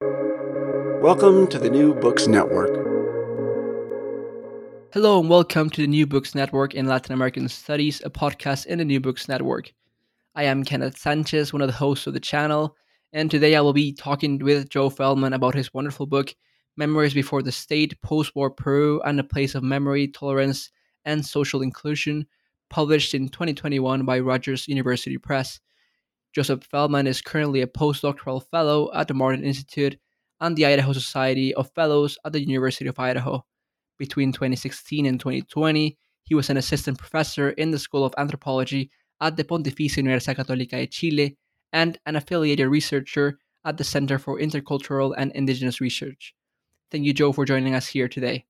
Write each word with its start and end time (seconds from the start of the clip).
Welcome 0.00 1.46
to 1.48 1.58
the 1.58 1.70
New 1.70 1.94
Books 1.94 2.26
Network. 2.26 2.74
Hello 4.92 5.20
and 5.20 5.30
welcome 5.30 5.70
to 5.70 5.82
the 5.82 5.86
New 5.86 6.06
Books 6.06 6.34
Network 6.34 6.74
in 6.74 6.86
Latin 6.86 7.12
American 7.12 7.48
Studies, 7.48 8.02
a 8.04 8.10
podcast 8.10 8.66
in 8.66 8.78
the 8.78 8.84
New 8.84 8.98
Books 8.98 9.28
Network. 9.28 9.72
I 10.34 10.44
am 10.44 10.64
Kenneth 10.64 10.98
Sanchez, 10.98 11.52
one 11.52 11.62
of 11.62 11.68
the 11.68 11.74
hosts 11.74 12.08
of 12.08 12.14
the 12.14 12.20
channel, 12.20 12.74
and 13.12 13.30
today 13.30 13.54
I 13.54 13.60
will 13.60 13.72
be 13.72 13.92
talking 13.92 14.38
with 14.38 14.68
Joe 14.68 14.90
Feldman 14.90 15.32
about 15.32 15.54
his 15.54 15.72
wonderful 15.72 16.06
book, 16.06 16.34
Memories 16.76 17.14
Before 17.14 17.42
the 17.42 17.52
State 17.52 18.00
Post 18.02 18.34
War 18.34 18.50
Peru 18.50 19.00
and 19.02 19.16
the 19.16 19.24
Place 19.24 19.54
of 19.54 19.62
Memory, 19.62 20.08
Tolerance, 20.08 20.70
and 21.04 21.24
Social 21.24 21.62
Inclusion, 21.62 22.26
published 22.68 23.14
in 23.14 23.28
2021 23.28 24.04
by 24.04 24.18
Rutgers 24.18 24.66
University 24.66 25.18
Press. 25.18 25.60
Joseph 26.34 26.64
Feldman 26.64 27.06
is 27.06 27.22
currently 27.22 27.60
a 27.60 27.66
postdoctoral 27.66 28.44
fellow 28.50 28.90
at 28.92 29.06
the 29.06 29.14
Martin 29.14 29.44
Institute 29.44 29.96
and 30.40 30.56
the 30.56 30.66
Idaho 30.66 30.92
Society 30.92 31.54
of 31.54 31.70
Fellows 31.74 32.18
at 32.24 32.32
the 32.32 32.40
University 32.40 32.88
of 32.88 32.98
Idaho. 32.98 33.44
Between 33.98 34.32
2016 34.32 35.06
and 35.06 35.20
2020, 35.20 35.96
he 36.24 36.34
was 36.34 36.50
an 36.50 36.56
assistant 36.56 36.98
professor 36.98 37.50
in 37.50 37.70
the 37.70 37.78
School 37.78 38.04
of 38.04 38.14
Anthropology 38.18 38.90
at 39.20 39.36
the 39.36 39.44
Pontificia 39.44 40.02
Universidad 40.02 40.36
Católica 40.36 40.70
de 40.70 40.88
Chile 40.88 41.36
and 41.72 41.98
an 42.04 42.16
affiliated 42.16 42.66
researcher 42.66 43.38
at 43.64 43.76
the 43.76 43.84
Center 43.84 44.18
for 44.18 44.40
Intercultural 44.40 45.14
and 45.16 45.30
Indigenous 45.32 45.80
Research. 45.80 46.34
Thank 46.90 47.04
you, 47.04 47.12
Joe, 47.12 47.32
for 47.32 47.44
joining 47.44 47.76
us 47.76 47.86
here 47.86 48.08
today. 48.08 48.44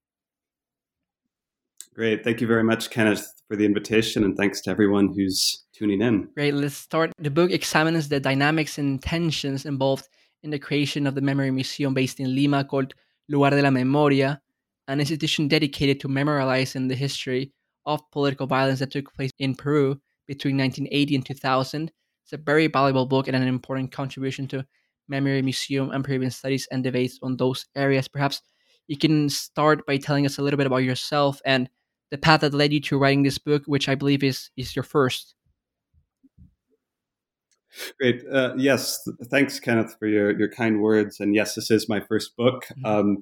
Great. 1.93 2.23
Thank 2.23 2.41
you 2.41 2.47
very 2.47 2.63
much, 2.63 2.89
Kenneth, 2.89 3.31
for 3.47 3.55
the 3.55 3.65
invitation, 3.65 4.23
and 4.23 4.35
thanks 4.35 4.59
to 4.61 4.71
everyone 4.71 5.13
who's 5.15 5.64
tuning 5.75 6.01
in. 6.01 6.29
Great. 6.33 6.53
Let's 6.53 6.75
start. 6.75 7.11
The 7.17 7.29
book 7.29 7.51
examines 7.51 8.07
the 8.07 8.19
dynamics 8.19 8.77
and 8.77 9.01
tensions 9.01 9.65
involved 9.65 10.07
in 10.43 10.51
the 10.51 10.59
creation 10.59 11.05
of 11.07 11.15
the 11.15 11.21
Memory 11.21 11.51
Museum 11.51 11.93
based 11.93 12.19
in 12.19 12.33
Lima 12.33 12.63
called 12.63 12.93
Lugar 13.29 13.49
de 13.49 13.61
la 13.61 13.69
Memoria, 13.69 14.41
an 14.87 14.99
institution 14.99 15.47
dedicated 15.47 15.99
to 15.99 16.07
memorializing 16.07 16.87
the 16.87 16.95
history 16.95 17.51
of 17.85 18.09
political 18.11 18.47
violence 18.47 18.79
that 18.79 18.91
took 18.91 19.13
place 19.13 19.31
in 19.39 19.55
Peru 19.55 19.99
between 20.27 20.57
1980 20.57 21.15
and 21.15 21.25
2000. 21.25 21.91
It's 22.23 22.33
a 22.33 22.37
very 22.37 22.67
valuable 22.67 23.05
book 23.05 23.27
and 23.27 23.35
an 23.35 23.47
important 23.47 23.91
contribution 23.91 24.47
to 24.47 24.65
Memory 25.07 25.41
Museum 25.41 25.91
and 25.91 26.03
Peruvian 26.03 26.31
studies 26.31 26.67
and 26.71 26.83
debates 26.83 27.19
on 27.21 27.37
those 27.37 27.65
areas. 27.75 28.07
Perhaps 28.07 28.41
you 28.87 28.97
can 28.97 29.29
start 29.29 29.85
by 29.85 29.97
telling 29.97 30.25
us 30.25 30.37
a 30.37 30.41
little 30.41 30.57
bit 30.57 30.67
about 30.67 30.77
yourself 30.77 31.41
and 31.45 31.69
the 32.11 32.17
path 32.17 32.41
that 32.41 32.53
led 32.53 32.71
you 32.71 32.79
to 32.81 32.97
writing 32.97 33.23
this 33.23 33.37
book, 33.37 33.63
which 33.65 33.89
I 33.89 33.95
believe 33.95 34.23
is 34.23 34.49
is 34.57 34.75
your 34.75 34.83
first. 34.83 35.34
Great. 37.99 38.23
Uh, 38.31 38.53
yes. 38.57 39.07
Thanks, 39.25 39.59
Kenneth, 39.59 39.95
for 39.99 40.07
your, 40.07 40.37
your 40.37 40.49
kind 40.49 40.81
words. 40.81 41.19
And 41.19 41.35
yes, 41.35 41.55
this 41.55 41.71
is 41.71 41.89
my 41.89 41.99
first 41.99 42.35
book. 42.35 42.67
Mhm. 42.77 42.85
Um, 42.85 43.17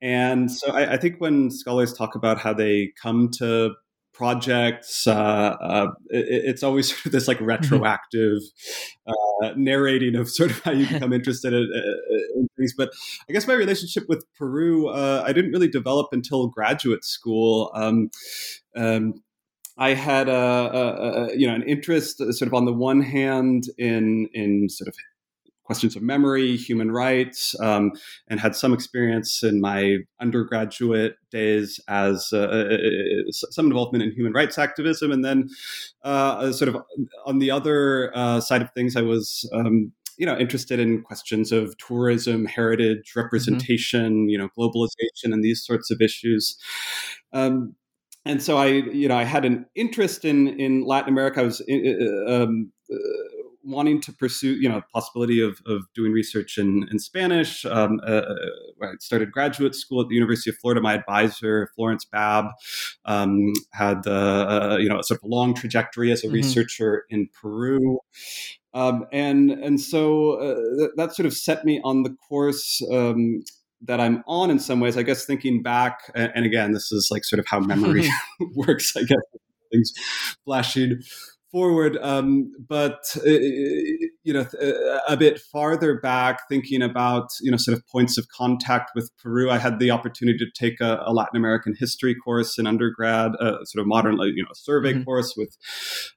and 0.00 0.50
so 0.50 0.72
I, 0.72 0.94
I 0.94 0.96
think 0.96 1.20
when 1.20 1.50
scholars 1.50 1.92
talk 1.92 2.14
about 2.14 2.38
how 2.38 2.52
they 2.52 2.92
come 3.00 3.30
to 3.38 3.74
projects, 4.12 5.06
uh, 5.06 5.56
uh, 5.60 5.86
it, 6.10 6.44
it's 6.46 6.62
always 6.62 6.88
sort 6.94 7.06
of 7.06 7.12
this 7.12 7.28
like 7.28 7.40
retroactive 7.40 8.38
uh, 9.06 9.52
narrating 9.56 10.16
of 10.16 10.28
sort 10.28 10.50
of 10.50 10.60
how 10.60 10.72
you 10.72 10.86
become 10.86 11.12
interested 11.12 11.52
in, 11.52 11.68
in 12.34 12.48
things. 12.56 12.74
But 12.76 12.90
I 13.28 13.32
guess 13.32 13.46
my 13.46 13.54
relationship 13.54 14.04
with 14.08 14.24
Peru, 14.38 14.88
uh, 14.88 15.22
I 15.26 15.32
didn't 15.32 15.52
really 15.52 15.68
develop 15.68 16.08
until 16.12 16.48
graduate 16.48 17.04
school. 17.04 17.70
Um, 17.74 18.10
um, 18.76 19.14
I 19.78 19.94
had 19.94 20.28
a, 20.28 20.32
a, 20.32 21.24
a, 21.24 21.36
you 21.36 21.46
know 21.46 21.54
an 21.54 21.62
interest, 21.62 22.20
uh, 22.20 22.32
sort 22.32 22.48
of 22.48 22.54
on 22.54 22.64
the 22.64 22.72
one 22.72 23.02
hand, 23.02 23.64
in 23.78 24.28
in 24.34 24.68
sort 24.68 24.88
of 24.88 24.94
questions 25.64 25.96
of 25.96 26.02
memory, 26.02 26.56
human 26.56 26.90
rights, 26.90 27.58
um, 27.60 27.92
and 28.28 28.40
had 28.40 28.54
some 28.54 28.74
experience 28.74 29.42
in 29.42 29.60
my 29.60 29.98
undergraduate 30.20 31.14
days 31.30 31.80
as 31.88 32.28
uh, 32.32 32.38
uh, 32.38 32.76
some 33.30 33.66
involvement 33.66 34.04
in 34.04 34.10
human 34.12 34.32
rights 34.32 34.58
activism, 34.58 35.10
and 35.10 35.24
then 35.24 35.48
uh, 36.04 36.52
sort 36.52 36.68
of 36.68 36.76
on 37.24 37.38
the 37.38 37.50
other 37.50 38.12
uh, 38.14 38.40
side 38.40 38.62
of 38.62 38.70
things, 38.72 38.96
I 38.96 39.02
was. 39.02 39.48
Um, 39.52 39.92
you 40.18 40.26
know, 40.26 40.36
interested 40.36 40.78
in 40.78 41.02
questions 41.02 41.52
of 41.52 41.74
tourism, 41.78 42.44
heritage, 42.44 43.14
representation, 43.16 44.12
mm-hmm. 44.12 44.28
you 44.28 44.38
know, 44.38 44.50
globalization, 44.56 45.32
and 45.32 45.42
these 45.42 45.64
sorts 45.64 45.90
of 45.90 46.02
issues. 46.02 46.56
Um, 47.32 47.74
and 48.24 48.42
so 48.42 48.56
I, 48.56 48.66
you 48.66 49.08
know, 49.08 49.16
I 49.16 49.24
had 49.24 49.44
an 49.44 49.66
interest 49.74 50.24
in 50.24 50.48
in 50.60 50.84
Latin 50.84 51.08
America. 51.08 51.40
I 51.40 51.44
was 51.44 51.60
um, 52.28 52.72
uh, 52.92 52.96
wanting 53.64 54.00
to 54.00 54.12
pursue, 54.12 54.54
you 54.54 54.68
know, 54.68 54.82
possibility 54.92 55.40
of, 55.40 55.60
of 55.66 55.82
doing 55.94 56.12
research 56.12 56.58
in, 56.58 56.86
in 56.90 56.98
Spanish. 56.98 57.64
Um, 57.64 58.00
uh, 58.06 58.22
I 58.82 58.92
started 58.98 59.30
graduate 59.30 59.74
school 59.74 60.00
at 60.00 60.08
the 60.08 60.14
University 60.14 60.50
of 60.50 60.56
Florida. 60.56 60.80
My 60.80 60.94
advisor, 60.94 61.70
Florence 61.74 62.04
Babb, 62.04 62.46
um, 63.04 63.52
had 63.72 64.02
the, 64.02 64.12
uh, 64.12 64.76
you 64.78 64.88
know, 64.88 64.98
a 64.98 65.04
sort 65.04 65.20
of 65.22 65.28
long 65.28 65.54
trajectory 65.54 66.10
as 66.12 66.22
a 66.22 66.26
mm-hmm. 66.26 66.34
researcher 66.34 67.04
in 67.08 67.28
Peru. 67.40 68.00
Um, 68.74 69.04
and 69.12 69.50
and 69.50 69.78
so 69.78 70.32
uh, 70.32 70.54
that, 70.54 70.92
that, 70.96 71.14
sort 71.14 71.26
of 71.26 71.34
set 71.34 71.62
me 71.66 71.82
on 71.84 72.04
the 72.04 72.16
course 72.26 72.80
um, 72.90 73.42
that 73.84 74.00
I'm 74.00 74.22
on 74.26 74.50
in 74.50 74.58
some 74.58 74.80
ways. 74.80 74.96
I 74.96 75.02
guess 75.02 75.24
thinking 75.24 75.62
back, 75.62 76.10
and 76.14 76.46
again, 76.46 76.72
this 76.72 76.92
is 76.92 77.08
like 77.10 77.24
sort 77.24 77.40
of 77.40 77.46
how 77.46 77.60
memory 77.60 78.08
works. 78.54 78.96
I 78.96 79.00
guess 79.00 79.18
things 79.70 79.92
flashing 80.44 81.00
forward, 81.50 81.98
um, 82.00 82.50
but 82.66 83.14
uh, 83.18 83.30
you 83.30 84.32
know, 84.32 84.46
a 85.06 85.16
bit 85.16 85.38
farther 85.38 86.00
back, 86.00 86.48
thinking 86.48 86.80
about 86.82 87.28
you 87.40 87.50
know 87.50 87.56
sort 87.56 87.76
of 87.76 87.86
points 87.88 88.16
of 88.16 88.26
contact 88.28 88.92
with 88.94 89.10
Peru. 89.22 89.50
I 89.50 89.58
had 89.58 89.78
the 89.78 89.90
opportunity 89.90 90.38
to 90.38 90.50
take 90.54 90.80
a, 90.80 91.02
a 91.04 91.12
Latin 91.12 91.36
American 91.36 91.74
history 91.78 92.14
course 92.14 92.58
in 92.58 92.66
undergrad, 92.66 93.32
a 93.40 93.58
sort 93.64 93.80
of 93.80 93.86
modern, 93.86 94.16
you 94.18 94.42
know, 94.42 94.50
survey 94.54 94.94
mm-hmm. 94.94 95.04
course 95.04 95.34
with 95.36 95.56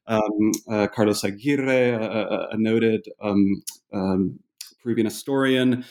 um, 0.06 0.52
uh, 0.70 0.86
Carlos 0.88 1.22
Aguirre, 1.22 1.90
a, 1.90 2.48
a 2.52 2.56
noted. 2.56 3.06
Um, 3.20 3.62
um 3.92 4.40
Peruvian 4.86 5.06
historian, 5.06 5.84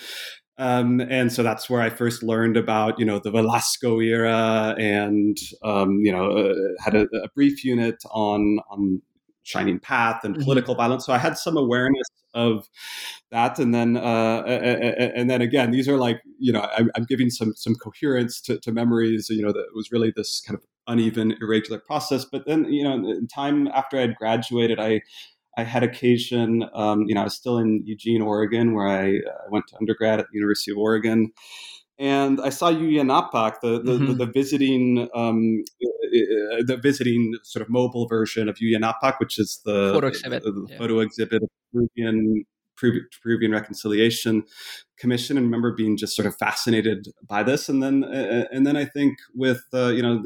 um, 0.58 1.02
and 1.02 1.32
so 1.32 1.44
that's 1.44 1.70
where 1.70 1.82
I 1.82 1.90
first 1.90 2.24
learned 2.24 2.56
about, 2.56 2.98
you 2.98 3.06
know, 3.06 3.20
the 3.20 3.32
Velasco 3.32 4.00
era 4.00 4.74
and, 4.80 5.38
um, 5.64 6.00
you 6.00 6.12
know, 6.12 6.32
uh, 6.32 6.54
had 6.82 6.96
a, 6.96 7.08
a, 7.24 7.30
brief 7.36 7.66
unit 7.66 8.02
on, 8.12 8.60
on 8.70 9.02
Shining 9.44 9.80
Path 9.80 10.24
and 10.24 10.38
political 10.40 10.74
mm-hmm. 10.74 10.82
violence. 10.82 11.06
So 11.06 11.12
I 11.12 11.18
had 11.18 11.38
some 11.38 11.58
awareness 11.58 12.08
of 12.34 12.70
that. 13.32 13.60
And 13.60 13.76
then, 13.76 13.98
uh, 13.98 14.44
and 14.46 15.30
then 15.30 15.42
again, 15.42 15.72
these 15.72 15.90
are 15.90 15.98
like, 15.98 16.22
you 16.40 16.54
know, 16.54 16.70
I'm, 16.78 16.90
I'm 16.96 17.04
giving 17.04 17.30
some, 17.30 17.54
some 17.56 17.76
coherence 17.76 18.40
to, 18.42 18.58
to, 18.60 18.72
memories, 18.72 19.28
you 19.30 19.42
know, 19.42 19.52
that 19.52 19.66
was 19.76 19.92
really 19.92 20.14
this 20.16 20.42
kind 20.42 20.58
of 20.58 20.64
uneven, 20.88 21.36
irregular 21.42 21.80
process. 21.80 22.24
But 22.24 22.46
then, 22.46 22.72
you 22.72 22.84
know, 22.84 22.94
in 22.94 23.28
time 23.28 23.68
after 23.68 23.98
I 23.98 24.02
had 24.02 24.16
graduated, 24.16 24.80
I, 24.80 25.02
I 25.58 25.64
had 25.64 25.84
occasion, 25.84 26.66
um, 26.74 27.04
you 27.08 27.16
know, 27.16 27.22
I 27.22 27.26
was 27.26 27.36
still 27.36 27.58
in 27.58 27.82
Eugene, 27.86 28.22
Oregon, 28.22 28.74
where 28.74 28.88
I 28.88 29.18
uh, 29.18 29.50
went 29.50 29.68
to 29.68 29.78
undergrad 29.78 30.20
at 30.20 30.28
the 30.28 30.34
University 30.36 30.72
of 30.72 30.78
Oregon. 30.78 31.32
And 31.98 32.42
I 32.42 32.50
saw 32.50 32.72
Yuyanapaq, 32.72 33.62
the 33.62 33.82
the, 33.82 33.94
mm-hmm. 33.94 34.06
the, 34.08 34.26
the 34.26 34.26
visiting 34.26 35.08
um, 35.16 35.64
uh, 35.82 36.64
the 36.66 36.78
visiting 36.82 37.36
sort 37.44 37.62
of 37.62 37.70
mobile 37.70 38.08
version 38.08 38.50
of 38.50 38.58
Yuyanapaq, 38.58 39.20
which 39.20 39.40
is 39.40 39.62
the 39.64 39.94
photo 39.94 40.08
exhibit, 40.08 40.44
the, 40.44 40.52
the 40.52 40.68
yeah. 40.70 40.78
photo 40.78 41.00
exhibit 41.00 41.44
of 41.44 41.50
Peruvian 41.72 42.46
Peruvian 42.76 43.52
Reconciliation 43.52 44.44
Commission, 45.00 45.38
and 45.38 45.46
remember 45.46 45.74
being 45.74 45.96
just 45.96 46.18
sort 46.18 46.26
of 46.26 46.36
fascinated 46.36 47.08
by 47.26 47.44
this. 47.44 47.70
And 47.70 47.82
then 47.82 48.04
uh, 48.04 48.46
and 48.52 48.68
then 48.68 48.76
I 48.76 48.84
think 48.84 49.18
with 49.34 49.64
uh, 49.74 49.88
you 49.88 50.02
know 50.02 50.22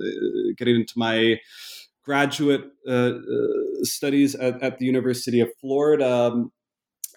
getting 0.57 0.75
into 0.75 0.93
my 0.97 1.39
graduate 2.09 2.63
uh, 2.87 3.11
uh, 3.35 3.83
studies 3.83 4.33
at, 4.33 4.59
at, 4.63 4.79
the 4.79 4.85
University 4.93 5.41
of 5.41 5.49
Florida, 5.61 6.11
um, 6.11 6.51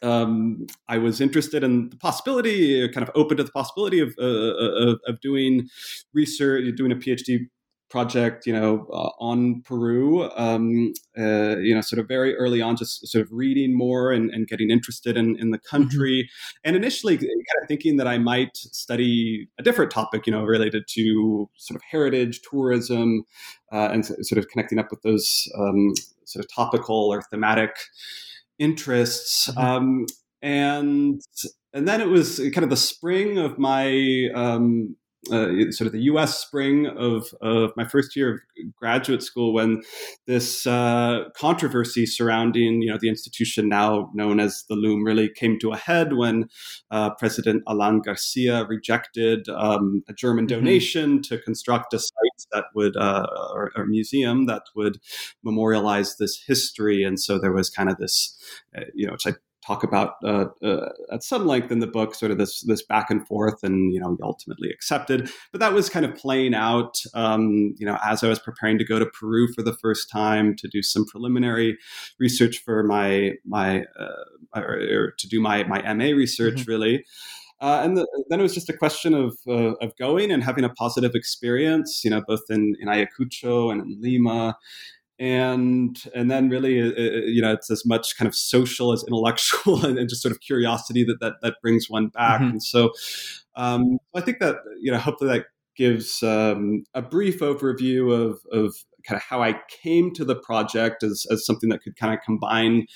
um, 0.03 0.67
I 0.87 0.99
was 0.99 1.19
interested 1.19 1.65
in 1.65 1.89
the 1.89 1.97
possibility, 1.97 2.87
kind 2.91 3.09
of 3.09 3.11
open 3.15 3.39
to 3.39 3.44
the 3.44 3.53
possibility 3.53 4.00
of, 4.00 4.15
uh, 4.19 4.53
uh 4.65 4.73
of, 4.87 5.00
of, 5.09 5.21
doing 5.23 5.67
research, 6.12 6.77
doing 6.77 6.93
a 6.93 6.97
PhD 6.97 7.47
project, 7.93 8.47
you 8.47 8.55
know, 8.55 8.87
uh, 8.91 9.11
on 9.21 9.61
Peru, 9.61 10.31
um, 10.35 10.94
uh, 11.19 11.59
you 11.59 11.75
know, 11.75 11.83
sort 11.83 12.00
of 12.00 12.09
very 12.09 12.35
early 12.37 12.62
on, 12.62 12.75
just 12.75 13.06
sort 13.06 13.21
of 13.23 13.31
reading 13.31 13.77
more 13.77 14.11
and, 14.11 14.31
and 14.31 14.49
getting 14.49 14.71
interested 14.71 15.15
in, 15.15 15.37
in 15.39 15.50
the 15.50 15.59
mm-hmm. 15.59 15.77
country. 15.77 16.23
Mm-hmm. 16.23 16.61
And 16.65 16.77
initially 16.77 17.19
kind 17.19 17.29
of 17.61 17.69
thinking 17.69 17.99
that 17.99 18.09
I 18.09 18.17
might 18.17 18.56
study 18.56 19.47
a 19.59 19.62
different 19.62 19.91
topic, 19.91 20.27
you 20.27 20.33
know, 20.33 20.43
related 20.43 20.85
to 20.89 21.50
sort 21.59 21.77
of 21.77 21.83
heritage, 21.83 22.41
tourism, 22.50 23.25
uh, 23.71 23.91
and 23.93 24.06
sort 24.06 24.38
of 24.38 24.49
connecting 24.49 24.79
up 24.79 24.91
with 24.91 25.03
those 25.03 25.47
um, 25.59 25.93
sort 26.25 26.43
of 26.43 26.50
topical 26.50 27.12
or 27.12 27.21
thematic 27.31 27.77
interests. 28.59 29.50
Mm-hmm. 29.50 29.61
Um, 29.61 30.06
and 30.41 31.21
and 31.75 31.87
then 31.87 32.00
it 32.00 32.09
was 32.09 32.38
kind 32.38 32.65
of 32.65 32.71
the 32.71 32.77
spring 32.77 33.38
of 33.38 33.59
my 33.59 34.31
um, 34.35 34.97
uh, 35.31 35.71
sort 35.71 35.87
of 35.87 35.93
the 35.93 36.03
U.S. 36.03 36.39
spring 36.39 36.87
of, 36.87 37.33
of 37.41 37.73
my 37.77 37.87
first 37.87 38.17
year 38.17 38.35
of 38.35 38.41
graduate 38.75 39.23
school 39.23 39.53
when 39.53 39.83
this 40.27 40.67
uh, 40.67 41.25
controversy 41.37 42.07
surrounding 42.07 42.83
you 42.83 42.91
know 42.91 42.99
the 43.01 43.09
institution 43.09 43.69
now 43.69 44.11
known 44.15 44.41
as 44.41 44.65
the 44.69 44.75
LUM 44.75 45.05
really 45.05 45.29
came 45.29 45.59
to 45.61 45.71
a 45.71 45.77
head 45.77 46.15
when 46.15 46.49
uh, 46.91 47.11
President 47.15 47.63
Alan 47.69 48.01
Garcia 48.01 48.65
rejected 48.67 49.49
um, 49.49 50.03
a 50.09 50.13
German 50.13 50.47
mm-hmm. 50.47 50.59
donation 50.59 51.11
mm-hmm. 51.19 51.35
to 51.35 51.39
construct 51.39 51.95
a 51.95 51.99
site 52.01 52.47
that 52.51 52.65
would 52.75 52.97
uh, 52.97 53.27
or, 53.53 53.71
or, 53.77 53.87
museum 53.87 54.47
that 54.47 54.63
would 54.75 54.99
memorialize 55.43 56.17
this 56.17 56.43
history, 56.47 57.05
and 57.05 57.21
so 57.21 57.39
there 57.39 57.53
was 57.53 57.71
kind 57.71 57.91
of 57.91 57.97
this 57.99 58.37
uh, 58.77 58.83
you 58.95 59.07
know 59.07 59.13
which 59.13 59.27
I 59.27 59.35
talk 59.67 59.85
about 59.85 60.14
uh, 60.25 60.47
uh, 60.62 60.88
at 61.12 61.23
some 61.23 61.47
length 61.47 61.70
in 61.70 61.79
the 61.79 61.87
book, 61.87 62.14
sort 62.14 62.32
of 62.32 62.38
this 62.38 62.62
this 62.62 62.82
back 62.82 63.11
and 63.11 63.26
forth, 63.26 63.62
and 63.62 63.93
you 63.93 64.00
know, 64.00 64.17
ultimately 64.23 64.70
accepted. 64.70 65.31
But 65.53 65.61
that 65.61 65.73
was 65.73 65.88
kind 65.88 66.05
of 66.05 66.14
playing 66.14 66.55
out, 66.55 66.99
um, 67.14 67.75
you 67.79 67.87
know, 67.87 67.99
as 68.05 68.23
I 68.23 68.29
was 68.29 68.38
preparing 68.38 68.79
to 68.79 68.85
go 68.85 68.99
to 68.99 69.06
Peru 69.06 69.53
for 69.53 69.62
the 69.62 69.75
first 69.75 70.11
time 70.11 70.56
to 70.56 70.69
do 70.69 70.82
some 70.82 71.06
preliminary 71.06 71.79
research 72.19 72.59
for 72.59 72.82
my 72.82 73.32
my 73.44 73.85
uh, 73.99 74.25
or, 74.55 74.81
or, 74.81 75.14
to 75.19 75.29
do 75.29 75.41
my 75.41 75.64
my 75.64 75.81
MA 75.94 76.06
research, 76.06 76.61
mm-hmm. 76.61 76.70
really. 76.70 77.05
Uh, 77.61 77.81
and 77.85 77.97
the, 77.97 78.25
then 78.29 78.41
it 78.41 78.43
was 78.43 78.55
just 78.55 78.69
a 78.69 78.76
question 78.76 79.14
of, 79.14 79.38
uh, 79.47 79.75
of 79.75 79.97
going 79.97 80.32
and 80.32 80.43
having 80.43 80.64
a 80.64 80.69
positive 80.70 81.14
experience, 81.14 82.03
you 82.03 82.11
know, 82.11 82.20
both 82.26 82.43
in, 82.50 82.75
in 82.81 82.88
Ayacucho 82.88 83.70
and 83.70 83.82
in 83.82 84.00
Lima, 84.00 84.56
and 85.19 85.97
and 86.14 86.31
then 86.31 86.49
really 86.49 86.81
uh, 86.81 86.87
uh, 86.87 87.20
you 87.26 87.41
know 87.43 87.53
it's 87.53 87.70
as 87.70 87.85
much 87.85 88.17
kind 88.17 88.26
of 88.26 88.35
social 88.35 88.93
as 88.93 89.05
intellectual 89.06 89.85
and, 89.85 89.99
and 89.99 90.09
just 90.09 90.23
sort 90.23 90.32
of 90.32 90.41
curiosity 90.41 91.05
that 91.05 91.19
that, 91.20 91.35
that 91.43 91.55
brings 91.62 91.88
one 91.88 92.09
back 92.09 92.41
mm-hmm. 92.41 92.50
and 92.50 92.62
so 92.62 92.91
um, 93.56 93.99
i 94.14 94.20
think 94.20 94.38
that 94.41 94.56
you 94.81 94.91
know 94.91 94.99
hopefully 94.99 95.31
that 95.31 95.47
gives 95.76 96.23
um, 96.23 96.85
a 96.94 97.00
brief 97.00 97.41
overview 97.41 98.12
of 98.12 98.38
of 98.53 98.75
kind 99.06 99.17
of 99.17 99.23
how 99.23 99.43
I 99.43 99.61
came 99.69 100.12
to 100.14 100.25
the 100.25 100.37
project 100.37 101.03
as, 101.03 101.26
as 101.31 101.44
something 101.44 101.70
that 101.70 101.82
could 101.82 101.97
kind 101.97 102.14
of 102.14 102.20
combine 102.25 102.87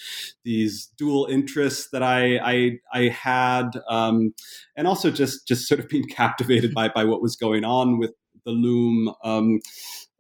these 0.45 0.93
dual 0.97 1.27
interests 1.27 1.89
that 1.93 2.03
I 2.03 2.39
I, 2.39 2.79
I 2.93 3.09
had, 3.09 3.71
um, 3.89 4.35
and 4.77 4.87
also 4.87 5.11
just 5.11 5.47
just 5.47 5.67
sort 5.69 5.81
of 5.81 5.89
being 5.89 6.05
captivated 6.09 6.75
by 6.75 6.89
by 6.89 7.05
what 7.05 7.23
was 7.23 7.37
going 7.37 7.65
on 7.65 7.99
with 7.99 8.13
the 8.45 8.53
LUM. 8.53 9.15
Um, 9.25 9.61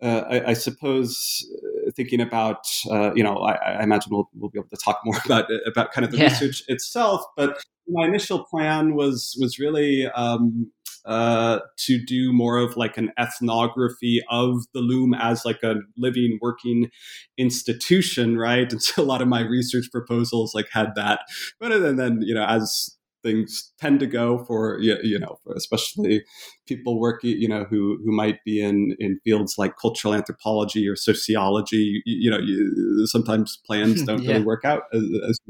uh, 0.02 0.24
I, 0.28 0.50
I, 0.50 0.52
suppose 0.52 1.46
uh, 1.86 1.90
thinking 1.92 2.20
about 2.20 2.66
uh, 2.90 3.12
you 3.14 3.22
know 3.22 3.38
I, 3.38 3.54
I, 3.54 3.82
imagine 3.82 4.12
we'll, 4.12 4.28
we'll 4.34 4.50
be 4.50 4.58
able 4.58 4.68
to 4.68 4.76
talk 4.76 5.00
more 5.04 5.18
about 5.24 5.46
about 5.66 5.92
kind 5.92 6.04
of 6.04 6.10
the 6.10 6.18
yeah. 6.18 6.24
research 6.24 6.62
itself 6.68 7.22
but 7.36 7.62
my 7.88 8.04
initial 8.04 8.44
plan 8.44 8.94
was 8.94 9.36
was 9.40 9.58
really 9.58 10.06
um, 10.08 10.70
uh, 11.06 11.60
to 11.78 12.04
do 12.04 12.32
more 12.32 12.58
of 12.58 12.76
like 12.76 12.98
an 12.98 13.12
ethnography 13.18 14.20
of 14.28 14.64
the 14.74 14.80
LUM 14.80 15.14
as 15.14 15.44
like 15.44 15.62
a 15.62 15.76
living 15.96 16.38
working 16.42 16.90
institution 17.38 18.36
right 18.36 18.70
and 18.72 18.82
so 18.82 19.02
a 19.02 19.04
lot 19.04 19.22
of 19.22 19.28
my 19.28 19.40
research 19.40 19.86
proposals 19.90 20.54
like 20.54 20.68
had 20.72 20.94
that 20.94 21.20
but 21.58 21.68
then 21.68 21.96
then 21.96 22.20
you 22.22 22.34
know 22.34 22.44
as 22.44 22.95
things 23.26 23.72
tend 23.78 23.98
to 23.98 24.06
go 24.06 24.44
for 24.44 24.78
you 24.80 25.18
know 25.18 25.38
for 25.42 25.52
especially 25.54 26.24
people 26.66 27.00
working 27.00 27.36
you 27.36 27.48
know 27.48 27.64
who 27.64 27.98
who 28.04 28.12
might 28.12 28.42
be 28.44 28.62
in 28.62 28.94
in 29.00 29.18
fields 29.24 29.56
like 29.58 29.76
cultural 29.76 30.14
anthropology 30.14 30.88
or 30.88 30.94
sociology 30.94 32.02
you, 32.04 32.16
you 32.24 32.30
know 32.30 32.38
you, 32.38 33.06
sometimes 33.06 33.58
plans 33.66 34.02
don't 34.08 34.22
yeah. 34.22 34.32
really 34.32 34.44
work 34.44 34.64
out 34.64 34.82
as, 34.92 35.02
as 35.28 35.40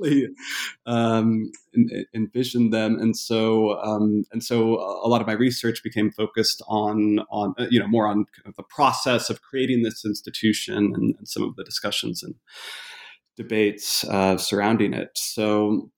um, 0.86 1.52
envision 2.14 2.70
them, 2.70 2.98
and 2.98 3.16
so 3.16 3.78
um, 3.80 4.24
and 4.32 4.42
so 4.42 4.74
a 5.04 5.06
lot 5.06 5.20
of 5.20 5.26
my 5.28 5.34
research 5.34 5.84
became 5.84 6.10
focused 6.10 6.62
on 6.66 7.20
on 7.30 7.54
uh, 7.58 7.66
you 7.70 7.78
know 7.78 7.86
more 7.86 8.08
on 8.08 8.24
kind 8.36 8.46
of 8.46 8.56
the 8.56 8.64
process 8.64 9.30
of 9.30 9.40
creating 9.42 9.84
this 9.84 10.04
institution 10.04 10.92
and, 10.96 11.14
and 11.16 11.28
some 11.28 11.44
of 11.44 11.54
the 11.54 11.62
discussions 11.62 12.24
and 12.24 12.34
debates 13.36 14.04
uh, 14.04 14.36
surrounding 14.36 14.94
it. 14.94 15.10
So 15.14 15.90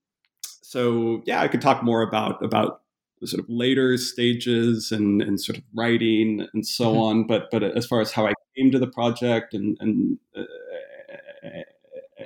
so 0.67 1.23
yeah, 1.27 1.41
I 1.41 1.47
could 1.47 1.61
talk 1.61 1.85
more 1.85 2.03
about 2.03 2.45
about 2.45 2.81
the 3.21 3.29
sort 3.29 3.41
of 3.41 3.49
later 3.49 3.97
stages 3.97 4.91
and, 4.91 5.23
and 5.23 5.41
sort 5.41 5.59
of 5.59 5.65
writing 5.75 6.47
and 6.53 6.67
so 6.67 6.87
mm-hmm. 6.87 7.01
on. 7.01 7.27
But 7.29 7.49
but 7.53 7.63
as 7.63 7.87
far 7.87 8.01
as 8.01 8.11
how 8.11 8.27
I 8.27 8.33
came 8.57 8.73
to 8.73 8.79
the 8.81 8.89
project 8.89 9.55
and 9.55 9.77
and 9.79 10.19
uh, 10.37 10.43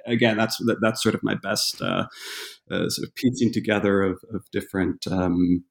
again, 0.06 0.38
that's 0.38 0.56
that, 0.64 0.78
that's 0.80 1.02
sort 1.02 1.14
of 1.14 1.22
my 1.22 1.34
best 1.34 1.82
uh, 1.82 2.06
uh, 2.70 2.88
sort 2.88 3.06
of 3.06 3.14
piecing 3.14 3.52
together 3.52 4.02
of, 4.02 4.18
of 4.32 4.50
different 4.52 5.06
um, 5.06 5.62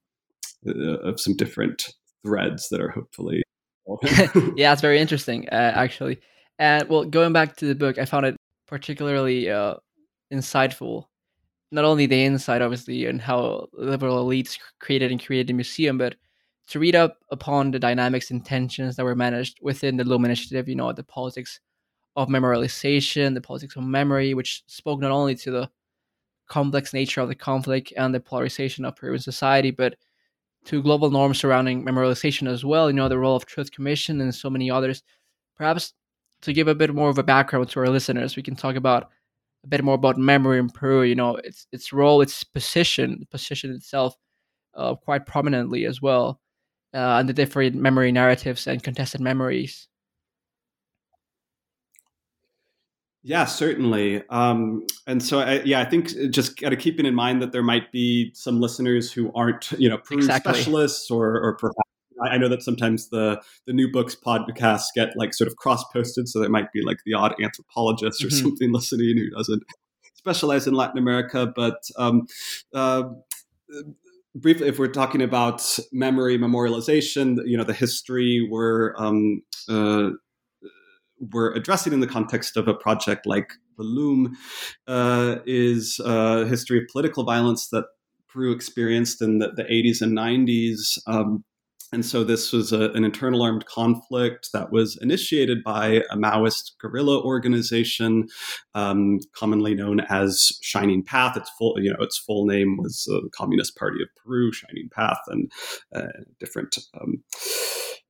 uh, 0.67 0.99
of 0.99 1.19
some 1.19 1.35
different 1.35 1.95
threads 2.23 2.69
that 2.69 2.79
are 2.79 2.91
hopefully. 2.91 3.41
yeah, 4.55 4.71
it's 4.73 4.81
very 4.81 4.99
interesting 4.99 5.49
uh, 5.49 5.71
actually. 5.73 6.19
And 6.59 6.87
well, 6.87 7.03
going 7.03 7.33
back 7.33 7.55
to 7.57 7.65
the 7.65 7.73
book, 7.73 7.97
I 7.97 8.05
found 8.05 8.27
it 8.27 8.35
particularly 8.67 9.49
uh, 9.49 9.75
insightful 10.31 11.05
not 11.71 11.85
only 11.85 12.05
the 12.05 12.23
inside, 12.23 12.61
obviously, 12.61 13.05
and 13.05 13.21
how 13.21 13.67
liberal 13.73 14.25
elites 14.25 14.57
created 14.79 15.11
and 15.11 15.23
created 15.23 15.47
the 15.47 15.53
museum, 15.53 15.97
but 15.97 16.15
to 16.67 16.79
read 16.79 16.95
up 16.95 17.17
upon 17.31 17.71
the 17.71 17.79
dynamics 17.79 18.31
and 18.31 18.45
tensions 18.45 18.95
that 18.95 19.03
were 19.03 19.15
managed 19.15 19.59
within 19.61 19.97
the 19.97 20.03
LUM 20.03 20.25
Initiative, 20.25 20.67
you 20.67 20.75
know, 20.75 20.91
the 20.91 21.03
politics 21.03 21.59
of 22.15 22.27
memorialization, 22.27 23.33
the 23.33 23.41
politics 23.41 23.75
of 23.75 23.83
memory, 23.83 24.33
which 24.33 24.63
spoke 24.67 24.99
not 24.99 25.11
only 25.11 25.35
to 25.35 25.51
the 25.51 25.69
complex 26.47 26.93
nature 26.93 27.21
of 27.21 27.29
the 27.29 27.35
conflict 27.35 27.93
and 27.95 28.13
the 28.13 28.19
polarization 28.19 28.85
of 28.85 28.95
Peruvian 28.95 29.21
society, 29.21 29.71
but 29.71 29.95
to 30.65 30.81
global 30.81 31.09
norms 31.09 31.39
surrounding 31.39 31.85
memorialization 31.85 32.47
as 32.47 32.65
well, 32.65 32.89
you 32.89 32.95
know, 32.95 33.09
the 33.09 33.17
role 33.17 33.35
of 33.35 33.45
Truth 33.45 33.71
Commission 33.71 34.21
and 34.21 34.33
so 34.33 34.49
many 34.49 34.69
others. 34.69 35.03
Perhaps 35.55 35.93
to 36.41 36.53
give 36.53 36.67
a 36.67 36.75
bit 36.75 36.93
more 36.93 37.09
of 37.09 37.17
a 37.17 37.23
background 37.23 37.69
to 37.69 37.79
our 37.79 37.89
listeners, 37.89 38.35
we 38.35 38.43
can 38.43 38.55
talk 38.55 38.75
about 38.75 39.09
a 39.63 39.67
bit 39.67 39.83
more 39.83 39.95
about 39.95 40.17
memory 40.17 40.59
in 40.59 40.69
Peru. 40.69 41.03
You 41.03 41.15
know, 41.15 41.35
its 41.35 41.67
its 41.71 41.93
role, 41.93 42.21
its 42.21 42.43
position, 42.43 43.27
position 43.29 43.71
itself, 43.71 44.15
uh, 44.75 44.95
quite 44.95 45.25
prominently 45.25 45.85
as 45.85 46.01
well, 46.01 46.39
uh, 46.93 47.17
and 47.19 47.29
the 47.29 47.33
different 47.33 47.75
memory 47.75 48.11
narratives 48.11 48.67
and 48.67 48.83
contested 48.83 49.21
memories. 49.21 49.87
Yeah, 53.21 53.45
certainly. 53.45 54.23
Um, 54.29 54.87
and 55.05 55.21
so, 55.21 55.39
I, 55.39 55.61
yeah, 55.63 55.81
I 55.81 55.85
think 55.85 56.07
just 56.29 56.57
got 56.57 56.69
to 56.69 56.77
keeping 56.77 57.05
in 57.05 57.13
mind 57.13 57.41
that 57.41 57.51
there 57.51 57.63
might 57.63 57.91
be 57.91 58.31
some 58.33 58.61
listeners 58.61 59.11
who 59.11 59.31
aren't, 59.35 59.71
you 59.73 59.89
know, 59.89 59.97
Peru 59.97 60.19
exactly. 60.19 60.53
specialists 60.53 61.11
or, 61.11 61.37
or 61.37 61.57
perhaps 61.57 61.88
I 62.21 62.37
know 62.37 62.49
that 62.49 62.63
sometimes 62.63 63.09
the 63.09 63.41
the 63.67 63.73
new 63.73 63.91
books 63.91 64.15
podcasts 64.15 64.87
get 64.95 65.15
like 65.15 65.33
sort 65.33 65.47
of 65.47 65.55
cross 65.57 65.83
posted, 65.91 66.27
so 66.27 66.39
there 66.39 66.49
might 66.49 66.71
be 66.71 66.81
like 66.83 66.97
the 67.05 67.13
odd 67.13 67.35
anthropologist 67.41 68.23
or 68.23 68.27
mm-hmm. 68.27 68.37
something 68.37 68.71
listening 68.73 69.17
who 69.17 69.29
doesn't 69.29 69.63
specialize 70.15 70.67
in 70.67 70.73
Latin 70.73 70.97
America. 70.97 71.51
But 71.55 71.81
um, 71.97 72.27
uh, 72.73 73.03
briefly, 74.35 74.67
if 74.67 74.79
we're 74.79 74.87
talking 74.87 75.21
about 75.21 75.79
memory 75.91 76.37
memorialization, 76.37 77.39
you 77.45 77.57
know, 77.57 77.63
the 77.63 77.73
history 77.73 78.47
we're 78.49 78.95
um, 78.97 79.41
uh, 79.67 80.09
we're 81.19 81.53
addressing 81.53 81.93
in 81.93 81.99
the 81.99 82.07
context 82.07 82.57
of 82.57 82.67
a 82.67 82.73
project 82.73 83.25
like 83.25 83.53
the 83.77 83.83
LUM 83.83 84.37
uh, 84.87 85.37
is 85.45 85.99
a 86.03 86.45
history 86.45 86.79
of 86.79 86.83
political 86.91 87.23
violence 87.23 87.69
that 87.69 87.85
Peru 88.29 88.51
experienced 88.51 89.21
in 89.21 89.39
the, 89.39 89.51
the 89.55 89.63
80s 89.63 90.01
and 90.01 90.17
90s. 90.17 90.99
Um, 91.07 91.43
and 91.91 92.05
so 92.05 92.23
this 92.23 92.53
was 92.53 92.71
a, 92.71 92.91
an 92.91 93.03
internal 93.03 93.41
armed 93.41 93.65
conflict 93.65 94.49
that 94.53 94.71
was 94.71 94.97
initiated 95.01 95.63
by 95.63 96.03
a 96.11 96.15
Maoist 96.15 96.77
guerrilla 96.79 97.21
organization, 97.21 98.27
um, 98.75 99.19
commonly 99.33 99.73
known 99.73 100.01
as 100.01 100.51
Shining 100.61 101.03
Path. 101.03 101.35
Its 101.35 101.49
full, 101.57 101.79
you 101.79 101.91
know, 101.91 102.03
its 102.03 102.17
full 102.17 102.45
name 102.45 102.77
was 102.77 103.07
uh, 103.11 103.21
the 103.21 103.29
Communist 103.29 103.75
Party 103.75 104.01
of 104.03 104.09
Peru, 104.23 104.51
Shining 104.51 104.89
Path, 104.91 105.19
and 105.27 105.51
uh, 105.95 106.07
different. 106.39 106.77
Um, 106.99 107.23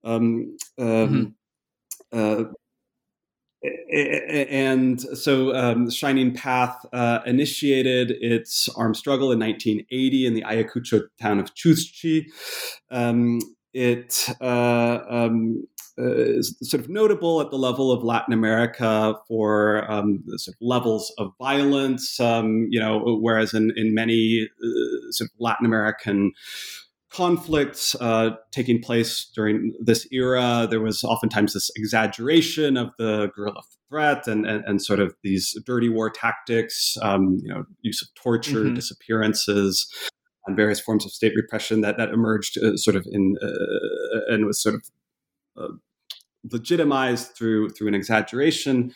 um, 0.04 0.58
mm-hmm. 0.78 1.26
uh, 2.12 2.44
and 3.92 5.02
so 5.02 5.56
um, 5.56 5.90
Shining 5.90 6.34
Path 6.34 6.86
uh, 6.94 7.20
initiated 7.26 8.12
its 8.12 8.70
armed 8.76 8.96
struggle 8.98 9.32
in 9.32 9.40
1980 9.40 10.26
in 10.26 10.34
the 10.34 10.44
Ayacucho 10.44 11.04
town 11.22 11.40
of 11.40 11.54
Chuschi. 11.56 12.26
Um, 12.90 13.40
it 13.80 14.28
uh, 14.42 15.00
um, 15.10 15.66
uh, 15.98 16.12
is 16.12 16.58
sort 16.62 16.84
of 16.84 16.90
notable 16.90 17.40
at 17.40 17.50
the 17.50 17.58
level 17.58 17.94
of 17.94 18.04
Latin 18.04 18.34
America 18.34 19.16
for 19.26 19.90
um, 19.90 20.22
sort 20.36 20.56
of 20.56 20.62
levels 20.62 21.14
of 21.18 21.32
violence. 21.40 22.20
Um, 22.20 22.68
you 22.70 22.80
know, 22.80 23.18
whereas 23.22 23.54
in 23.54 23.72
in 23.78 23.94
many 23.94 24.50
uh, 24.62 25.12
sort 25.12 25.30
of 25.30 25.40
Latin 25.40 25.66
American 25.66 26.34
conflicts 27.12 27.96
uh, 28.02 28.32
taking 28.52 28.82
place 28.82 29.32
during 29.34 29.74
this 29.80 30.06
era, 30.12 30.68
there 30.70 30.82
was 30.82 31.04
oftentimes 31.04 31.54
this 31.54 31.72
exaggeration 31.76 32.78
of 32.78 32.90
the 33.00 33.32
guerrilla 33.36 33.62
threat 33.90 34.28
and, 34.28 34.46
and, 34.46 34.64
and 34.66 34.82
sort 34.82 35.00
of 35.00 35.16
these 35.24 35.58
dirty 35.66 35.90
war 35.90 36.12
tactics, 36.12 36.98
um, 37.02 37.40
you 37.42 37.52
know, 37.52 37.64
use 37.82 38.04
of 38.04 38.10
torture, 38.14 38.66
mm-hmm. 38.66 38.76
disappearances, 38.76 39.92
and 40.46 40.56
various 40.56 40.80
forms 40.80 41.06
of 41.06 41.12
state 41.12 41.34
repression 41.36 41.82
that 41.82 41.98
that 41.98 42.10
emerged 42.10 42.58
uh, 42.58 42.76
sort 42.78 42.96
of 42.96 43.06
in 43.12 43.36
uh, 43.42 44.34
and 44.34 44.46
was 44.46 44.62
sort 44.62 44.76
of 44.76 44.82
uh, 45.58 45.74
legitimized 46.52 47.36
through 47.36 47.70
through 47.70 47.88
an 47.88 47.96
exaggeration 47.96 48.94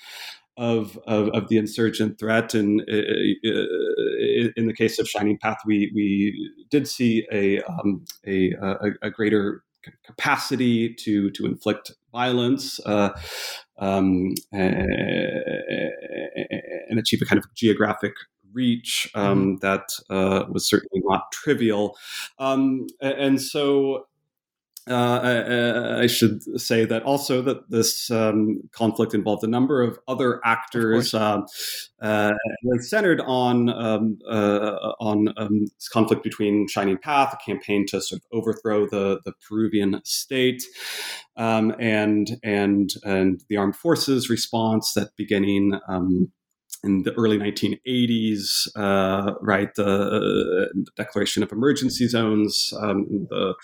of, 0.55 0.99
of, 1.07 1.29
of 1.29 1.49
the 1.49 1.57
insurgent 1.57 2.19
threat. 2.19 2.53
And 2.53 2.81
uh, 2.81 2.93
uh, 2.93 4.51
in 4.55 4.67
the 4.67 4.75
case 4.77 4.99
of 4.99 5.07
Shining 5.07 5.37
Path, 5.37 5.57
we 5.65 5.91
we 5.95 6.51
did 6.69 6.87
see 6.87 7.25
a 7.31 7.61
um, 7.63 8.05
a, 8.27 8.53
a, 9.01 9.09
greater 9.09 9.63
capacity 10.05 10.93
to 10.93 11.31
to 11.31 11.45
inflict 11.45 11.91
violence 12.11 12.79
uh, 12.85 13.09
um, 13.79 14.33
and 14.51 14.87
achieve 16.99 17.21
a 17.21 17.25
kind 17.25 17.39
of 17.39 17.45
geographic 17.55 18.13
reach 18.53 19.09
um, 19.15 19.39
mm-hmm. 19.39 19.55
that 19.61 19.83
uh, 20.09 20.45
was 20.49 20.67
certainly 20.67 21.01
not 21.05 21.31
trivial. 21.31 21.97
Um, 22.39 22.87
and 23.01 23.41
so 23.41 24.05
uh, 24.89 25.19
I, 25.23 26.01
I, 26.01 26.07
should 26.07 26.43
say 26.59 26.83
that 26.83 27.03
also 27.03 27.41
that 27.41 27.69
this 27.69 28.11
um, 28.11 28.63
conflict 28.73 29.13
involved 29.13 29.43
a 29.45 29.47
number 29.47 29.81
of 29.81 29.97
other 30.09 30.41
actors, 30.43 31.13
of 31.13 31.45
uh, 32.01 32.05
uh, 32.05 32.33
centered 32.79 33.21
on 33.21 33.69
um, 33.69 34.19
uh, 34.29 34.91
on 34.99 35.33
um, 35.37 35.67
this 35.75 35.87
conflict 35.87 36.21
between 36.21 36.67
Shining 36.67 36.97
Path, 36.97 37.33
a 37.33 37.37
campaign 37.45 37.85
to 37.87 38.01
sort 38.01 38.21
of 38.21 38.37
overthrow 38.37 38.85
the 38.85 39.21
the 39.23 39.31
Peruvian 39.47 40.01
state, 40.03 40.63
um, 41.37 41.73
and 41.79 42.31
and 42.43 42.89
and 43.05 43.41
the 43.47 43.55
armed 43.55 43.77
forces 43.77 44.29
response 44.29 44.93
that 44.95 45.15
beginning 45.15 45.79
um, 45.87 46.29
in 46.83 47.03
the 47.03 47.13
early 47.13 47.37
1980s, 47.37 48.67
uh, 48.75 49.35
right, 49.41 49.73
the 49.75 49.85
uh, 49.85 50.79
declaration 50.97 51.41
of 51.41 51.51
emergency 51.51 52.07
zones, 52.07 52.73
um, 52.81 53.27
the 53.29 53.55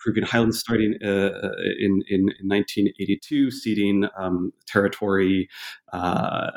Peruvian 0.00 0.26
highlands 0.26 0.58
starting 0.58 0.98
uh, 1.02 1.08
uh 1.08 1.50
in, 1.78 2.02
in, 2.08 2.20
in, 2.40 2.48
1982, 2.48 3.50
ceding 3.50 4.08
um, 4.18 4.52
territory 4.66 5.48
uh, 5.92 6.50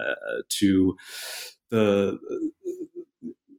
to 0.50 0.98
the 1.70 2.18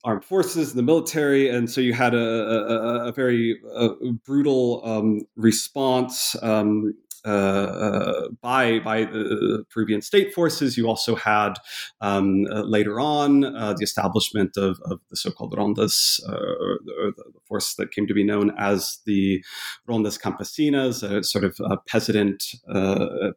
armed 0.02 0.25
forces, 0.25 0.75
the 0.75 0.83
military, 0.83 1.49
and 1.49 1.71
so 1.71 1.80
you 1.80 1.92
had 1.92 2.14
a, 2.14 2.19
a, 2.19 3.09
a 3.09 3.12
very 3.12 3.61
uh, 3.76 3.90
brutal 4.25 4.80
um, 4.85 5.21
response 5.37 6.35
um, 6.42 6.95
uh, 7.25 7.29
uh, 7.29 8.29
by 8.41 8.79
by 8.79 9.05
the 9.05 9.65
Peruvian 9.71 10.03
state 10.03 10.33
forces. 10.33 10.77
You 10.77 10.89
also 10.89 11.15
had 11.15 11.55
um, 12.00 12.47
uh, 12.50 12.62
later 12.62 12.99
on 12.99 13.41
the 13.41 13.83
establishment 13.83 14.57
of, 14.57 14.81
of, 14.85 15.00
the 15.11 15.17
so-called 15.17 15.55
rondas, 15.55 16.21
or 16.29 16.79
the, 16.85 17.12
the, 17.17 17.41
force 17.47 17.75
that 17.75 17.91
came 17.91 18.07
to 18.07 18.15
be 18.15 18.23
known 18.23 18.53
as 18.57 18.99
the 19.07 19.45
rondas 19.89 20.21
campesinas, 20.21 21.03
a 21.03 21.23
sort 21.25 21.45
of 21.45 21.57
a 21.65 21.77
peasant 21.77 22.43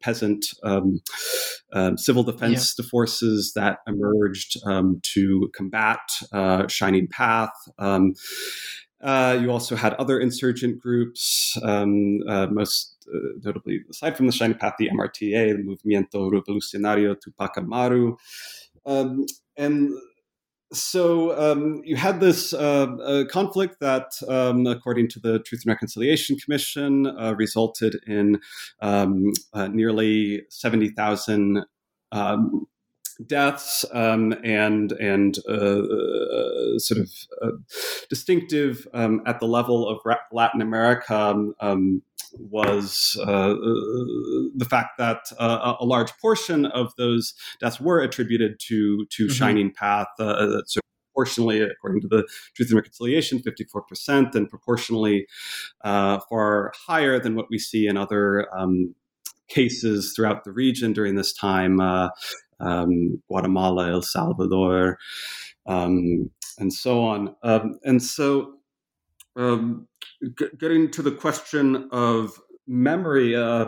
peasant 0.02 0.46
um, 0.64 1.02
um, 1.74 1.98
civil 1.98 2.24
defense 2.24 2.76
yeah. 2.78 2.86
forces 2.90 3.54
that 3.56 3.80
emerged 3.88 4.58
um, 4.66 5.02
to 5.04 5.52
combat 5.56 6.00
Shining 6.70 7.08
Path. 7.08 7.54
Uh, 9.04 9.38
you 9.42 9.52
also 9.52 9.76
had 9.76 9.94
other 9.96 10.20
insurgent 10.20 10.80
groups, 10.80 11.58
um, 11.64 12.20
uh, 12.28 12.48
most 12.48 13.06
uh, 13.14 13.18
notably, 13.44 13.82
aside 13.90 14.16
from 14.16 14.28
the 14.28 14.32
Shining 14.32 14.58
Path, 14.58 14.76
the 14.80 14.90
MRTA, 14.90 15.58
the 15.58 15.64
Movimiento 15.64 16.32
Revolucionario 16.32 17.20
Tupac 17.20 17.58
Amaru. 17.58 18.16
Um, 18.86 19.26
and 19.58 19.92
so 20.72 21.38
um, 21.40 21.82
you 21.86 21.96
had 21.96 22.20
this 22.20 22.54
uh, 22.54 23.26
conflict 23.30 23.80
that, 23.80 24.12
um, 24.28 24.66
according 24.66 25.10
to 25.10 25.20
the 25.20 25.40
Truth 25.40 25.64
and 25.66 25.70
Reconciliation 25.70 26.38
Commission, 26.38 27.06
uh, 27.06 27.36
resulted 27.38 27.96
in 28.08 28.40
um, 28.82 29.32
uh, 29.54 29.68
nearly 29.68 30.44
70,000 30.50 31.66
um, 32.12 32.68
deaths 33.26 33.86
um, 33.94 34.34
and 34.44 34.92
and 34.94 35.38
uh, 35.48 35.82
uh, 35.82 36.80
sort 36.80 37.00
of 37.00 37.10
uh, 37.42 37.52
distinctive 38.10 38.88
um, 38.94 39.22
at 39.26 39.40
the 39.40 39.48
level 39.48 39.88
of 39.88 40.00
Latin 40.32 40.62
America 40.62 41.16
um, 41.16 41.54
um 41.60 42.02
was 42.40 43.16
uh, 43.20 43.52
uh, 43.52 43.56
the 44.56 44.66
fact 44.68 44.98
that 44.98 45.20
uh, 45.38 45.76
a 45.80 45.86
large 45.86 46.12
portion 46.18 46.66
of 46.66 46.92
those 46.98 47.36
deaths 47.60 47.80
were 47.80 48.02
attributed 48.02 48.60
to 48.60 49.06
to 49.12 49.26
mm-hmm. 49.26 49.34
Shining 49.34 49.72
Path. 49.72 50.08
sort 50.18 50.78
of 50.78 50.82
proportionally, 51.14 51.62
according 51.62 52.02
to 52.02 52.08
the 52.08 52.28
Truth 52.56 52.70
and 52.70 52.78
Reconciliation, 52.78 53.38
54%, 53.38 54.34
and 54.34 54.50
proportionally 54.50 55.28
far 55.84 56.74
higher 56.88 57.20
than 57.20 57.36
what 57.36 57.46
we 57.52 57.60
see 57.60 57.86
in 57.86 57.98
other 57.98 58.48
um, 58.58 58.96
cases 59.48 60.14
throughout 60.16 60.44
the 60.44 60.52
region 60.52 60.94
during 60.94 61.16
this 61.16 61.34
time. 61.34 61.80
Uh, 61.80 62.10
um, 62.64 63.22
Guatemala, 63.28 63.92
El 63.92 64.02
Salvador, 64.02 64.98
um, 65.66 66.30
and 66.58 66.72
so 66.72 67.04
on. 67.04 67.36
Um, 67.44 67.80
and 67.84 68.02
so, 68.02 68.56
um, 69.36 69.88
g- 70.38 70.48
getting 70.58 70.92
to 70.92 71.02
the 71.02 71.12
question 71.12 71.90
of 71.92 72.40
memory, 72.68 73.36
uh, 73.36 73.66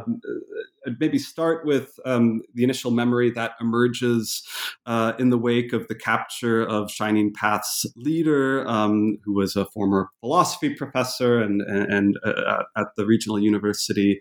I'd 0.88 1.00
maybe 1.00 1.18
start 1.18 1.66
with 1.66 2.00
um, 2.06 2.42
the 2.54 2.64
initial 2.64 2.92
memory 2.92 3.32
that 3.32 3.54
emerges 3.60 4.44
uh, 4.86 5.14
in 5.20 5.32
the 5.32 5.38
wake 5.38 5.74
of 5.74 5.88
the 5.88 5.96
capture 5.96 6.64
of 6.64 6.92
Shining 6.92 7.34
Path's 7.34 7.86
leader, 7.96 8.68
um, 8.68 9.18
who 9.24 9.34
was 9.34 9.56
a 9.56 9.66
former 9.66 10.10
philosophy 10.22 10.74
professor 10.74 11.42
and, 11.42 11.62
and 11.62 12.18
uh, 12.24 12.64
at 12.78 12.88
the 12.96 13.06
regional 13.06 13.40
university 13.40 14.20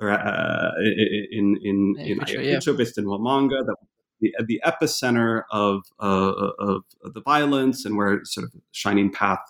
or, 0.00 0.10
uh, 0.10 0.70
in 1.30 1.58
in 1.62 1.94
in 1.98 2.18
Ayacucho, 2.20 2.66
yeah. 2.66 2.72
based 2.76 2.96
in 2.96 3.04
Huamanga, 3.04 3.66
that 3.66 3.76
the, 4.24 4.44
the 4.44 4.60
epicenter 4.64 5.42
of, 5.50 5.82
uh, 6.00 6.32
of 6.58 6.82
the 7.02 7.20
violence 7.20 7.84
and 7.84 7.96
where 7.96 8.20
sort 8.24 8.44
of 8.44 8.52
Shining 8.72 9.12
Path 9.12 9.40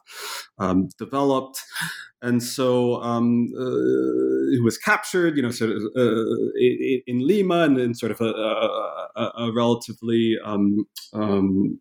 um, 0.59 0.89
developed. 0.99 1.63
And 2.23 2.43
so 2.43 3.03
um, 3.03 3.53
uh, 3.55 4.51
he 4.51 4.61
was 4.63 4.79
captured, 4.79 5.37
you 5.37 5.43
know, 5.43 5.51
sort 5.51 5.71
of 5.73 5.83
uh, 5.97 6.25
in, 6.57 7.03
in, 7.07 7.27
Lima 7.27 7.61
and 7.61 7.79
in 7.79 7.95
sort 7.95 8.13
of 8.13 8.21
a, 8.21 8.25
a, 8.25 9.33
a 9.37 9.53
relatively 9.55 10.39
um, 10.43 10.87
um 11.13 11.81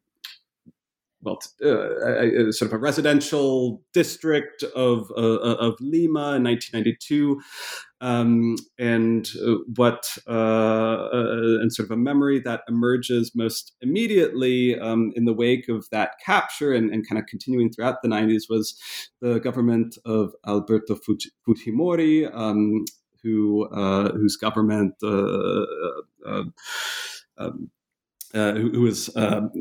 well, 1.24 1.39
uh, 1.63 2.51
sort 2.51 2.70
of 2.70 2.74
a 2.74 2.77
residential 2.77 3.82
district 3.94 4.63
of 4.75 5.12
uh, 5.18 5.36
uh 5.36 5.56
of 5.60 5.75
Lima 5.80 6.36
in 6.36 6.44
1992, 6.44 7.42
um, 8.01 8.58
and 8.77 9.30
uh, 9.46 9.56
what 9.75 10.18
uh, 10.27 10.32
uh, 10.32 11.60
and 11.62 11.72
sort 11.72 11.88
of 11.88 11.92
a 11.92 11.98
memory 11.98 12.39
that 12.39 12.62
emerges 12.68 13.32
most 13.34 13.74
immediately 13.82 14.77
um, 14.80 15.13
in 15.15 15.25
the 15.25 15.34
wake 15.34 15.70
of 15.70 15.88
that 15.92 16.15
capture 16.24 16.74
and, 16.74 16.92
and, 16.92 17.08
kind 17.08 17.18
of 17.18 17.25
continuing 17.27 17.72
throughout 17.72 18.01
the 18.01 18.10
90s 18.10 18.44
was 18.50 18.77
the 19.22 19.39
government 19.39 19.98
of 20.06 20.34
Alberto 20.46 20.98
Fujimori, 21.48 22.30
um, 22.36 22.84
who 23.22 23.68
whose 24.13 24.36
government. 24.36 24.96
Um, 25.01 26.53
who, 28.34 28.72
who 28.72 28.82
was 28.82 29.15
um, 29.15 29.51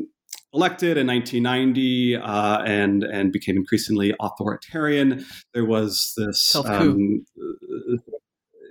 elected 0.53 0.97
in 0.97 1.07
1990 1.07 2.17
uh, 2.17 2.61
and 2.63 3.03
and 3.03 3.31
became 3.31 3.57
increasingly 3.57 4.13
authoritarian. 4.19 5.25
There 5.53 5.65
was 5.65 6.13
this. 6.17 6.55
Um, 6.55 7.25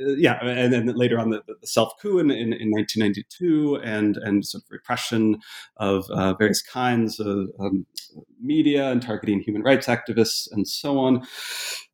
yeah, 0.05 0.45
and 0.45 0.73
then 0.73 0.87
later 0.87 1.19
on 1.19 1.31
the, 1.31 1.43
the 1.47 1.67
self 1.67 1.93
coup 2.01 2.19
in, 2.19 2.31
in, 2.31 2.53
in, 2.53 2.71
1992, 2.71 3.77
and 3.85 4.17
and 4.17 4.45
sort 4.45 4.65
of 4.65 4.71
repression 4.71 5.39
of 5.77 6.09
uh, 6.11 6.35
various 6.35 6.63
kinds 6.63 7.21
of 7.21 7.49
um, 7.61 7.87
media 8.41 8.91
and 8.91 9.03
targeting 9.03 9.41
human 9.41 9.63
rights 9.63 9.87
activists 9.87 10.49
and 10.51 10.67
so 10.67 10.99
on. 10.99 11.27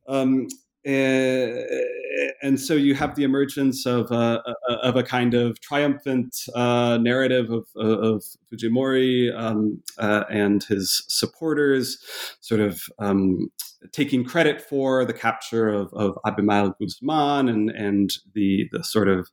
Um, 0.07 0.49
and 0.88 2.59
so 2.59 2.75
you 2.75 2.95
have 2.95 3.14
the 3.14 3.25
emergence 3.25 3.85
of 3.85 4.11
a, 4.11 4.42
of 4.83 4.97
a 4.97 5.02
kind 5.02 5.35
of 5.35 5.61
triumphant 5.61 6.35
uh, 6.54 6.99
narrative 6.99 7.50
of, 7.50 7.66
of 7.76 8.25
Fujimori 8.50 9.37
um, 9.38 9.83
uh, 9.99 10.25
and 10.30 10.64
his 10.64 11.04
supporters, 11.09 11.99
sort 12.40 12.61
of 12.61 12.83
um, 12.99 13.50
taking 13.92 14.25
credit 14.25 14.62
for 14.62 15.04
the 15.04 15.12
capture 15.12 15.68
of, 15.68 15.92
of 15.92 16.18
Abimael 16.26 16.75
Guzman 16.80 17.49
and 17.49 17.71
and 17.71 18.11
the 18.35 18.68
the 18.73 18.83
sort 18.83 19.09
of 19.09 19.28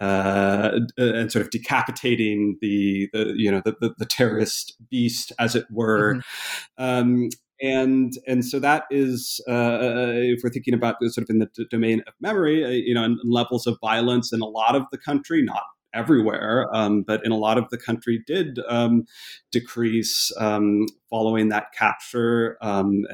uh, 0.00 0.72
and 0.96 1.30
sort 1.30 1.44
of 1.44 1.50
decapitating 1.50 2.58
the, 2.60 3.08
the 3.12 3.32
you 3.36 3.50
know 3.50 3.62
the, 3.64 3.76
the, 3.80 3.94
the 3.98 4.06
terrorist 4.06 4.76
beast 4.90 5.32
as 5.38 5.54
it 5.54 5.66
were. 5.70 6.14
Mm-hmm. 6.14 6.82
Um, 6.82 7.28
and 7.62 8.12
and 8.26 8.44
so 8.44 8.58
that 8.58 8.84
is 8.90 9.40
uh, 9.48 9.52
uh 9.52 10.12
if 10.14 10.40
we're 10.42 10.50
thinking 10.50 10.74
about 10.74 10.96
sort 11.00 11.24
of 11.24 11.30
in 11.30 11.38
the 11.38 11.48
d- 11.54 11.66
domain 11.70 12.02
of 12.06 12.14
memory, 12.20 12.64
uh, 12.64 12.68
you 12.68 12.94
know, 12.94 13.16
levels 13.24 13.66
of 13.66 13.78
violence 13.80 14.32
in 14.32 14.40
a 14.40 14.46
lot 14.46 14.74
of 14.74 14.84
the 14.90 14.98
country, 14.98 15.42
not 15.42 15.62
everywhere, 15.92 16.68
um, 16.72 17.02
but 17.02 17.24
in 17.24 17.32
a 17.32 17.36
lot 17.36 17.58
of 17.58 17.68
the 17.70 17.78
country 17.78 18.22
did 18.26 18.60
um, 18.68 19.04
decrease 19.50 20.32
um, 20.38 20.86
following 21.08 21.48
that 21.48 21.72
capture. 21.72 22.56
Um, 22.60 23.04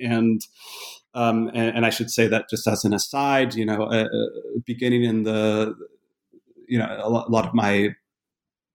and, 0.00 0.40
um, 1.14 1.48
and, 1.48 1.76
and 1.76 1.86
I 1.86 1.90
should 1.90 2.10
say 2.10 2.26
that 2.28 2.48
just 2.48 2.66
as 2.66 2.84
an 2.84 2.94
aside, 2.94 3.54
you 3.54 3.66
know, 3.66 3.84
uh, 3.84 4.08
beginning 4.64 5.04
in 5.04 5.24
the 5.24 5.74
you 6.66 6.78
know 6.78 7.00
a 7.02 7.08
lot 7.08 7.46
of 7.46 7.54
my 7.54 7.94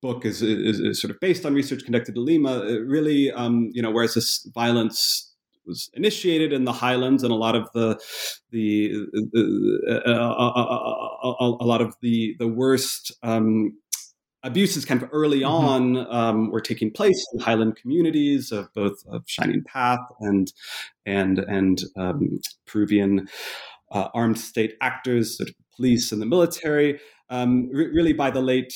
book 0.01 0.25
is, 0.25 0.41
is, 0.41 0.79
is, 0.79 1.01
sort 1.01 1.11
of 1.11 1.19
based 1.19 1.45
on 1.45 1.53
research 1.53 1.83
conducted 1.83 2.15
in 2.15 2.25
Lima. 2.25 2.63
really, 2.85 3.31
um, 3.31 3.69
you 3.73 3.81
know, 3.81 3.91
whereas 3.91 4.13
this 4.13 4.47
violence 4.53 5.33
was 5.65 5.89
initiated 5.93 6.51
in 6.51 6.65
the 6.65 6.73
highlands, 6.73 7.23
and 7.23 7.31
a 7.31 7.35
lot 7.35 7.55
of 7.55 7.69
the 7.73 7.99
the 8.51 9.05
uh, 9.87 9.91
uh, 9.91 10.11
uh, 10.11 11.57
a 11.59 11.65
lot 11.65 11.81
of 11.81 11.95
the 12.01 12.35
the 12.39 12.47
worst. 12.47 13.11
Um, 13.23 13.77
abuses 14.41 14.85
kind 14.85 15.03
of 15.03 15.09
early 15.11 15.41
mm-hmm. 15.41 15.97
on 15.97 16.07
um, 16.15 16.49
were 16.49 16.61
taking 16.61 16.89
place 16.89 17.27
in 17.33 17.41
highland 17.41 17.75
communities 17.75 18.53
of 18.53 18.73
both 18.73 19.03
of 19.07 19.21
Shining 19.25 19.63
Path 19.65 19.99
and 20.21 20.51
and 21.05 21.39
and 21.39 21.83
um, 21.97 22.39
Peruvian 22.65 23.27
uh, 23.91 24.07
armed 24.13 24.39
state 24.39 24.75
actors, 24.81 25.37
sort 25.37 25.49
of 25.49 25.55
police 25.75 26.11
and 26.11 26.21
the 26.21 26.25
military. 26.25 26.99
Um, 27.29 27.69
re- 27.71 27.91
really, 27.93 28.13
by 28.13 28.31
the 28.31 28.41
late 28.41 28.73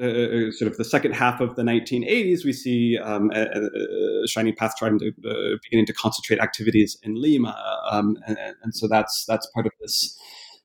uh, 0.00 0.04
uh, 0.04 0.52
sort 0.52 0.70
of 0.70 0.76
the 0.78 0.84
second 0.84 1.12
half 1.12 1.40
of 1.40 1.56
the 1.56 1.62
1980s, 1.62 2.44
we 2.44 2.52
see 2.52 2.98
um, 2.98 3.30
a, 3.34 3.42
a 3.42 4.26
Shining 4.26 4.54
Path 4.54 4.74
trying 4.78 4.98
to 4.98 5.08
uh, 5.08 5.56
beginning 5.62 5.86
to 5.86 5.92
concentrate 5.92 6.40
activities 6.40 6.96
in 7.02 7.20
Lima, 7.20 7.56
um, 7.90 8.16
and, 8.26 8.38
and, 8.62 8.74
so 8.74 8.88
that's 8.88 9.24
that's 9.26 9.46
part 9.48 9.66
of 9.66 9.72
this 9.80 10.18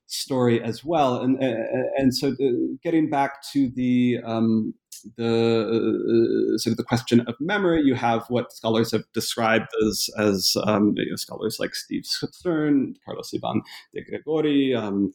story 0.06 0.62
as 0.62 0.84
well. 0.84 1.20
And 1.20 1.42
and 1.42 2.14
so 2.14 2.34
getting 2.82 3.10
back 3.10 3.42
to 3.52 3.68
the 3.68 4.18
um, 4.24 4.74
the 5.16 6.54
uh, 6.54 6.58
sort 6.58 6.72
of 6.72 6.76
the 6.76 6.84
question 6.84 7.20
of 7.20 7.34
memory, 7.40 7.82
you 7.82 7.94
have 7.94 8.24
what 8.28 8.52
scholars 8.52 8.92
have 8.92 9.04
described 9.12 9.68
as 9.86 10.08
as 10.18 10.56
um, 10.64 10.94
you 10.96 11.10
know, 11.10 11.16
scholars 11.16 11.58
like 11.60 11.74
Steve 11.74 12.04
Stern, 12.04 12.94
Carlos 13.04 13.32
Ivan 13.34 13.62
Degregori, 13.94 14.76
um, 14.76 15.12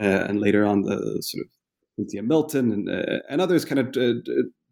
uh, 0.00 0.26
and 0.28 0.40
later 0.40 0.64
on 0.64 0.82
the 0.82 1.22
sort 1.22 1.44
of 1.44 1.50
Cynthia 1.96 2.22
Milton 2.22 2.72
and, 2.72 2.90
uh, 2.90 3.20
and 3.28 3.40
others 3.40 3.64
kind 3.64 3.78
of 3.78 3.92
d- 3.92 4.22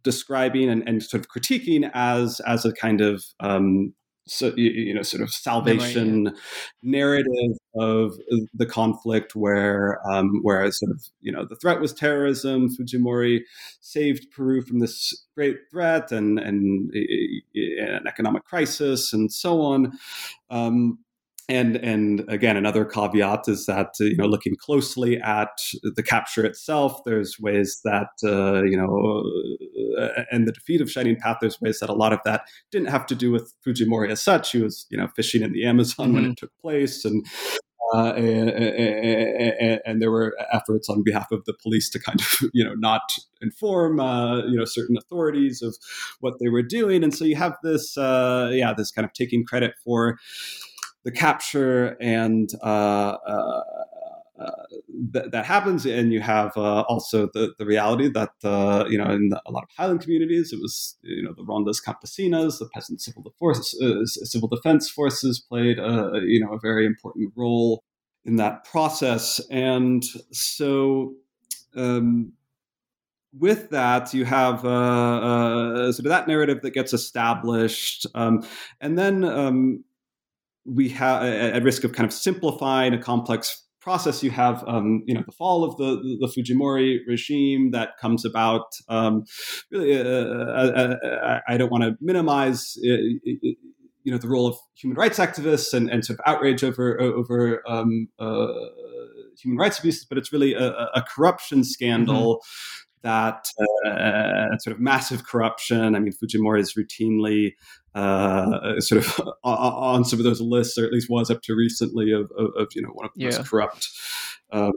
describing 0.03 0.69
and, 0.69 0.87
and, 0.89 1.03
sort 1.03 1.25
of 1.25 1.31
critiquing 1.31 1.91
as 1.95 2.41
as 2.41 2.65
a 2.65 2.73
kind 2.73 3.01
of 3.01 3.25
um, 3.41 3.95
so 4.27 4.53
you, 4.57 4.95
know 4.95 5.03
sort 5.03 5.23
of 5.23 5.33
salvation 5.33 6.25
Memory, 6.25 6.37
yeah. 6.83 6.91
narrative 6.91 7.57
of 7.75 8.13
the 8.55 8.67
conflict 8.67 9.35
where 9.35 9.99
um, 10.09 10.41
where 10.43 10.71
sort 10.71 10.93
of 10.93 11.03
you 11.21 11.33
know 11.33 11.45
the 11.45 11.57
threat 11.57 11.81
was 11.81 11.93
terrorism 11.93 12.69
fujimori 12.69 13.41
saved 13.81 14.27
peru 14.31 14.63
from 14.63 14.79
this 14.79 15.27
great 15.35 15.57
threat 15.71 16.13
and 16.13 16.39
and, 16.39 16.93
and 16.93 17.43
an 17.55 18.07
economic 18.07 18.45
crisis 18.45 19.13
and 19.13 19.33
so 19.33 19.61
on 19.61 19.93
um, 20.51 20.99
and 21.53 21.77
and 21.77 22.25
again 22.29 22.57
another 22.57 22.85
caveat 22.85 23.47
is 23.47 23.67
that 23.67 23.95
uh, 24.01 24.05
you 24.05 24.17
know 24.17 24.27
looking 24.27 24.57
closely 24.57 25.21
at 25.21 25.57
the 25.83 26.03
capture 26.03 26.45
itself 26.45 27.01
there's 27.05 27.39
ways 27.39 27.81
that 27.85 28.09
uh, 28.25 28.63
you 28.63 28.77
know 28.77 29.23
uh, 30.01 30.25
and 30.31 30.49
the 30.49 30.53
defeat 30.53 30.81
of 30.81 30.91
shining 30.91 31.17
path 31.17 31.39
there's 31.41 31.61
ways 31.61 31.79
that 31.81 31.91
a 31.91 31.95
lot 31.95 32.13
of 32.13 32.21
that 32.25 32.43
didn't 32.71 32.89
have 32.89 33.07
to 33.07 33.15
do 33.15 33.31
with 33.31 33.55
fujimori 33.67 34.11
as 34.11 34.23
such 34.23 34.53
he 34.53 34.63
was 34.63 34.87
you 34.91 34.97
know 34.97 35.09
fishing 35.15 35.43
in 35.43 35.53
the 35.53 35.65
amazon 35.65 36.07
mm-hmm. 36.07 36.15
when 36.15 36.25
it 36.25 36.29
mm-hmm. 36.29 36.47
took 36.47 36.59
place 36.61 37.05
and 37.05 37.27
uh, 37.95 38.15
and, 38.17 38.49
and, 38.49 39.81
and, 39.85 40.01
there 40.01 40.11
were 40.11 40.35
efforts 40.51 40.89
on 40.89 41.03
behalf 41.03 41.31
of 41.31 41.45
the 41.45 41.53
police 41.63 41.91
to 41.91 41.99
kind 41.99 42.23
of, 42.23 42.39
you 42.55 42.65
know, 42.65 42.73
not 42.75 43.03
inform, 43.43 44.01
uh, 44.01 44.39
you 44.47 44.57
know, 44.57 44.65
certain 44.65 44.97
authorities 44.97 45.61
of 45.61 45.77
what 46.21 46.39
they 46.41 46.49
were 46.49 46.63
doing, 46.63 47.05
and 47.05 47.15
so 47.15 47.23
you 47.25 47.37
have 47.37 47.55
this, 47.63 47.99
uh, 47.99 48.49
yeah, 48.51 48.73
this 48.73 48.91
kind 48.91 49.05
of 49.05 49.13
taking 49.13 49.45
credit 49.45 49.75
for 49.85 50.19
the 51.05 51.11
capture 51.11 51.97
and 52.01 52.51
uh, 52.63 53.17
uh, 53.27 53.63
uh, 54.41 54.51
th- 55.13 55.31
that 55.31 55.45
happens, 55.45 55.85
and 55.85 56.13
you 56.13 56.21
have 56.21 56.57
also 56.57 57.29
the, 57.35 57.53
the 57.59 57.67
reality 57.67 58.09
that 58.09 58.31
you 58.89 58.99
know 58.99 59.11
in 59.11 59.31
a 59.47 59.51
lot 59.51 59.65
of 59.65 59.69
highland 59.77 60.01
communities, 60.01 60.53
it 60.53 60.61
was 60.61 60.97
you 61.03 61.23
know 61.23 61.33
the 61.37 61.45
rondas 61.45 61.83
campesinas, 61.85 62.59
the 62.59 62.69
peasant 62.73 63.01
civil, 63.01 63.25
force, 63.39 63.77
civil 64.25 64.49
defense 64.49 64.89
forces 64.89 65.41
played 65.41 65.79
a, 65.79 66.21
you 66.25 66.41
know 66.41 66.53
a 66.53 66.59
very 66.61 66.87
important 66.87 67.33
role 67.37 67.83
in 68.25 68.37
that 68.37 68.65
process, 68.65 69.41
and 69.51 70.05
so. 70.31 71.15
Um, 71.75 72.35
with 73.39 73.71
that, 73.71 74.13
you 74.13 74.27
have 74.27 74.63
uh, 74.63 74.69
uh, 74.69 75.93
sort 75.93 76.05
of 76.05 76.11
that 76.11 76.29
narrative 76.29 76.61
that 76.61 76.75
gets 76.75 76.93
established, 76.93 78.07
um, 78.15 78.47
and 78.79 78.99
then 78.99 79.25
um, 79.25 79.85
we 80.65 80.89
have 80.91 81.23
at 81.23 81.63
risk 81.63 81.85
of 81.85 81.93
kind 81.93 82.07
of 82.07 82.13
simplifying 82.13 82.95
a 82.95 82.99
complex 82.99 83.67
process 83.81 84.23
you 84.23 84.31
have 84.31 84.65
um, 84.69 85.03
you 85.07 85.15
know 85.15 85.23
the 85.27 85.33
fall 85.33 85.65
of 85.65 85.77
the 85.77 85.97
the 86.21 86.29
Fujimori 86.29 86.99
regime 87.07 87.73
that 87.73 87.99
comes 88.01 88.25
about 88.25 88.67
um, 88.89 89.25
really 89.71 90.01
uh, 90.01 90.05
uh, 90.05 90.97
uh 91.05 91.41
I 91.49 91.57
don't 91.57 91.71
want 91.71 91.85
to 91.85 91.97
minimize 92.01 92.77
uh, 92.79 92.97
you 93.25 94.13
know 94.13 94.19
the 94.19 94.29
role 94.29 94.47
of 94.47 94.57
human 94.77 94.97
rights 94.97 95.19
activists 95.19 95.75
and, 95.75 95.91
and 95.91 96.05
sort 96.05 96.19
of 96.19 96.25
outrage 96.27 96.63
over 96.63 97.01
over 97.01 97.63
um, 97.69 98.09
uh, 98.21 98.47
human 99.37 99.59
rights 99.59 99.81
abuses 99.81 100.05
but 100.05 100.17
it's 100.17 100.33
really 100.33 100.55
a, 100.55 100.69
a 100.95 101.05
corruption 101.15 101.65
scandal 101.65 102.37
mm-hmm 102.37 102.83
that 103.03 103.49
uh, 103.85 104.57
sort 104.59 104.75
of 104.75 104.81
massive 104.81 105.25
corruption. 105.25 105.95
I 105.95 105.99
mean, 105.99 106.13
Fujimori 106.13 106.61
is 106.61 106.75
routinely 106.75 107.53
uh, 107.95 108.81
sort 108.81 109.05
of 109.05 109.21
on 109.45 110.05
some 110.05 110.19
of 110.19 110.25
those 110.25 110.41
lists, 110.41 110.79
or 110.79 110.85
at 110.85 110.93
least 110.93 111.11
was 111.11 111.31
up 111.31 111.43
to 111.43 111.55
recently, 111.55 112.13
of, 112.13 112.31
of, 112.37 112.51
of 112.57 112.69
you 112.75 112.83
know 112.83 112.91
one 112.91 113.07
of 113.07 113.13
the 113.15 113.25
yeah. 113.25 113.37
most 113.37 113.49
corrupt 113.49 113.89
um, 114.53 114.73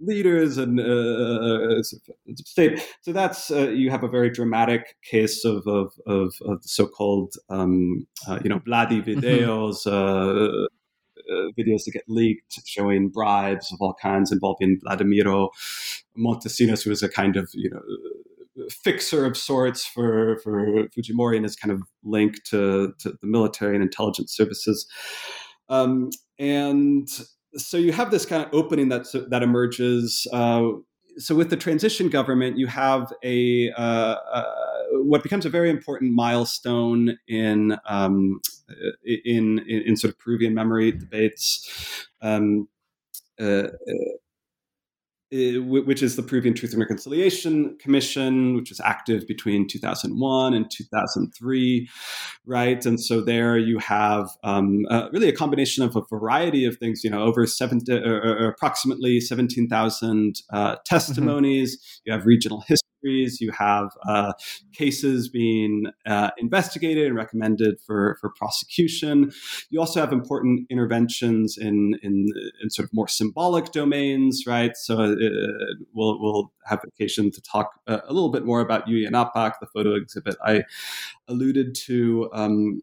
leaders 0.00 0.58
and 0.58 0.80
uh, 0.80 0.84
uh 0.84 1.82
state. 2.44 2.86
So 3.02 3.12
that's 3.12 3.50
uh, 3.50 3.68
you 3.68 3.90
have 3.90 4.04
a 4.04 4.08
very 4.08 4.30
dramatic 4.30 4.96
case 5.02 5.44
of 5.44 5.66
of, 5.66 5.92
of, 6.06 6.34
of 6.42 6.62
the 6.62 6.68
so-called 6.68 7.34
um, 7.50 8.06
uh, 8.26 8.38
you 8.42 8.50
know 8.50 8.60
Vladi 8.60 9.02
mm-hmm. 9.02 9.20
videos. 9.20 9.86
Mm-hmm. 9.86 10.64
Uh, 10.64 10.68
videos 11.58 11.84
that 11.84 11.90
get 11.92 12.04
leaked 12.08 12.58
showing 12.64 13.10
bribes 13.10 13.70
of 13.70 13.76
all 13.82 13.94
kinds 14.00 14.32
involving 14.32 14.80
Vladimiro 14.80 15.50
Montesinos, 16.16 16.82
who 16.82 16.90
is 16.90 17.02
a 17.02 17.08
kind 17.08 17.36
of 17.36 17.50
you 17.52 17.68
know 17.68 17.82
fixer 18.70 19.24
of 19.24 19.36
sorts 19.36 19.84
for 19.84 20.38
for 20.38 20.88
Fujimori 20.88 21.36
and 21.36 21.44
his 21.44 21.56
kind 21.56 21.72
of 21.72 21.82
link 22.02 22.42
to, 22.44 22.92
to 22.98 23.10
the 23.10 23.26
military 23.26 23.74
and 23.74 23.82
intelligence 23.82 24.34
services. 24.34 24.86
Um, 25.68 26.10
and 26.38 27.08
so 27.56 27.76
you 27.76 27.92
have 27.92 28.10
this 28.10 28.26
kind 28.26 28.44
of 28.44 28.52
opening 28.52 28.88
that 28.90 29.06
that 29.30 29.42
emerges. 29.42 30.26
Uh, 30.32 30.70
so 31.16 31.34
with 31.34 31.50
the 31.50 31.56
transition 31.56 32.08
government, 32.08 32.58
you 32.58 32.68
have 32.68 33.12
a 33.24 33.70
uh, 33.72 34.16
uh, 34.32 34.44
what 35.02 35.22
becomes 35.22 35.44
a 35.46 35.50
very 35.50 35.70
important 35.70 36.12
milestone 36.12 37.18
in 37.26 37.76
um, 37.86 38.40
in, 39.04 39.58
in, 39.66 39.82
in 39.86 39.96
sort 39.96 40.12
of 40.12 40.18
Peruvian 40.18 40.54
memory 40.54 40.92
debates. 40.92 42.06
Um, 42.22 42.68
uh, 43.40 43.44
uh, 43.44 43.70
which 45.30 46.02
is 46.02 46.16
the 46.16 46.22
Peruvian 46.22 46.54
Truth 46.54 46.72
and 46.72 46.80
Reconciliation 46.80 47.76
Commission, 47.78 48.54
which 48.54 48.70
was 48.70 48.80
active 48.80 49.26
between 49.26 49.68
2001 49.68 50.54
and 50.54 50.70
2003, 50.70 51.88
right? 52.46 52.86
And 52.86 53.00
so 53.00 53.20
there 53.20 53.58
you 53.58 53.78
have 53.78 54.30
um, 54.42 54.86
uh, 54.90 55.08
really 55.12 55.28
a 55.28 55.32
combination 55.32 55.84
of 55.84 55.96
a 55.96 56.02
variety 56.08 56.64
of 56.64 56.78
things. 56.78 57.04
You 57.04 57.10
know, 57.10 57.22
over 57.22 57.46
seven, 57.46 57.80
uh, 57.90 58.48
approximately 58.48 59.20
17,000 59.20 60.36
uh, 60.50 60.76
testimonies. 60.86 61.76
Mm-hmm. 61.76 62.00
You 62.06 62.12
have 62.14 62.26
regional 62.26 62.60
history 62.62 62.88
histories. 63.02 63.40
You 63.40 63.52
have 63.52 63.90
uh, 64.06 64.32
cases 64.72 65.28
being 65.28 65.86
uh, 66.06 66.30
investigated 66.38 67.06
and 67.06 67.16
recommended 67.16 67.80
for, 67.86 68.16
for 68.20 68.30
prosecution. 68.30 69.32
You 69.70 69.80
also 69.80 70.00
have 70.00 70.12
important 70.12 70.66
interventions 70.70 71.56
in, 71.56 71.98
in, 72.02 72.26
in 72.62 72.70
sort 72.70 72.88
of 72.88 72.94
more 72.94 73.08
symbolic 73.08 73.72
domains, 73.72 74.44
right? 74.46 74.76
So 74.76 75.00
uh, 75.00 75.14
we'll, 75.92 76.20
we'll 76.20 76.52
have 76.66 76.80
occasion 76.84 77.30
to 77.30 77.40
talk 77.42 77.80
uh, 77.86 78.00
a 78.06 78.12
little 78.12 78.30
bit 78.30 78.44
more 78.44 78.60
about 78.60 78.86
Yuyanapaq, 78.86 79.54
the 79.60 79.66
photo 79.72 79.94
exhibit 79.94 80.36
I 80.44 80.64
alluded 81.28 81.74
to. 81.86 82.30
Um, 82.32 82.82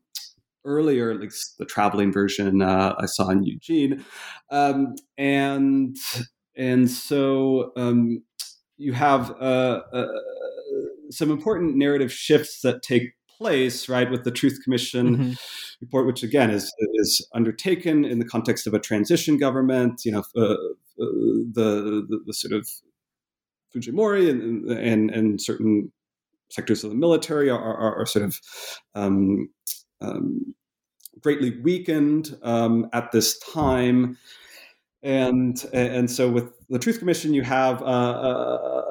earlier, 0.67 1.11
at 1.11 1.19
least 1.19 1.59
the 1.59 1.65
traveling 1.65 2.11
version 2.11 2.63
uh, 2.63 2.95
I 2.97 3.05
saw 3.05 3.29
in 3.29 3.43
Eugene, 3.43 4.03
um, 4.49 4.95
and 5.15 5.95
and 6.57 6.89
so 6.89 7.71
um, 7.77 8.23
you 8.77 8.93
have 8.93 9.31
uh, 9.31 9.81
uh, 9.93 10.07
some 11.09 11.31
important 11.31 11.75
narrative 11.75 12.11
shifts 12.11 12.61
that 12.61 12.81
take 12.81 13.13
place, 13.37 13.89
right, 13.89 14.09
with 14.09 14.23
the 14.23 14.31
Truth 14.31 14.59
Commission 14.63 15.17
mm-hmm. 15.17 15.31
report, 15.81 16.05
which 16.05 16.23
again 16.23 16.49
is 16.49 16.73
is 16.95 17.27
undertaken 17.33 18.05
in 18.05 18.19
the 18.19 18.25
context 18.25 18.67
of 18.67 18.73
a 18.73 18.79
transition 18.79 19.37
government. 19.37 20.01
You 20.05 20.13
know, 20.13 20.23
uh, 20.35 20.41
uh 20.43 20.55
the, 20.97 22.05
the, 22.09 22.19
the 22.25 22.33
sort 22.33 22.53
of 22.53 22.67
Fujimori 23.73 24.29
and, 24.29 24.69
and 24.71 25.11
and 25.11 25.41
certain 25.41 25.91
sectors 26.49 26.83
of 26.83 26.91
the 26.91 26.95
military 26.95 27.49
are, 27.49 27.59
are, 27.59 28.01
are 28.01 28.05
sort 28.05 28.23
of 28.23 28.39
um, 28.93 29.49
um, 29.99 30.53
greatly 31.21 31.59
weakened 31.61 32.37
um, 32.43 32.87
at 32.93 33.11
this 33.11 33.39
time 33.39 34.17
and 35.05 35.63
and 35.71 36.09
so 36.09 36.29
with 36.29 36.51
the 36.67 36.79
Truth 36.79 36.99
Commission, 36.99 37.33
you 37.33 37.43
have. 37.43 37.81
Uh, 37.81 37.85
uh, 37.85 38.81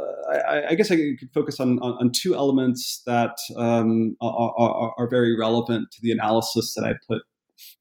I, 0.48 0.70
I, 0.70 0.74
guess 0.74 0.90
I 0.90 0.96
could 0.96 1.30
focus 1.34 1.60
on, 1.60 1.78
on, 1.80 1.92
on 2.00 2.10
two 2.10 2.34
elements 2.34 3.02
that 3.06 3.36
um, 3.56 4.16
are, 4.20 4.52
are, 4.56 4.94
are, 4.96 5.08
very 5.08 5.36
relevant 5.38 5.90
to 5.92 5.98
the 6.00 6.10
analysis 6.10 6.74
that 6.74 6.84
I 6.84 6.94
put 7.06 7.22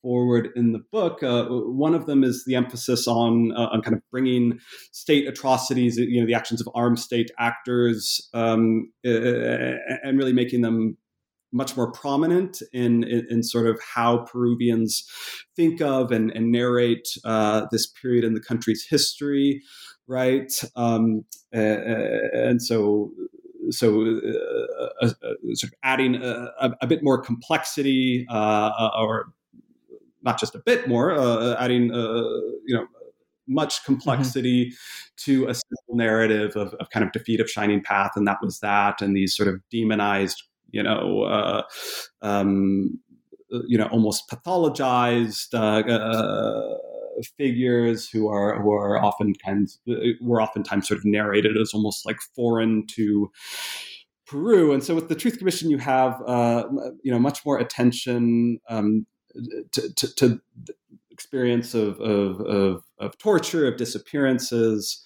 forward 0.02 0.50
in 0.56 0.74
the 0.74 0.82
book. 0.91 1.24
Uh, 1.24 1.46
one 1.46 1.96
of 1.96 2.06
them 2.06 2.24
is 2.24 2.43
the 2.46 2.56
emphasis 2.56 3.08
on 3.08 3.54
uh, 3.54 3.69
on 3.72 3.82
kind 3.82 3.96
of 3.96 4.02
bringing 4.12 4.60
state 4.91 5.28
atrocities, 5.28 5.98
you 5.98 6.19
know, 6.19 6.28
the 6.28 6.34
actions 6.34 6.60
of 6.60 6.67
armed 6.76 7.00
state 7.00 7.32
actors, 7.39 8.30
um, 8.34 8.91
and 9.04 10.17
really 10.17 10.34
making 10.34 10.62
them 10.62 10.98
much 11.54 11.78
more 11.78 11.92
prominent 11.92 12.62
in, 12.74 13.04
in, 13.04 13.26
in, 13.30 13.44
sort 13.44 13.68
of 13.68 13.80
how 13.82 14.26
Peruvians 14.26 15.08
think 15.56 15.82
of 15.82 16.12
and, 16.12 16.32
and 16.32 16.52
narrate 16.52 17.08
uh, 17.24 17.68
this 17.72 17.86
period 17.88 18.24
in 18.24 18.34
the 18.34 18.42
country's 18.42 18.86
history, 18.86 19.62
right? 20.08 20.52
Um, 20.76 21.24
and 21.52 22.62
so, 22.62 23.12
so 23.70 24.02
uh, 24.02 25.06
uh, 25.06 25.06
uh, 25.06 25.34
sort 25.54 25.72
of 25.72 25.74
adding 25.84 26.16
a, 26.16 26.50
a, 26.82 26.88
bit 26.88 27.04
more 27.04 27.22
complexity, 27.22 28.26
uh, 28.30 28.89
or 28.98 29.32
not 30.24 30.39
just 30.39 30.56
a 30.56 30.60
bit 30.60 30.88
more, 30.88 31.13
uh, 31.13 31.56
adding 31.60 31.86
you 31.86 32.76
know 32.76 32.88
much 33.48 33.76
mm-hmm. 33.76 33.94
complexity 33.94 34.66
mm-hmm. 34.68 34.74
to 35.18 35.48
a 35.48 35.54
simple 35.54 35.96
narrative 35.96 36.56
of, 36.56 36.74
of, 36.76 36.89
kind 36.89 37.06
of 37.06 37.12
defeat 37.12 37.39
of 37.39 37.50
Shining 37.50 37.82
Path, 37.82 38.12
and 38.16 38.28
that 38.28 38.38
was 38.42 38.60
that, 38.60 39.02
and 39.02 39.16
these 39.16 39.36
sort 39.36 39.48
of 39.48 39.62
demonized 39.70 40.44
you 40.73 40.83
know, 40.83 41.21
uh, 41.21 41.62
um, 42.21 42.99
you 43.67 43.77
know, 43.77 43.86
almost 43.86 44.29
pathologized 44.29 45.53
uh, 45.53 45.88
uh, 45.89 46.77
figures 47.38 48.09
who 48.09 48.27
are 48.27 48.62
who 48.62 48.71
are 48.73 48.97
often 48.97 49.33
oftentimes 49.33 49.79
were 50.19 50.41
oftentimes 50.41 50.88
sort 50.88 50.97
of 50.97 51.05
narrated 51.05 51.55
as 51.57 51.71
almost 51.73 52.05
like 52.05 52.17
foreign 52.36 52.86
to 52.88 53.31
Peru. 54.25 54.73
And 54.73 54.83
so 54.83 54.95
with 54.95 55.09
the 55.09 55.15
Truth 55.15 55.38
Commission, 55.38 55.69
you 55.69 55.77
have 55.77 56.21
uh, 56.27 56.65
you 57.03 57.12
know 57.12 57.19
much 57.19 57.45
more 57.45 57.59
attention 57.59 58.59
um, 58.67 59.05
to, 59.71 59.93
to, 59.93 60.15
to 60.15 60.41
experience 61.12 61.75
of, 61.75 61.99
of, 62.01 62.41
of, 62.41 62.83
of 62.99 63.17
torture, 63.19 63.67
of 63.67 63.77
disappearances 63.77 65.01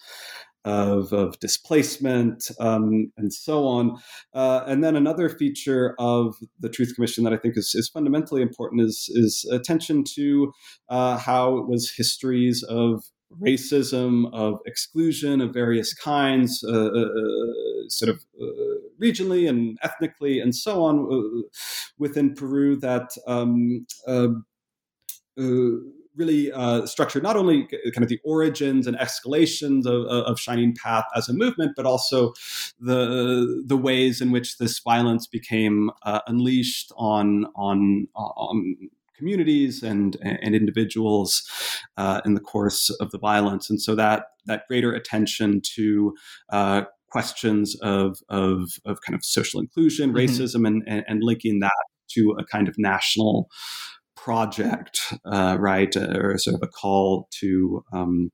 of, 0.64 1.12
of 1.12 1.38
displacement, 1.40 2.50
um, 2.60 3.12
and 3.16 3.32
so 3.32 3.66
on. 3.66 3.98
Uh, 4.34 4.62
and 4.66 4.82
then 4.84 4.96
another 4.96 5.28
feature 5.28 5.94
of 5.98 6.36
the 6.60 6.68
Truth 6.68 6.94
Commission 6.94 7.24
that 7.24 7.32
I 7.32 7.36
think 7.36 7.56
is, 7.56 7.74
is 7.74 7.88
fundamentally 7.88 8.42
important 8.42 8.82
is, 8.82 9.10
is 9.14 9.48
attention 9.52 10.04
to 10.14 10.52
uh, 10.88 11.16
how 11.16 11.56
it 11.58 11.68
was 11.68 11.92
histories 11.96 12.62
of 12.64 13.02
racism, 13.40 14.32
of 14.32 14.58
exclusion 14.66 15.40
of 15.40 15.52
various 15.52 15.94
kinds, 15.94 16.64
uh, 16.66 16.72
uh, 16.72 17.04
uh 17.04 17.88
sort 17.88 18.08
of 18.08 18.24
uh, 18.40 18.74
regionally 19.00 19.48
and 19.48 19.78
ethnically, 19.82 20.40
and 20.40 20.54
so 20.54 20.82
on 20.82 21.44
within 21.98 22.34
Peru 22.34 22.76
that. 22.76 23.10
Um, 23.26 23.86
really 26.18 26.52
uh, 26.52 26.84
structured 26.86 27.22
not 27.22 27.36
only 27.36 27.68
kind 27.94 28.02
of 28.02 28.08
the 28.08 28.20
origins 28.24 28.86
and 28.86 28.96
escalations 28.98 29.86
of, 29.86 30.06
of, 30.06 30.38
Shining 30.38 30.74
Path 30.74 31.04
as 31.14 31.28
a 31.28 31.32
movement, 31.32 31.72
but 31.76 31.86
also 31.86 32.32
the 32.80 33.62
the 33.66 33.76
ways 33.76 34.20
in 34.20 34.30
which 34.30 34.58
this 34.58 34.78
violence 34.80 35.26
became 35.26 35.90
uh, 36.02 36.20
unleashed 36.26 36.92
on 36.96 37.46
on 37.54 38.08
on 38.14 38.76
communities 39.16 39.82
and 39.82 40.16
and 40.22 40.54
individuals 40.54 41.42
uh, 41.96 42.20
in 42.24 42.34
the 42.34 42.40
course 42.40 42.90
of 43.00 43.10
the 43.10 43.18
violence, 43.18 43.70
and 43.70 43.80
so 43.80 43.94
that 43.94 44.26
that 44.46 44.66
greater 44.68 44.92
attention 44.92 45.60
to 45.76 46.14
uh, 46.50 46.82
questions 47.10 47.74
of, 47.80 48.18
of, 48.28 48.70
of 48.84 49.00
kind 49.00 49.14
of 49.14 49.24
social 49.24 49.60
inclusion, 49.60 50.12
mm-hmm. 50.12 50.18
racism, 50.18 50.66
and, 50.66 50.82
and, 50.86 51.04
and 51.08 51.22
linking 51.22 51.60
that 51.60 51.72
to 52.10 52.34
a 52.38 52.44
kind 52.44 52.68
of 52.68 52.74
national 52.78 53.48
project, 54.24 55.00
uh, 55.24 55.56
right, 55.58 55.96
uh, 55.96 56.18
or 56.18 56.38
sort 56.38 56.54
of 56.54 56.62
a 56.62 56.66
call 56.66 57.28
to 57.40 57.84
um, 57.92 58.30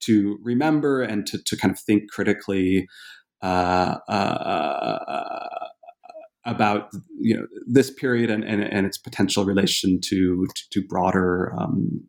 to 0.00 0.38
remember 0.42 1.02
and 1.02 1.26
to, 1.26 1.42
to 1.42 1.56
kind 1.56 1.72
of 1.72 1.80
think 1.80 2.10
critically 2.10 2.86
uh, 3.42 3.96
uh, 4.08 5.68
about 6.46 6.90
you 7.20 7.36
know 7.36 7.46
this 7.66 7.90
period 7.90 8.30
and, 8.30 8.44
and, 8.44 8.62
and 8.62 8.86
its 8.86 8.98
potential 8.98 9.44
relation 9.44 10.00
to 10.00 10.46
to, 10.54 10.62
to 10.70 10.86
broader 10.86 11.54
um, 11.58 12.02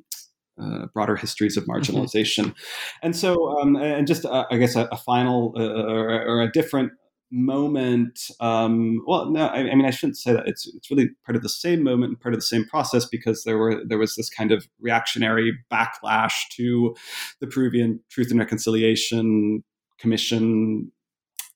uh, 0.62 0.86
broader 0.94 1.16
histories 1.16 1.58
of 1.58 1.64
mm-hmm. 1.64 1.74
marginalization. 1.74 2.46
Mm-hmm. 2.46 3.04
And 3.04 3.16
so, 3.16 3.60
um, 3.60 3.76
and 3.76 4.08
just, 4.08 4.26
uh, 4.26 4.46
I 4.50 4.58
guess, 4.58 4.76
a, 4.76 4.88
a 4.92 4.98
final 4.98 5.54
uh, 5.58 5.84
or, 5.92 6.26
or, 6.26 6.42
a 6.42 6.52
different 6.52 6.94
moment 7.32 8.20
um, 8.40 9.02
well 9.06 9.30
no 9.32 9.48
I, 9.48 9.60
I, 9.60 9.76
mean 9.76 9.86
i 9.86 9.90
shouldn't 9.90 10.18
say 10.18 10.34
that 10.34 10.48
it's 10.48 10.68
it's 10.76 10.90
really 10.90 11.10
part 11.26 11.36
of 11.36 11.42
the 11.42 11.50
same 11.50 11.84
moment 11.84 12.12
and 12.12 12.20
part 12.20 12.34
of 12.34 12.40
the 12.40 12.46
same 12.46 12.66
process 12.66 13.06
because 13.06 13.44
there 13.44 13.58
were 13.58 13.82
there 13.86 13.98
was 13.98 14.16
this 14.16 14.30
kind 14.30 14.52
of 14.52 14.68
reactionary 14.80 15.58
backlash 15.72 16.34
to 16.52 16.96
the 17.40 17.48
peruvian 17.48 18.00
truth 18.10 18.30
and 18.32 18.40
reconciliation 18.40 19.64
commission 19.98 20.92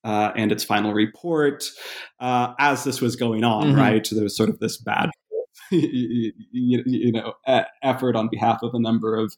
uh, 0.05 0.31
and 0.35 0.51
its 0.51 0.63
final 0.63 0.93
report 0.93 1.65
uh, 2.21 2.53
as 2.57 2.85
this 2.85 3.01
was 3.01 3.15
going 3.15 3.43
on 3.43 3.67
mm-hmm. 3.67 3.79
right 3.79 4.07
there 4.11 4.23
was 4.23 4.35
sort 4.35 4.49
of 4.49 4.59
this 4.59 4.77
bad 4.77 5.09
you, 5.71 6.31
you, 6.51 7.11
know 7.11 7.33
effort 7.83 8.15
on 8.15 8.27
behalf 8.29 8.59
of 8.63 8.73
a 8.73 8.79
number 8.79 9.15
of 9.15 9.35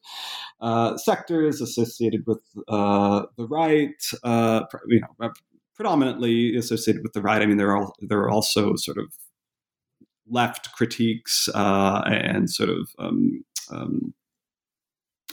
uh, 0.62 0.96
sectors 0.98 1.60
associated 1.60 2.24
with 2.26 2.42
uh, 2.68 3.24
the 3.38 3.48
right, 3.48 4.02
uh, 4.24 4.62
you 4.88 5.02
know, 5.02 5.32
predominantly 5.76 6.56
associated 6.56 7.04
with 7.04 7.14
the 7.14 7.22
right. 7.22 7.42
I 7.42 7.46
mean, 7.46 7.58
there 7.58 7.76
are 7.76 7.92
there 8.00 8.20
are 8.20 8.30
also 8.30 8.76
sort 8.76 8.98
of 8.98 9.14
left 10.28 10.72
critiques 10.74 11.50
uh, 11.54 12.02
and 12.06 12.50
sort 12.50 12.70
of 12.70 12.90
um, 13.00 13.44
um, 13.70 14.14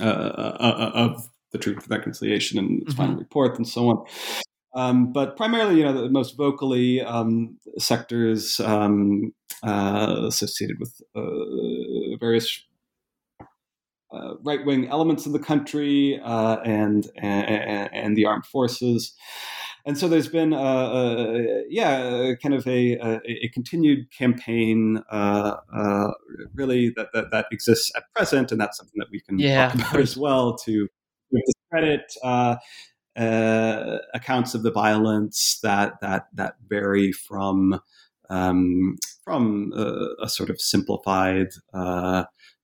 uh, 0.01 0.05
uh, 0.05 0.57
uh 0.61 0.91
of 0.95 1.29
the 1.53 1.59
Truth 1.59 1.85
and 1.85 1.91
Reconciliation 1.91 2.59
and 2.59 2.83
its 2.83 2.93
mm-hmm. 2.93 3.03
final 3.03 3.17
report 3.17 3.57
and 3.57 3.67
so 3.67 3.89
on. 3.89 4.05
Um, 4.75 5.13
but 5.13 5.37
primarily, 5.37 5.79
you 5.79 5.85
know, 5.85 5.93
the 5.93 6.11
most 6.11 6.37
vocally 6.37 7.01
um, 7.01 7.59
sectors 7.79 8.61
um, 8.61 9.33
uh, 9.63 10.25
associated 10.27 10.79
with 10.79 11.01
uh, 11.17 12.17
various 12.21 12.65
uh, 14.13 14.35
right 14.43 14.65
wing 14.65 14.89
elements 14.89 15.27
of 15.27 15.33
the 15.33 15.39
country 15.39 16.21
uh, 16.23 16.59
and, 16.65 17.09
and, 17.17 17.91
and 17.93 18.17
the 18.17 18.27
armed 18.27 18.47
forces 18.47 19.15
and 19.89 19.97
so 19.97 20.07
there's 20.07 20.29
been, 20.29 20.53
uh, 20.53 20.59
uh, 20.59 21.39
yeah, 21.71 22.35
kind 22.43 22.55
of 22.55 22.67
a, 22.67 22.99
a, 22.99 23.21
a 23.25 23.49
continued 23.55 24.13
campaign, 24.13 25.03
uh, 25.11 25.57
uh, 25.75 26.11
really 26.53 26.91
that, 26.91 27.09
that, 27.15 27.31
that 27.31 27.47
exists 27.51 27.91
at 27.97 28.03
present, 28.15 28.53
and 28.53 28.61
that's 28.61 28.77
something 28.77 28.99
that 28.99 29.09
we 29.11 29.23
can 29.23 29.39
yeah. 29.39 29.69
talk 29.71 29.75
about 29.89 29.97
as 29.97 30.15
well 30.15 30.59
to 30.59 30.89
discredit 31.33 32.13
uh, 32.23 32.57
uh, 33.17 33.97
accounts 34.13 34.55
of 34.55 34.63
the 34.63 34.71
violence 34.71 35.59
that 35.63 35.95
that 36.03 36.27
that 36.35 36.57
vary 36.69 37.11
from 37.11 37.81
um, 38.29 38.99
from 39.25 39.73
a, 39.75 40.25
a, 40.25 40.29
sort 40.29 40.51
of 40.51 40.61
simplified 40.61 41.49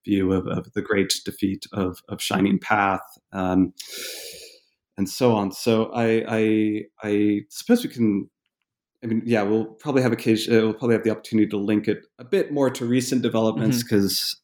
view 0.04 0.30
of, 0.30 0.46
of, 0.46 0.70
the 0.74 0.82
great 0.82 1.14
defeat 1.24 1.64
of, 1.72 2.00
of 2.10 2.20
Shining 2.20 2.58
Path. 2.58 3.00
Um, 3.32 3.72
and 4.96 5.09
so 5.09 5.33
on. 5.33 5.52
So 5.52 5.87
I, 5.92 6.24
I, 6.28 6.83
I 7.02 7.40
suppose 7.48 7.85
we 7.85 7.90
can 7.90 8.30
I 9.04 9.07
mean, 9.07 9.22
yeah, 9.26 9.42
we'll 9.42 9.66
probably 9.66 10.00
have 10.00 10.12
occasion. 10.12 10.57
Uh, 10.57 10.62
we'll 10.62 10.72
probably 10.72 10.94
have 10.94 11.04
the 11.04 11.11
opportunity 11.11 11.46
to 11.50 11.59
link 11.59 11.88
it 11.88 12.07
a 12.18 12.24
bit 12.24 12.50
more 12.50 12.70
to 12.70 12.87
recent 12.87 13.20
developments 13.20 13.83
because, 13.83 14.40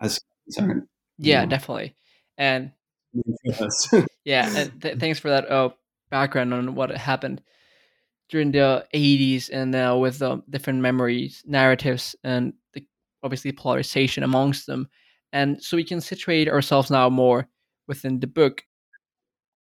mm-hmm. 0.00 0.06
as 0.06 0.20
aren't. 0.56 0.88
Yeah, 1.18 1.42
know, 1.42 1.50
definitely. 1.50 1.96
And 2.36 2.70
yeah, 4.24 4.48
and 4.56 4.80
th- 4.80 4.98
thanks 4.98 5.18
for 5.18 5.30
that 5.30 5.50
uh, 5.50 5.70
background 6.10 6.54
on 6.54 6.76
what 6.76 6.90
happened 6.92 7.42
during 8.28 8.52
the 8.52 8.86
80s 8.94 9.50
and 9.52 9.74
uh, 9.74 9.96
with 9.98 10.20
the 10.20 10.42
different 10.48 10.80
memories, 10.80 11.42
narratives, 11.44 12.14
and 12.22 12.52
the, 12.74 12.84
obviously 13.24 13.50
polarization 13.50 14.22
amongst 14.22 14.66
them. 14.66 14.88
And 15.32 15.62
so 15.62 15.76
we 15.76 15.84
can 15.84 16.00
situate 16.00 16.48
ourselves 16.48 16.90
now 16.90 17.10
more 17.10 17.48
within 17.88 18.20
the 18.20 18.26
book. 18.28 18.62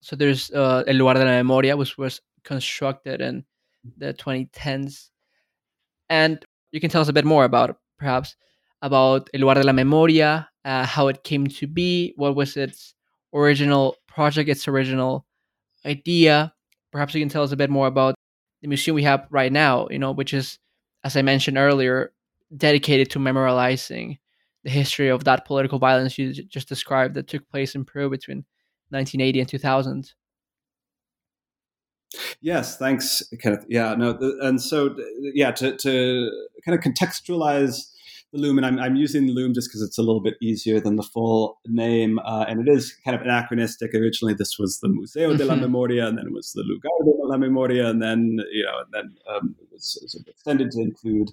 So 0.05 0.17
there's 0.17 0.51
uh, 0.51 0.85
El 0.87 0.97
Lugar 0.97 1.15
de 1.15 1.25
la 1.25 1.31
Memoria, 1.31 1.79
which 1.79 1.97
was 1.97 2.21
constructed 2.45 3.23
in 3.23 3.43
the 3.97 4.13
2010s. 4.13 5.09
And 6.11 6.45
you 6.73 6.81
can 6.81 6.91
tell 6.91 7.01
us 7.01 7.09
a 7.09 7.13
bit 7.15 7.25
more 7.25 7.47
about, 7.47 7.79
perhaps, 7.99 8.37
about 8.83 9.31
El 9.33 9.41
Lugar 9.41 9.55
de 9.55 9.63
la 9.63 9.73
Memoria, 9.73 10.47
uh, 10.67 10.85
how 10.85 11.09
it 11.09 11.25
came 11.25 11.47
to 11.47 11.67
be, 11.67 12.13
what 12.17 12.37
was 12.37 12.55
its 12.59 12.95
original 13.33 13.97
project, 14.07 14.51
its 14.51 14.69
original 14.69 15.25
idea. 15.87 16.53
Perhaps 16.93 17.15
you 17.15 17.23
can 17.23 17.31
tell 17.31 17.43
us 17.43 17.53
a 17.53 17.57
bit 17.57 17.71
more 17.71 17.87
about 17.87 18.15
the 18.61 18.69
museum 18.69 18.95
we 18.95 19.05
have 19.05 19.27
right 19.31 19.51
now, 19.53 19.89
you 19.91 19.99
know, 19.99 20.13
which 20.13 20.35
is, 20.35 20.59
as 21.03 21.17
I 21.17 21.23
mentioned 21.23 21.57
earlier, 21.57 22.13
dedicated 22.55 23.11
to 23.13 23.19
memorializing 23.19 24.19
the 24.65 24.71
history 24.71 25.09
of 25.09 25.25
that 25.25 25.47
political 25.47 25.79
violence 25.79 26.19
you 26.19 26.35
just 26.35 26.69
described 26.69 27.15
that 27.15 27.27
took 27.27 27.49
place 27.49 27.75
in 27.75 27.87
Peru 27.87 28.11
between 28.11 28.45
1980 28.95 29.41
and 29.41 29.49
2000. 29.49 30.13
Yes, 32.41 32.77
thanks, 32.77 33.23
Kenneth. 33.41 33.65
Yeah, 33.69 33.95
no, 33.95 34.17
and 34.41 34.61
so 34.61 34.95
yeah, 35.21 35.51
to, 35.53 35.77
to 35.77 36.31
kind 36.65 36.79
of 36.79 36.85
contextualize 36.85 37.91
the 38.33 38.41
LUM, 38.41 38.59
and 38.59 38.67
I'm, 38.67 38.79
I'm 38.79 38.97
using 38.97 39.27
the 39.27 39.33
LUM 39.33 39.55
just 39.55 39.69
because 39.69 39.83
it's 39.83 39.99
a 39.99 40.03
little 40.03 40.21
bit 40.21 40.35
easier 40.41 40.81
than 40.81 40.97
the 40.97 41.03
full 41.03 41.61
name, 41.67 42.19
uh, 42.21 42.45
and 42.49 42.67
it 42.67 42.71
is 42.71 42.95
kind 43.05 43.15
of 43.15 43.23
anachronistic. 43.23 43.95
Originally, 43.95 44.35
this 44.35 44.59
was 44.59 44.81
the 44.81 44.89
Museo 44.89 45.37
de 45.37 45.45
la 45.45 45.55
mm-hmm. 45.55 45.63
Memoria, 45.63 46.07
and 46.07 46.19
then 46.19 46.27
it 46.27 46.33
was 46.33 46.53
the 46.53 46.63
Lugar 46.63 46.91
de 47.05 47.27
la 47.27 47.37
Memoria, 47.37 47.89
and 47.89 48.03
then 48.03 48.39
you 48.53 48.65
know, 48.65 48.79
and 48.81 48.93
then 48.93 49.17
um, 49.35 49.55
it 49.61 49.69
was 49.73 49.99
sort 50.07 50.23
of 50.23 50.29
extended 50.29 50.71
to 50.73 50.81
include 50.81 51.31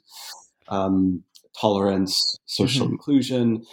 um, 0.69 1.23
tolerance, 1.59 2.37
social 2.45 2.85
mm-hmm. 2.85 2.93
inclusion 2.93 3.65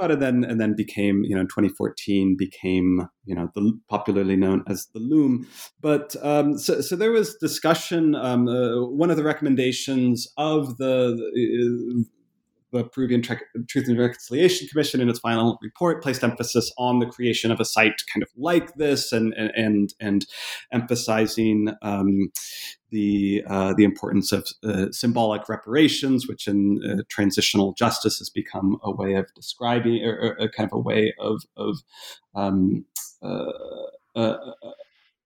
and 0.00 0.20
then 0.20 0.44
and 0.44 0.60
then 0.60 0.74
became 0.74 1.22
you 1.24 1.36
know 1.36 1.42
2014 1.42 2.36
became 2.36 3.08
you 3.24 3.34
know 3.34 3.48
the 3.54 3.78
popularly 3.88 4.36
known 4.36 4.64
as 4.68 4.88
the 4.94 5.00
LUM. 5.00 5.46
But 5.80 6.16
um, 6.22 6.58
so, 6.58 6.80
so 6.80 6.96
there 6.96 7.12
was 7.12 7.36
discussion 7.36 8.14
um, 8.14 8.48
uh, 8.48 8.84
one 8.86 9.10
of 9.10 9.16
the 9.16 9.24
recommendations 9.24 10.26
of 10.36 10.78
the, 10.78 12.04
the 12.72 12.84
Peruvian 12.84 13.22
Truth 13.22 13.88
and 13.88 13.98
Reconciliation 13.98 14.66
Commission, 14.68 15.00
in 15.00 15.08
its 15.08 15.18
final 15.18 15.58
report, 15.62 16.02
placed 16.02 16.24
emphasis 16.24 16.72
on 16.78 16.98
the 16.98 17.06
creation 17.06 17.50
of 17.50 17.60
a 17.60 17.64
site 17.64 18.02
kind 18.12 18.22
of 18.22 18.30
like 18.36 18.74
this, 18.74 19.12
and 19.12 19.32
and 19.34 19.52
and, 19.54 19.94
and 20.00 20.26
emphasizing 20.72 21.68
um, 21.82 22.30
the 22.90 23.44
uh, 23.46 23.74
the 23.76 23.84
importance 23.84 24.32
of 24.32 24.46
uh, 24.64 24.86
symbolic 24.90 25.48
reparations, 25.48 26.26
which 26.26 26.48
in 26.48 26.80
uh, 26.88 27.02
transitional 27.08 27.74
justice 27.74 28.18
has 28.18 28.30
become 28.30 28.78
a 28.82 28.90
way 28.90 29.14
of 29.14 29.26
describing, 29.34 30.04
or, 30.04 30.14
or 30.14 30.44
a 30.44 30.48
kind 30.48 30.68
of 30.70 30.76
a 30.76 30.80
way 30.80 31.12
of 31.18 31.42
of 31.56 31.78
um, 32.34 32.84
uh, 33.22 33.52
uh, 34.16 34.36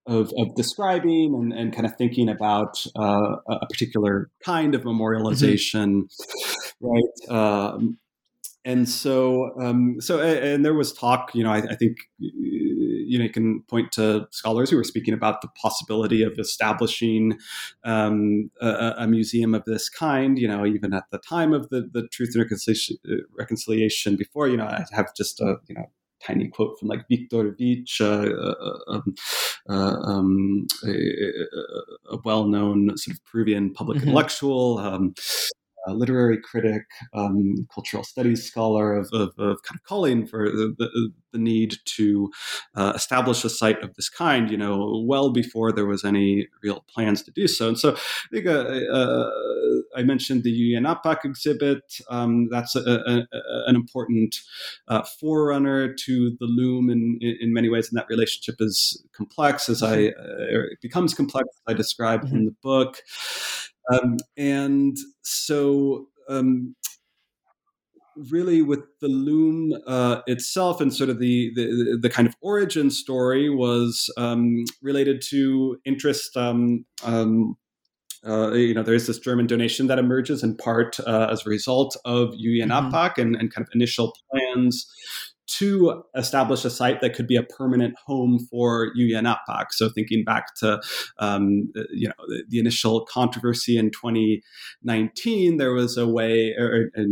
of, 0.07 0.33
of 0.39 0.55
describing 0.55 1.35
and, 1.35 1.53
and 1.53 1.73
kind 1.73 1.87
of 1.87 1.97
thinking 1.97 2.29
about 2.29 2.87
uh, 2.97 3.37
a 3.49 3.67
particular 3.67 4.31
kind 4.45 4.75
of 4.75 4.83
memorialization, 4.83 6.05
mm-hmm. 6.05 6.87
right? 6.87 7.39
Um, 7.39 7.99
and 8.67 8.89
so, 8.89 9.53
um, 9.61 10.01
so, 10.01 10.21
and 10.21 10.65
there 10.65 10.75
was 10.75 10.93
talk. 10.93 11.33
You 11.35 11.45
know, 11.45 11.53
I, 11.53 11.59
I, 11.59 11.77
think 11.77 11.99
you 12.19 13.17
know 13.17 13.25
you 13.25 13.31
can 13.31 13.63
point 13.63 13.93
to 13.93 14.27
scholars 14.33 14.71
who 14.71 14.77
were 14.77 14.83
speaking 14.83 15.15
about 15.15 15.41
the 15.41 15.47
possibility 15.63 16.25
of 16.25 16.33
establishing 16.37 17.39
um, 17.85 18.51
a, 18.61 18.95
a, 18.99 19.07
museum 19.07 19.55
of 19.55 19.65
this 19.67 19.89
kind. 19.89 20.37
You 20.37 20.49
know, 20.49 20.67
even 20.67 20.93
at 20.95 21.05
the 21.13 21.19
time 21.19 21.53
of 21.53 21.69
the 21.69 21.89
the 21.93 22.09
Truth 22.09 22.31
and 22.35 22.43
Reconciliation, 22.43 22.97
reconciliation 23.39 24.17
before. 24.17 24.49
You 24.49 24.57
know, 24.57 24.67
I 24.67 24.85
have 24.91 25.15
just 25.17 25.41
a 25.41 25.59
you 25.69 25.77
know 25.77 25.89
tiny 26.25 26.49
quote 26.49 26.79
from 26.79 26.89
like 26.89 27.09
Victor 27.09 27.55
Vich, 27.59 28.01
uh, 28.01 28.05
uh, 28.05 28.75
um, 28.89 29.15
uh, 29.69 29.97
um, 30.03 30.67
a, 30.87 30.95
a, 32.13 32.19
well-known 32.25 32.97
sort 32.97 33.17
of 33.17 33.25
Peruvian 33.25 33.73
public 33.73 33.99
mm-hmm. 33.99 34.09
intellectual. 34.09 34.79
Um, 34.79 35.15
literary 35.89 36.39
critic, 36.41 36.85
um, 37.15 37.67
cultural 37.73 38.03
studies 38.03 38.45
scholar 38.45 38.95
of, 38.95 39.09
of, 39.13 39.33
of, 39.39 39.63
kind 39.63 39.79
of 39.79 39.85
calling 39.85 40.27
for 40.27 40.51
the, 40.51 40.75
the, 40.79 41.13
the 41.33 41.39
need 41.39 41.77
to 41.85 42.31
uh, 42.75 42.93
establish 42.95 43.45
a 43.45 43.51
site 43.51 43.83
of 43.83 43.95
this 43.95 44.09
kind, 44.09 44.51
you 44.51 44.57
know, 44.57 45.05
well 45.07 45.31
before 45.31 45.73
there 45.73 45.87
was 45.87 46.05
any 46.05 46.49
real 46.63 46.85
plans 46.93 47.23
to 47.23 47.31
do 47.31 47.47
so. 47.47 47.69
And 47.69 47.79
so 47.79 47.95
I 47.95 48.29
think 48.33 48.47
uh, 48.47 48.51
uh, 48.53 49.31
I 49.97 50.03
mentioned 50.03 50.43
the 50.43 50.53
Yuyanapaq 50.53 51.25
exhibit. 51.25 52.01
Um, 52.11 52.49
that's 52.51 52.77
a, 52.77 52.81
a, 52.81 53.27
an 53.67 53.75
important 53.75 54.37
uh, 54.89 55.03
forerunner 55.03 55.95
to 55.95 56.37
the 56.39 56.47
LUM 56.47 56.91
in, 56.91 57.19
in 57.21 57.53
many 57.53 57.69
ways, 57.69 57.89
and 57.89 57.99
that 57.99 58.07
relationship 58.09 58.57
is 58.61 59.03
complex 59.13 59.69
as 59.69 59.83
I, 59.83 59.97
mm-hmm. 59.97 60.21
uh, 60.21 60.73
it 60.73 60.81
becomes 60.83 61.15
complex 61.15 61.49
as 61.49 61.75
I 61.75 61.77
describe 61.77 62.25
mm-hmm. 62.25 62.37
in 62.37 62.45
the 62.45 62.55
book. 62.63 62.99
Um, 63.93 64.19
and 64.37 64.97
so, 65.23 66.09
um, 66.29 66.75
really, 68.31 68.63
with 68.63 68.81
the 69.01 69.09
LUM 69.09 69.81
uh, 69.87 70.23
itself 70.27 70.81
and 70.81 70.93
sort 70.93 71.11
of 71.11 71.19
the, 71.19 71.53
the, 71.55 71.99
the 72.01 72.11
kind 72.11 72.27
of 72.27 72.35
origin 72.41 72.91
story 72.91 73.49
was 73.49 74.11
um, 74.17 74.65
related 74.83 75.23
to 75.31 75.79
interest. 75.85 76.37
Um, 76.37 76.85
um, 77.05 77.57
uh, 78.27 78.53
you 78.53 78.75
know, 78.75 78.83
there 78.83 78.95
is 78.95 79.07
this 79.07 79.19
German 79.19 79.47
donation 79.47 79.87
that 79.89 79.99
emerges 79.99 80.43
in 80.43 80.57
part 80.57 80.99
uh, 81.01 81.29
as 81.31 81.47
a 81.47 81.51
result 81.51 81.97
of 82.05 82.35
Yu 82.37 82.51
Yen 82.53 82.69
mm-hmm. 82.69 83.21
And, 83.21 83.37
and 83.37 83.53
kind 83.53 83.67
of 83.67 83.71
initial 83.75 84.15
plans 84.31 84.91
to 85.47 86.03
establish 86.17 86.65
a 86.65 86.71
site 86.71 87.01
that 87.01 87.15
could 87.15 87.27
be 87.27 87.37
a 87.37 87.43
permanent 87.43 87.95
home 88.05 88.39
for 88.51 88.91
Apak. 88.97 89.67
So 89.71 89.89
thinking 89.89 90.25
back 90.25 90.55
to 90.57 90.81
um, 91.19 91.73
you 91.91 92.09
know 92.09 92.15
the, 92.27 92.45
the, 92.49 92.59
initial 92.59 93.07
controversy 93.07 93.79
in 93.79 93.91
2019, 93.91 95.57
there 95.57 95.73
was 95.73 95.97
a 95.97 96.07
way, 96.07 96.53
or, 96.59 96.91
or 96.97 97.05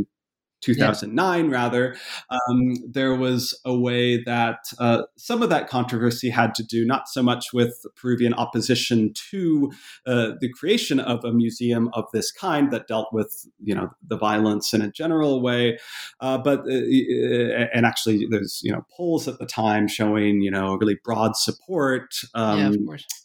2009 0.64 1.44
yeah. 1.44 1.50
rather 1.50 1.96
um, 2.30 2.74
there 2.86 3.14
was 3.14 3.58
a 3.64 3.76
way 3.76 4.22
that 4.24 4.58
uh, 4.78 5.02
some 5.16 5.42
of 5.42 5.50
that 5.50 5.68
controversy 5.68 6.30
had 6.30 6.54
to 6.54 6.62
do 6.62 6.84
not 6.84 7.08
so 7.08 7.22
much 7.22 7.52
with 7.52 7.84
peruvian 7.96 8.34
opposition 8.34 9.12
to 9.12 9.70
uh, 10.06 10.32
the 10.40 10.48
creation 10.48 10.98
of 10.98 11.24
a 11.24 11.32
museum 11.32 11.90
of 11.92 12.04
this 12.12 12.32
kind 12.32 12.70
that 12.70 12.88
dealt 12.88 13.12
with 13.12 13.46
you 13.62 13.74
know 13.74 13.90
the 14.06 14.16
violence 14.16 14.72
in 14.72 14.80
a 14.80 14.90
general 14.90 15.42
way 15.42 15.78
uh, 16.20 16.38
but 16.38 16.60
uh, 16.60 16.72
uh, 16.72 17.66
and 17.74 17.84
actually 17.84 18.26
there's 18.30 18.60
you 18.62 18.72
know 18.72 18.84
polls 18.96 19.28
at 19.28 19.38
the 19.38 19.46
time 19.46 19.86
showing 19.86 20.40
you 20.40 20.50
know 20.50 20.74
really 20.76 20.96
broad 21.04 21.36
support 21.36 22.14
um, 22.34 22.74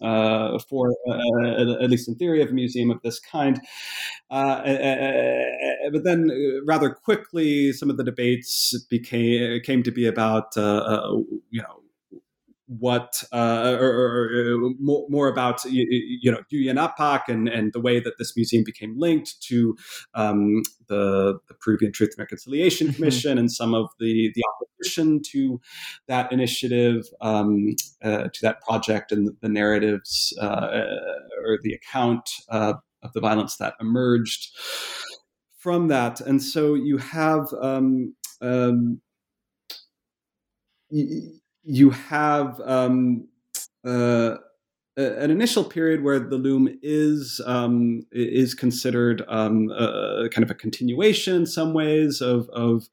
yeah, 0.02 0.08
uh, 0.08 0.60
for 0.70 0.94
at 1.08 1.90
least 1.90 2.08
in 2.08 2.16
theory 2.16 2.42
of 2.42 2.50
a 2.50 2.54
museum 2.54 2.92
of 2.92 3.02
this 3.02 3.20
kind 3.20 3.62
but 4.30 6.04
then 6.04 6.30
rather 6.66 6.90
quickly 6.90 7.29
quickly 7.30 7.72
some 7.74 7.90
of 7.90 7.98
the 7.98 8.04
debates 8.04 8.78
became 8.90 9.62
came 9.62 9.84
to 9.84 9.92
be 9.92 10.06
about 10.06 10.56
uh, 10.58 10.62
uh, 10.62 11.18
you 11.50 11.62
know 11.62 11.76
what 12.68 13.24
uh, 13.34 13.76
or, 13.80 13.88
or, 13.88 14.26
or, 14.26 14.70
more, 14.80 15.08
more 15.10 15.28
about 15.28 15.66
you, 15.66 15.88
you 16.22 16.32
know 16.32 16.42
Yuyanapaq 16.54 17.22
and 17.28 17.48
and 17.48 17.74
the 17.74 17.80
way 17.80 18.00
that 18.00 18.20
this 18.20 18.36
museum 18.36 18.64
became 18.64 18.94
linked 18.98 19.42
to 19.42 19.76
um, 20.14 20.62
the 20.88 21.40
the 21.48 21.56
Peruvian 21.56 21.92
Truth 21.92 22.12
and 22.12 22.20
Reconciliation 22.20 22.88
mm-hmm. 22.88 22.96
Commission 22.96 23.38
and 23.38 23.52
some 23.52 23.74
of 23.74 23.90
the 24.00 24.32
the 24.36 24.44
opposition 24.54 25.22
to 25.32 25.60
that 26.08 26.32
initiative 26.32 27.06
um, 27.22 27.76
uh, 28.04 28.26
to 28.26 28.40
that 28.42 28.62
project 28.62 29.12
and 29.12 29.32
the 29.42 29.50
narratives 29.50 30.38
uh, 30.40 30.86
or 31.44 31.58
the 31.64 31.74
account 31.74 32.30
uh, 32.50 32.74
of 33.02 33.14
the 33.14 33.20
violence 33.20 33.58
that 33.58 33.74
emerged 33.80 34.50
from 35.60 35.90
that. 35.90 36.22
And 36.22 36.42
so 36.42 36.74
you 36.74 36.98
have 36.98 37.48
um, 37.62 38.16
um, 38.42 39.02
you, 40.90 41.90
have 41.92 42.60
um, 42.62 43.28
uh, 43.86 44.38
an 44.96 45.30
initial 45.30 45.64
period 45.64 46.04
where 46.04 46.20
the 46.20 46.38
LUM 46.38 46.80
is 46.82 47.42
um, 47.46 48.02
is 48.12 48.56
considered 48.56 49.24
um, 49.28 49.70
a, 49.70 50.30
kind 50.32 50.44
of 50.44 50.50
a 50.50 50.56
continuation 50.56 51.36
in 51.36 51.46
some 51.46 51.74
ways 51.74 52.22
of, 52.22 52.50
of 52.50 52.90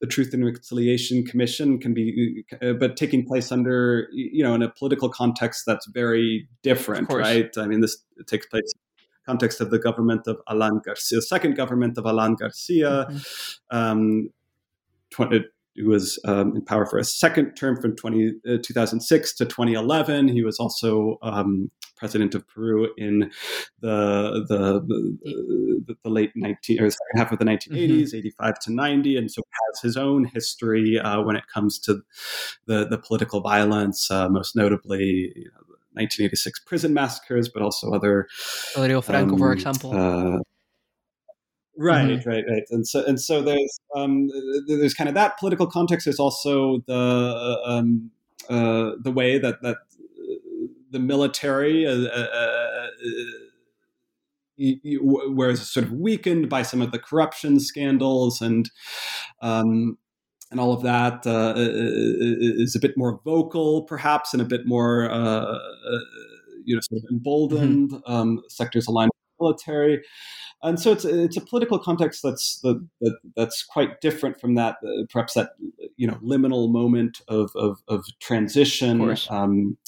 the 0.00 0.06
Truth 0.06 0.34
and 0.34 0.44
Reconciliation 0.44 1.24
Commission 1.24 1.78
can 1.78 1.94
be, 1.94 2.44
uh, 2.60 2.74
but 2.74 2.96
taking 2.96 3.24
place 3.24 3.50
under 3.50 4.08
you 4.12 4.42
know 4.42 4.54
in 4.54 4.62
a 4.62 4.68
political 4.68 5.08
context 5.08 5.64
that's 5.66 5.86
very 5.86 6.48
different, 6.62 7.10
right? 7.12 7.50
I 7.56 7.66
mean, 7.66 7.80
this 7.80 7.96
takes 8.26 8.46
place 8.46 8.72
context 9.28 9.60
of 9.60 9.68
the 9.70 9.78
government 9.78 10.26
of 10.26 10.36
Alan 10.48 10.80
Garcia, 10.84 11.20
second 11.20 11.54
government 11.56 11.98
of 11.98 12.06
Alan 12.06 12.34
Garcia, 12.34 13.06
mm-hmm. 13.10 13.76
um, 13.76 14.30
20, 15.10 15.44
who 15.76 15.88
was 15.88 16.18
um, 16.24 16.56
in 16.56 16.64
power 16.64 16.86
for 16.86 16.98
a 16.98 17.04
second 17.04 17.54
term 17.54 17.80
from 17.80 17.94
20, 17.94 18.32
uh, 18.48 18.56
2006 18.62 19.34
to 19.36 19.44
2011. 19.44 20.28
He 20.28 20.42
was 20.42 20.58
also 20.58 21.18
um, 21.22 21.70
president 21.96 22.34
of 22.34 22.46
Peru 22.48 22.88
in 22.96 23.30
the 23.80 24.46
the, 24.48 24.80
the, 25.86 25.96
the 26.02 26.10
late 26.10 26.32
19 26.34 26.80
or 26.80 26.90
second 26.90 27.16
half 27.16 27.32
of 27.32 27.38
the 27.38 27.44
1980s, 27.44 27.68
mm-hmm. 27.70 28.16
85 28.16 28.58
to 28.60 28.72
90, 28.72 29.16
and 29.18 29.30
so 29.30 29.42
has 29.52 29.82
his 29.82 29.96
own 29.96 30.24
history 30.24 30.98
uh, 30.98 31.20
when 31.20 31.36
it 31.36 31.44
comes 31.52 31.78
to 31.80 32.00
the 32.66 32.86
the 32.86 32.98
political 32.98 33.40
violence, 33.40 34.10
uh, 34.10 34.28
most 34.28 34.56
notably. 34.56 35.32
You 35.36 35.50
know, 35.54 35.68
1986 35.98 36.60
prison 36.60 36.94
massacres, 36.94 37.48
but 37.48 37.62
also 37.62 37.92
other. 37.92 38.28
Valerio 38.74 39.00
Franco, 39.00 39.34
um, 39.34 39.38
for 39.38 39.52
example. 39.52 39.92
Uh, 39.92 40.38
Right, 41.80 42.08
mm-hmm. 42.08 42.28
right, 42.28 42.44
right, 42.50 42.64
and 42.70 42.84
so 42.88 43.04
and 43.04 43.20
so 43.20 43.40
there's 43.40 43.78
um, 43.94 44.28
there's 44.66 44.94
kind 44.94 45.06
of 45.06 45.14
that 45.14 45.38
political 45.38 45.68
context. 45.68 46.06
There's 46.06 46.18
also 46.18 46.82
the 46.88 47.60
um, 47.64 48.10
uh, 48.50 48.96
the 49.00 49.12
way 49.12 49.38
that 49.38 49.62
that 49.62 49.76
the 50.90 50.98
military, 50.98 51.86
uh, 51.86 51.92
uh, 51.92 52.26
uh 52.34 52.88
whereas 55.28 55.70
sort 55.70 55.86
of 55.86 55.92
weakened 55.92 56.48
by 56.48 56.62
some 56.62 56.82
of 56.82 56.90
the 56.90 56.98
corruption 56.98 57.60
scandals 57.60 58.42
and 58.42 58.70
um, 59.40 59.98
and 60.50 60.60
all 60.60 60.72
of 60.72 60.82
that, 60.82 61.26
uh, 61.26 61.54
is 61.56 62.74
a 62.74 62.80
bit 62.80 62.96
more 62.96 63.20
vocal, 63.24 63.82
perhaps, 63.82 64.32
and 64.32 64.40
a 64.40 64.46
bit 64.46 64.66
more 64.66 65.10
uh, 65.10 65.58
you 66.64 66.74
know 66.74 66.80
sort 66.80 67.02
of 67.02 67.10
emboldened. 67.10 67.90
Mm-hmm. 67.90 68.12
um, 68.12 68.42
sectors 68.48 68.86
aligned 68.86 69.10
with 69.14 69.38
the 69.38 69.44
military. 69.44 70.04
And 70.62 70.80
so 70.80 70.90
it's 70.90 71.04
it's 71.04 71.36
a 71.36 71.40
political 71.40 71.78
context 71.78 72.20
that's 72.22 72.60
that, 72.60 72.84
that 73.00 73.16
that's 73.36 73.62
quite 73.62 74.00
different 74.00 74.40
from 74.40 74.54
that 74.56 74.76
uh, 74.84 75.04
perhaps 75.10 75.34
that 75.34 75.50
you 75.96 76.06
know 76.06 76.18
liminal 76.22 76.70
moment 76.70 77.20
of 77.28 77.50
of, 77.54 77.78
of 77.86 78.04
transition 78.20 79.00
of 79.08 79.20
um, 79.30 79.78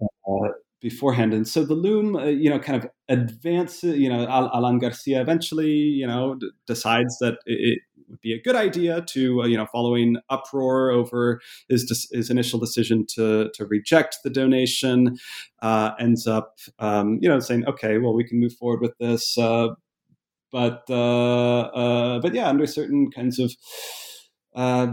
uh, 0.00 0.48
beforehand. 0.80 1.34
And 1.34 1.48
so 1.48 1.64
the 1.64 1.74
LUM 1.74 2.14
uh, 2.14 2.24
you 2.26 2.48
know 2.48 2.60
kind 2.60 2.82
of 2.82 2.88
advances 3.08 3.98
you 3.98 4.08
know 4.08 4.28
Al- 4.28 4.50
alan 4.54 4.78
garcia 4.78 5.20
eventually 5.20 5.72
you 5.72 6.06
know 6.06 6.36
d- 6.36 6.50
decides 6.68 7.18
that 7.18 7.38
it, 7.46 7.80
be 8.26 8.34
a 8.34 8.42
good 8.42 8.56
idea 8.56 9.02
to 9.02 9.42
uh, 9.42 9.46
you 9.46 9.56
know 9.56 9.66
following 9.66 10.16
uproar 10.30 10.90
over 10.90 11.40
his 11.68 12.08
his 12.12 12.30
initial 12.30 12.58
decision 12.58 13.04
to 13.14 13.50
to 13.54 13.66
reject 13.66 14.18
the 14.24 14.30
donation 14.30 15.16
uh, 15.62 15.92
ends 15.98 16.26
up 16.26 16.58
um, 16.78 17.18
you 17.22 17.28
know 17.28 17.40
saying 17.40 17.64
okay 17.66 17.98
well 17.98 18.14
we 18.14 18.24
can 18.24 18.40
move 18.40 18.54
forward 18.54 18.80
with 18.80 18.96
this 18.98 19.38
uh, 19.38 19.68
but 20.52 20.84
uh, 20.88 21.60
uh, 21.82 22.20
but 22.20 22.34
yeah, 22.34 22.48
under 22.48 22.66
certain 22.66 23.10
kinds 23.10 23.38
of 23.38 23.54
uh, 24.54 24.88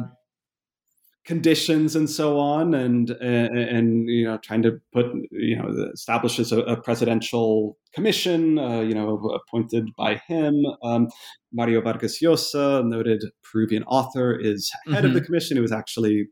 conditions 1.26 1.96
and 1.96 2.10
so 2.10 2.40
on, 2.40 2.74
and, 2.74 3.12
and, 3.12 3.58
and 3.58 4.10
you 4.10 4.26
know, 4.26 4.38
trying 4.38 4.62
to 4.64 4.80
put 4.92 5.06
you 5.32 5.56
know 5.56 5.90
establishes 5.94 6.52
a, 6.52 6.60
a 6.62 6.82
presidential 6.82 7.78
commission, 7.94 8.60
uh, 8.60 8.82
you 8.82 8.94
know, 8.94 9.18
appointed 9.30 9.90
by 9.98 10.22
him. 10.28 10.56
Um, 10.84 11.08
Mario 11.52 11.82
Vargas 11.82 12.22
Llosa, 12.22 12.86
noted 12.86 13.24
Peruvian 13.44 13.84
author, 13.84 14.38
is 14.38 14.72
head 14.86 14.96
mm-hmm. 14.96 15.06
of 15.06 15.14
the 15.14 15.20
mm-hmm. 15.20 15.26
commission. 15.26 15.58
It 15.58 15.62
was 15.62 15.72
actually 15.72 16.28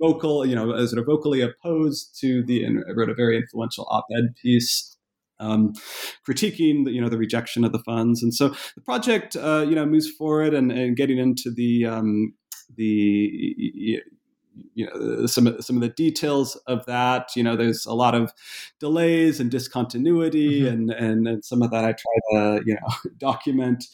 vocal, 0.00 0.46
you 0.46 0.54
know, 0.54 0.84
sort 0.86 0.98
of 1.00 1.06
vocally 1.06 1.40
opposed 1.40 2.16
to 2.20 2.44
the, 2.44 2.62
and 2.62 2.84
wrote 2.96 3.10
a 3.10 3.14
very 3.14 3.36
influential 3.36 3.86
op-ed 3.90 4.34
piece 4.40 4.96
um, 5.40 5.72
critiquing 6.28 6.84
the, 6.84 6.92
you 6.92 7.00
know 7.00 7.08
the 7.08 7.18
rejection 7.18 7.64
of 7.64 7.72
the 7.72 7.78
funds, 7.80 8.22
and 8.22 8.34
so 8.34 8.48
the 8.74 8.80
project 8.84 9.36
uh, 9.36 9.64
you 9.68 9.74
know 9.74 9.86
moves 9.86 10.10
forward 10.10 10.54
and, 10.54 10.72
and 10.72 10.96
getting 10.96 11.18
into 11.18 11.50
the 11.50 11.86
um, 11.86 12.34
the 12.76 14.00
you 14.74 14.86
know 14.86 15.26
some 15.26 15.60
some 15.60 15.76
of 15.76 15.82
the 15.82 15.88
details 15.88 16.56
of 16.66 16.84
that. 16.86 17.30
You 17.36 17.42
know, 17.42 17.56
there's 17.56 17.86
a 17.86 17.94
lot 17.94 18.14
of 18.14 18.32
delays 18.80 19.40
and 19.40 19.50
discontinuity, 19.50 20.62
mm-hmm. 20.62 20.68
and, 20.68 20.90
and 20.90 21.28
and 21.28 21.44
some 21.44 21.62
of 21.62 21.70
that 21.70 21.84
I 21.84 21.92
try 21.92 22.32
to 22.32 22.62
you 22.64 22.74
know 22.74 23.10
document 23.18 23.84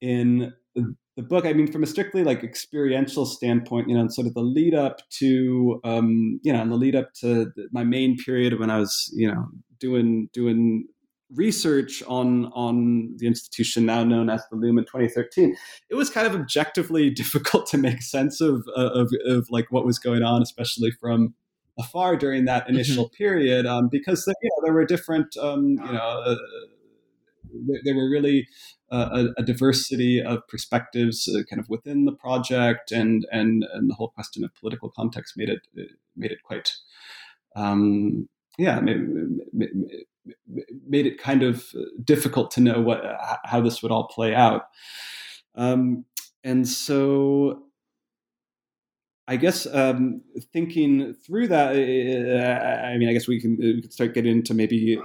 in 0.00 0.52
the 0.74 1.22
book. 1.22 1.46
I 1.46 1.52
mean, 1.52 1.70
from 1.70 1.82
a 1.82 1.86
strictly 1.86 2.24
like 2.24 2.42
experiential 2.42 3.26
standpoint, 3.26 3.88
you 3.88 3.94
know, 3.94 4.00
and 4.00 4.12
sort 4.12 4.26
of 4.26 4.34
the 4.34 4.42
lead 4.42 4.74
up 4.74 5.00
to 5.18 5.80
um, 5.84 6.40
you 6.42 6.52
know, 6.52 6.60
and 6.60 6.70
the 6.70 6.76
lead 6.76 6.96
up 6.96 7.12
to 7.20 7.52
my 7.72 7.84
main 7.84 8.16
period 8.16 8.58
when 8.58 8.70
I 8.70 8.78
was 8.78 9.10
you 9.14 9.28
know 9.28 9.46
doing 9.78 10.28
doing 10.32 10.86
research 11.34 12.02
on 12.06 12.46
on 12.46 13.14
the 13.16 13.26
institution 13.26 13.86
now 13.86 14.04
known 14.04 14.30
as 14.30 14.42
the 14.50 14.56
LUM 14.56 14.78
in 14.78 14.84
2013, 14.84 15.56
it 15.90 15.94
was 15.94 16.10
kind 16.10 16.26
of 16.26 16.34
objectively 16.34 17.10
difficult 17.22 17.66
to 17.68 17.78
make 17.78 18.02
sense 18.02 18.40
of 18.40 18.66
of, 18.76 19.10
of 19.26 19.46
like 19.50 19.66
what 19.70 19.84
was 19.84 19.98
going 19.98 20.22
on, 20.22 20.42
especially 20.42 20.90
from 20.90 21.34
afar 21.78 22.16
during 22.16 22.44
that 22.44 22.64
mm-hmm. 22.64 22.74
initial 22.74 23.06
mm-hmm. 23.06 23.16
period, 23.16 23.66
um, 23.66 23.88
because 23.90 24.26
you 24.26 24.50
know, 24.50 24.64
there 24.64 24.74
were 24.74 24.84
different 24.84 25.36
um, 25.36 25.70
you 25.70 25.92
know. 25.92 26.22
Uh, 26.26 26.36
there 27.84 27.94
were 27.94 28.10
really 28.10 28.48
uh, 28.90 29.26
a, 29.36 29.40
a, 29.40 29.44
diversity 29.44 30.20
of 30.20 30.40
perspectives 30.48 31.28
uh, 31.28 31.44
kind 31.48 31.60
of 31.60 31.68
within 31.68 32.04
the 32.04 32.10
project 32.10 32.90
and, 32.90 33.24
and 33.30 33.64
and 33.72 33.88
the 33.88 33.94
whole 33.94 34.08
question 34.08 34.42
of 34.42 34.52
political 34.56 34.90
context 34.90 35.34
made 35.36 35.48
it 35.48 35.60
made 36.16 36.32
it 36.32 36.42
quite 36.42 36.72
um, 37.54 38.28
yeah, 38.58 38.80
made, 38.80 39.00
made 40.86 41.06
it 41.06 41.18
kind 41.18 41.42
of 41.42 41.66
difficult 42.02 42.50
to 42.52 42.60
know 42.60 42.80
what 42.80 43.02
how 43.44 43.60
this 43.60 43.82
would 43.82 43.92
all 43.92 44.08
play 44.08 44.34
out. 44.34 44.62
Um, 45.54 46.04
and 46.42 46.66
so 46.66 47.64
I 49.26 49.36
guess 49.36 49.66
um, 49.66 50.20
thinking 50.52 51.14
through 51.14 51.48
that, 51.48 51.70
I 51.70 52.98
mean, 52.98 53.08
I 53.08 53.12
guess 53.12 53.26
we 53.26 53.40
can, 53.40 53.56
we 53.56 53.80
can 53.80 53.90
start 53.90 54.12
getting 54.12 54.32
into 54.32 54.52
maybe 54.52 55.00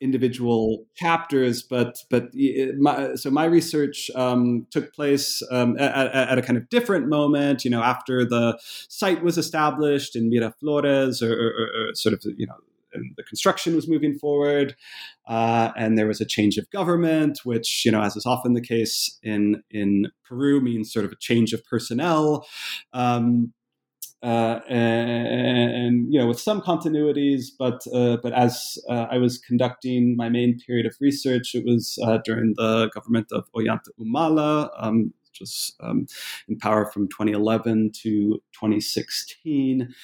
individual 0.00 0.86
chapters, 0.94 1.62
but 1.62 1.98
but 2.08 2.30
my, 2.78 3.14
so 3.16 3.30
my 3.30 3.44
research 3.44 4.10
um, 4.14 4.66
took 4.70 4.94
place 4.94 5.42
um, 5.50 5.76
at, 5.78 6.06
at, 6.14 6.38
a 6.38 6.42
kind 6.42 6.56
of 6.56 6.68
different 6.70 7.08
moment. 7.08 7.64
You 7.64 7.70
know, 7.70 7.82
after 7.82 8.24
the 8.24 8.58
site 8.88 9.22
was 9.22 9.36
established 9.36 10.16
in 10.16 10.30
Miraflores, 10.30 11.20
or, 11.20 11.32
or, 11.32 11.88
or 11.90 11.94
sort 11.94 12.14
of 12.14 12.24
you 12.36 12.46
know. 12.46 12.56
And 12.92 13.12
the 13.16 13.22
construction 13.22 13.74
was 13.74 13.88
moving 13.88 14.14
forward, 14.14 14.74
uh, 15.26 15.72
and 15.76 15.98
there 15.98 16.06
was 16.06 16.20
a 16.20 16.26
change 16.26 16.56
of 16.56 16.70
government, 16.70 17.40
which, 17.44 17.84
you 17.84 17.92
know, 17.92 18.02
as 18.02 18.16
is 18.16 18.26
often 18.26 18.54
the 18.54 18.60
case 18.60 19.18
in 19.22 19.62
in 19.70 20.06
Peru, 20.24 20.60
means 20.60 20.92
sort 20.92 21.04
of 21.04 21.12
a 21.12 21.16
change 21.16 21.52
of 21.52 21.64
personnel. 21.64 22.46
Um, 22.92 23.52
uh, 24.22 24.60
and, 24.68 25.70
and, 25.74 26.12
you 26.12 26.18
know 26.18 26.26
with 26.26 26.40
some 26.40 26.60
continuities 26.60 27.46
but 27.56 27.80
uh, 27.94 28.16
but 28.20 28.32
as 28.32 28.76
uh, 28.88 29.06
I 29.10 29.18
was 29.18 29.38
conducting 29.38 30.16
my 30.16 30.28
main 30.28 30.58
period 30.58 30.86
of 30.86 30.96
research 31.00 31.54
it 31.54 31.64
was 31.64 31.98
uh, 32.02 32.18
during 32.24 32.54
the 32.56 32.90
government 32.92 33.28
of 33.30 33.44
Ollanta 33.52 33.90
Humala 34.00 34.70
um, 34.76 35.12
which 35.38 35.48
was 35.48 35.74
um, 35.80 36.06
in 36.48 36.58
power 36.58 36.86
from 36.86 37.08
2011 37.08 37.90
to 38.02 38.42
2016 38.52 39.94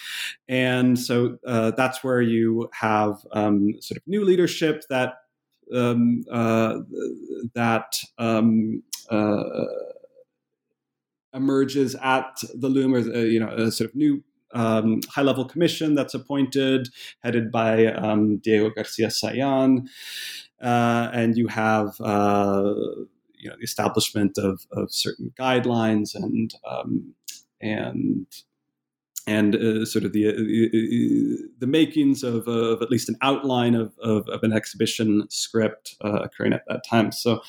and 0.48 0.98
so 0.98 1.38
uh, 1.46 1.70
that's 1.72 2.04
where 2.04 2.20
you 2.20 2.68
have 2.72 3.18
um, 3.32 3.74
sort 3.80 3.98
of 3.98 4.06
new 4.06 4.24
leadership 4.24 4.84
that 4.88 5.14
um, 5.74 6.24
uh, 6.30 6.80
that 7.54 7.96
um, 8.18 8.82
emerges 11.34 11.96
at 11.96 12.40
the 12.54 12.68
LUM, 12.68 12.94
or 12.94 12.98
uh, 12.98 13.18
you 13.18 13.40
know, 13.40 13.48
a 13.48 13.70
sort 13.70 13.90
of 13.90 13.96
new 13.96 14.22
um, 14.52 15.00
high 15.10 15.22
level 15.22 15.44
commission 15.44 15.94
that's 15.94 16.14
appointed, 16.14 16.88
headed 17.22 17.50
by 17.50 17.86
um, 17.86 18.36
Diego 18.38 18.70
Garcia 18.70 19.08
Sayan. 19.08 19.88
Uh, 20.62 21.10
and 21.12 21.36
you 21.36 21.48
have 21.48 22.00
uh, 22.00 22.72
you 23.44 23.50
know 23.50 23.56
the 23.56 23.64
establishment 23.64 24.38
of, 24.38 24.62
of 24.72 24.92
certain 24.92 25.32
guidelines 25.38 26.14
and 26.14 26.54
um, 26.68 27.14
and 27.60 28.26
and 29.26 29.54
uh, 29.54 29.84
sort 29.84 30.04
of 30.04 30.12
the 30.12 30.28
uh, 30.28 31.48
the 31.58 31.66
makings 31.66 32.22
of, 32.22 32.48
of, 32.48 32.82
at 32.82 32.90
least 32.90 33.08
an 33.08 33.16
outline 33.22 33.74
of, 33.74 33.92
of, 34.02 34.28
of 34.28 34.42
an 34.42 34.52
exhibition 34.52 35.26
script 35.30 35.94
uh, 36.04 36.20
occurring 36.22 36.52
at 36.52 36.62
that 36.68 36.82
time. 36.88 37.12
So 37.12 37.40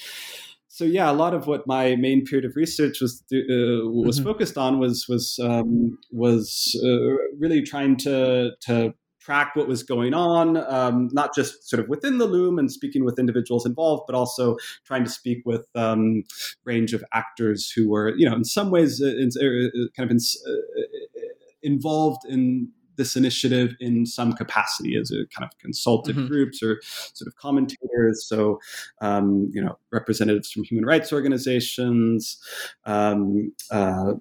so 0.68 0.84
yeah, 0.84 1.10
a 1.10 1.14
lot 1.14 1.34
of 1.34 1.48
what 1.48 1.66
my 1.66 1.96
main 1.96 2.26
period 2.26 2.44
of 2.44 2.58
research 2.58 3.00
was 3.00 3.24
uh, 3.34 3.88
was 3.88 4.18
mm-hmm. 4.18 4.26
focused 4.26 4.58
on 4.58 4.80
was 4.80 5.08
was 5.08 5.40
um, 5.42 5.98
was 6.12 6.78
uh, 6.84 7.16
really 7.40 7.62
trying 7.62 7.96
to 7.98 8.52
to 8.62 8.94
track 9.26 9.56
what 9.56 9.68
was 9.68 9.82
going 9.82 10.14
on, 10.14 10.58
um, 10.72 11.10
not 11.12 11.34
just 11.34 11.68
sort 11.68 11.80
of 11.80 11.90
within 11.90 12.20
the 12.20 12.28
LUM 12.28 12.60
and 12.60 12.72
speaking 12.72 13.04
with 13.04 13.18
individuals 13.18 13.66
involved, 13.66 14.04
but 14.06 14.16
also 14.16 14.56
trying 14.86 15.04
to 15.04 15.10
speak 15.10 15.40
with 15.46 15.66
um, 15.74 16.24
range 16.64 16.94
of 16.94 17.04
actors 17.12 17.72
who 17.72 17.90
were, 17.90 18.16
you 18.16 18.30
know, 18.30 18.36
in 18.36 18.44
some 18.44 18.70
ways 18.70 19.02
uh, 19.02 19.08
in, 19.08 19.30
uh, 19.30 19.88
kind 19.98 20.10
of 20.10 20.12
in, 20.12 20.18
uh, 20.48 21.22
involved 21.64 22.22
in 22.30 22.70
this 22.98 23.16
initiative 23.16 23.76
in 23.80 24.06
some 24.06 24.32
capacity 24.32 24.96
as 24.96 25.12
a 25.12 25.26
kind 25.36 25.44
of 25.44 25.58
consultative 25.60 26.16
mm-hmm. 26.16 26.28
groups 26.28 26.62
or 26.62 26.80
sort 27.14 27.28
of 27.28 27.36
commentators. 27.36 28.26
So, 28.26 28.60
um, 29.02 29.50
you 29.52 29.62
know, 29.62 29.78
representatives 29.92 30.52
from 30.52 30.64
human 30.64 30.86
rights 30.86 31.12
organizations, 31.12 32.38
um, 32.86 33.54
uh, 33.72 34.14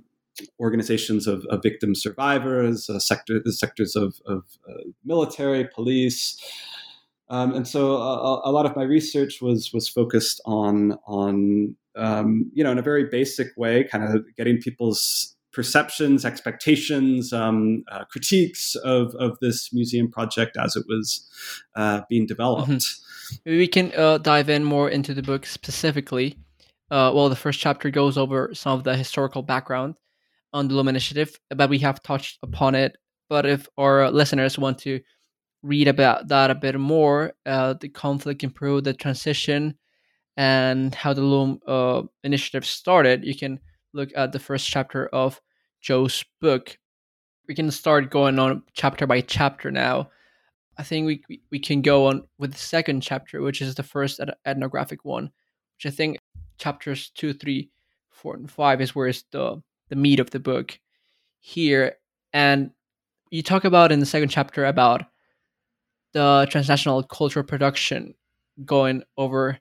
organizations 0.61 1.27
of, 1.27 1.45
of, 1.47 1.63
victim 1.63 1.95
survivors, 1.95 2.91
uh, 2.91 2.99
sector, 2.99 3.41
the 3.45 3.53
sectors 3.53 3.95
of, 3.97 4.17
of 4.27 4.45
uh, 4.69 4.83
military, 5.05 5.69
police. 5.75 6.41
Um, 7.29 7.55
and 7.55 7.67
so 7.67 7.97
a, 7.97 8.51
a, 8.51 8.53
lot 8.53 8.67
of 8.67 8.77
my 8.77 8.83
research 8.83 9.41
was 9.41 9.73
was 9.73 9.89
focused 9.89 10.41
on 10.45 10.99
on 11.07 11.77
um, 11.97 12.51
you 12.53 12.63
know 12.63 12.71
in 12.71 12.79
a 12.79 12.83
very 12.83 13.05
basic 13.05 13.49
way, 13.57 13.85
kind 13.85 14.05
of 14.05 14.25
getting 14.37 14.59
people's 14.59 15.35
perceptions, 15.55 16.25
expectations, 16.25 17.33
um, 17.33 17.85
uh, 17.91 18.05
critiques 18.07 18.75
of, 18.75 19.15
of 19.15 19.39
this 19.41 19.73
museum 19.73 20.11
project 20.11 20.57
as 20.57 20.77
it 20.77 20.85
was 20.89 21.31
uh, 21.77 22.03
being 22.11 22.27
developed. 22.27 22.69
Mm-hmm. 22.69 23.51
We 23.51 23.69
can 23.69 23.93
uh, 23.97 24.19
dive 24.19 24.51
in 24.51 24.65
more 24.65 24.91
into 24.91 25.15
the 25.15 25.23
book 25.23 25.47
specifically. 25.47 26.37
Uh, 26.91 27.11
well, 27.15 27.29
the 27.29 27.37
first 27.37 27.61
chapter 27.61 27.89
goes 27.89 28.19
over 28.19 28.51
some 28.53 28.77
of 28.77 28.85
the 28.85 28.97
historical 28.97 29.43
background 29.43 29.95
on 30.55 30.69
the 30.69 30.75
LUM 30.75 30.89
Initiative, 30.89 31.39
but 31.55 31.69
we 31.69 31.81
have 31.81 32.03
touched 32.03 32.39
upon 32.43 32.75
it. 32.75 32.97
But 33.29 33.45
if 33.45 33.69
our 33.77 34.11
listeners 34.11 34.59
want 34.59 34.79
to 34.81 35.01
read 35.63 35.89
about 35.89 36.29
that 36.29 36.51
a 36.51 36.55
bit 36.55 36.79
more, 36.79 37.33
uh, 37.45 37.75
the 37.75 37.89
conflict 37.89 38.45
Peru, 38.55 38.81
the 38.81 38.95
transition, 38.95 39.77
and 40.37 40.95
how 40.95 41.13
the 41.13 41.23
LUM 41.23 41.61
uh, 41.67 42.03
Initiative 42.23 42.65
started, 42.65 43.25
you 43.25 43.35
can 43.35 43.59
look 43.93 44.11
at 44.17 44.33
the 44.33 44.39
first 44.39 44.69
chapter 44.69 45.09
of 45.09 45.41
Joe's 45.81 46.25
book. 46.41 46.79
We 47.49 47.55
can 47.55 47.71
start 47.71 48.11
going 48.11 48.39
on 48.39 48.63
chapter 48.73 49.07
by 49.07 49.21
chapter 49.21 49.71
now. 49.71 50.11
I 50.77 50.83
think 50.83 51.07
we 51.07 51.41
we 51.51 51.59
can 51.59 51.83
go 51.83 52.07
on 52.07 52.25
with 52.39 52.53
the 52.53 52.59
second 52.59 53.01
chapter, 53.03 53.43
which 53.43 53.61
is 53.61 53.75
the 53.75 53.83
first 53.83 54.21
ethnographic 54.45 55.05
one, 55.05 55.31
which 55.77 55.87
I 55.87 55.95
think 55.95 56.19
chapters 56.59 57.11
two, 57.11 57.33
three, 57.33 57.71
four, 58.11 58.35
and 58.35 58.51
five 58.51 58.81
is 58.81 58.95
where 58.95 59.09
is 59.09 59.25
the 59.31 59.63
the 59.95 60.01
meat 60.01 60.19
of 60.19 60.31
the 60.31 60.41
book 60.41 60.79
here. 61.39 61.95
And 62.33 62.73
you 63.31 63.43
talk 63.43 63.65
about 63.65 63.93
in 63.93 64.01
the 64.01 64.07
second 64.07 64.29
chapter 64.29 64.65
about 64.65 65.05
the 66.13 66.47
transnational 66.51 67.03
cultural 67.05 67.45
production 67.47 68.15
going 68.65 69.05
over 69.17 69.59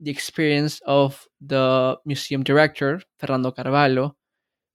the 0.00 0.10
experience 0.10 0.80
of 0.86 1.26
the 1.40 1.96
museum 2.04 2.42
director 2.42 3.00
Fernando 3.18 3.50
Carvallo, 3.52 4.16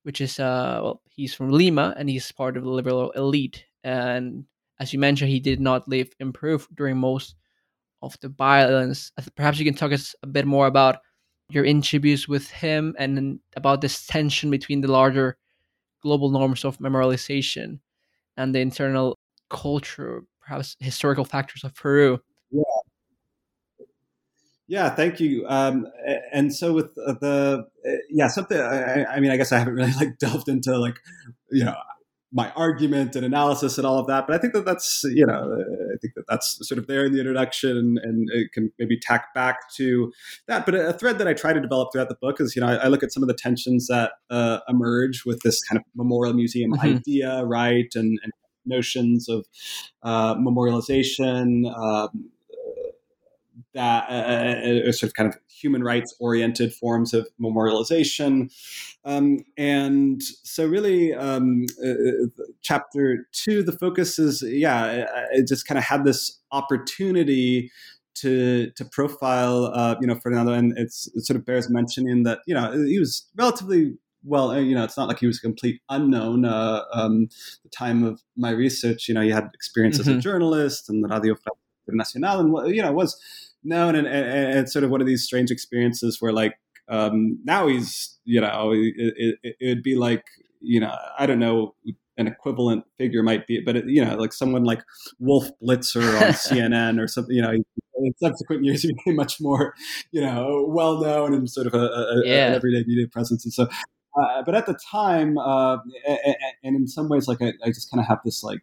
which 0.02 0.20
is 0.20 0.40
uh 0.40 0.80
well 0.82 1.02
he's 1.10 1.34
from 1.34 1.50
Lima 1.50 1.94
and 1.96 2.08
he's 2.08 2.32
part 2.32 2.56
of 2.56 2.64
the 2.64 2.70
liberal 2.70 3.10
elite 3.12 3.64
and 3.84 4.44
as 4.80 4.92
you 4.92 4.98
mentioned 4.98 5.30
he 5.30 5.40
did 5.40 5.60
not 5.60 5.88
live 5.88 6.08
in 6.20 6.32
Peru 6.32 6.58
during 6.74 6.96
most 6.96 7.36
of 8.00 8.18
the 8.20 8.28
violence. 8.28 9.12
Perhaps 9.36 9.58
you 9.58 9.64
can 9.64 9.74
talk 9.74 9.92
us 9.92 10.14
a 10.22 10.26
bit 10.26 10.46
more 10.46 10.66
about 10.66 10.96
your 11.54 11.64
interviews 11.64 12.26
with 12.26 12.50
him 12.50 12.94
and 12.98 13.40
about 13.56 13.80
this 13.80 14.06
tension 14.06 14.50
between 14.50 14.80
the 14.80 14.90
larger 14.90 15.36
global 16.02 16.30
norms 16.30 16.64
of 16.64 16.78
memorialization 16.78 17.78
and 18.36 18.54
the 18.54 18.60
internal 18.60 19.18
culture, 19.50 20.24
perhaps 20.40 20.76
historical 20.80 21.24
factors 21.24 21.64
of 21.64 21.74
Peru. 21.74 22.18
Yeah. 22.50 22.62
Yeah, 24.68 24.88
thank 24.88 25.20
you. 25.20 25.44
Um, 25.48 25.86
and 26.32 26.54
so 26.54 26.72
with 26.72 26.94
the 26.94 27.66
yeah 28.08 28.28
something, 28.28 28.58
I, 28.58 29.04
I, 29.04 29.20
mean, 29.20 29.30
I 29.30 29.36
guess 29.36 29.52
I 29.52 29.58
haven't 29.58 29.74
really 29.74 29.92
like 29.92 30.16
delved 30.18 30.48
into 30.48 30.78
like 30.78 30.96
you 31.50 31.64
know 31.64 31.74
my 32.32 32.50
argument 32.52 33.14
and 33.14 33.26
analysis 33.26 33.76
and 33.76 33.86
all 33.86 33.98
of 33.98 34.06
that. 34.06 34.26
But 34.26 34.36
I 34.36 34.38
think 34.38 34.54
that 34.54 34.64
that's 34.64 35.04
you 35.04 35.26
know 35.26 35.62
I 35.92 35.96
think 36.00 36.14
that 36.14 36.24
that's 36.28 36.66
sort 36.66 36.78
of 36.78 36.86
there 36.86 37.04
in 37.04 37.12
the 37.12 37.20
introduction, 37.20 37.98
and 38.02 38.28
it 38.32 38.52
can 38.52 38.72
maybe 38.78 38.98
tack 38.98 39.34
back 39.34 39.70
to 39.76 40.12
that. 40.48 40.66
But 40.66 40.74
a 40.74 40.92
thread 40.92 41.18
that 41.18 41.28
I 41.28 41.34
try 41.34 41.52
to 41.52 41.60
develop 41.60 41.92
throughout 41.92 42.08
the 42.08 42.16
book 42.20 42.40
is 42.40 42.56
you 42.56 42.62
know 42.62 42.68
I, 42.68 42.74
I 42.76 42.86
look 42.88 43.02
at 43.02 43.12
some 43.12 43.22
of 43.22 43.28
the 43.28 43.34
tensions 43.34 43.86
that 43.88 44.12
uh, 44.30 44.60
emerge 44.68 45.24
with 45.24 45.40
this 45.40 45.62
kind 45.62 45.78
of 45.78 45.84
memorial 45.94 46.34
museum 46.34 46.72
mm-hmm. 46.72 46.96
idea, 46.96 47.44
right, 47.44 47.90
and, 47.94 48.18
and 48.22 48.32
notions 48.64 49.28
of 49.28 49.46
uh, 50.02 50.34
memorialization. 50.36 51.72
Um, 51.76 52.31
that 53.74 54.08
uh, 54.10 54.88
uh, 54.88 54.92
sort 54.92 55.10
of 55.10 55.14
kind 55.14 55.28
of 55.28 55.38
human 55.48 55.82
rights 55.82 56.14
oriented 56.20 56.72
forms 56.74 57.14
of 57.14 57.28
memorialization. 57.40 58.52
Um, 59.04 59.38
and 59.56 60.22
so, 60.22 60.66
really, 60.66 61.14
um, 61.14 61.66
uh, 61.84 61.88
uh 61.88 62.44
chapter 62.62 63.26
two, 63.32 63.62
the 63.62 63.72
focus 63.72 64.18
is 64.18 64.42
yeah, 64.42 65.06
it 65.32 65.48
just 65.48 65.66
kind 65.66 65.78
of 65.78 65.84
had 65.84 66.04
this 66.04 66.40
opportunity 66.50 67.70
to 68.14 68.70
to 68.76 68.84
profile 68.84 69.66
uh, 69.74 69.96
you 70.00 70.06
know 70.06 70.14
Fernando, 70.16 70.52
and 70.52 70.76
it's 70.76 71.08
it 71.14 71.24
sort 71.24 71.36
of 71.36 71.46
bears 71.46 71.70
mentioning 71.70 72.22
that 72.24 72.40
you 72.46 72.54
know 72.54 72.72
he 72.72 72.98
was 72.98 73.28
relatively 73.36 73.94
well, 74.24 74.58
you 74.60 74.74
know, 74.74 74.84
it's 74.84 74.96
not 74.96 75.08
like 75.08 75.18
he 75.18 75.26
was 75.26 75.38
a 75.38 75.40
complete 75.40 75.80
unknown. 75.88 76.44
Uh, 76.44 76.82
um, 76.92 77.28
the 77.64 77.68
time 77.70 78.04
of 78.04 78.22
my 78.36 78.50
research, 78.50 79.08
you 79.08 79.14
know, 79.14 79.20
he 79.20 79.30
had 79.30 79.48
experience 79.54 79.96
mm-hmm. 79.96 80.02
as 80.02 80.08
a 80.08 80.10
mm-hmm. 80.12 80.20
journalist 80.20 80.88
and 80.88 81.02
the 81.02 81.08
Radio 81.08 81.34
Nacional, 81.94 82.40
and 82.40 82.74
you 82.74 82.82
know, 82.82 82.92
was 82.92 83.20
known 83.64 83.94
and, 83.94 84.06
and, 84.06 84.58
and, 84.58 84.70
sort 84.70 84.84
of 84.84 84.90
one 84.90 85.00
of 85.00 85.06
these 85.06 85.24
strange 85.24 85.50
experiences 85.50 86.20
where 86.20 86.32
like 86.32 86.58
um, 86.88 87.38
now 87.44 87.68
he's 87.68 88.18
you 88.24 88.40
know 88.40 88.72
it, 88.72 88.92
it, 88.96 89.56
it, 89.60 89.68
would 89.68 89.82
be 89.82 89.94
like 89.96 90.24
you 90.60 90.80
know 90.80 90.94
i 91.18 91.26
don't 91.26 91.38
know 91.38 91.74
an 92.18 92.26
equivalent 92.26 92.84
figure 92.98 93.22
might 93.22 93.46
be 93.46 93.60
but 93.60 93.76
it, 93.76 93.84
you 93.86 94.04
know 94.04 94.16
like 94.16 94.32
someone 94.32 94.64
like 94.64 94.82
wolf 95.18 95.48
blitzer 95.62 96.20
on 96.20 96.28
cnn 96.32 97.00
or 97.00 97.08
something 97.08 97.34
you 97.34 97.42
know 97.42 97.50
in 97.50 98.14
subsequent 98.22 98.64
years 98.64 98.82
he 98.82 98.92
became 98.92 99.16
much 99.16 99.40
more 99.40 99.74
you 100.10 100.20
know 100.20 100.64
well 100.68 101.00
known 101.00 101.34
and 101.34 101.50
sort 101.50 101.66
of 101.66 101.74
a, 101.74 101.78
a, 101.78 102.22
yeah. 102.24 102.48
an 102.48 102.54
everyday 102.54 102.84
media 102.86 103.06
presence 103.08 103.44
and 103.44 103.52
so 103.52 103.68
uh, 104.20 104.42
but 104.44 104.54
at 104.54 104.66
the 104.66 104.78
time 104.90 105.38
uh, 105.38 105.78
and, 106.06 106.36
and 106.62 106.76
in 106.76 106.86
some 106.86 107.08
ways 107.08 107.26
like 107.26 107.40
i, 107.40 107.52
I 107.64 107.68
just 107.68 107.90
kind 107.90 108.00
of 108.00 108.06
have 108.06 108.20
this 108.24 108.42
like 108.42 108.62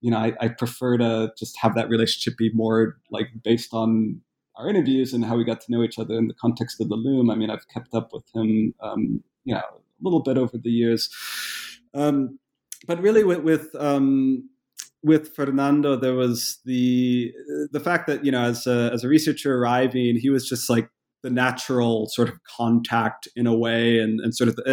you 0.00 0.10
know, 0.10 0.18
I, 0.18 0.32
I, 0.40 0.48
prefer 0.48 0.96
to 0.98 1.32
just 1.36 1.58
have 1.58 1.74
that 1.74 1.88
relationship 1.88 2.38
be 2.38 2.50
more 2.52 2.98
like 3.10 3.28
based 3.42 3.74
on 3.74 4.20
our 4.56 4.68
interviews 4.68 5.12
and 5.12 5.24
how 5.24 5.36
we 5.36 5.44
got 5.44 5.60
to 5.62 5.72
know 5.72 5.82
each 5.82 5.98
other 5.98 6.16
in 6.16 6.28
the 6.28 6.34
context 6.34 6.80
of 6.80 6.88
the 6.88 6.96
LUM. 6.96 7.30
I 7.30 7.34
mean, 7.34 7.50
I've 7.50 7.66
kept 7.68 7.94
up 7.94 8.12
with 8.12 8.24
him, 8.34 8.74
um, 8.80 9.22
you 9.44 9.54
know, 9.54 9.60
a 9.60 10.02
little 10.02 10.22
bit 10.22 10.38
over 10.38 10.56
the 10.56 10.70
years. 10.70 11.10
Um, 11.94 12.38
but 12.86 13.00
really 13.00 13.24
with, 13.24 13.40
with, 13.40 13.74
um, 13.78 14.48
with 15.02 15.34
Fernando, 15.34 15.96
there 15.96 16.14
was 16.14 16.58
the 16.64 17.32
the 17.70 17.80
fact 17.80 18.08
that 18.08 18.24
you 18.24 18.32
know, 18.32 18.42
as 18.42 18.66
a, 18.66 18.90
as 18.92 19.04
a 19.04 19.08
researcher 19.08 19.56
arriving, 19.56 20.16
he 20.16 20.28
was 20.28 20.48
just 20.48 20.68
like 20.68 20.90
the 21.28 21.34
natural 21.34 22.08
sort 22.08 22.28
of 22.28 22.42
contact 22.44 23.28
in 23.36 23.46
a 23.46 23.54
way 23.54 23.98
and, 23.98 24.20
and 24.20 24.34
sort 24.34 24.48
of 24.48 24.56
the, 24.56 24.64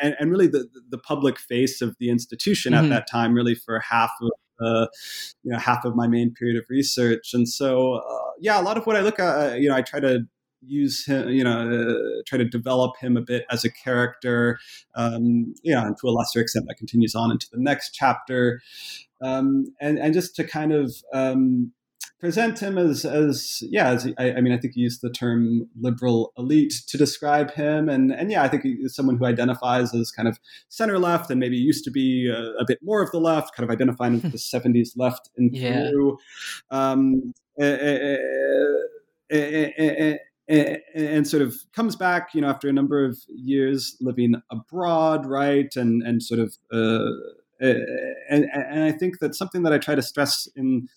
and, 0.00 0.14
and, 0.18 0.30
really 0.30 0.46
the, 0.46 0.68
the 0.90 0.98
public 0.98 1.38
face 1.38 1.82
of 1.82 1.96
the 1.98 2.08
institution 2.08 2.72
mm-hmm. 2.72 2.84
at 2.84 2.90
that 2.90 3.10
time 3.10 3.34
really 3.34 3.54
for 3.54 3.80
half 3.80 4.10
of 4.20 4.30
uh, 4.64 4.86
you 5.42 5.50
know 5.50 5.58
half 5.58 5.84
of 5.84 5.96
my 5.96 6.06
main 6.06 6.32
period 6.32 6.56
of 6.56 6.64
research 6.68 7.30
and 7.34 7.48
so 7.48 7.94
uh, 7.94 8.30
yeah 8.38 8.60
a 8.60 8.62
lot 8.62 8.76
of 8.76 8.86
what 8.86 8.94
i 8.94 9.00
look 9.00 9.18
at 9.18 9.52
uh, 9.52 9.54
you 9.54 9.68
know 9.68 9.74
i 9.74 9.82
try 9.82 9.98
to 9.98 10.20
use 10.64 11.04
him, 11.06 11.28
you 11.28 11.42
know, 11.42 11.68
uh, 11.68 12.22
try 12.24 12.38
to 12.38 12.44
develop 12.44 12.96
him 12.98 13.16
a 13.16 13.20
bit 13.20 13.44
as 13.50 13.64
a 13.64 13.70
character. 13.70 14.60
Um, 14.94 15.54
you 15.62 15.74
know, 15.74 15.84
and 15.84 15.96
to 16.00 16.08
a 16.08 16.10
lesser 16.10 16.40
extent, 16.40 16.66
that 16.68 16.76
continues 16.76 17.16
on 17.16 17.32
into 17.32 17.48
the 17.50 17.58
next 17.58 17.90
chapter, 17.90 18.60
um, 19.20 19.74
and 19.80 19.98
and 19.98 20.14
just 20.14 20.36
to 20.36 20.44
kind 20.44 20.72
of 20.72 20.94
um, 21.12 21.72
present 22.22 22.60
him 22.60 22.78
as 22.78 23.04
as 23.04 23.64
yeah 23.68 23.90
as 23.90 24.06
I, 24.16 24.34
I, 24.34 24.40
mean 24.40 24.52
I 24.52 24.56
think 24.56 24.74
he 24.74 24.80
used 24.80 25.02
the 25.02 25.10
term 25.10 25.68
liberal 25.80 26.32
elite 26.38 26.72
to 26.86 26.96
describe 26.96 27.50
him 27.50 27.88
and 27.88 28.12
and 28.12 28.30
yeah 28.30 28.44
I 28.44 28.48
think 28.48 28.62
he's 28.62 28.94
someone 28.94 29.16
who 29.16 29.24
identifies 29.24 29.92
as 29.92 30.12
kind 30.12 30.28
of 30.28 30.38
center 30.68 31.00
left 31.00 31.32
and 31.32 31.40
maybe 31.40 31.56
used 31.56 31.82
to 31.84 31.90
be 31.90 32.28
a, 32.28 32.52
a 32.60 32.64
bit 32.64 32.78
more 32.80 33.02
of 33.02 33.10
the 33.10 33.18
left 33.18 33.56
kind 33.56 33.68
of 33.68 33.74
identifying 33.74 34.14
with 34.14 34.30
the 34.30 34.38
70s 34.38 34.90
left 34.96 35.30
in 35.36 35.50
yeah. 35.52 35.90
Peru 35.90 36.16
um, 36.70 37.34
and 40.48 41.26
sort 41.26 41.42
of 41.42 41.56
comes 41.74 41.96
back 41.96 42.28
you 42.34 42.40
know 42.40 42.48
after 42.48 42.68
a 42.68 42.72
number 42.72 43.04
of 43.04 43.18
years 43.26 43.96
living 44.00 44.36
abroad 44.48 45.26
right 45.26 45.74
and 45.74 46.04
and 46.04 46.22
sort 46.22 46.38
of 46.38 46.56
uh, 46.72 47.10
and, 47.60 48.46
and 48.52 48.84
I 48.84 48.92
think 48.92 49.20
that 49.20 49.34
something 49.34 49.62
that 49.62 49.72
I 49.72 49.78
try 49.78 49.94
to 49.94 50.02
stress 50.02 50.48
in 50.56 50.88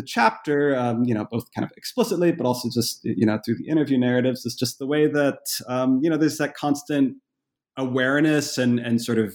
the 0.00 0.06
chapter, 0.06 0.74
um, 0.76 1.04
you 1.04 1.14
know, 1.14 1.26
both 1.30 1.52
kind 1.54 1.64
of 1.64 1.70
explicitly, 1.76 2.32
but 2.32 2.46
also 2.46 2.70
just 2.72 3.00
you 3.04 3.26
know 3.26 3.38
through 3.44 3.56
the 3.56 3.68
interview 3.68 3.98
narratives, 3.98 4.46
is 4.46 4.54
just 4.54 4.78
the 4.78 4.86
way 4.86 5.06
that 5.06 5.40
um, 5.68 6.00
you 6.02 6.08
know 6.08 6.16
there's 6.16 6.38
that 6.38 6.54
constant 6.54 7.16
awareness 7.76 8.56
and 8.56 8.78
and 8.80 9.02
sort 9.02 9.18
of 9.18 9.34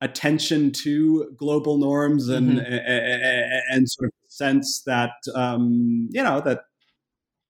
attention 0.00 0.72
to 0.72 1.32
global 1.36 1.78
norms 1.78 2.28
and 2.28 2.58
mm-hmm. 2.58 2.72
and, 2.72 3.62
and, 3.70 3.88
sort 3.88 4.08
of 4.08 4.12
sense 4.26 4.82
that 4.84 5.12
um, 5.36 6.08
you 6.10 6.22
know 6.22 6.40
that 6.40 6.62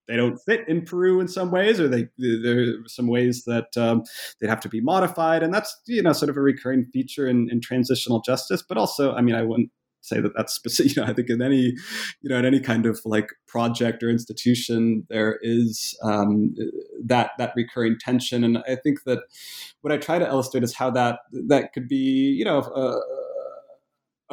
they 0.07 0.17
don't 0.17 0.37
fit 0.45 0.69
in 0.69 0.85
Peru 0.85 1.21
in 1.21 1.29
some 1.29 1.51
ways, 1.51 1.81
or 1.81 1.89
they 1.89 2.09
there 2.19 2.61
are 2.61 2.89
some 2.89 3.07
ways 3.07 3.45
that 3.45 3.75
um, 3.79 4.03
they'd 4.41 4.51
have 4.51 4.61
to 4.61 4.69
be 4.69 4.83
modified, 4.83 5.43
and 5.43 5.55
that's 5.55 5.75
you 5.87 6.03
know 6.03 6.13
sort 6.13 6.29
of 6.29 6.37
a 6.37 6.43
recurring 6.43 6.85
feature 6.93 7.27
in, 7.27 7.49
in 7.51 7.63
transitional 7.63 8.21
justice. 8.21 8.63
But 8.69 8.77
also, 8.77 9.15
I 9.15 9.23
mean, 9.23 9.37
I 9.37 9.43
wouldn't 9.43 9.71
say 10.03 10.21
that 10.21 10.33
that's 10.37 10.53
specific. 10.53 10.83
You 10.97 11.03
know, 11.03 11.09
I 11.09 11.15
think 11.15 11.31
in 11.31 11.41
any, 11.41 11.75
you 12.23 12.29
know, 12.29 12.37
in 12.37 12.45
any 12.45 12.61
kind 12.61 12.87
of 12.87 13.01
like 13.05 13.31
project 13.47 14.03
or 14.03 14.11
institution, 14.11 15.07
there 15.09 15.39
is 15.43 15.97
um, 16.03 16.55
that 17.05 17.31
that 17.39 17.53
recurring 17.57 17.97
tension, 17.99 18.45
and 18.45 18.59
I 18.59 18.77
think 18.77 19.05
that 19.05 19.21
what 19.81 19.93
I 19.93 19.97
try 19.97 20.19
to 20.19 20.27
illustrate 20.27 20.65
is 20.65 20.75
how 20.75 20.91
that 20.91 21.21
that 21.49 21.73
could 21.73 21.89
be, 21.89 21.97
you 21.97 22.45
know. 22.45 22.61
Uh, 22.61 23.01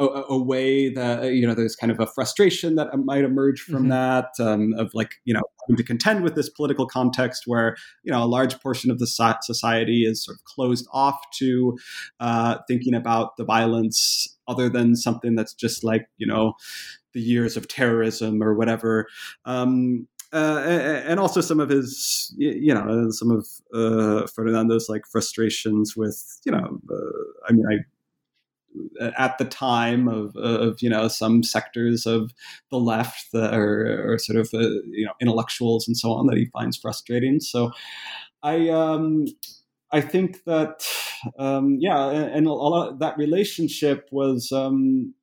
a, 0.00 0.24
a, 0.30 0.38
way 0.42 0.88
that 0.88 1.32
you 1.32 1.46
know 1.46 1.54
there's 1.54 1.76
kind 1.76 1.92
of 1.92 2.00
a 2.00 2.06
frustration 2.06 2.74
that 2.76 2.88
might 3.04 3.24
emerge 3.24 3.60
from 3.60 3.82
mm-hmm. 3.82 3.88
that 3.90 4.30
um, 4.40 4.72
of 4.78 4.90
like 4.94 5.16
you 5.24 5.34
know 5.34 5.42
having 5.62 5.76
to 5.76 5.84
contend 5.84 6.24
with 6.24 6.34
this 6.34 6.48
political 6.48 6.86
context 6.86 7.44
where 7.46 7.76
you 8.02 8.10
know 8.10 8.22
a 8.22 8.26
large 8.26 8.58
portion 8.60 8.90
of 8.90 8.98
the 8.98 9.06
society 9.06 10.04
is 10.04 10.24
sort 10.24 10.36
of 10.36 10.44
closed 10.44 10.86
off 10.92 11.20
to 11.32 11.78
uh, 12.20 12.58
thinking 12.66 12.94
about 12.94 13.36
the 13.36 13.44
violence 13.44 14.38
other 14.48 14.68
than 14.68 14.96
something 14.96 15.34
that's 15.34 15.54
just 15.54 15.84
like 15.84 16.08
you 16.16 16.26
know 16.26 16.54
the 17.12 17.20
years 17.20 17.56
of 17.56 17.68
terrorism 17.68 18.42
or 18.42 18.54
whatever 18.54 19.06
um, 19.44 20.06
uh, 20.32 20.60
and 21.06 21.18
also 21.18 21.40
some 21.40 21.58
of 21.58 21.68
his, 21.68 22.32
you 22.38 22.72
know, 22.72 23.10
some 23.10 23.32
of 23.32 23.48
uh, 23.74 24.28
Ferdinando's 24.28 24.88
like 24.88 25.04
frustrations 25.10 25.96
with, 25.96 26.40
you 26.44 26.52
know, 26.52 26.78
uh, 26.88 27.48
I 27.48 27.52
mean, 27.52 27.64
I 27.68 27.78
at 29.16 29.38
the 29.38 29.44
time 29.44 30.08
of, 30.08 30.36
of 30.36 30.80
you 30.80 30.88
know 30.88 31.08
some 31.08 31.42
sectors 31.42 32.06
of 32.06 32.32
the 32.70 32.78
left 32.78 33.26
that 33.32 33.54
are, 33.54 34.12
are 34.12 34.18
sort 34.18 34.38
of 34.38 34.48
uh, 34.54 34.68
you 34.90 35.04
know 35.04 35.12
intellectuals 35.20 35.86
and 35.88 35.96
so 35.96 36.12
on 36.12 36.26
that 36.26 36.36
he 36.36 36.46
finds 36.46 36.76
frustrating. 36.76 37.40
So 37.40 37.72
I 38.42 38.68
um, 38.68 39.26
I 39.92 40.00
think 40.00 40.44
that 40.44 40.86
um, 41.38 41.78
yeah, 41.80 42.10
and 42.10 42.46
a 42.46 42.52
lot 42.52 42.98
that 43.00 43.18
relationship 43.18 44.08
was 44.10 44.52
um, 44.52 45.14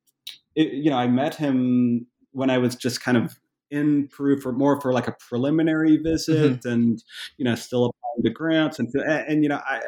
it, 0.54 0.72
you 0.72 0.90
know 0.90 0.98
I 0.98 1.08
met 1.08 1.34
him 1.34 2.06
when 2.32 2.50
I 2.50 2.58
was 2.58 2.74
just 2.74 3.00
kind 3.00 3.16
of 3.16 3.38
in 3.70 4.08
Peru 4.08 4.40
for 4.40 4.52
more 4.52 4.80
for 4.80 4.92
like 4.92 5.08
a 5.08 5.16
preliminary 5.28 5.98
visit 5.98 6.60
mm-hmm. 6.60 6.68
and 6.68 7.04
you 7.36 7.44
know 7.44 7.54
still 7.54 7.86
applying 7.86 8.24
to 8.24 8.30
grants 8.30 8.78
and 8.78 8.88
and, 8.94 9.28
and 9.28 9.42
you 9.42 9.48
know 9.48 9.60
I 9.64 9.80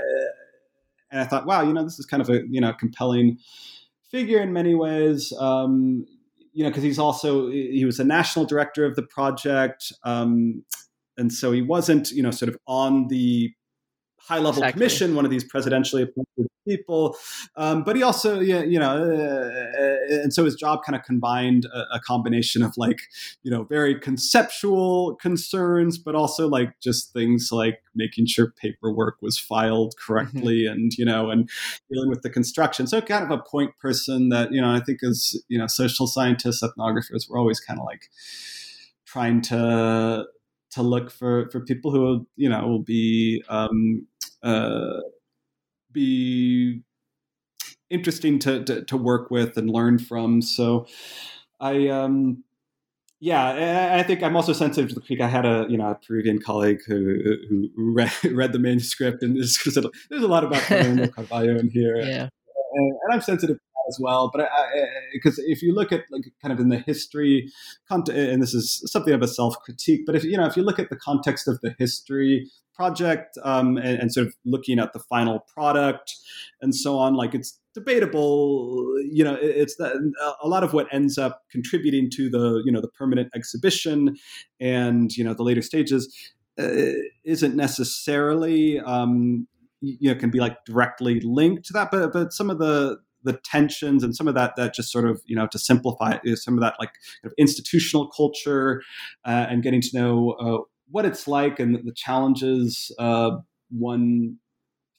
and 1.11 1.21
I 1.21 1.25
thought, 1.25 1.47
wow, 1.47 1.63
you 1.63 1.73
know, 1.73 1.85
this 1.85 1.99
is 1.99 2.07
kind 2.07 2.21
of 2.21 2.29
a 2.29 2.43
you 2.49 2.61
know 2.61 2.73
compelling 2.73 3.39
figure 4.11 4.41
in 4.41 4.53
many 4.53 4.75
ways. 4.75 5.33
Um, 5.39 6.07
you 6.53 6.65
know, 6.65 6.71
because 6.71 6.83
he's 6.83 6.99
also 6.99 7.49
he 7.49 7.85
was 7.85 8.01
a 8.01 8.05
national 8.05 8.45
director 8.45 8.85
of 8.85 8.97
the 8.97 9.03
project, 9.03 9.93
um, 10.05 10.65
and 11.17 11.33
so 11.33 11.53
he 11.53 11.63
wasn't 11.63 12.11
you 12.11 12.23
know 12.23 12.31
sort 12.31 12.49
of 12.49 12.57
on 12.67 13.09
the 13.09 13.53
high 14.31 14.39
level 14.39 14.63
exactly. 14.63 14.73
commission, 14.73 15.15
one 15.17 15.25
of 15.25 15.31
these 15.31 15.43
presidentially 15.43 16.03
appointed 16.05 16.47
people. 16.69 17.17
Um, 17.57 17.83
but 17.83 17.97
he 17.97 18.03
also, 18.05 18.39
you 18.39 18.79
know, 18.79 18.97
uh, 18.97 20.23
and 20.23 20.33
so 20.33 20.45
his 20.45 20.55
job 20.55 20.85
kind 20.85 20.95
of 20.95 21.03
combined 21.03 21.65
a, 21.65 21.97
a, 21.97 22.01
combination 22.01 22.63
of 22.63 22.73
like, 22.77 23.01
you 23.43 23.51
know, 23.51 23.65
very 23.65 23.99
conceptual 23.99 25.17
concerns, 25.17 25.99
but 25.99 26.15
also 26.15 26.47
like 26.47 26.79
just 26.81 27.13
things 27.13 27.51
like 27.51 27.83
making 27.97 28.27
sure 28.27 28.53
paperwork 28.57 29.17
was 29.21 29.37
filed 29.37 29.95
correctly 29.99 30.63
mm-hmm. 30.63 30.75
and, 30.75 30.93
you 30.97 31.05
know, 31.05 31.31
and 31.31 31.51
dealing 31.93 32.09
with 32.09 32.23
the 32.23 32.31
construction. 32.31 32.87
So 32.87 33.01
kind 33.01 33.25
of 33.25 33.31
a 33.37 33.43
point 33.43 33.73
person 33.81 34.29
that, 34.29 34.53
you 34.53 34.61
know, 34.61 34.71
I 34.71 34.79
think 34.79 35.03
as, 35.03 35.35
you 35.49 35.59
know, 35.59 35.67
social 35.67 36.07
scientists, 36.07 36.63
ethnographers, 36.63 37.29
we're 37.29 37.39
always 37.39 37.59
kind 37.59 37.81
of 37.81 37.85
like 37.85 38.03
trying 39.07 39.41
to 39.41 40.27
to 40.71 40.83
look 40.83 41.11
for 41.11 41.51
for 41.51 41.61
people 41.61 41.91
who 41.91 42.27
you 42.37 42.49
know 42.49 42.67
will 42.67 42.83
be 42.83 43.43
um, 43.49 44.07
uh, 44.07 44.10
be 45.93 46.83
interesting 47.91 48.39
to, 48.39 48.65
to, 48.65 48.85
to 48.85 48.97
work 48.97 49.31
with 49.31 49.57
and 49.57 49.69
learn 49.69 49.99
from. 49.99 50.41
So 50.43 50.87
I 51.59 51.89
um, 51.89 52.45
yeah, 53.23 53.97
I 53.99 54.03
think 54.03 54.23
I'm 54.23 54.35
also 54.35 54.55
sensitive 54.55 54.89
to 54.89 54.95
the 54.95 55.01
critique. 55.03 55.21
I 55.21 55.29
had 55.29 55.45
a 55.45 55.67
you 55.69 55.77
know 55.77 55.91
a 55.91 55.95
Peruvian 55.95 56.41
colleague 56.41 56.81
who 56.87 57.37
who 57.49 57.69
read, 57.77 58.13
read 58.33 58.53
the 58.53 58.59
manuscript 58.59 59.23
and 59.23 59.35
because 59.35 59.79
there's 60.09 60.23
a 60.23 60.29
lot 60.29 60.45
about 60.45 60.63
Carvallo 61.15 61.57
in 61.59 61.69
here. 61.69 61.97
Yeah. 61.97 62.29
And, 62.73 62.93
and 63.03 63.13
I'm 63.13 63.21
sensitive 63.21 63.57
to 63.57 63.63
that 63.75 63.85
as 63.89 63.99
well. 64.01 64.31
But 64.33 64.49
because 65.13 65.39
if 65.39 65.61
you 65.61 65.75
look 65.75 65.93
at 65.93 66.05
like 66.11 66.23
kind 66.41 66.53
of 66.53 66.61
in 66.61 66.71
the 66.71 66.79
history, 66.79 67.51
and 67.91 68.43
this 68.43 68.55
is 68.55 68.81
something 68.87 69.13
of 69.13 69.23
a 69.23 69.29
self 69.29 69.57
critique, 69.61 70.03
but 70.07 70.15
if 70.15 70.25
you 70.25 70.39
know 70.39 70.47
if 70.47 70.57
you 70.57 70.63
look 70.63 70.79
at 70.79 70.89
the 70.89 70.97
context 70.97 71.47
of 71.47 71.61
the 71.61 71.75
history 71.79 72.49
project 72.81 73.37
um, 73.45 73.77
and, 73.77 74.01
and, 74.01 74.11
sort 74.11 74.27
of 74.27 74.35
looking 74.47 74.79
at 74.79 74.95
the 74.95 74.99
final 74.99 75.41
product 75.41 76.15
and 76.63 76.75
so 76.75 76.97
on, 76.97 77.13
like 77.13 77.35
it's 77.35 77.61
debatable. 77.75 78.87
You 79.13 79.23
know, 79.23 79.37
it's 79.39 79.77
that 79.77 79.93
a 80.43 80.49
lot 80.49 80.65
of 80.65 80.73
what 80.73 80.87
ends 80.91 81.19
up 81.19 81.43
contributing 81.53 82.09
to 82.13 82.31
the 82.31 82.63
you 82.65 82.73
know 82.73 82.81
the 82.81 82.89
permanent 82.89 83.29
exhibition 83.35 84.17
and 84.61 85.15
you 85.15 85.23
know 85.23 85.35
the 85.35 85.43
later 85.43 85.61
stages 85.61 86.03
uh, 86.59 86.93
isn't 87.27 87.55
necessarily 87.55 88.81
um, 88.81 89.47
you 89.83 90.11
know 90.11 90.19
can 90.19 90.31
be 90.31 90.41
like 90.41 90.65
directly 90.65 91.21
linked 91.21 91.67
to 91.67 91.75
that 91.75 91.91
but 91.91 92.15
but 92.15 92.33
some 92.33 92.49
of 92.49 92.59
the 92.59 92.97
the 93.23 93.39
tensions 93.45 94.03
and 94.03 94.17
some 94.17 94.27
of 94.27 94.35
that 94.35 94.57
that 94.57 94.75
just 94.75 94.91
sort 94.91 95.05
of 95.05 95.21
you 95.27 95.37
know 95.37 95.47
to 95.47 95.59
simplify 95.59 96.17
some 96.35 96.55
of 96.55 96.61
that 96.61 96.75
like 96.79 96.93
kind 97.23 97.31
of 97.31 97.35
institutional 97.37 98.09
culture 98.11 98.83
uh, 99.27 99.47
and 99.51 99.63
getting 99.63 99.83
to 99.83 99.91
know 99.93 100.31
uh, 100.41 100.59
what 100.91 101.05
it's 101.05 101.29
like 101.29 101.59
and 101.61 101.77
the 101.85 101.93
challenges 101.95 102.93
uh, 102.99 103.33
one 103.71 104.37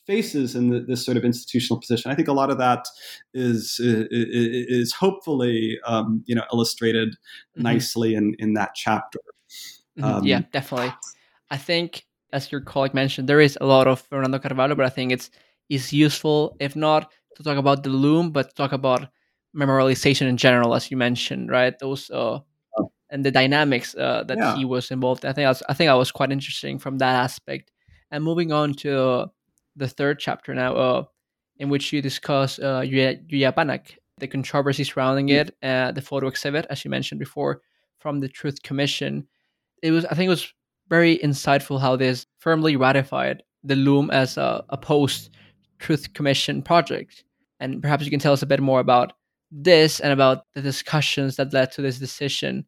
faces 0.07 0.55
in 0.55 0.69
the, 0.69 0.79
this 0.79 1.05
sort 1.05 1.17
of 1.17 1.23
institutional 1.23 1.79
position. 1.79 2.11
I 2.11 2.15
think 2.15 2.27
a 2.27 2.33
lot 2.33 2.49
of 2.49 2.57
that 2.57 2.85
is 3.33 3.79
is, 3.79 4.07
is 4.11 4.93
hopefully 4.93 5.79
um, 5.85 6.23
you 6.25 6.35
know 6.35 6.43
illustrated 6.53 7.09
mm-hmm. 7.09 7.63
nicely 7.63 8.15
in 8.15 8.35
in 8.39 8.53
that 8.53 8.71
chapter. 8.75 9.19
Mm-hmm. 9.97 10.03
Um, 10.03 10.23
yeah, 10.23 10.41
definitely. 10.51 10.93
I 11.49 11.57
think 11.57 12.05
as 12.33 12.51
your 12.51 12.61
colleague 12.61 12.93
mentioned, 12.93 13.27
there 13.27 13.41
is 13.41 13.57
a 13.59 13.65
lot 13.65 13.87
of 13.87 14.01
Fernando 14.01 14.39
Carvallo, 14.39 14.75
but 14.75 14.85
I 14.85 14.89
think 14.89 15.11
it's 15.11 15.29
is 15.69 15.93
useful 15.93 16.55
if 16.59 16.75
not 16.75 17.11
to 17.37 17.43
talk 17.43 17.57
about 17.57 17.83
the 17.83 17.89
LUM, 17.89 18.31
but 18.31 18.55
talk 18.55 18.73
about 18.73 19.07
memorialization 19.55 20.27
in 20.27 20.37
general, 20.37 20.75
as 20.75 20.91
you 20.91 20.97
mentioned, 20.97 21.49
right? 21.49 21.77
Those 21.79 22.09
uh, 22.09 22.39
and 23.11 23.25
the 23.25 23.31
dynamics 23.31 23.93
uh, 23.95 24.23
that 24.23 24.37
yeah. 24.37 24.55
he 24.55 24.65
was 24.65 24.89
involved. 24.89 25.25
I 25.25 25.33
think 25.33 25.45
I, 25.45 25.49
was, 25.49 25.61
I 25.69 25.73
think 25.73 25.89
I 25.89 25.95
was 25.95 26.11
quite 26.11 26.31
interesting 26.31 26.79
from 26.79 26.97
that 26.99 27.15
aspect. 27.23 27.71
And 28.09 28.23
moving 28.23 28.51
on 28.51 28.73
to 28.75 28.99
uh, 28.99 29.27
the 29.75 29.87
third 29.87 30.19
chapter 30.19 30.55
now, 30.55 30.75
uh, 30.75 31.03
in 31.57 31.69
which 31.69 31.93
you 31.93 32.01
discuss 32.01 32.57
uh, 32.57 32.81
Yuyanapaq, 32.81 33.97
the 34.17 34.27
controversy 34.27 34.83
surrounding 34.83 35.27
mm. 35.27 35.41
it, 35.41 35.55
uh, 35.61 35.91
the 35.91 36.01
photo 36.01 36.27
exhibit, 36.27 36.65
as 36.69 36.83
you 36.83 36.89
mentioned 36.89 37.19
before, 37.19 37.61
from 37.99 38.19
the 38.19 38.29
Truth 38.29 38.63
Commission. 38.63 39.27
It 39.83 39.91
was, 39.91 40.05
I 40.05 40.15
think, 40.15 40.27
it 40.27 40.29
was 40.29 40.53
very 40.89 41.17
insightful 41.17 41.79
how 41.79 41.95
this 41.95 42.25
firmly 42.39 42.75
ratified 42.75 43.43
the 43.63 43.75
LUM 43.75 44.09
as 44.09 44.37
a, 44.37 44.63
a 44.69 44.77
post 44.77 45.29
Truth 45.79 46.13
Commission 46.13 46.61
project. 46.61 47.23
And 47.59 47.81
perhaps 47.81 48.05
you 48.05 48.11
can 48.11 48.19
tell 48.19 48.33
us 48.33 48.41
a 48.41 48.47
bit 48.47 48.59
more 48.59 48.79
about 48.79 49.13
this 49.51 49.99
and 49.99 50.13
about 50.13 50.45
the 50.53 50.61
discussions 50.61 51.35
that 51.35 51.53
led 51.53 51.71
to 51.73 51.81
this 51.81 51.99
decision 51.99 52.65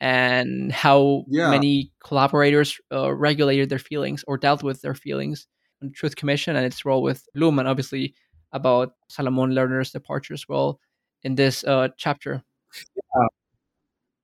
and 0.00 0.72
how 0.72 1.24
yeah. 1.28 1.50
many 1.50 1.92
collaborators 2.04 2.78
uh, 2.92 3.12
regulated 3.12 3.68
their 3.68 3.78
feelings 3.78 4.24
or 4.26 4.36
dealt 4.36 4.62
with 4.62 4.82
their 4.82 4.94
feelings 4.94 5.46
on 5.82 5.92
Truth 5.92 6.16
Commission 6.16 6.56
and 6.56 6.66
its 6.66 6.84
role 6.84 7.02
with 7.02 7.24
LUM, 7.34 7.58
and 7.58 7.68
obviously 7.68 8.14
about 8.52 8.92
Salomon 9.08 9.50
Lerner's 9.50 9.90
departure 9.90 10.34
as 10.34 10.48
well 10.48 10.80
in 11.22 11.34
this 11.34 11.64
uh, 11.64 11.88
chapter. 11.96 12.42
Yeah. 12.94 13.26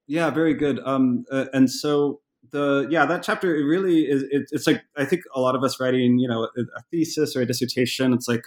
yeah, 0.06 0.30
very 0.30 0.54
good. 0.54 0.80
Um, 0.84 1.24
uh, 1.30 1.46
and 1.52 1.70
so 1.70 2.20
the 2.50 2.86
yeah 2.90 3.06
that 3.06 3.22
chapter 3.22 3.54
it 3.56 3.64
really 3.64 4.00
is 4.02 4.24
it, 4.24 4.42
it's 4.50 4.66
like 4.66 4.82
i 4.96 5.04
think 5.04 5.22
a 5.34 5.40
lot 5.40 5.54
of 5.54 5.62
us 5.62 5.78
writing 5.78 6.18
you 6.18 6.26
know 6.26 6.48
a 6.56 6.82
thesis 6.90 7.36
or 7.36 7.42
a 7.42 7.46
dissertation 7.46 8.12
it's 8.12 8.26
like 8.26 8.44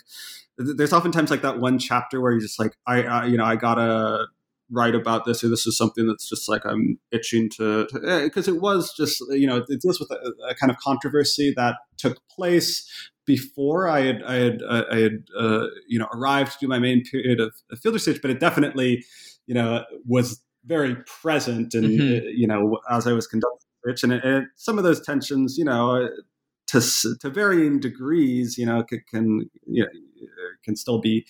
there's 0.58 0.92
oftentimes 0.92 1.32
like 1.32 1.42
that 1.42 1.60
one 1.60 1.80
chapter 1.80 2.20
where 2.20 2.32
you're 2.34 2.42
just 2.42 2.60
like 2.60 2.76
i, 2.86 3.04
I 3.04 3.26
you 3.26 3.38
know 3.38 3.46
i 3.46 3.56
gotta 3.56 4.26
write 4.72 4.96
about 4.96 5.26
this 5.26 5.44
or 5.44 5.50
this 5.50 5.68
is 5.68 5.78
something 5.78 6.08
that's 6.08 6.28
just 6.28 6.50
like 6.50 6.66
i'm 6.66 6.98
itching 7.12 7.50
to 7.50 7.88
because 8.24 8.48
it 8.48 8.62
was 8.62 8.94
just 8.98 9.24
you 9.30 9.46
know 9.46 9.64
it 9.68 9.82
deals 9.82 10.00
with 10.00 10.10
a, 10.12 10.50
a, 10.50 10.56
kind 10.56 10.72
of 10.72 10.78
controversy 10.78 11.54
that 11.56 11.76
took 11.98 12.18
place 12.30 12.90
before 13.26 13.88
i 13.88 14.02
had 14.02 14.24
i 14.24 14.36
had 14.36 14.62
uh, 14.68 14.84
i 14.92 14.98
had 14.98 15.24
uh, 15.38 15.68
you 15.88 16.00
know 16.00 16.08
arrived 16.14 16.52
to 16.52 16.58
do 16.62 16.68
my 16.68 16.80
main 16.80 17.04
period 17.04 17.40
of, 17.40 17.54
of 17.72 17.80
field 17.80 17.94
research 17.94 18.20
but 18.22 18.32
it 18.32 18.40
definitely 18.40 19.04
you 19.46 19.54
know 19.54 19.84
was 20.08 20.42
very 20.66 20.96
present 21.22 21.76
and 21.76 21.86
mm-hmm. 21.86 22.26
you 22.34 22.48
know 22.48 22.80
as 22.90 23.06
i 23.06 23.14
was 23.14 23.28
conducting 23.28 23.66
rich, 23.86 24.04
and, 24.04 24.12
it, 24.12 24.26
it, 24.26 24.46
some 24.56 24.78
of 24.78 24.84
those 24.84 25.00
tensions, 25.00 25.58
you 25.58 25.64
know, 25.64 26.10
to 26.68 26.82
to 27.22 27.30
varying 27.30 27.80
degrees, 27.80 28.58
you 28.58 28.66
know, 28.66 28.84
can, 28.84 29.02
can 29.10 29.50
you 29.68 29.84
know, 29.84 29.90
can 30.66 30.76
still 30.76 31.00
be 31.00 31.26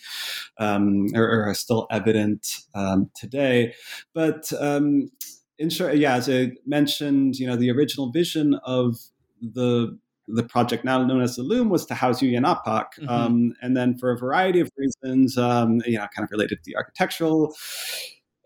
um, 0.58 1.08
or, 1.14 1.24
or, 1.24 1.50
are 1.50 1.54
still 1.54 1.88
evident 1.92 2.62
um, 2.74 3.12
today. 3.16 3.74
But 4.14 4.52
um, 4.60 5.12
in 5.60 5.70
short, 5.70 5.98
yeah, 5.98 6.16
as 6.16 6.30
I 6.30 6.54
mentioned, 6.66 7.36
you 7.36 7.48
know, 7.48 7.56
the 7.56 7.72
original 7.72 8.12
vision 8.12 8.56
of 8.64 8.98
the 9.42 9.98
the 10.28 10.44
project 10.44 10.84
now 10.84 11.04
known 11.04 11.22
as 11.22 11.36
the 11.36 11.44
LUM 11.44 11.70
was 11.70 11.86
to 11.86 11.94
house 11.94 12.22
Apak. 12.22 12.66
Mm-hmm. 12.66 13.10
Um, 13.10 13.54
and 13.62 13.78
then 13.78 13.98
for 13.98 14.12
a 14.12 14.18
variety 14.18 14.60
of 14.60 14.72
reasons, 14.76 15.38
um, 15.38 15.82
you 15.86 15.98
know, 15.98 16.08
kind 16.16 16.26
of 16.26 16.32
related 16.32 16.64
to 16.64 16.64
the 16.66 16.76
architectural 16.76 17.54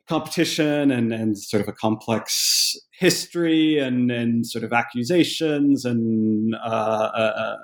competition 0.10 0.90
and 0.90 1.14
and 1.14 1.38
sort 1.38 1.62
of 1.62 1.68
a 1.68 1.72
complex 1.72 2.76
history 2.92 3.78
and 3.78 4.12
and 4.12 4.46
sort 4.46 4.64
of 4.64 4.74
accusations 4.74 5.86
and 5.86 6.56
uh, 6.56 7.12
uh, 7.16 7.34
uh 7.38 7.58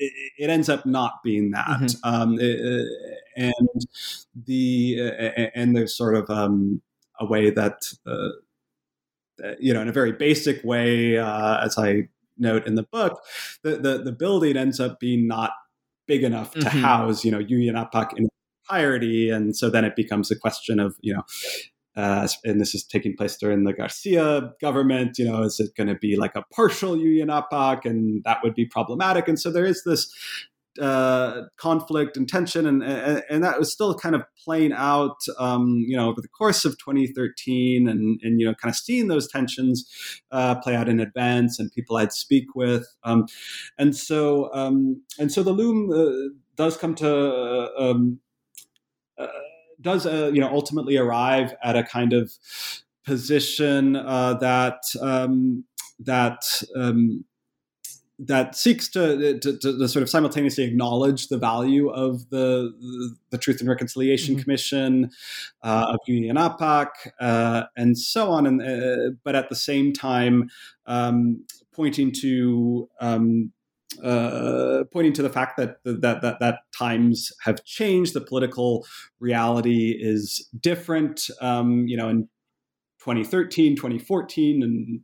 it, 0.00 0.32
it, 0.38 0.50
ends 0.50 0.68
up 0.68 0.84
not 0.84 1.22
being 1.22 1.50
that 1.52 1.66
mm-hmm. 1.66 2.08
um, 2.08 2.38
it, 2.40 2.86
and 3.36 3.86
the 4.46 4.98
and 5.54 5.76
there's 5.76 5.96
sort 5.96 6.16
of 6.16 6.28
um, 6.30 6.82
a 7.18 7.26
way 7.26 7.50
that 7.50 7.82
uh, 8.06 8.30
you 9.58 9.72
know 9.72 9.80
in 9.80 9.88
a 9.88 9.92
very 9.92 10.12
basic 10.12 10.62
way 10.64 11.18
uh, 11.18 11.64
as 11.64 11.78
I 11.78 12.08
note 12.38 12.66
in 12.66 12.74
the 12.74 12.82
book 12.84 13.20
the, 13.62 13.76
the 13.76 13.98
the 13.98 14.12
building 14.12 14.56
ends 14.56 14.80
up 14.80 14.98
being 14.98 15.28
not 15.28 15.52
big 16.06 16.24
enough 16.24 16.52
to 16.52 16.60
mm-hmm. 16.60 16.80
house 16.80 17.24
you 17.24 17.30
know 17.30 17.38
Yuyanapaq 17.38 18.16
in 18.16 18.28
entirety. 18.70 19.30
And 19.30 19.56
so 19.56 19.70
then 19.70 19.84
it 19.84 19.96
becomes 19.96 20.30
a 20.30 20.38
question 20.38 20.80
of, 20.80 20.96
you 21.00 21.14
know, 21.14 21.22
uh, 22.00 22.26
and 22.44 22.60
this 22.60 22.74
is 22.74 22.84
taking 22.84 23.14
place 23.14 23.36
during 23.36 23.64
the 23.64 23.74
Garcia 23.74 24.52
government. 24.60 25.18
You 25.18 25.26
know, 25.26 25.42
is 25.42 25.60
it 25.60 25.74
going 25.76 25.88
to 25.88 25.94
be 25.94 26.16
like 26.16 26.34
a 26.34 26.44
partial 26.54 26.96
Yuyanapaq, 26.96 27.84
and 27.84 28.24
that 28.24 28.38
would 28.42 28.54
be 28.54 28.64
problematic. 28.64 29.28
And 29.28 29.38
so 29.38 29.50
there 29.50 29.66
is 29.66 29.84
this 29.84 30.10
uh, 30.80 31.42
conflict 31.58 32.16
and 32.16 32.26
tension, 32.26 32.64
and, 32.64 32.82
and 32.82 33.44
that 33.44 33.58
was 33.58 33.70
still 33.70 33.94
kind 33.94 34.14
of 34.14 34.22
playing 34.42 34.72
out, 34.72 35.16
um, 35.38 35.84
you 35.86 35.96
know, 35.96 36.08
over 36.08 36.22
the 36.22 36.28
course 36.28 36.64
of 36.64 36.78
2013, 36.78 37.86
and 37.86 38.18
and 38.22 38.40
you 38.40 38.46
know, 38.46 38.54
kind 38.54 38.72
of 38.72 38.76
seeing 38.76 39.08
those 39.08 39.28
tensions 39.28 39.86
uh, 40.30 40.54
play 40.54 40.74
out 40.74 40.88
in 40.88 41.00
advance, 41.00 41.58
and 41.58 41.70
people 41.72 41.98
I'd 41.98 42.12
speak 42.12 42.54
with, 42.54 42.86
um, 43.04 43.26
and 43.78 43.94
so 43.94 44.52
um, 44.54 45.02
and 45.18 45.30
so 45.30 45.42
the 45.42 45.52
LUM 45.52 45.90
uh, 45.92 46.32
does 46.56 46.78
come 46.78 46.94
to 46.94 47.70
um, 47.78 48.20
does 49.80 50.06
uh, 50.06 50.30
you 50.32 50.40
know 50.40 50.50
ultimately 50.50 50.96
arrive 50.96 51.54
at 51.62 51.76
a 51.76 51.82
kind 51.82 52.12
of 52.12 52.32
position 53.04 53.96
uh, 53.96 54.34
that 54.34 54.82
um, 55.00 55.64
that 55.98 56.62
um, 56.76 57.24
that 58.22 58.54
seeks 58.54 58.86
to, 58.90 59.38
to, 59.38 59.56
to, 59.56 59.88
sort 59.88 60.02
of 60.02 60.10
simultaneously 60.10 60.64
acknowledge 60.64 61.28
the 61.28 61.38
value 61.38 61.88
of 61.88 62.28
the 62.28 62.74
the, 62.78 63.16
the 63.30 63.38
Truth 63.38 63.60
and 63.60 63.68
Reconciliation 63.68 64.34
mm-hmm. 64.34 64.42
Commission 64.42 65.10
uh, 65.62 65.94
of 65.94 66.00
Yuyanapaq 66.08 66.88
uh, 67.18 67.64
and 67.76 67.96
so 67.96 68.30
on, 68.30 68.46
and 68.46 68.62
uh, 68.62 69.16
but 69.24 69.34
at 69.34 69.48
the 69.48 69.56
same 69.56 69.92
time 69.92 70.50
um, 70.86 71.44
pointing 71.72 72.12
to 72.20 72.88
um, 73.00 73.52
uh, 74.02 74.84
pointing 74.92 75.12
to 75.14 75.22
the 75.22 75.30
fact 75.30 75.56
that, 75.56 75.78
that 75.84 76.22
that 76.22 76.36
that 76.40 76.60
times 76.76 77.32
have 77.42 77.64
changed. 77.64 78.14
The 78.14 78.20
political 78.20 78.86
reality 79.18 79.96
is 79.98 80.48
different. 80.60 81.28
Um, 81.40 81.86
you 81.86 81.96
know, 81.96 82.08
in 82.08 82.28
2013, 83.00 83.76
2014, 83.76 84.62
and 84.62 85.00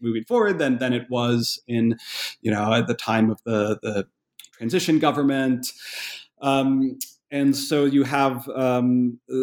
moving 0.00 0.24
forward 0.24 0.58
than 0.58 0.78
than 0.78 0.92
it 0.92 1.06
was 1.10 1.60
in 1.66 1.98
you 2.40 2.50
know 2.50 2.72
at 2.72 2.86
the 2.86 2.94
time 2.94 3.30
of 3.30 3.42
the 3.44 3.78
the 3.82 4.06
transition 4.52 4.98
government. 4.98 5.72
Um, 6.40 6.98
and 7.32 7.56
so 7.56 7.86
you 7.86 8.04
have 8.04 8.46
um, 8.50 9.18
uh, 9.28 9.34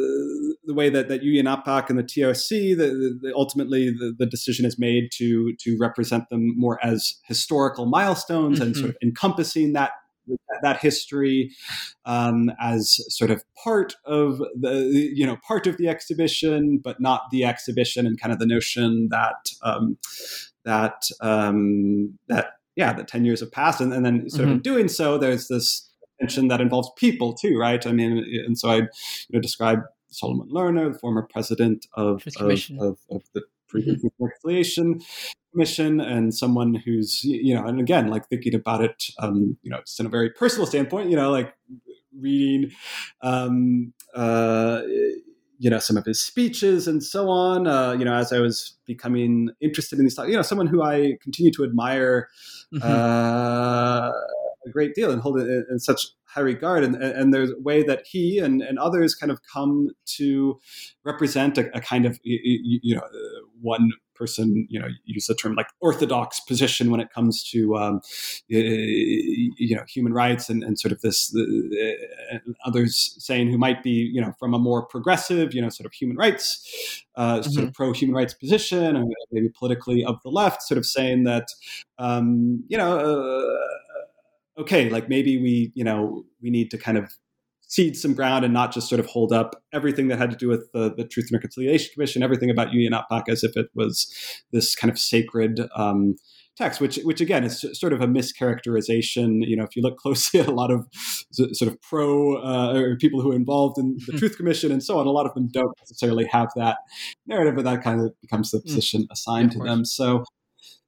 the 0.64 0.76
way 0.76 0.92
that 0.92 1.10
that 1.10 1.24
Yuyanapaq 1.24 1.90
and 1.90 1.98
the 1.98 2.04
TRC, 2.04 2.78
the, 2.78 3.18
the, 3.20 3.34
ultimately 3.36 3.90
the, 3.90 4.14
the, 4.18 4.28
decision 4.28 4.64
is 4.64 4.78
made 4.78 5.10
to 5.14 5.56
to 5.56 5.76
represent 5.80 6.30
them 6.30 6.54
more 6.56 6.80
as 6.86 7.16
historical 7.24 7.88
milestones 7.88 8.60
mm-hmm. 8.60 8.68
and 8.68 8.78
sort 8.78 8.90
of 8.92 8.98
encompassing 9.02 9.74
that 9.74 9.92
that 10.62 10.78
history 10.78 11.52
um, 12.06 12.52
as 12.62 13.00
sort 13.08 13.32
of 13.32 13.44
part 13.64 13.96
of 14.06 14.38
the 14.38 15.12
you 15.14 15.26
know 15.26 15.38
part 15.38 15.66
of 15.66 15.78
the 15.78 15.88
exhibition, 15.88 16.80
but 16.84 17.02
not 17.02 17.24
the 17.32 17.44
exhibition, 17.44 18.06
and 18.06 18.22
kind 18.22 18.32
of 18.32 18.38
the 18.38 18.46
notion 18.46 19.08
that 19.10 19.50
um, 19.64 19.98
that 20.64 21.10
um, 21.22 22.20
that 22.28 22.52
yeah, 22.76 22.94
that 22.94 23.08
ten 23.08 23.26
years 23.26 23.40
have 23.40 23.52
passed, 23.52 23.82
and, 23.82 23.92
and 23.92 24.06
then 24.06 24.30
sort 24.30 24.44
mm-hmm. 24.44 24.52
of 24.52 24.58
in 24.58 24.62
doing 24.62 24.88
so, 24.88 25.18
there's 25.18 25.48
this 25.48 25.89
tension 26.20 26.48
that 26.50 26.62
involves 26.62 26.90
people 26.98 27.34
too, 27.34 27.58
right? 27.58 27.86
I 27.86 27.92
mean, 27.92 28.18
and 28.46 28.58
so 28.58 28.70
I 28.70 28.76
you 28.76 28.88
know, 29.32 29.40
describe 29.40 29.80
Salomon 30.12 30.50
Lerner, 30.50 30.92
the 30.94 31.00
former 31.00 31.28
president 31.32 31.86
of, 31.94 32.24
of, 32.38 32.52
of, 32.80 32.98
of, 33.12 33.24
the 33.34 33.44
Freedom 33.68 33.96
mm-hmm. 33.96 34.08
Reconciliation 34.24 35.02
Commission, 35.52 36.00
and 36.00 36.34
someone 36.34 36.74
who's, 36.74 37.24
you 37.24 37.54
know, 37.54 37.66
and 37.66 37.80
again, 37.80 38.08
like 38.08 38.28
thinking 38.28 38.56
about 38.56 38.84
it, 38.84 39.06
um, 39.20 39.58
you 39.62 39.70
know, 39.70 39.80
just 39.80 40.00
in 40.00 40.06
a 40.06 40.10
very 40.10 40.30
personal 40.32 40.66
standpoint, 40.66 41.10
you 41.10 41.16
know, 41.16 41.32
like 41.32 41.54
reading, 42.20 42.72
um, 43.22 43.94
uh, 44.16 44.82
you 45.60 45.70
know, 45.70 45.80
some 45.80 45.98
of 45.98 46.06
his 46.06 46.22
speeches 46.22 46.88
and 46.88 47.04
so 47.04 47.30
on, 47.30 47.68
uh, 47.68 47.92
you 47.92 48.06
know, 48.06 48.14
as 48.14 48.32
I 48.32 48.40
was 48.40 48.78
becoming 48.86 49.50
interested 49.60 50.00
in 50.00 50.06
these, 50.06 50.18
you 50.18 50.34
know, 50.34 50.42
someone 50.42 50.68
who 50.68 50.82
I 50.82 51.18
continue 51.22 51.52
to 51.52 51.64
admire, 51.64 52.30
mm-hmm. 52.74 52.82
uh, 52.84 54.12
a 54.66 54.70
great 54.70 54.96
deal 54.96 55.12
and 55.12 55.22
hold 55.22 55.40
it 55.40 55.48
in, 55.48 55.66
in 55.72 55.80
such 55.80 56.08
high 56.26 56.42
regard. 56.42 56.84
And, 56.84 56.96
and, 56.96 57.34
there's 57.34 57.52
a 57.52 57.60
way 57.60 57.82
that 57.84 58.06
he 58.06 58.40
and, 58.40 58.62
and 58.62 58.78
others 58.78 59.16
kind 59.16 59.32
of 59.32 59.40
come 59.52 59.90
to 60.18 60.60
represent 61.04 61.58
a, 61.58 61.76
a 61.76 61.82
kind 61.82 62.06
of, 62.06 62.20
you, 62.24 62.80
you 62.84 62.96
know, 62.96 63.02
uh, 63.02 63.42
one 63.62 63.92
person, 64.20 64.68
you 64.70 64.80
know, 64.80 64.88
use 65.06 65.26
the 65.28 65.34
term 65.34 65.56
like 65.56 65.70
orthodox 65.80 66.42
position 66.42 66.92
when 66.92 67.00
it 67.00 67.10
comes 67.12 67.42
to, 67.50 67.76
um, 67.78 68.02
you 68.48 69.76
know, 69.76 69.84
human 69.88 70.14
rights 70.14 70.50
and, 70.50 70.62
and 70.62 70.78
sort 70.78 70.92
of 70.92 71.02
this, 71.02 71.34
uh, 71.36 72.38
others 72.66 73.16
saying 73.18 73.50
who 73.50 73.58
might 73.58 73.82
be, 73.82 73.92
you 73.92 74.22
know, 74.22 74.34
from 74.38 74.54
a 74.54 74.60
more 74.60 74.86
progressive, 74.86 75.54
you 75.54 75.62
know, 75.62 75.70
sort 75.70 75.86
of 75.86 75.94
human 75.94 76.18
rights, 76.18 77.04
uh, 77.16 77.40
mm-hmm. 77.40 77.50
sort 77.50 77.68
of 77.68 77.74
pro 77.74 77.94
human 77.94 78.16
rights 78.16 78.34
position, 78.34 78.98
or 78.98 79.06
maybe 79.32 79.50
politically 79.58 80.04
of 80.04 80.22
the 80.24 80.30
left, 80.30 80.62
sort 80.62 80.78
of 80.78 80.86
saying 80.86 81.24
that, 81.24 81.48
um, 81.98 82.64
you 82.68 82.78
know, 82.78 83.00
uh, 83.00 83.58
okay, 84.60 84.90
like 84.90 85.10
maybe 85.10 85.42
we, 85.42 85.72
you 85.76 85.84
know, 85.84 86.24
we 86.42 86.50
need 86.50 86.70
to 86.72 86.78
kind 86.78 86.98
of 86.98 87.14
cede 87.62 87.96
some 87.96 88.14
ground 88.14 88.44
and 88.44 88.54
not 88.54 88.74
just 88.74 88.90
sort 88.90 89.00
of 89.00 89.06
hold 89.06 89.32
up 89.32 89.62
everything 89.72 90.08
that 90.08 90.18
had 90.18 90.32
to 90.32 90.36
do 90.36 90.50
with 90.50 90.72
the, 90.74 90.94
the 90.96 91.06
Truth 91.06 91.28
and 91.30 91.38
Reconciliation 91.38 91.92
Commission, 91.94 92.24
everything 92.24 92.50
about 92.50 92.70
Yuyanapaq 92.70 93.30
as 93.30 93.44
if 93.44 93.56
it 93.56 93.68
was 93.76 94.12
this 94.52 94.76
kind 94.76 94.92
of 94.92 94.98
sacred 94.98 95.62
um, 95.76 96.16
text, 96.58 96.82
which, 96.82 96.98
which 97.04 97.22
again 97.22 97.44
is 97.44 97.64
sort 97.74 97.94
of 97.94 98.02
a 98.02 98.08
mischaracterization. 98.08 99.48
You 99.48 99.56
know, 99.56 99.64
if 99.64 99.76
you 99.76 99.84
look 99.84 99.98
closely 100.04 100.40
at 100.40 100.48
a 100.48 100.52
lot 100.52 100.72
of 100.72 100.88
sort 101.32 101.72
of 101.72 101.80
pro 101.82 102.38
uh, 102.38 102.74
or 102.74 102.98
people 102.98 103.22
who 103.22 103.32
are 103.32 103.36
involved 103.36 103.78
in 103.78 103.98
the 104.08 104.14
Truth 104.18 104.36
Commission 104.36 104.72
and 104.72 104.84
so 104.84 104.98
on, 104.98 105.06
a 105.06 105.12
lot 105.12 105.28
of 105.28 105.36
them 105.36 105.48
don't 105.52 105.72
necessarily 105.80 106.26
have 106.26 106.50
that 106.56 106.80
narrative, 107.28 107.56
but 107.56 107.66
that 107.66 107.84
kind 107.84 108.02
of 108.02 108.20
becomes 108.20 108.50
the 108.50 108.58
mm. 108.58 108.66
position 108.66 109.08
assigned 109.12 109.54
yeah, 109.54 109.60
to 109.60 109.66
them. 109.66 109.86
So 109.86 110.26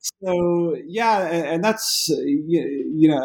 so 0.02 0.76
yeah, 0.86 1.28
and 1.28 1.64
that's 1.64 2.08
you 2.10 3.08
know, 3.08 3.22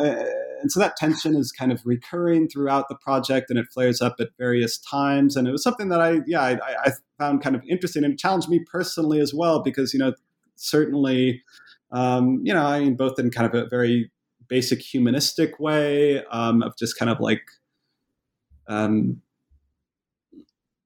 and 0.61 0.71
so 0.71 0.79
that 0.79 0.97
tension 0.97 1.35
is 1.35 1.51
kind 1.51 1.73
of 1.73 1.81
recurring 1.87 2.49
throughout 2.49 2.89
the 2.89 2.97
project, 2.97 3.49
and 3.49 3.59
it 3.59 3.67
flares 3.73 4.03
up 4.03 4.17
at 4.21 4.29
various 4.39 4.79
times. 4.79 5.37
And 5.37 5.49
it 5.49 5.53
was 5.53 5.63
something 5.63 5.89
that 5.89 6.01
I 6.01 6.21
yeah 6.27 6.43
I, 6.43 6.59
I 6.85 6.91
found 7.19 7.43
kind 7.43 7.57
of 7.57 7.63
interesting 7.69 8.05
and 8.05 8.19
challenged 8.19 8.51
me 8.51 8.65
personally 8.71 9.21
as 9.21 9.33
well 9.33 9.63
because 9.63 9.95
you 9.95 9.99
know 9.99 10.13
certainly 10.57 11.43
um, 11.93 12.41
you 12.43 12.53
know 12.53 12.67
I 12.67 12.81
mean 12.81 12.95
both 12.95 13.19
in 13.19 13.31
kind 13.31 13.47
of 13.47 13.55
a 13.55 13.69
very 13.69 14.11
basic 14.49 14.81
humanistic 14.81 15.59
way 15.59 16.25
um, 16.27 16.63
of 16.63 16.77
just 16.77 16.99
kind 16.99 17.11
of 17.11 17.21
like 17.21 17.43
um, 18.69 19.23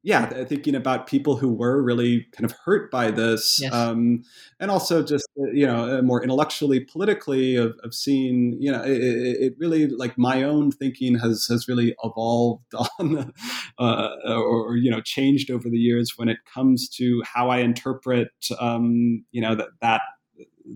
yeah, 0.02 0.44
thinking 0.44 0.74
about 0.74 1.06
people 1.06 1.36
who 1.36 1.52
were 1.52 1.82
really 1.82 2.26
kind 2.32 2.46
of 2.46 2.56
hurt 2.64 2.90
by 2.90 3.10
this, 3.10 3.60
yes. 3.60 3.70
um, 3.72 4.22
and 4.58 4.70
also 4.70 5.02
just 5.02 5.28
uh, 5.38 5.50
you 5.52 5.66
know 5.66 5.98
uh, 5.98 6.02
more 6.02 6.22
intellectually, 6.22 6.80
politically 6.80 7.56
of, 7.56 7.78
of 7.84 7.92
seeing 7.92 8.56
you 8.58 8.72
know 8.72 8.82
it, 8.82 8.92
it, 8.92 9.54
really 9.58 9.88
like 9.88 10.16
my 10.16 10.42
own 10.42 10.70
thinking 10.70 11.18
has 11.18 11.46
has 11.50 11.68
really 11.68 11.94
evolved 12.02 12.72
on 12.98 13.32
uh, 13.78 14.08
or, 14.24 14.70
or, 14.70 14.76
you 14.76 14.90
know 14.90 15.02
changed 15.02 15.50
over 15.50 15.68
the 15.68 15.78
years 15.78 16.14
when 16.16 16.30
it 16.30 16.38
comes 16.52 16.88
to 16.88 17.22
how 17.26 17.50
I 17.50 17.58
interpret 17.58 18.30
um, 18.58 19.24
you 19.32 19.42
know 19.42 19.54
that 19.54 19.68
that 19.82 20.00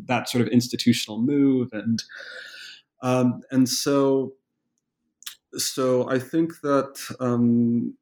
that 0.06 0.28
sort 0.28 0.42
of 0.42 0.48
institutional 0.48 1.22
move 1.22 1.70
and 1.72 2.02
um, 3.00 3.40
and 3.50 3.70
so 3.70 4.34
so 5.56 6.10
I 6.10 6.18
think 6.18 6.60
that 6.60 6.98
um, 7.20 7.96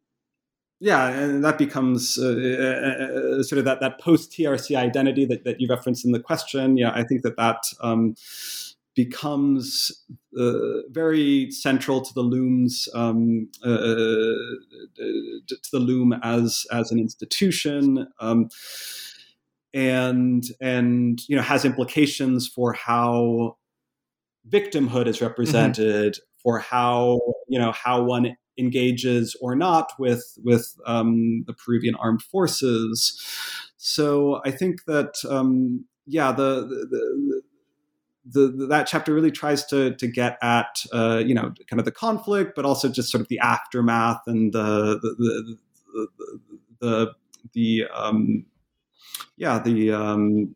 yeah, 0.83 1.11
and 1.11 1.45
that 1.45 1.59
becomes 1.59 2.18
uh, 2.18 2.26
uh, 2.26 3.05
uh 3.05 3.43
sort 3.45 3.61
of 3.61 3.64
that, 3.66 3.78
that 3.78 4.01
post 4.01 4.33
TRC 4.33 4.76
identity 4.76 5.24
that, 5.26 5.45
that 5.45 5.61
you 5.61 5.68
referenced 5.68 6.05
in 6.05 6.11
the 6.11 6.18
question. 6.18 6.76
Yeah, 6.76 6.91
I 6.93 7.05
think 7.05 7.22
that 7.22 7.37
that 7.37 7.62
um, 7.83 8.16
becomes 8.97 9.93
uh, 10.37 10.83
very 10.91 11.53
central 11.53 12.01
to 12.01 12.12
the 12.12 12.22
LUM's 12.22 12.89
um, 12.95 13.49
uh, 13.64 13.70
uh, 13.70 14.35
to 15.47 15.70
the 15.72 15.78
LUM 15.78 16.14
as 16.24 16.66
as 16.72 16.91
an 16.91 16.99
institution. 16.99 18.09
Um, 18.18 18.49
and 19.72 20.45
and 20.61 21.20
you 21.28 21.37
know 21.37 21.43
has 21.43 21.64
implications 21.64 22.49
for 22.49 22.72
how 22.72 23.57
victimhood 24.51 25.07
is 25.07 25.18
mm-hmm. 25.18 25.26
represented, 25.26 26.14
mm-hmm. 26.14 26.41
for 26.43 26.59
how 26.59 27.20
you 27.47 27.61
know 27.61 27.70
how 27.70 28.03
one 28.03 28.37
engages 28.59 29.37
or 29.41 29.55
not 29.55 29.93
with 29.99 30.39
with 30.43 30.77
um, 30.87 31.45
the 31.47 31.55
Peruvian 31.55 31.95
armed 31.97 32.23
forces. 32.23 33.21
So 33.77 34.41
I 34.45 34.51
think 34.51 34.85
that 34.85 35.15
um, 35.29 35.85
yeah, 36.07 36.33
the, 36.33 36.67
the, 36.67 37.43
the, 38.25 38.49
the, 38.49 38.67
that 38.67 38.87
chapter 38.87 39.13
really 39.15 39.31
tries 39.31 39.65
to 39.67 39.95
to 39.97 40.07
get 40.07 40.39
at 40.43 40.85
uh, 40.93 41.23
you 41.25 41.35
know 41.35 41.53
kind 41.69 41.81
of 41.81 41.85
the 41.85 41.93
conflict, 41.93 42.53
but 42.55 42.65
also 42.65 42.89
just 42.89 43.11
sort 43.11 43.21
of 43.21 43.29
the 43.29 43.39
aftermath 43.39 44.23
and 44.27 44.53
the 44.53 44.99
the 45.01 45.15
the 45.19 45.59
the, 46.81 47.13
the, 47.55 47.85
um, 47.95 48.45
yeah 49.37 49.59
the 49.59 49.93
um, 49.93 50.55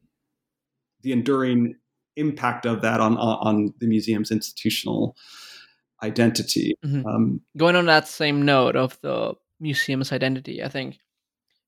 the 1.02 1.12
enduring 1.12 1.76
impact 2.16 2.66
of 2.66 2.82
that 2.82 3.00
on 3.00 3.16
on 3.16 3.74
the 3.78 3.86
museum's 3.86 4.30
institutional 4.30 5.16
identity. 6.02 6.74
Mm-hmm. 6.84 7.06
Um, 7.06 7.40
Going 7.56 7.76
on 7.76 7.86
that 7.86 8.08
same 8.08 8.44
note 8.44 8.76
of 8.76 8.98
the 9.00 9.34
museum's 9.60 10.12
identity, 10.12 10.62
I 10.62 10.68
think 10.68 10.98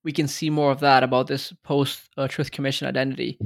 we 0.04 0.12
can 0.12 0.28
see 0.28 0.50
more 0.50 0.70
of 0.70 0.80
that 0.80 1.02
about 1.02 1.26
this 1.26 1.52
post 1.64 2.08
uh, 2.16 2.28
Truth 2.28 2.50
Commission 2.50 2.86
identity 2.86 3.38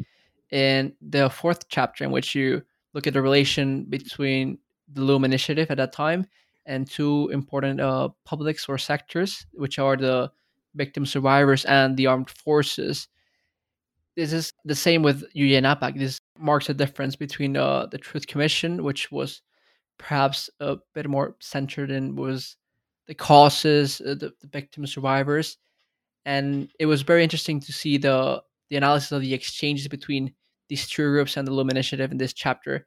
in 0.51 0.93
the 1.01 1.31
fourth 1.31 1.69
chapter, 1.69 2.05
in 2.05 2.11
which 2.11 2.35
you 2.35 2.63
look 2.95 3.07
at 3.07 3.15
the 3.15 3.23
relation 3.23 3.85
between 3.85 4.59
the 4.93 5.01
LUM 5.01 5.25
Initiative 5.25 5.71
at 5.71 5.79
that 5.79 5.93
time 5.93 6.27
and 6.67 6.89
two 6.89 7.29
important 7.33 7.81
uh, 7.81 8.11
publics 8.25 8.69
or 8.69 8.79
sectors, 8.79 9.47
which 9.55 9.79
are 9.79 9.97
the 9.97 10.31
victim 10.75 11.07
survivors 11.07 11.65
and 11.65 11.97
the 11.97 12.07
armed 12.07 12.31
forces. 12.31 13.09
This 14.15 14.33
is 14.33 14.53
the 14.65 14.75
same 14.75 15.03
with 15.03 15.25
Yuyanapaq. 15.35 15.99
This 15.99 16.19
marks 16.39 16.69
a 16.69 16.75
difference 16.75 17.17
between 17.17 17.57
uh, 17.57 17.87
the 17.87 17.99
Truth 17.99 18.27
Commission, 18.27 18.85
which 18.85 19.11
was 19.11 19.41
perhaps 19.99 20.51
a 20.61 20.77
bit 20.95 21.09
more 21.09 21.37
centered 21.41 21.91
in 21.91 22.17
was 22.17 22.57
the 23.07 23.15
causes, 23.15 24.01
uh, 24.01 24.15
the, 24.15 24.33
the 24.41 24.49
victim 24.49 24.87
survivors, 24.87 25.59
and 26.25 26.71
it 26.79 26.87
was 26.87 27.03
very 27.03 27.23
interesting 27.23 27.61
to 27.61 27.73
see 27.73 27.99
the 27.99 28.43
the 28.71 28.77
analysis 28.77 29.13
of 29.13 29.21
the 29.21 29.35
exchanges 29.35 29.87
between 29.89 30.33
these 30.69 30.87
two 30.89 31.03
groups 31.03 31.37
and 31.37 31.47
the 31.47 31.53
LUM 31.53 31.69
Initiative 31.69 32.11
in 32.11 32.17
this 32.17 32.33
chapter. 32.33 32.87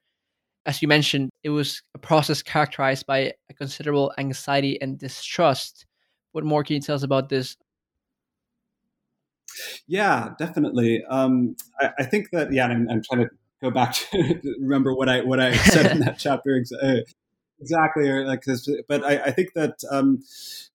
As 0.65 0.81
you 0.81 0.87
mentioned, 0.87 1.29
it 1.43 1.49
was 1.49 1.83
a 1.93 1.99
process 1.99 2.41
characterized 2.41 3.05
by 3.05 3.33
a 3.49 3.53
considerable 3.53 4.11
anxiety 4.17 4.81
and 4.81 4.97
distrust. 4.97 5.85
What 6.31 6.43
more 6.43 6.63
can 6.63 6.75
you 6.75 6.81
tell 6.81 6.95
us 6.95 7.03
about 7.03 7.29
this? 7.29 7.55
Yeah, 9.87 10.33
definitely. 10.39 11.03
Um, 11.07 11.55
I, 11.79 11.91
I, 11.99 12.03
think 12.03 12.31
that 12.31 12.51
yeah, 12.51 12.65
I'm, 12.65 12.89
I'm 12.89 13.03
trying 13.03 13.25
to 13.25 13.29
go 13.61 13.71
back 13.71 13.93
to 14.11 14.55
remember 14.59 14.93
what 14.93 15.09
I 15.09 15.21
what 15.21 15.39
I 15.39 15.55
said 15.55 15.91
in 15.91 15.99
that 15.99 16.17
chapter 16.19 16.61
uh, 16.81 16.97
exactly 17.59 18.09
or 18.09 18.25
like 18.25 18.43
this 18.43 18.69
but 18.87 19.03
I, 19.03 19.17
I 19.25 19.31
think 19.31 19.53
that 19.53 19.79
um, 19.89 20.23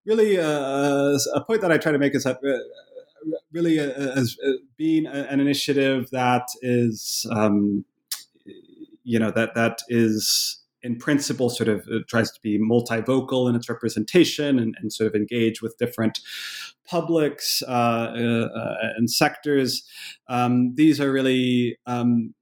really 0.05 0.39
uh, 0.39 1.19
a 1.35 1.45
point 1.47 1.61
that 1.61 1.73
I 1.73 1.79
try 1.79 1.93
to 1.93 1.99
make 1.99 2.15
is 2.15 2.25
that 2.25 2.39
uh, 2.39 3.35
really 3.53 3.79
uh, 3.79 3.91
as 3.91 4.37
uh, 4.45 4.53
being 4.77 5.07
an 5.07 5.41
initiative 5.41 6.11
that 6.11 6.47
is 6.63 7.27
um, 7.31 7.85
you 9.05 9.19
know 9.19 9.31
that 9.31 9.55
that 9.55 9.81
is 9.89 10.57
in 10.83 10.97
principle 10.97 11.51
sort 11.51 11.69
of 11.69 11.87
tries 12.09 12.31
to 12.31 12.41
be 12.41 12.59
multivocal 12.59 13.49
in 13.49 13.55
its 13.55 13.69
representation 13.69 14.59
and, 14.59 14.75
and 14.81 14.93
sort 14.93 15.07
of 15.07 15.15
engage 15.15 15.61
with 15.61 15.77
different 15.77 16.21
publics 16.87 17.63
uh, 17.69 17.71
uh, 17.71 18.77
and 18.97 19.11
sectors. 19.11 19.87
Um, 20.29 20.75
these 20.75 21.01
are 21.01 21.13
really 21.13 21.77
um, 21.87 22.35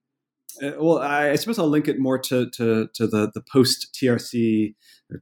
well, 0.60 0.98
I, 0.98 1.30
I, 1.30 1.36
suppose 1.36 1.58
I'll 1.58 1.68
link 1.68 1.88
it 1.88 1.98
more 1.98 2.18
to 2.18 2.50
to, 2.50 2.88
to 2.94 3.06
the 3.06 3.30
the 3.34 3.40
post 3.40 3.94
TRC 3.94 4.74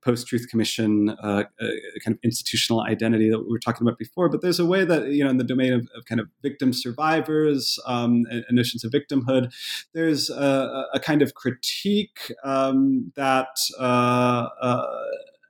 post 0.02 0.26
Truth 0.26 0.48
Commission 0.50 1.10
uh, 1.22 1.44
uh, 1.60 1.66
kind 2.04 2.16
of 2.16 2.18
institutional 2.24 2.82
identity 2.82 3.30
that 3.30 3.38
we 3.38 3.50
were 3.50 3.58
talking 3.58 3.86
about 3.86 3.98
before. 3.98 4.28
But 4.28 4.42
there's 4.42 4.58
a 4.58 4.66
way 4.66 4.84
that 4.84 5.08
you 5.08 5.22
know 5.22 5.30
in 5.30 5.36
the 5.36 5.44
domain 5.44 5.72
of, 5.72 5.88
of 5.96 6.04
kind 6.06 6.20
of 6.20 6.28
victim 6.42 6.72
survivors 6.72 7.78
um, 7.86 8.24
and, 8.30 8.44
and, 8.48 8.56
notions 8.56 8.84
of 8.84 8.90
victimhood, 8.92 9.52
there's 9.94 10.28
a, 10.28 10.86
a 10.92 11.00
kind 11.00 11.22
of 11.22 11.34
critique 11.34 12.32
um, 12.44 13.12
that 13.16 13.58
uh, 13.78 14.48
uh 14.60 14.86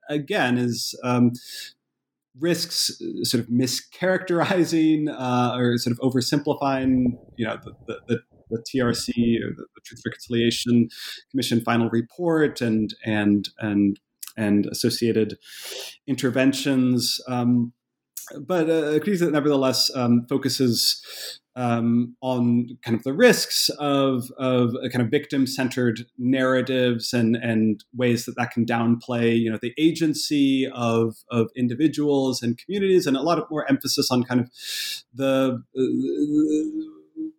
again 0.09 0.59
is. 0.59 0.95
Um, 1.03 1.33
risks 2.39 3.01
sort 3.23 3.43
of 3.43 3.49
mischaracterizing 3.49 5.09
uh, 5.09 5.57
or 5.57 5.79
sort 5.79 5.97
of 5.97 5.99
oversimplifying, 6.01 7.19
you 7.39 7.47
know, 7.47 7.59
the, 7.87 7.99
the, 8.07 8.21
the 8.51 8.59
TRC 8.59 9.13
the, 9.15 9.67
the 9.75 9.81
Truth 9.85 10.03
Reconciliation 10.05 10.89
Commission 11.31 11.61
final 11.61 11.89
report 11.91 12.61
and 12.61 12.95
and 13.05 13.49
and 13.59 13.99
and 14.37 14.67
associated 14.67 15.39
interventions. 16.07 17.21
Um, 17.27 17.73
but 18.41 18.69
uh, 18.69 18.91
that 18.91 19.31
nevertheless 19.33 19.91
um, 19.95 20.27
focuses 20.29 21.41
um, 21.55 22.17
on 22.21 22.77
kind 22.83 22.97
of 22.97 23.03
the 23.03 23.15
risks 23.15 23.71
of, 23.79 24.31
of 24.37 24.75
kind 24.93 25.03
of 25.03 25.11
victim-centered 25.11 26.03
narratives 26.19 27.15
and, 27.15 27.37
and 27.37 27.83
ways 27.95 28.27
that 28.27 28.37
that 28.37 28.51
can 28.51 28.67
downplay, 28.67 29.39
you 29.39 29.51
know, 29.51 29.59
the 29.63 29.73
agency 29.79 30.69
of, 30.75 31.17
of 31.31 31.49
individuals 31.57 32.43
and 32.43 32.59
communities, 32.59 33.07
and 33.07 33.17
a 33.17 33.23
lot 33.23 33.39
of 33.39 33.45
more 33.51 33.69
emphasis 33.71 34.11
on 34.11 34.23
kind 34.23 34.41
of 34.41 34.51
the, 35.15 35.63
uh, 35.79 36.96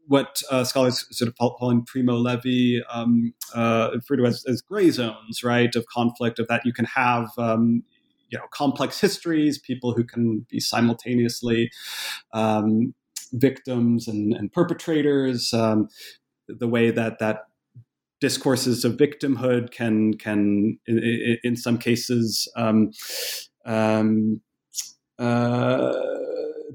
what 0.07 0.41
uh, 0.49 0.63
scholars 0.63 1.05
sort 1.11 1.27
of 1.27 1.35
calling 1.35 1.83
primo 1.85 2.15
levi 2.15 2.81
um, 2.89 3.33
uh, 3.53 3.89
refer 3.93 4.17
to 4.17 4.25
as, 4.25 4.43
as 4.47 4.61
gray 4.61 4.89
zones, 4.89 5.43
right, 5.43 5.75
of 5.75 5.85
conflict, 5.87 6.39
of 6.39 6.47
that 6.47 6.65
you 6.65 6.73
can 6.73 6.85
have. 6.85 7.29
Um, 7.37 7.83
you 8.29 8.37
know, 8.37 8.45
complex 8.51 8.99
histories, 8.99 9.57
people 9.57 9.93
who 9.93 10.03
can 10.03 10.45
be 10.49 10.59
simultaneously 10.59 11.71
um, 12.33 12.93
victims 13.31 14.07
and, 14.07 14.33
and 14.33 14.51
perpetrators. 14.51 15.53
Um, 15.53 15.87
the 16.47 16.67
way 16.67 16.91
that 16.91 17.19
that 17.19 17.43
discourses 18.19 18.83
of 18.83 18.93
victimhood 18.93 19.71
can 19.71 20.13
can 20.15 20.79
in, 20.87 21.37
in 21.43 21.55
some 21.55 21.77
cases 21.77 22.51
um, 22.55 22.91
um, 23.65 24.41
uh, 25.19 25.93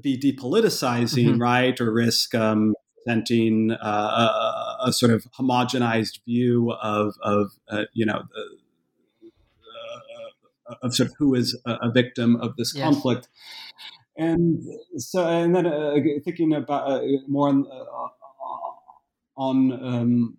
be 0.01 0.17
depoliticizing, 0.17 1.25
mm-hmm. 1.25 1.41
right, 1.41 1.79
or 1.79 1.91
risk 1.91 2.35
um, 2.35 2.75
presenting 3.03 3.71
uh, 3.71 3.77
a, 4.83 4.87
a, 4.87 4.93
sort 4.93 5.11
of 5.11 5.23
homogenized 5.37 6.19
view 6.25 6.71
of, 6.81 7.15
of 7.21 7.51
uh, 7.69 7.83
you 7.93 8.05
know, 8.05 8.23
uh, 10.69 10.75
of 10.81 10.95
sort 10.95 11.09
of 11.09 11.15
who 11.17 11.35
is 11.35 11.59
a, 11.65 11.91
victim 11.91 12.35
of 12.37 12.55
this 12.55 12.73
yes. 12.75 12.83
conflict. 12.83 13.27
And 14.17 14.63
so, 14.97 15.27
and 15.27 15.55
then 15.55 15.65
uh, 15.65 15.95
thinking 16.23 16.53
about 16.53 16.89
uh, 16.89 17.01
more 17.27 17.49
on, 17.49 17.65
on 19.35 19.85
um, 19.85 20.37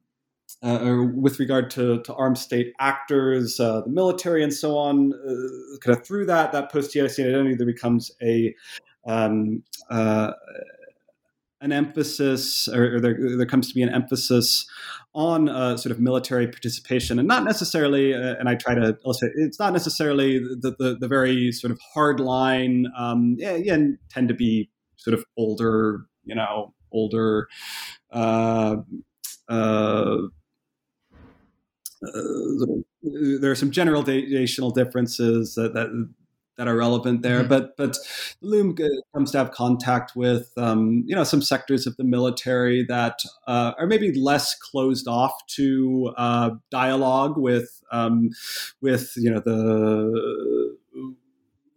uh, 0.62 0.78
or 0.82 1.04
with 1.04 1.38
regard 1.38 1.70
to, 1.70 2.00
to 2.02 2.14
armed 2.14 2.38
state 2.38 2.72
actors, 2.78 3.60
uh, 3.60 3.82
the 3.82 3.90
military, 3.90 4.42
and 4.42 4.52
so 4.52 4.78
on, 4.78 5.12
uh, 5.12 5.78
kind 5.80 5.98
of 5.98 6.06
through 6.06 6.24
that 6.24 6.52
that 6.52 6.72
post 6.72 6.94
TRC 6.94 7.26
identity, 7.26 7.54
there 7.54 7.66
becomes 7.66 8.10
a 8.22 8.54
um, 9.06 9.62
an 11.64 11.72
emphasis, 11.72 12.68
or, 12.68 12.96
or 12.96 13.00
there, 13.00 13.16
there, 13.36 13.46
comes 13.46 13.68
to 13.68 13.74
be 13.74 13.82
an 13.82 13.88
emphasis 13.88 14.66
on 15.14 15.48
uh, 15.48 15.76
sort 15.78 15.90
of 15.90 15.98
military 15.98 16.46
participation, 16.46 17.18
and 17.18 17.26
not 17.26 17.42
necessarily. 17.42 18.14
Uh, 18.14 18.34
and 18.38 18.48
I 18.48 18.54
try 18.54 18.74
to 18.74 18.96
illustrate 19.04 19.32
it's 19.36 19.58
not 19.58 19.72
necessarily 19.72 20.38
the 20.38 20.74
the, 20.78 20.96
the 21.00 21.08
very 21.08 21.50
sort 21.52 21.70
of 21.70 21.80
hard 21.94 22.20
line. 22.20 22.86
Um, 22.96 23.36
yeah, 23.38 23.56
yeah, 23.56 23.74
and 23.74 23.98
tend 24.10 24.28
to 24.28 24.34
be 24.34 24.70
sort 24.96 25.14
of 25.14 25.24
older, 25.38 26.04
you 26.24 26.34
know, 26.34 26.74
older. 26.92 27.48
Uh, 28.12 28.76
uh, 29.48 30.16
uh 32.02 32.66
there 33.02 33.50
are 33.50 33.54
some 33.54 33.70
general 33.70 34.02
generational 34.02 34.72
differences 34.72 35.54
that, 35.54 35.74
that 35.74 35.88
that 36.56 36.68
are 36.68 36.76
relevant 36.76 37.22
there. 37.22 37.40
Mm-hmm. 37.40 37.48
But 37.48 37.76
but 37.76 37.96
LUM 38.40 38.76
comes 39.14 39.32
to 39.32 39.38
have 39.38 39.50
contact 39.50 40.14
with 40.14 40.52
um, 40.56 41.04
you 41.06 41.14
know 41.14 41.24
some 41.24 41.42
sectors 41.42 41.86
of 41.86 41.96
the 41.96 42.04
military 42.04 42.84
that 42.84 43.20
uh, 43.46 43.72
are 43.78 43.86
maybe 43.86 44.18
less 44.18 44.54
closed 44.54 45.08
off 45.08 45.34
to 45.48 46.12
uh, 46.16 46.50
dialogue 46.70 47.36
with 47.36 47.82
um, 47.90 48.30
with 48.80 49.12
you 49.16 49.30
know 49.30 49.40
the 49.40 50.76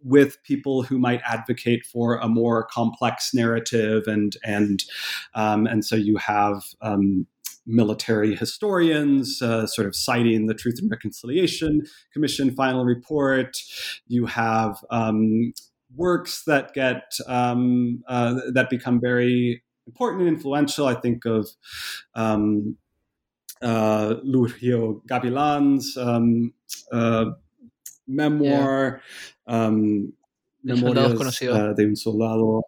with 0.04 0.42
people 0.42 0.82
who 0.82 0.98
might 0.98 1.20
advocate 1.24 1.84
for 1.84 2.16
a 2.16 2.28
more 2.28 2.64
complex 2.64 3.34
narrative 3.34 4.04
and 4.06 4.36
and 4.44 4.84
um, 5.34 5.66
and 5.66 5.84
so 5.84 5.96
you 5.96 6.16
have 6.16 6.62
um, 6.80 7.26
military 7.68 8.34
historians, 8.34 9.40
uh, 9.42 9.66
sort 9.66 9.86
of 9.86 9.94
citing 9.94 10.46
the 10.46 10.54
Truth 10.54 10.78
and 10.80 10.90
Reconciliation 10.90 11.82
Commission 12.12 12.54
final 12.54 12.84
report. 12.84 13.56
You 14.06 14.26
have 14.26 14.84
um, 14.90 15.52
works 15.94 16.42
that 16.46 16.74
get 16.74 17.12
um, 17.26 18.02
uh, 18.08 18.40
that 18.52 18.70
become 18.70 19.00
very 19.00 19.62
important 19.86 20.22
and 20.22 20.30
influential. 20.30 20.86
I 20.86 20.94
think 20.94 21.24
of 21.26 21.48
um, 22.14 22.76
uh, 23.62 24.14
Gavilan's 24.24 25.96
um, 25.96 26.52
uh, 26.90 27.26
memoir, 28.06 29.02
um, 29.46 30.12
Memorias 30.64 31.42
uh, 31.42 31.72
de 31.74 31.84
un 31.84 31.96
Soldado 31.96 32.62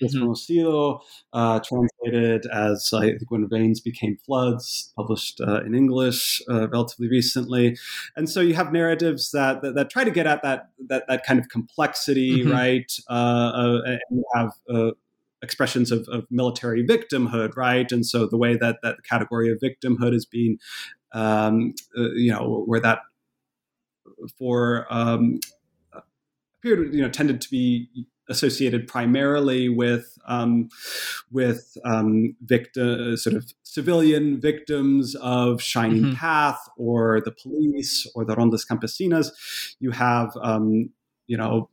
Desconocido, 0.00 0.98
mm-hmm. 0.98 1.38
uh, 1.38 1.60
translated 1.60 2.46
as 2.46 2.90
I 2.94 3.10
think 3.10 3.30
when 3.30 3.46
rains 3.48 3.80
became 3.80 4.16
floods, 4.24 4.92
published 4.96 5.40
uh, 5.40 5.62
in 5.64 5.74
English 5.74 6.42
uh, 6.50 6.68
relatively 6.68 7.08
recently, 7.08 7.76
and 8.16 8.28
so 8.28 8.40
you 8.40 8.54
have 8.54 8.72
narratives 8.72 9.30
that, 9.32 9.62
that, 9.62 9.74
that 9.74 9.90
try 9.90 10.04
to 10.04 10.10
get 10.10 10.26
at 10.26 10.42
that 10.42 10.70
that 10.88 11.04
that 11.08 11.24
kind 11.24 11.38
of 11.38 11.48
complexity, 11.48 12.42
mm-hmm. 12.42 12.52
right? 12.52 12.92
Uh, 13.08 13.12
uh, 13.12 13.82
and 13.84 14.00
you 14.10 14.24
have 14.34 14.52
uh, 14.72 14.90
expressions 15.42 15.90
of, 15.90 16.06
of, 16.08 16.24
military 16.30 16.84
victimhood, 16.86 17.56
right? 17.56 17.90
And 17.90 18.06
so 18.06 18.26
the 18.26 18.36
way 18.36 18.56
that 18.56 18.78
that 18.82 18.98
category 19.08 19.50
of 19.50 19.58
victimhood 19.58 20.14
is 20.14 20.24
being, 20.24 20.58
um, 21.12 21.74
you 21.94 22.32
know, 22.32 22.62
where 22.66 22.80
that 22.80 23.00
for 24.38 24.86
um, 24.88 25.40
period, 26.62 26.94
you 26.94 27.02
know, 27.02 27.10
tended 27.10 27.40
to 27.40 27.50
be 27.50 27.88
associated 28.28 28.86
primarily 28.86 29.68
with 29.68 30.18
um, 30.26 30.68
with 31.30 31.76
um, 31.84 32.36
victim, 32.42 33.16
sort 33.16 33.36
of 33.36 33.52
civilian 33.62 34.40
victims 34.40 35.14
of 35.16 35.60
Shining 35.60 36.02
mm-hmm. 36.02 36.14
Path 36.14 36.68
or 36.76 37.20
the 37.24 37.32
police 37.32 38.06
or 38.14 38.24
the 38.24 38.36
Rondas 38.36 38.66
Campesinas. 38.66 39.30
You 39.80 39.90
have 39.90 40.36
um, 40.42 40.90
you 41.26 41.36
know 41.36 41.68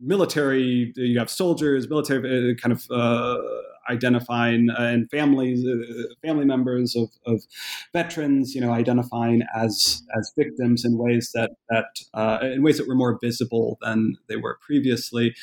military. 0.00 0.92
You 0.96 1.18
have 1.18 1.30
soldiers, 1.30 1.88
military 1.88 2.52
uh, 2.52 2.54
kind 2.54 2.72
of. 2.72 2.86
Uh, 2.90 3.38
identifying 3.90 4.68
uh, 4.70 4.82
and 4.82 5.10
families, 5.10 5.64
uh, 5.66 6.14
family 6.22 6.44
members 6.44 6.94
of, 6.94 7.08
of, 7.26 7.42
veterans, 7.92 8.54
you 8.54 8.60
know, 8.60 8.72
identifying 8.72 9.42
as 9.56 10.02
as 10.16 10.32
victims 10.36 10.84
in 10.84 10.98
ways 10.98 11.30
that 11.34 11.52
that 11.70 11.86
uh, 12.14 12.38
in 12.42 12.62
ways 12.62 12.76
that 12.78 12.86
were 12.86 12.94
more 12.94 13.18
visible 13.22 13.78
than 13.80 14.16
they 14.28 14.36
were 14.36 14.58
previously. 14.60 15.34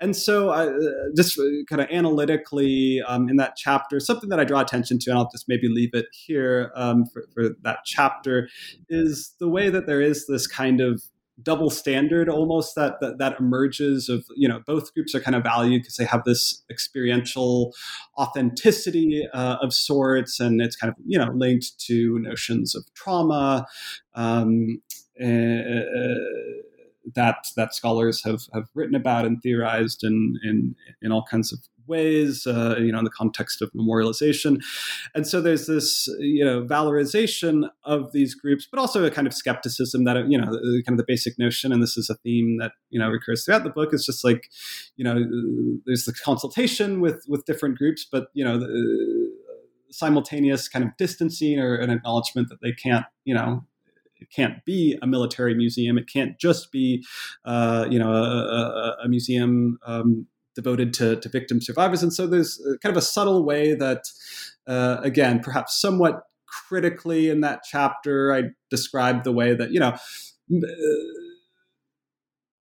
And 0.00 0.16
so, 0.16 0.50
uh, 0.50 0.72
just 1.16 1.38
kind 1.68 1.82
of 1.82 1.88
analytically 1.90 3.02
um, 3.06 3.28
in 3.28 3.36
that 3.36 3.56
chapter, 3.56 4.00
something 4.00 4.30
that 4.30 4.40
I 4.40 4.44
draw 4.44 4.60
attention 4.60 4.98
to, 5.00 5.10
and 5.10 5.18
I'll 5.18 5.30
just 5.30 5.48
maybe 5.48 5.68
leave 5.68 5.90
it 5.92 6.06
here 6.12 6.72
um, 6.74 7.06
for, 7.06 7.24
for 7.34 7.50
that 7.62 7.80
chapter, 7.84 8.48
is 8.88 9.34
the 9.38 9.48
way 9.48 9.68
that 9.68 9.86
there 9.86 10.00
is 10.00 10.26
this 10.26 10.46
kind 10.46 10.80
of 10.80 11.02
double 11.42 11.70
standard 11.70 12.28
almost 12.28 12.74
that, 12.74 13.00
that 13.00 13.18
that 13.18 13.38
emerges 13.38 14.08
of 14.08 14.24
you 14.36 14.48
know 14.48 14.60
both 14.66 14.92
groups 14.94 15.14
are 15.14 15.20
kind 15.20 15.34
of 15.34 15.42
valued 15.42 15.82
because 15.82 15.96
they 15.96 16.04
have 16.04 16.24
this 16.24 16.62
experiential 16.70 17.74
authenticity 18.18 19.26
uh, 19.32 19.56
of 19.60 19.72
sorts 19.72 20.40
and 20.40 20.60
it's 20.60 20.76
kind 20.76 20.90
of 20.90 20.96
you 21.06 21.18
know 21.18 21.30
linked 21.34 21.78
to 21.78 22.18
notions 22.18 22.74
of 22.74 22.84
trauma 22.94 23.66
um, 24.14 24.80
uh, 25.20 25.84
that 27.14 27.46
that 27.56 27.74
scholars 27.74 28.22
have 28.24 28.42
have 28.52 28.68
written 28.74 28.94
about 28.94 29.24
and 29.24 29.42
theorized 29.42 30.04
in 30.04 30.38
in 30.44 30.74
in 31.02 31.12
all 31.12 31.24
kinds 31.28 31.52
of 31.52 31.58
ways, 31.90 32.46
uh, 32.46 32.76
you 32.78 32.90
know, 32.92 33.00
in 33.00 33.04
the 33.04 33.10
context 33.10 33.60
of 33.60 33.70
memorialization. 33.72 34.52
And 35.14 35.26
so 35.26 35.42
there's 35.42 35.66
this, 35.66 36.08
you 36.18 36.44
know, 36.44 36.62
valorization 36.62 37.68
of 37.84 38.12
these 38.12 38.34
groups, 38.34 38.66
but 38.70 38.80
also 38.80 39.04
a 39.04 39.10
kind 39.10 39.26
of 39.26 39.34
skepticism 39.34 40.04
that, 40.04 40.16
you 40.32 40.38
know, 40.38 40.46
kind 40.86 40.94
of 40.94 41.00
the 41.02 41.04
basic 41.06 41.38
notion, 41.38 41.72
and 41.72 41.82
this 41.82 41.96
is 41.96 42.08
a 42.08 42.14
theme 42.24 42.58
that, 42.60 42.72
you 42.88 42.98
know, 43.00 43.10
recurs 43.10 43.44
throughout 43.44 43.64
the 43.64 43.70
book, 43.78 43.92
is 43.92 44.06
just 44.06 44.24
like, 44.24 44.42
you 44.96 45.04
know, 45.04 45.16
there's 45.84 46.04
the 46.04 46.14
consultation 46.24 47.00
with, 47.00 47.18
with 47.28 47.44
different 47.44 47.76
groups, 47.76 48.06
but, 48.10 48.28
you 48.32 48.44
know, 48.44 48.58
the, 48.58 48.70
simultaneous 49.92 50.68
kind 50.68 50.84
of 50.84 50.96
distancing 50.96 51.58
or 51.58 51.74
an 51.74 51.90
acknowledgement 51.90 52.48
that 52.48 52.60
they 52.62 52.70
can't, 52.70 53.06
you 53.24 53.34
know, 53.34 53.64
it 54.20 54.30
can't 54.30 54.64
be 54.64 54.96
a 55.02 55.06
military 55.06 55.54
museum. 55.54 55.98
It 55.98 56.06
can't 56.06 56.38
just 56.38 56.70
be, 56.70 57.04
uh, 57.44 57.86
you 57.90 57.98
know, 57.98 58.12
a, 58.12 58.22
a, 58.22 58.96
a 59.04 59.08
museum 59.08 59.80
um, 59.84 60.28
devoted 60.60 60.92
to, 60.94 61.16
to 61.16 61.28
victim 61.28 61.60
survivors. 61.60 62.02
And 62.02 62.12
so 62.12 62.26
there's 62.26 62.60
kind 62.82 62.94
of 62.94 62.96
a 62.96 63.04
subtle 63.04 63.44
way 63.44 63.74
that, 63.74 64.04
uh, 64.66 64.98
again, 65.02 65.40
perhaps 65.40 65.80
somewhat 65.80 66.22
critically 66.68 67.30
in 67.30 67.40
that 67.40 67.60
chapter, 67.64 68.34
I 68.34 68.50
described 68.70 69.24
the 69.24 69.32
way 69.32 69.54
that, 69.54 69.70
you 69.72 69.80
know, 69.80 69.96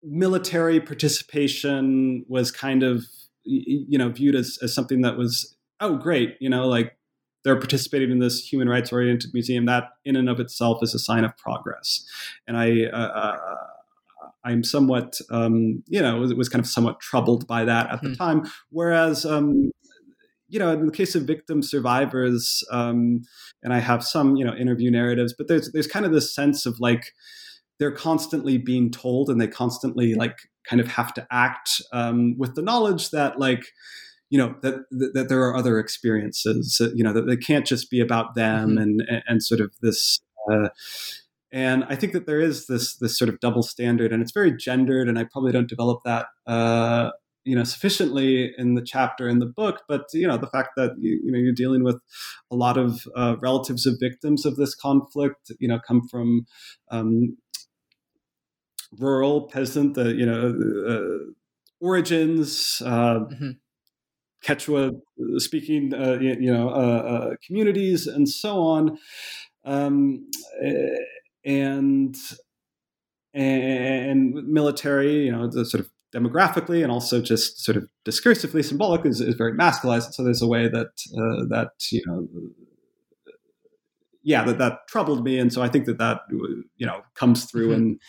military 0.01 0.79
participation 0.79 2.23
was 2.29 2.51
kind 2.51 2.83
of, 2.83 3.05
you 3.43 3.97
know, 3.97 4.09
viewed 4.09 4.35
as, 4.35 4.57
as 4.61 4.73
something 4.73 5.01
that 5.01 5.17
was, 5.17 5.57
oh, 5.81 5.97
great, 5.97 6.37
you 6.39 6.49
know, 6.49 6.67
like 6.67 6.95
they're 7.43 7.59
participating 7.59 8.11
in 8.11 8.19
this 8.19 8.45
human 8.47 8.69
rights 8.69 8.93
oriented 8.93 9.31
museum. 9.33 9.65
That 9.65 9.85
in 10.05 10.15
and 10.15 10.29
of 10.29 10.39
itself 10.39 10.79
is 10.83 10.93
a 10.93 10.99
sign 10.99 11.25
of 11.25 11.35
progress. 11.37 12.05
And 12.47 12.55
I, 12.55 12.85
uh, 12.85 12.97
uh 12.97 13.55
I'm 14.43 14.63
somewhat, 14.63 15.19
um, 15.29 15.83
you 15.87 16.01
know, 16.01 16.17
was, 16.17 16.33
was, 16.33 16.49
kind 16.49 16.63
of 16.63 16.69
somewhat 16.69 16.99
troubled 16.99 17.47
by 17.47 17.65
that 17.65 17.91
at 17.91 18.01
the 18.01 18.09
mm. 18.09 18.17
time. 18.17 18.49
Whereas, 18.69 19.25
um, 19.25 19.71
you 20.47 20.59
know, 20.59 20.71
in 20.71 20.85
the 20.85 20.91
case 20.91 21.15
of 21.15 21.23
victim 21.23 21.61
survivors, 21.61 22.63
um, 22.71 23.21
and 23.63 23.73
I 23.73 23.79
have 23.79 24.03
some, 24.03 24.35
you 24.35 24.45
know, 24.45 24.55
interview 24.55 24.89
narratives, 24.89 25.33
but 25.37 25.47
there's 25.47 25.71
there's 25.71 25.87
kind 25.87 26.05
of 26.05 26.11
this 26.11 26.33
sense 26.33 26.65
of 26.65 26.79
like 26.79 27.13
they're 27.79 27.91
constantly 27.91 28.57
being 28.57 28.91
told, 28.91 29.29
and 29.29 29.39
they 29.39 29.47
constantly 29.47 30.15
like 30.15 30.37
kind 30.67 30.79
of 30.79 30.87
have 30.87 31.13
to 31.15 31.27
act 31.31 31.81
um, 31.91 32.37
with 32.37 32.55
the 32.55 32.61
knowledge 32.61 33.11
that 33.11 33.39
like 33.39 33.65
you 34.29 34.37
know 34.37 34.55
that, 34.61 34.85
that, 34.91 35.13
that 35.13 35.29
there 35.29 35.41
are 35.41 35.55
other 35.55 35.79
experiences 35.79 36.79
you 36.93 37.03
know 37.03 37.13
that 37.13 37.25
they 37.25 37.37
can't 37.37 37.65
just 37.65 37.89
be 37.89 37.99
about 37.99 38.35
them 38.35 38.69
mm-hmm. 38.69 38.77
and, 38.77 39.01
and, 39.09 39.23
and 39.27 39.43
sort 39.43 39.59
of 39.59 39.71
this 39.81 40.19
uh, 40.51 40.69
and 41.51 41.83
I 41.85 41.95
think 41.95 42.13
that 42.13 42.25
there 42.27 42.39
is 42.39 42.67
this 42.67 42.95
this 42.97 43.17
sort 43.17 43.29
of 43.29 43.39
double 43.39 43.63
standard, 43.63 44.13
and 44.13 44.21
it's 44.21 44.31
very 44.31 44.55
gendered. 44.55 45.09
And 45.09 45.17
I 45.17 45.23
probably 45.23 45.51
don't 45.51 45.69
develop 45.69 46.01
that, 46.05 46.27
uh, 46.45 47.09
you 47.43 47.55
know, 47.55 47.63
sufficiently 47.63 48.53
in 48.57 48.75
the 48.75 48.83
chapter 48.83 49.27
in 49.27 49.39
the 49.39 49.47
book. 49.47 49.81
But 49.87 50.05
you 50.13 50.27
know, 50.27 50.37
the 50.37 50.47
fact 50.47 50.69
that 50.77 50.91
you, 50.99 51.19
you 51.23 51.31
know 51.31 51.39
you're 51.39 51.53
dealing 51.53 51.83
with 51.83 51.99
a 52.51 52.55
lot 52.55 52.77
of 52.77 53.07
uh, 53.15 53.35
relatives 53.41 53.87
of 53.87 53.95
victims 53.99 54.45
of 54.45 54.57
this 54.57 54.75
conflict, 54.75 55.51
you 55.59 55.67
know, 55.67 55.79
come 55.79 56.07
from 56.07 56.45
um, 56.91 57.37
rural 58.99 59.47
peasant, 59.47 59.95
the 59.95 60.13
you 60.13 60.25
know, 60.25 60.53
uh, 60.87 61.31
origins. 61.79 62.81
Uh, 62.85 63.19
mm-hmm. 63.21 63.49
Quechua 64.41 64.93
speaking, 65.35 65.93
uh, 65.93 66.17
you, 66.21 66.37
you, 66.39 66.53
know, 66.53 66.69
uh, 66.69 67.35
communities 67.45 68.07
and 68.07 68.29
so 68.29 68.61
on. 68.61 68.97
Um, 69.65 70.29
and 71.49 72.15
and 73.33 74.33
military, 74.33 75.25
you 75.25 75.31
know, 75.31 75.47
the 75.47 75.65
sort 75.65 75.81
of 75.81 75.89
demographically 76.13 76.81
and 76.81 76.91
also 76.91 77.21
just 77.21 77.63
sort 77.63 77.77
of 77.77 77.87
discursively 78.05 78.63
symbolic 78.65 79.05
is, 79.05 79.21
is 79.21 79.35
very 79.35 79.53
masculized. 79.53 80.13
So 80.13 80.23
there's 80.23 80.41
a 80.41 80.47
way 80.47 80.67
that 80.67 80.87
uh, 81.17 81.45
that 81.49 81.71
you 81.91 82.03
know, 82.05 82.27
yeah, 84.23 84.43
that 84.43 84.59
that 84.59 84.87
troubled 84.87 85.23
me, 85.23 85.39
and 85.39 85.51
so 85.51 85.61
I 85.61 85.69
think 85.69 85.85
that 85.85 85.97
that 85.97 86.21
you 86.29 86.85
know 86.85 87.01
comes 87.15 87.45
through 87.45 87.69
mm-hmm. 87.69 87.81
in 87.81 87.99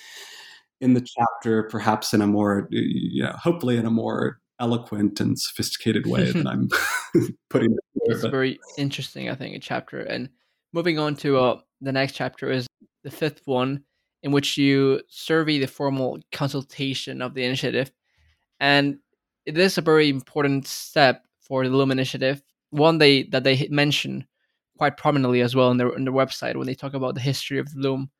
in 0.82 0.94
the 0.94 1.06
chapter, 1.06 1.64
perhaps 1.64 2.12
in 2.12 2.22
a 2.22 2.26
more, 2.26 2.68
you 2.70 3.22
know, 3.22 3.32
hopefully 3.32 3.76
in 3.76 3.86
a 3.86 3.90
more 3.90 4.38
eloquent 4.60 5.20
and 5.20 5.38
sophisticated 5.38 6.06
way 6.06 6.30
than 6.30 6.46
I'm 6.46 6.68
putting 7.50 7.72
it. 7.72 7.78
It's 7.94 8.24
very 8.24 8.58
interesting, 8.78 9.28
I 9.28 9.34
think, 9.34 9.54
a 9.56 9.58
chapter. 9.58 10.00
And 10.00 10.30
moving 10.72 10.98
on 10.98 11.16
to 11.16 11.38
uh, 11.38 11.60
the 11.80 11.92
next 11.92 12.12
chapter 12.12 12.50
is 12.50 12.66
the 13.04 13.10
fifth 13.10 13.42
one, 13.46 13.84
in 14.22 14.32
which 14.32 14.58
you 14.58 15.00
survey 15.08 15.58
the 15.58 15.66
formal 15.66 16.18
consultation 16.32 17.22
of 17.22 17.34
the 17.34 17.44
initiative. 17.44 17.90
And 18.58 18.98
it 19.46 19.56
is 19.56 19.78
a 19.78 19.82
very 19.82 20.08
important 20.08 20.66
step 20.66 21.24
for 21.40 21.64
the 21.64 21.74
LUM 21.74 21.90
initiative, 21.90 22.42
one 22.70 22.98
they 22.98 23.24
that 23.24 23.44
they 23.44 23.66
mention 23.70 24.26
quite 24.76 24.96
prominently 24.96 25.40
as 25.40 25.54
well 25.54 25.70
in 25.70 25.76
their, 25.76 25.94
in 25.94 26.04
their 26.04 26.12
website 26.14 26.56
when 26.56 26.66
they 26.66 26.74
talk 26.74 26.94
about 26.94 27.14
the 27.14 27.20
history 27.20 27.58
of 27.58 27.72
the 27.72 27.80
LUM. 27.80 28.10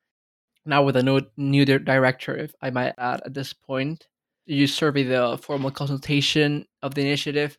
Now 0.65 0.83
with 0.83 0.95
a 0.95 1.01
new, 1.01 1.21
new 1.37 1.65
director, 1.65 2.35
if 2.37 2.53
I 2.61 2.69
might 2.69 2.93
add 2.97 3.21
at 3.25 3.33
this 3.33 3.51
point, 3.53 4.07
you 4.45 4.67
survey 4.67 5.03
the 5.03 5.39
formal 5.41 5.71
consultation 5.71 6.65
of 6.83 6.93
the 6.93 7.01
initiative 7.01 7.57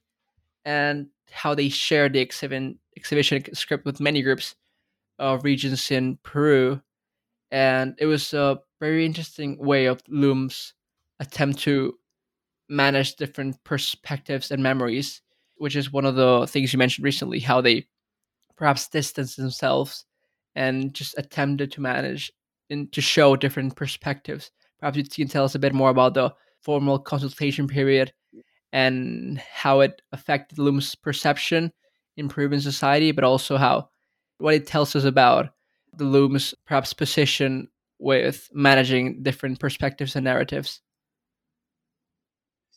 and 0.64 1.08
how 1.32 1.54
they 1.54 1.68
share 1.68 2.08
the 2.08 2.20
exhibition, 2.20 2.78
exhibition 2.96 3.42
script 3.54 3.84
with 3.84 3.98
many 3.98 4.22
groups 4.22 4.54
Uh, 5.18 5.34
of 5.34 5.44
regions 5.44 5.90
in 5.90 6.18
Peru 6.22 6.80
and 7.52 7.94
it 7.98 8.06
was 8.06 8.32
a 8.32 8.58
very 8.80 9.04
interesting 9.04 9.58
way 9.58 9.84
of 9.84 10.00
LUM's 10.08 10.72
attempt 11.20 11.58
to 11.60 11.94
manage 12.70 13.16
different 13.16 13.62
perspectives 13.62 14.50
and 14.50 14.62
memories, 14.62 15.20
which 15.58 15.76
is 15.76 15.92
one 15.92 16.06
of 16.06 16.14
the 16.14 16.46
things 16.46 16.72
you 16.72 16.78
mentioned 16.78 17.04
recently, 17.04 17.38
how 17.38 17.60
they 17.60 17.86
perhaps 18.56 18.88
distance 18.88 19.36
themselves 19.36 20.06
and 20.54 20.94
just 20.94 21.16
attempted 21.18 21.70
to 21.72 21.82
manage 21.82 22.32
and 22.70 22.90
to 22.92 23.02
show 23.02 23.36
different 23.36 23.76
perspectives. 23.76 24.50
Perhaps 24.80 24.96
you 24.96 25.04
can 25.04 25.28
tell 25.28 25.44
us 25.44 25.54
a 25.54 25.58
bit 25.58 25.74
more 25.74 25.90
about 25.90 26.14
the 26.14 26.32
formal 26.62 26.98
consultation 26.98 27.68
period 27.68 28.12
and 28.72 29.38
how 29.38 29.80
it 29.80 30.00
affected 30.12 30.58
LUM's 30.58 30.94
perception 30.94 31.70
in 32.16 32.30
Peruvian 32.30 32.62
society, 32.62 33.12
but 33.12 33.24
also 33.24 33.58
how 33.58 33.90
what 34.42 34.54
it 34.54 34.66
tells 34.66 34.94
us 34.96 35.04
about 35.04 35.50
the 35.94 36.04
LUM's 36.04 36.54
perhaps 36.66 36.92
position 36.92 37.68
with 37.98 38.48
managing 38.52 39.22
different 39.22 39.60
perspectives 39.60 40.16
and 40.16 40.24
narratives. 40.24 40.80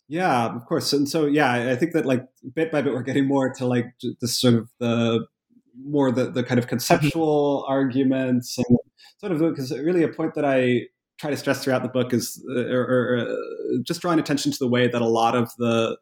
Yeah, 0.07 0.53
of 0.55 0.65
course. 0.65 0.93
And 0.93 1.09
so, 1.09 1.25
yeah, 1.25 1.71
I 1.71 1.75
think 1.75 1.93
that 1.93 2.05
like 2.05 2.27
bit 2.53 2.71
by 2.71 2.81
bit, 2.81 2.93
we're 2.93 3.01
getting 3.01 3.27
more 3.27 3.51
to 3.55 3.65
like 3.65 3.87
this 4.21 4.39
sort 4.39 4.53
of 4.53 4.69
the 4.79 5.25
more 5.83 6.11
the, 6.11 6.29
the 6.29 6.43
kind 6.43 6.59
of 6.59 6.67
conceptual 6.67 7.63
mm-hmm. 7.63 7.71
arguments 7.71 8.57
and 8.57 8.77
sort 9.17 9.31
of 9.31 9.39
because 9.39 9.71
really 9.71 10.03
a 10.03 10.07
point 10.07 10.35
that 10.35 10.45
I 10.45 10.83
try 11.19 11.31
to 11.31 11.37
stress 11.37 11.63
throughout 11.63 11.81
the 11.81 11.89
book 11.89 12.13
is 12.13 12.43
uh, 12.55 12.67
or, 12.67 12.83
or 12.83 13.17
uh, 13.17 13.35
just 13.83 14.01
drawing 14.01 14.19
attention 14.19 14.51
to 14.51 14.57
the 14.59 14.67
way 14.67 14.87
that 14.87 15.01
a 15.01 15.07
lot 15.07 15.35
of 15.35 15.51
the 15.57 15.97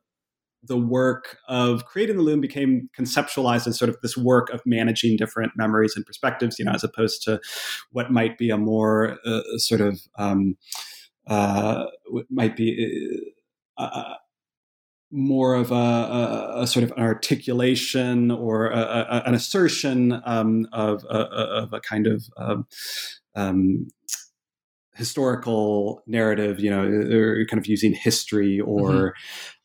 the 0.63 0.77
work 0.77 1.37
of 1.47 1.85
creating 1.85 2.17
the 2.17 2.23
LUM 2.23 2.41
became 2.41 2.89
conceptualized 2.97 3.67
as 3.67 3.77
sort 3.77 3.89
of 3.89 3.97
this 4.01 4.15
work 4.15 4.49
of 4.51 4.61
managing 4.65 5.17
different 5.17 5.53
memories 5.55 5.93
and 5.95 6.05
perspectives, 6.05 6.57
you 6.57 6.65
know, 6.65 6.71
as 6.71 6.83
opposed 6.83 7.21
to 7.23 7.39
what 7.91 8.11
might 8.11 8.37
be 8.37 8.49
a 8.49 8.57
more 8.57 9.17
uh, 9.25 9.41
sort 9.57 9.81
of 9.81 9.99
um, 10.17 10.55
uh, 11.27 11.85
might 12.29 12.55
be 12.55 13.21
uh, 13.77 13.89
uh, 13.93 14.13
more 15.11 15.53
of 15.53 15.71
a, 15.71 15.75
a, 15.75 16.61
a, 16.63 16.67
sort 16.67 16.83
of 16.83 16.91
an 16.93 17.03
articulation 17.03 18.31
or 18.31 18.67
a, 18.71 19.23
an 19.25 19.35
assertion 19.35 20.21
um, 20.25 20.67
of, 20.73 21.05
of, 21.05 21.71
a 21.71 21.79
kind 21.79 22.07
of 22.07 22.25
um, 22.37 22.65
um, 23.35 23.87
historical 24.95 26.01
narrative, 26.07 26.59
you 26.59 26.69
know, 26.69 26.83
or 26.83 27.45
kind 27.45 27.59
of 27.59 27.67
using 27.67 27.93
history 27.93 28.59
or 28.59 29.13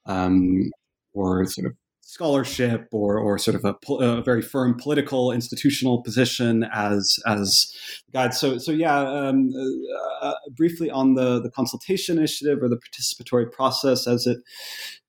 mm-hmm. 0.07 0.13
um, 0.13 0.71
or 1.19 1.45
sort 1.47 1.67
of 1.67 1.73
scholarship 2.09 2.89
or 2.91 3.19
or 3.19 3.37
sort 3.37 3.55
of 3.55 3.67
a, 3.67 3.93
a, 4.03 4.23
very 4.23 4.41
firm 4.41 4.75
political 4.75 5.31
institutional 5.31 6.03
position 6.03 6.65
as 6.73 7.19
as 7.27 7.71
guide. 8.15 8.33
So 8.33 8.57
so 8.57 8.73
yeah, 8.73 8.99
um, 8.99 9.51
uh, 9.55 10.27
uh, 10.27 10.35
briefly 10.57 10.91
on 10.91 11.15
the 11.15 11.41
the 11.41 11.51
consultation 11.51 12.17
initiative 12.17 12.63
or 12.63 12.69
the 12.69 12.79
participatory 12.79 13.53
process 13.53 14.07
as 14.07 14.27
it 14.27 14.39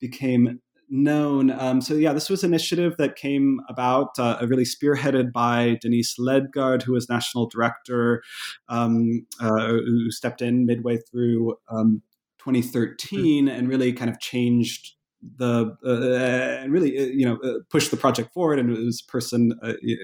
became 0.01 0.59
known. 0.89 1.51
Um, 1.51 1.79
so 1.79 1.93
yeah, 1.93 2.11
this 2.11 2.29
was 2.29 2.43
an 2.43 2.49
initiative 2.49 2.95
that 2.97 3.15
came 3.15 3.61
about, 3.69 4.17
uh, 4.17 4.45
really 4.47 4.65
spearheaded 4.65 5.31
by 5.31 5.77
Denise 5.81 6.17
Ledgard, 6.17 6.83
who 6.83 6.93
was 6.93 7.07
national 7.07 7.47
director, 7.47 8.23
um, 8.67 9.25
uh, 9.39 9.67
who 9.67 10.11
stepped 10.11 10.41
in 10.41 10.65
midway 10.65 10.97
through 10.97 11.55
um, 11.69 12.01
2013 12.39 13.45
mm-hmm. 13.45 13.47
and 13.47 13.69
really 13.69 13.93
kind 13.93 14.09
of 14.09 14.19
changed 14.19 14.95
the 15.21 15.75
uh, 15.85 16.61
and 16.63 16.71
really 16.71 16.97
uh, 16.97 17.05
you 17.05 17.25
know 17.25 17.37
uh, 17.43 17.59
pushed 17.69 17.91
the 17.91 17.97
project 17.97 18.33
forward. 18.33 18.59
And 18.59 18.69
it 18.69 18.79
was 18.79 19.03
a 19.07 19.11
person. 19.11 19.53
Uh, 19.63 19.73
you 19.81 19.97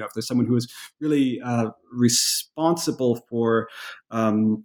know, 0.00 0.06
if 0.06 0.12
there's 0.12 0.26
someone 0.26 0.46
who 0.46 0.54
was 0.54 0.72
really 1.00 1.40
responsible 1.92 3.24
for 3.28 3.68
um, 4.10 4.64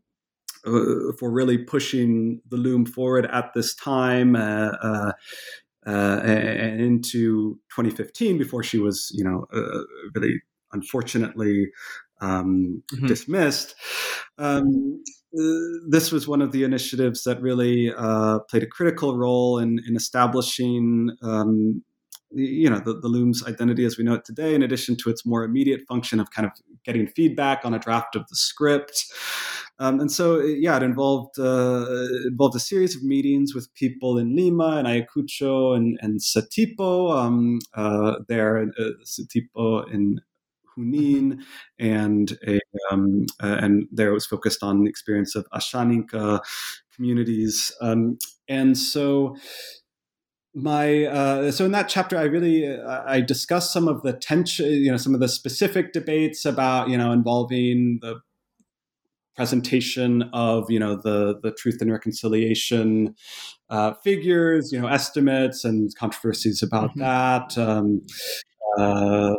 uh, 0.66 1.14
for 1.18 1.32
really 1.32 1.58
pushing 1.58 2.42
the 2.50 2.58
LUM 2.58 2.86
forward 2.86 3.26
at 3.28 3.54
this 3.54 3.74
time 3.76 4.36
uh, 4.36 4.72
uh, 4.84 5.12
uh 5.88 6.20
and 6.22 6.82
into 6.82 7.54
2015 7.76 8.38
before 8.38 8.62
she 8.62 8.78
was, 8.78 9.10
you 9.14 9.24
know, 9.24 9.46
uh, 9.54 9.84
really 10.16 10.42
unfortunately 10.74 11.68
um, 12.22 12.84
mm-hmm. 12.94 13.08
dismissed. 13.08 13.76
Um, 14.38 15.04
this 15.90 16.12
was 16.12 16.28
one 16.28 16.42
of 16.42 16.52
the 16.52 16.64
initiatives 16.64 17.24
that 17.24 17.42
really 17.42 17.92
played 18.50 18.64
a 18.64 18.68
critical 18.68 19.16
role 19.18 19.60
in, 19.60 19.80
in 19.88 19.96
establishing 19.96 21.12
um, 21.22 21.84
you 22.32 22.70
know 22.70 22.80
the, 22.80 22.94
the 22.94 23.08
LUM's 23.08 23.44
identity 23.46 23.86
as 23.86 23.98
we 23.98 24.04
know 24.04 24.14
it 24.14 24.24
today 24.24 24.54
in 24.54 24.62
addition 24.62 24.96
to 24.96 25.10
its 25.10 25.26
more 25.26 25.44
immediate 25.44 25.82
function 25.88 26.20
of 26.20 26.30
kind 26.30 26.46
of 26.46 26.52
getting 26.84 27.08
feedback 27.08 27.66
on 27.66 27.74
a 27.74 27.80
draft 27.80 28.16
of 28.16 28.28
the 28.28 28.36
script 28.36 29.06
um, 29.82 30.02
and 30.02 30.12
so, 30.12 30.42
yeah, 30.42 30.76
it 30.76 30.84
involved 30.84 31.40
uh, 31.40 31.86
it 31.90 32.28
involved 32.28 32.56
a 32.56 32.60
series 32.60 32.98
of 32.98 33.04
meetings 33.04 33.56
with 33.56 33.74
people 33.76 34.18
in 34.18 34.36
Lima 34.36 34.78
and 34.78 34.88
Ayacucho 34.88 35.76
and, 35.76 35.98
and 36.02 36.20
Satipo 36.20 37.16
um, 37.16 37.60
uh, 37.74 38.16
there, 38.28 38.62
uh, 38.62 38.90
Satipo 39.06 39.90
in 39.92 40.20
Junin, 40.80 41.42
and 41.78 42.38
a, 42.48 42.60
um, 42.92 43.26
uh, 43.42 43.58
and 43.60 43.88
there 43.92 44.10
it 44.10 44.14
was 44.14 44.26
focused 44.26 44.64
on 44.64 44.84
the 44.84 44.90
experience 44.90 45.36
of 45.36 45.48
Ashaninka 45.54 46.42
communities. 46.96 47.72
Um, 47.82 48.18
and 48.48 48.78
so, 48.78 49.36
my 50.56 51.06
uh, 51.06 51.52
so 51.52 51.64
in 51.64 51.72
that 51.72 51.88
chapter 51.88 52.18
i 52.18 52.24
really 52.24 52.68
uh, 52.68 53.04
i 53.06 53.22
discuss 53.22 53.72
some 53.72 53.88
of 53.88 54.02
the 54.02 54.12
tension 54.14 54.66
you 54.66 54.90
know 54.90 54.98
some 54.98 55.14
of 55.14 55.20
the 55.20 55.30
specific 55.30 55.94
debates 55.94 56.44
about 56.44 56.90
you 56.90 56.98
know 56.98 57.12
involving 57.12 58.00
the 58.02 58.20
presentation 59.40 60.24
of 60.34 60.70
you 60.70 60.78
know 60.78 60.98
the 60.98 61.40
the 61.44 61.52
truth 61.52 61.78
and 61.80 61.90
reconciliation 61.90 63.16
uh, 63.70 63.94
figures, 64.04 64.74
you 64.74 64.82
know 64.82 64.88
estimates 64.88 65.64
and 65.64 65.96
controversies 65.96 66.62
about 66.62 66.90
mm-hmm. 66.90 67.00
that. 67.00 67.58
Um, 67.58 68.02
uh, 68.78 69.34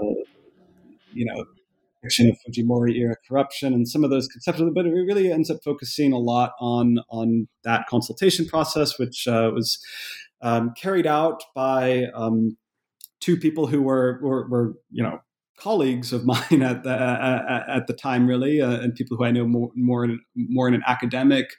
you 1.12 1.24
know, 1.24 1.44
of 2.02 2.38
Fujimori 2.48 2.96
era 2.96 3.14
corruption 3.28 3.74
and 3.74 3.86
some 3.86 4.04
of 4.04 4.10
those 4.10 4.26
conceptual, 4.28 4.72
but 4.72 4.86
it 4.86 4.90
really 4.90 5.30
ends 5.30 5.50
up 5.50 5.58
focusing 5.62 6.12
a 6.12 6.18
lot 6.18 6.52
on 6.60 6.98
on 7.10 7.48
that 7.64 7.86
consultation 7.88 8.46
process, 8.46 8.98
which 8.98 9.28
uh, 9.28 9.50
was 9.54 9.78
um, 10.42 10.72
carried 10.76 11.06
out 11.06 11.42
by 11.54 12.06
um, 12.14 12.56
two 13.20 13.36
people 13.36 13.66
who 13.66 13.82
were, 13.82 14.18
were, 14.22 14.48
were 14.48 14.74
you 14.90 15.02
know 15.02 15.20
colleagues 15.58 16.12
of 16.12 16.24
mine 16.32 16.62
at 16.62 16.82
the 16.82 16.90
at, 16.90 17.68
at 17.68 17.86
the 17.86 17.92
time, 17.92 18.26
really, 18.26 18.60
uh, 18.60 18.80
and 18.80 18.94
people 18.94 19.16
who 19.16 19.24
I 19.24 19.30
know 19.30 19.46
more 19.46 19.70
more 19.74 20.04
in, 20.04 20.20
more 20.34 20.68
in 20.68 20.74
an 20.74 20.82
academic 20.86 21.54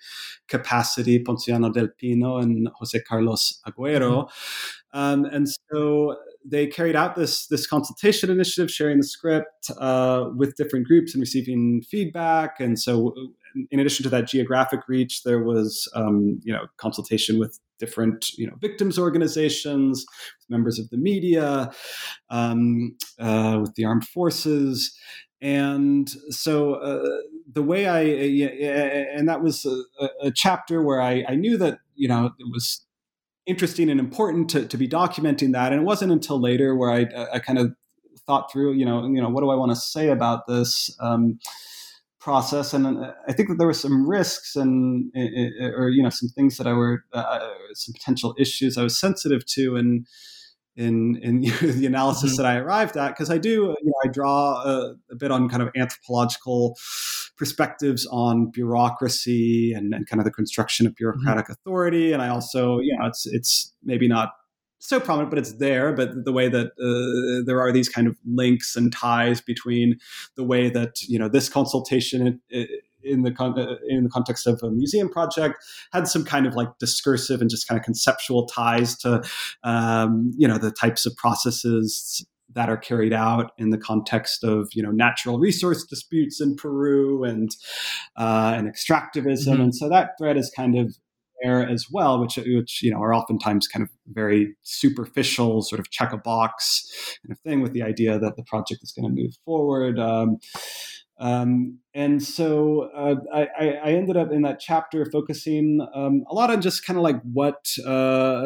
capacity, 0.48 1.24
Ponciano 1.24 1.72
del 1.72 1.90
Pino 1.98 2.38
and 2.38 2.68
Jose 2.80 3.00
Carlos 3.02 3.62
Aguero, 3.68 4.26
mm-hmm. 4.26 5.00
um, 5.00 5.26
and 5.26 5.48
so 5.48 6.18
they 6.44 6.68
carried 6.68 6.96
out 6.96 7.16
this 7.16 7.48
this 7.48 7.68
consultation 7.68 8.30
initiative, 8.30 8.72
sharing 8.72 8.98
the 8.98 9.04
script 9.04 9.70
uh, 9.78 10.30
with 10.36 10.56
different 10.56 10.88
groups 10.88 11.14
and 11.14 11.22
receiving 11.22 11.82
feedback. 11.84 12.60
And 12.60 12.80
so, 12.80 13.14
in 13.70 13.80
addition 13.80 14.04
to 14.04 14.10
that 14.10 14.28
geographic 14.28 14.82
reach, 14.88 15.24
there 15.24 15.44
was 15.44 15.88
um, 15.96 16.40
you 16.44 16.54
know 16.54 16.66
consultation 16.78 17.40
with 17.40 17.60
different 17.80 18.38
you 18.38 18.48
know 18.48 18.56
victims 18.60 18.98
organizations, 18.98 20.06
members 20.50 20.80
of 20.80 20.90
the 20.90 20.98
media, 20.98 21.72
um, 22.30 22.96
uh, 23.20 23.60
with 23.62 23.76
the 23.76 23.86
armed 23.86 24.08
forces. 24.08 24.98
And 25.44 26.08
so 26.30 26.76
uh, 26.76 27.18
the 27.52 27.64
way 27.64 27.88
I, 27.88 28.02
and 29.18 29.28
that 29.28 29.42
was 29.42 29.66
a, 29.66 30.10
a 30.22 30.32
chapter 30.32 30.84
where 30.84 31.02
I, 31.02 31.26
I 31.28 31.34
knew 31.34 31.58
that, 31.58 31.80
you 31.96 32.08
know, 32.08 32.28
it 32.38 32.46
was 32.52 32.86
interesting 33.46 33.90
and 33.90 34.00
important 34.00 34.50
to, 34.52 34.66
to 34.66 34.78
be 34.78 34.88
documenting 34.88 35.54
that. 35.54 35.72
And 35.72 35.82
it 35.82 35.86
wasn't 35.86 36.12
until 36.12 36.40
later 36.40 36.76
where 36.76 36.92
I, 36.92 37.08
I 37.34 37.40
kind 37.40 37.60
of 37.60 37.74
thought 38.28 38.52
through, 38.52 38.74
you 38.74 38.86
know, 38.86 39.06
you 39.06 39.22
know, 39.22 39.30
what 39.30 39.42
do 39.42 39.50
I 39.50 39.56
want 39.56 39.72
to 39.72 39.76
say 39.76 40.10
about 40.10 40.48
this? 40.48 40.96
Um, 41.00 41.40
process 42.22 42.72
and 42.72 42.86
uh, 42.86 43.14
i 43.28 43.34
think 43.34 43.50
that 43.50 43.56
there 43.58 43.66
were 43.66 43.74
some 43.74 44.08
risks 44.08 44.56
and 44.56 45.12
or 45.76 45.90
you 45.90 46.04
know 46.04 46.10
some 46.10 46.30
things 46.30 46.56
that 46.58 46.68
i 46.68 46.72
were 46.72 47.04
uh, 47.14 47.18
uh, 47.18 47.50
some 47.74 47.94
potential 47.94 48.36
issues 48.38 48.78
i 48.78 48.84
was 48.84 48.98
sensitive 48.98 49.44
to 49.44 49.76
and 49.76 50.06
in 50.76 51.18
in 51.24 51.42
the 51.62 51.86
analysis 51.86 52.34
mm-hmm. 52.34 52.44
that 52.44 52.46
i 52.46 52.58
arrived 52.58 52.96
at 52.96 53.10
because 53.10 53.32
i 53.32 53.40
do 53.40 53.76
you 53.82 53.86
know 53.86 53.94
i 54.06 54.08
draw 54.08 54.62
a, 54.62 54.94
a, 55.10 55.16
bit 55.16 55.32
on 55.32 55.50
kind 55.50 55.64
of 55.64 55.70
anthropological 55.76 56.78
perspectives 57.42 58.06
on 58.12 58.52
bureaucracy 58.52 59.74
and, 59.74 59.96
and 59.96 60.06
kind 60.06 60.20
of 60.20 60.26
the 60.26 60.32
construction 60.32 60.86
of 60.86 60.92
mm-hmm. 60.92 60.98
bureaucratic 61.00 61.46
mm-hmm. 61.46 61.54
authority 61.54 62.14
and 62.14 62.22
i 62.22 62.30
also 62.30 62.78
you 62.78 62.96
know 62.96 63.08
it's 63.08 63.26
it's 63.26 63.74
maybe 63.84 64.08
not 64.08 64.34
so 64.84 65.00
prominent, 65.00 65.30
but 65.30 65.38
it's 65.38 65.54
there. 65.54 65.94
But 65.94 66.26
the 66.26 66.32
way 66.32 66.50
that 66.50 66.72
uh, 66.82 67.46
there 67.46 67.62
are 67.62 67.72
these 67.72 67.88
kind 67.88 68.08
of 68.08 68.18
links 68.26 68.76
and 68.76 68.92
ties 68.92 69.40
between 69.40 70.00
the 70.36 70.44
way 70.44 70.70
that 70.72 71.04
you 71.04 71.20
know 71.20 71.30
this 71.30 71.50
consultation 71.50 72.42
in 73.04 73.22
the 73.22 73.32
con- 73.32 73.58
uh, 73.58 73.76
in 73.88 74.04
the 74.04 74.10
context 74.10 74.48
of 74.48 74.60
a 74.64 74.72
museum 74.72 75.08
project 75.08 75.64
had 75.94 76.08
some 76.08 76.26
kind 76.26 76.48
of 76.48 76.56
like 76.56 76.70
discursive 76.80 77.42
and 77.42 77.50
just 77.50 77.68
kind 77.68 77.80
of 77.80 77.86
conceptual 77.86 78.48
ties 78.48 78.98
to 78.98 79.22
um, 79.64 80.32
you 80.36 80.48
know 80.48 80.58
the 80.58 80.72
types 80.72 81.06
of 81.06 81.16
processes 81.16 82.26
that 82.54 82.70
are 82.70 82.78
carried 82.78 83.14
out 83.14 83.52
in 83.58 83.70
the 83.70 83.78
context 83.78 84.44
of 84.44 84.70
you 84.74 84.84
know 84.84 84.92
natural 84.92 85.40
resource 85.40 85.86
disputes 85.86 86.42
in 86.42 86.56
Peru 86.56 87.24
and 87.24 87.50
uh, 88.18 88.54
and 88.56 88.68
extractivism, 88.68 89.54
mm-hmm. 89.54 89.62
and 89.62 89.76
so 89.76 89.90
that 89.90 90.12
thread 90.18 90.38
is 90.38 90.52
kind 90.56 90.78
of 90.78 90.96
there 91.42 91.68
as 91.68 91.88
well, 91.92 92.20
which 92.20 92.38
which 92.38 92.84
you 92.84 92.92
know 92.92 93.02
are 93.02 93.14
oftentimes 93.14 93.68
kind 93.68 93.84
of 93.84 93.90
very 94.08 94.56
superficial, 94.64 95.62
sort 95.62 95.80
of 95.80 95.90
check 95.92 96.14
a 96.14 96.18
box 96.18 96.88
kind 97.26 97.32
of 97.32 97.40
thing, 97.40 97.62
with 97.62 97.74
the 97.74 97.84
idea 97.84 98.20
that 98.20 98.36
the 98.36 98.44
project 98.44 98.82
is 98.84 98.92
going 98.92 99.08
to 99.14 99.22
move 99.22 99.34
forward. 99.46 100.00
Um, 100.00 100.38
Um, 101.22 101.78
and 101.94 102.24
so 102.24 102.90
uh, 102.96 103.16
I, 103.32 103.48
I, 103.60 103.92
ended 103.92 104.18
up 104.18 104.32
in 104.32 104.42
that 104.42 104.60
chapter 104.60 105.06
focusing 105.12 105.86
um, 105.94 106.24
a 106.28 106.34
lot 106.34 106.50
on 106.50 106.62
just 106.62 106.84
kind 106.84 106.98
of 106.98 107.04
like 107.04 107.22
what 107.22 107.68
uh, 107.86 108.42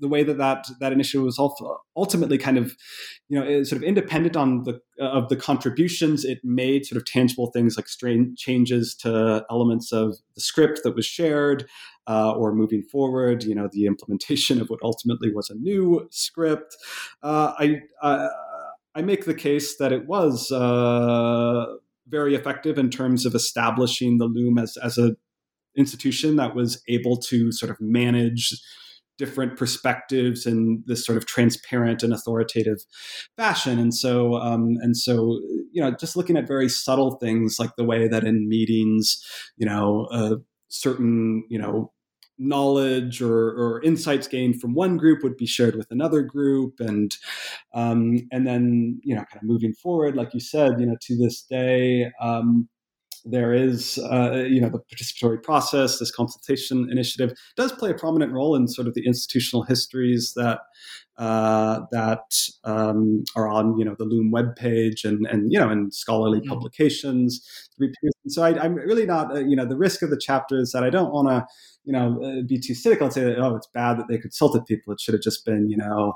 the 0.00 0.08
way 0.08 0.22
that 0.22 0.36
that, 0.36 0.66
that 0.80 0.92
initiative 0.92 1.24
was 1.24 1.38
ultimately 1.96 2.36
kind 2.36 2.58
of, 2.58 2.76
you 3.30 3.40
know, 3.40 3.62
sort 3.62 3.80
of 3.80 3.88
independent 3.88 4.36
on 4.36 4.64
the 4.64 4.80
of 5.00 5.30
the 5.30 5.36
contributions 5.36 6.26
it 6.26 6.40
made, 6.44 6.84
sort 6.84 7.00
of 7.00 7.06
tangible 7.06 7.50
things 7.52 7.76
like 7.78 7.88
strange 7.88 8.38
changes 8.38 8.94
to 8.96 9.46
elements 9.50 9.90
of 9.90 10.16
the 10.34 10.42
script 10.42 10.80
that 10.84 10.94
was 10.94 11.06
shared, 11.06 11.64
uh, 12.08 12.32
or 12.32 12.54
moving 12.54 12.82
forward, 12.82 13.44
you 13.44 13.54
know, 13.54 13.68
the 13.70 13.86
implementation 13.86 14.60
of 14.60 14.68
what 14.68 14.80
ultimately 14.82 15.32
was 15.32 15.50
a 15.50 15.54
new 15.54 16.08
script. 16.10 16.76
Uh, 17.22 17.52
I, 17.58 17.80
I 18.02 18.28
I 18.98 19.02
make 19.02 19.26
the 19.26 19.34
case 19.34 19.76
that 19.76 19.92
it 19.92 20.08
was 20.08 20.50
uh, 20.50 21.66
very 22.08 22.34
effective 22.34 22.78
in 22.78 22.90
terms 22.90 23.24
of 23.24 23.34
establishing 23.34 24.18
the 24.18 24.26
LUM 24.26 24.58
as 24.58 24.76
as 24.82 24.98
a 24.98 25.14
institution 25.76 26.34
that 26.36 26.56
was 26.56 26.82
able 26.88 27.16
to 27.16 27.52
sort 27.52 27.70
of 27.70 27.76
manage 27.80 28.60
different 29.16 29.56
perspectives 29.56 30.46
in 30.46 30.82
this 30.86 31.06
sort 31.06 31.16
of 31.16 31.26
transparent 31.26 32.02
and 32.02 32.12
authoritative 32.12 32.78
fashion. 33.36 33.78
And 33.78 33.94
so, 33.94 34.34
um, 34.34 34.76
and 34.80 34.96
so, 34.96 35.40
you 35.72 35.80
know, 35.80 35.92
just 35.92 36.16
looking 36.16 36.36
at 36.36 36.48
very 36.48 36.68
subtle 36.68 37.12
things 37.16 37.56
like 37.60 37.76
the 37.76 37.84
way 37.84 38.08
that 38.08 38.24
in 38.24 38.48
meetings, 38.48 39.24
you 39.56 39.66
know, 39.66 40.08
uh, 40.10 40.36
certain, 40.68 41.44
you 41.48 41.58
know, 41.58 41.92
knowledge 42.38 43.20
or, 43.20 43.50
or, 43.50 43.82
insights 43.82 44.28
gained 44.28 44.60
from 44.60 44.74
one 44.74 44.96
group 44.96 45.22
would 45.22 45.36
be 45.36 45.46
shared 45.46 45.74
with 45.74 45.90
another 45.90 46.22
group. 46.22 46.74
And 46.78 47.14
um, 47.74 48.18
and 48.30 48.46
then 48.46 49.00
you 49.02 49.14
know 49.14 49.22
kind 49.22 49.42
of 49.42 49.42
moving 49.42 49.72
forward 49.74 50.16
like 50.16 50.34
you 50.34 50.40
said 50.40 50.80
you 50.80 50.86
know 50.86 50.96
to 51.00 51.16
this 51.16 51.42
day 51.42 52.10
um, 52.20 52.68
there 53.24 53.52
is 53.52 53.98
uh, 53.98 54.44
you 54.48 54.60
know 54.60 54.68
the 54.68 54.78
participatory 54.78 55.42
process 55.42 55.98
this 55.98 56.10
consultation 56.10 56.88
initiative 56.90 57.36
does 57.56 57.72
play 57.72 57.90
a 57.90 57.94
prominent 57.94 58.32
role 58.32 58.54
in 58.54 58.68
sort 58.68 58.88
of 58.88 58.94
the 58.94 59.06
institutional 59.06 59.62
histories 59.62 60.32
that 60.36 60.60
uh, 61.18 61.80
that 61.90 62.32
um, 62.62 63.24
are 63.34 63.48
on 63.48 63.76
you 63.76 63.84
know 63.84 63.96
the 63.98 64.04
LUM 64.04 64.32
webpage 64.32 65.04
and 65.04 65.26
and 65.26 65.52
you 65.52 65.58
know 65.58 65.70
in 65.70 65.90
scholarly 65.90 66.40
mm-hmm. 66.40 66.48
publications. 66.48 67.44
So 68.28 68.42
I, 68.42 68.64
am 68.64 68.74
really 68.74 69.06
not 69.06 69.36
uh, 69.36 69.40
you 69.40 69.56
know 69.56 69.66
the 69.66 69.76
risk 69.76 70.02
of 70.02 70.10
the 70.10 70.20
chapter 70.20 70.60
is 70.60 70.72
that 70.72 70.84
I 70.84 70.90
don't 70.90 71.12
want 71.12 71.28
to 71.28 71.46
you 71.84 71.92
know 71.92 72.22
uh, 72.22 72.42
be 72.46 72.58
too 72.58 72.74
cynical 72.74 73.06
and 73.06 73.12
say 73.12 73.24
that 73.24 73.38
oh 73.38 73.56
it's 73.56 73.68
bad 73.74 73.98
that 73.98 74.06
they 74.08 74.18
consulted 74.18 74.64
people. 74.66 74.92
It 74.92 75.00
should 75.00 75.14
have 75.14 75.22
just 75.22 75.44
been 75.44 75.68
you 75.68 75.76
know 75.76 76.14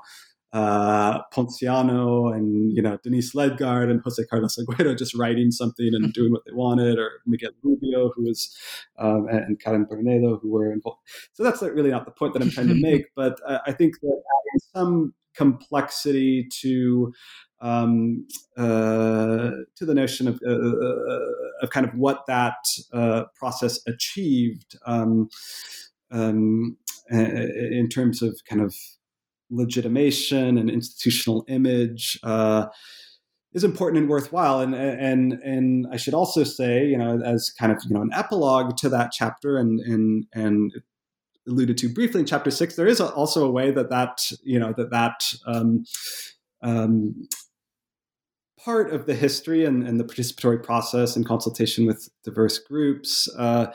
uh, 0.53 1.23
Ponciano 1.33 2.35
and 2.35 2.73
you 2.73 2.83
know 2.83 2.99
Denise 3.03 3.35
Ledgard 3.35 3.91
and 3.91 4.01
Jose 4.03 4.23
Carlos 4.27 4.59
Aguero 4.59 4.97
just 4.97 5.15
writing 5.15 5.51
something 5.51 5.91
and 5.93 6.13
doing 6.13 6.33
what 6.33 6.45
they 6.45 6.53
wanted, 6.53 6.99
or 6.99 7.23
Miguel 7.27 7.53
Rubio 7.63 8.11
who 8.15 8.25
was 8.25 8.57
um, 8.99 9.27
and 9.29 9.59
Karen 9.61 9.87
Bernedo 9.87 10.41
who 10.41 10.51
were 10.51 10.73
involved. 10.73 11.01
So 11.33 11.43
that's 11.43 11.63
really 11.63 11.91
not 11.91 12.05
the 12.05 12.11
point 12.11 12.35
that 12.35 12.43
I'm 12.43 12.51
trying 12.51 12.69
to 12.69 12.75
make, 12.81 13.07
but 13.15 13.41
uh, 13.47 13.61
I 13.67 13.73
think 13.73 14.01
that 14.01 14.09
adding 14.09 14.61
some 14.75 15.15
complexity 15.35 16.47
to 16.61 17.13
um, 17.63 18.27
uh, 18.59 19.53
to 19.77 19.87
the 19.87 19.95
notion 19.95 20.29
of, 20.29 20.41
uh, 20.47 20.51
uh 20.51 21.19
of 21.63 21.71
kind 21.71 21.87
of 21.87 21.95
what 21.95 22.27
that 22.27 22.57
uh, 22.93 23.25
process 23.37 23.81
achieved 23.87 24.77
um, 24.85 25.29
um, 26.11 26.77
in 27.11 27.89
terms 27.89 28.21
of 28.21 28.39
kind 28.49 28.61
of 28.61 28.75
legitimation 29.53 30.59
and 30.59 30.71
institutional 30.71 31.45
image 31.47 32.19
uh, 32.25 32.67
is 33.53 33.65
important 33.65 34.01
and 34.01 34.09
worthwhile. 34.09 34.61
And 34.61 34.75
and 34.75 35.35
and 35.45 35.87
I 35.93 35.97
should 35.97 36.15
also 36.15 36.43
say, 36.43 36.87
you 36.87 36.99
know, 36.99 37.21
as 37.25 37.51
kind 37.51 37.71
of 37.71 37.83
you 37.85 37.95
know 37.95 38.03
an 38.03 38.11
epilogue 38.13 38.77
to 38.79 38.89
that 38.89 39.13
chapter, 39.13 39.59
and 39.59 39.79
and 39.81 40.27
and 40.35 40.73
alluded 41.47 41.77
to 41.79 41.89
briefly 41.89 42.21
in 42.21 42.27
chapter 42.27 42.51
six, 42.51 42.77
there 42.77 42.87
is 42.87 43.01
also 43.01 43.45
a 43.45 43.51
way 43.51 43.71
that 43.71 43.91
that 43.91 44.31
you 44.43 44.59
know 44.59 44.73
that 44.77 44.91
that 44.91 45.35
um, 45.47 45.85
um, 46.63 47.29
part 48.65 48.93
of 48.93 49.07
the 49.07 49.15
history 49.15 49.65
and, 49.65 49.87
and, 49.87 49.99
the 49.99 50.05
participatory 50.05 50.63
process 50.63 51.17
and 51.17 51.27
consultation 51.27 51.85
with 51.85 52.09
diverse 52.23 52.59
groups. 52.59 53.29
Uh, 53.37 53.67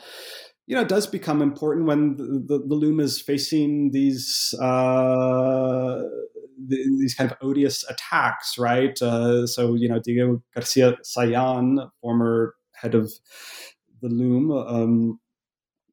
you 0.68 0.76
know, 0.76 0.82
it 0.82 0.88
does 0.88 1.06
become 1.06 1.40
important 1.40 1.86
when 1.86 2.16
the, 2.16 2.24
the, 2.46 2.58
the 2.66 2.74
LUM 2.74 3.00
is 3.00 3.22
facing 3.22 3.90
these 3.90 4.54
uh, 4.60 6.02
the, 6.66 6.76
these 6.98 7.14
kind 7.14 7.30
of 7.30 7.38
odious 7.40 7.88
attacks, 7.88 8.58
right? 8.58 9.00
Uh, 9.00 9.46
so, 9.46 9.74
you 9.74 9.88
know, 9.88 9.98
Diego 9.98 10.42
Garcia 10.54 10.98
Sayan, 11.02 11.90
former 12.02 12.54
head 12.74 12.94
of 12.94 13.10
the 14.02 14.10
LUM, 14.10 14.50
um, 14.52 15.20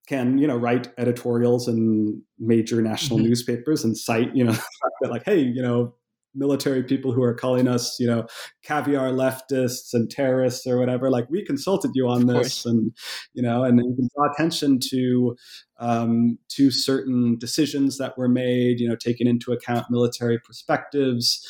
can 0.07 0.37
you 0.37 0.45
know 0.45 0.57
write 0.57 0.89
editorials 0.97 1.67
in 1.67 2.21
major 2.37 2.81
national 2.81 3.17
mm-hmm. 3.17 3.29
newspapers 3.29 3.83
and 3.83 3.97
cite 3.97 4.29
you 4.35 4.43
know 4.43 4.55
that 5.01 5.09
like 5.09 5.23
hey 5.25 5.39
you 5.39 5.63
know 5.63 5.95
military 6.35 6.83
people 6.83 7.11
who 7.13 7.23
are 7.23 7.33
calling 7.33 7.67
us, 7.67 7.99
you 7.99 8.07
know, 8.07 8.27
caviar 8.63 9.11
leftists 9.11 9.93
and 9.93 10.09
terrorists 10.09 10.67
or 10.67 10.77
whatever. 10.77 11.09
Like 11.09 11.29
we 11.29 11.45
consulted 11.45 11.91
you 11.93 12.07
on 12.07 12.27
this, 12.27 12.65
and 12.65 12.91
you 13.33 13.41
know, 13.41 13.63
and 13.63 13.77
you 13.77 13.95
can 13.95 14.09
draw 14.15 14.31
attention 14.31 14.79
to 14.91 15.35
um, 15.79 16.37
to 16.49 16.71
certain 16.71 17.37
decisions 17.37 17.97
that 17.97 18.17
were 18.17 18.29
made. 18.29 18.79
You 18.79 18.89
know, 18.89 18.95
taking 18.95 19.27
into 19.27 19.51
account 19.51 19.87
military 19.89 20.39
perspectives. 20.39 21.45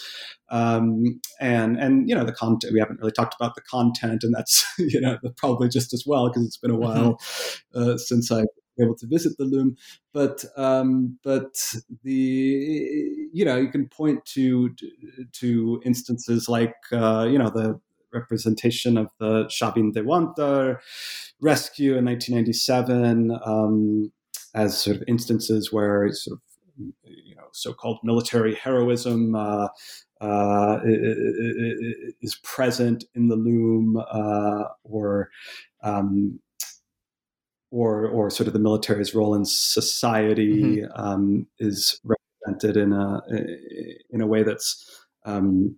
Um, 0.49 1.19
and 1.41 1.75
and 1.77 2.07
you 2.07 2.13
know 2.13 2.23
the 2.23 2.31
content 2.31 2.71
we 2.71 2.79
haven't 2.79 2.99
really 2.99 3.11
talked 3.11 3.33
about 3.33 3.55
the 3.55 3.61
content 3.61 4.23
and 4.23 4.31
that's 4.31 4.63
you 4.77 5.01
know 5.01 5.17
probably 5.38 5.69
just 5.69 5.91
as 5.91 6.03
well 6.05 6.27
because 6.27 6.45
it's 6.45 6.57
been 6.57 6.69
a 6.69 6.75
mm-hmm. 6.75 6.83
while 6.83 7.19
uh, 7.73 7.97
since 7.97 8.31
I 8.31 8.43
able 8.80 8.95
to 8.95 9.07
visit 9.07 9.38
the 9.38 9.45
LUM. 9.45 9.76
But 10.13 10.45
um, 10.57 11.19
but 11.23 11.55
the 12.03 12.11
you 13.34 13.45
know 13.45 13.57
you 13.57 13.69
can 13.69 13.88
point 13.88 14.26
to 14.26 14.73
to 15.34 15.82
instances 15.86 16.49
like 16.49 16.76
uh, 16.91 17.28
you 17.30 17.38
know 17.38 17.49
the 17.49 17.80
representation 18.13 18.97
of 18.97 19.09
the 19.19 19.45
Chavín 19.45 19.93
de 19.93 20.01
Huántar 20.01 20.80
rescue 21.41 21.97
in 21.97 22.05
1997 22.05 23.38
um, 23.45 24.11
as 24.53 24.80
sort 24.80 24.95
of 24.95 25.03
instances 25.07 25.73
where 25.73 26.09
sort 26.13 26.36
of 26.38 26.41
you 27.03 27.36
know 27.36 27.47
so-called 27.51 27.99
military 28.03 28.55
heroism 28.55 29.36
uh, 29.36 29.67
uh, 30.21 30.80
is 32.21 32.39
present 32.43 33.03
in 33.15 33.28
the 33.28 33.36
LUM, 33.36 33.97
uh, 33.97 34.63
or 34.84 35.30
um, 35.84 36.39
or 37.76 38.07
or 38.07 38.30
sort 38.30 38.47
of 38.47 38.53
the 38.53 38.59
military's 38.59 39.13
role 39.13 39.36
in 39.36 39.43
society 39.43 40.82
mm-hmm. 40.82 41.01
um, 41.01 41.45
is 41.59 41.99
represented 42.05 42.78
in 42.78 42.93
a 42.93 43.21
in 44.09 44.21
a 44.21 44.28
way 44.28 44.43
that's 44.43 45.05
um, 45.26 45.76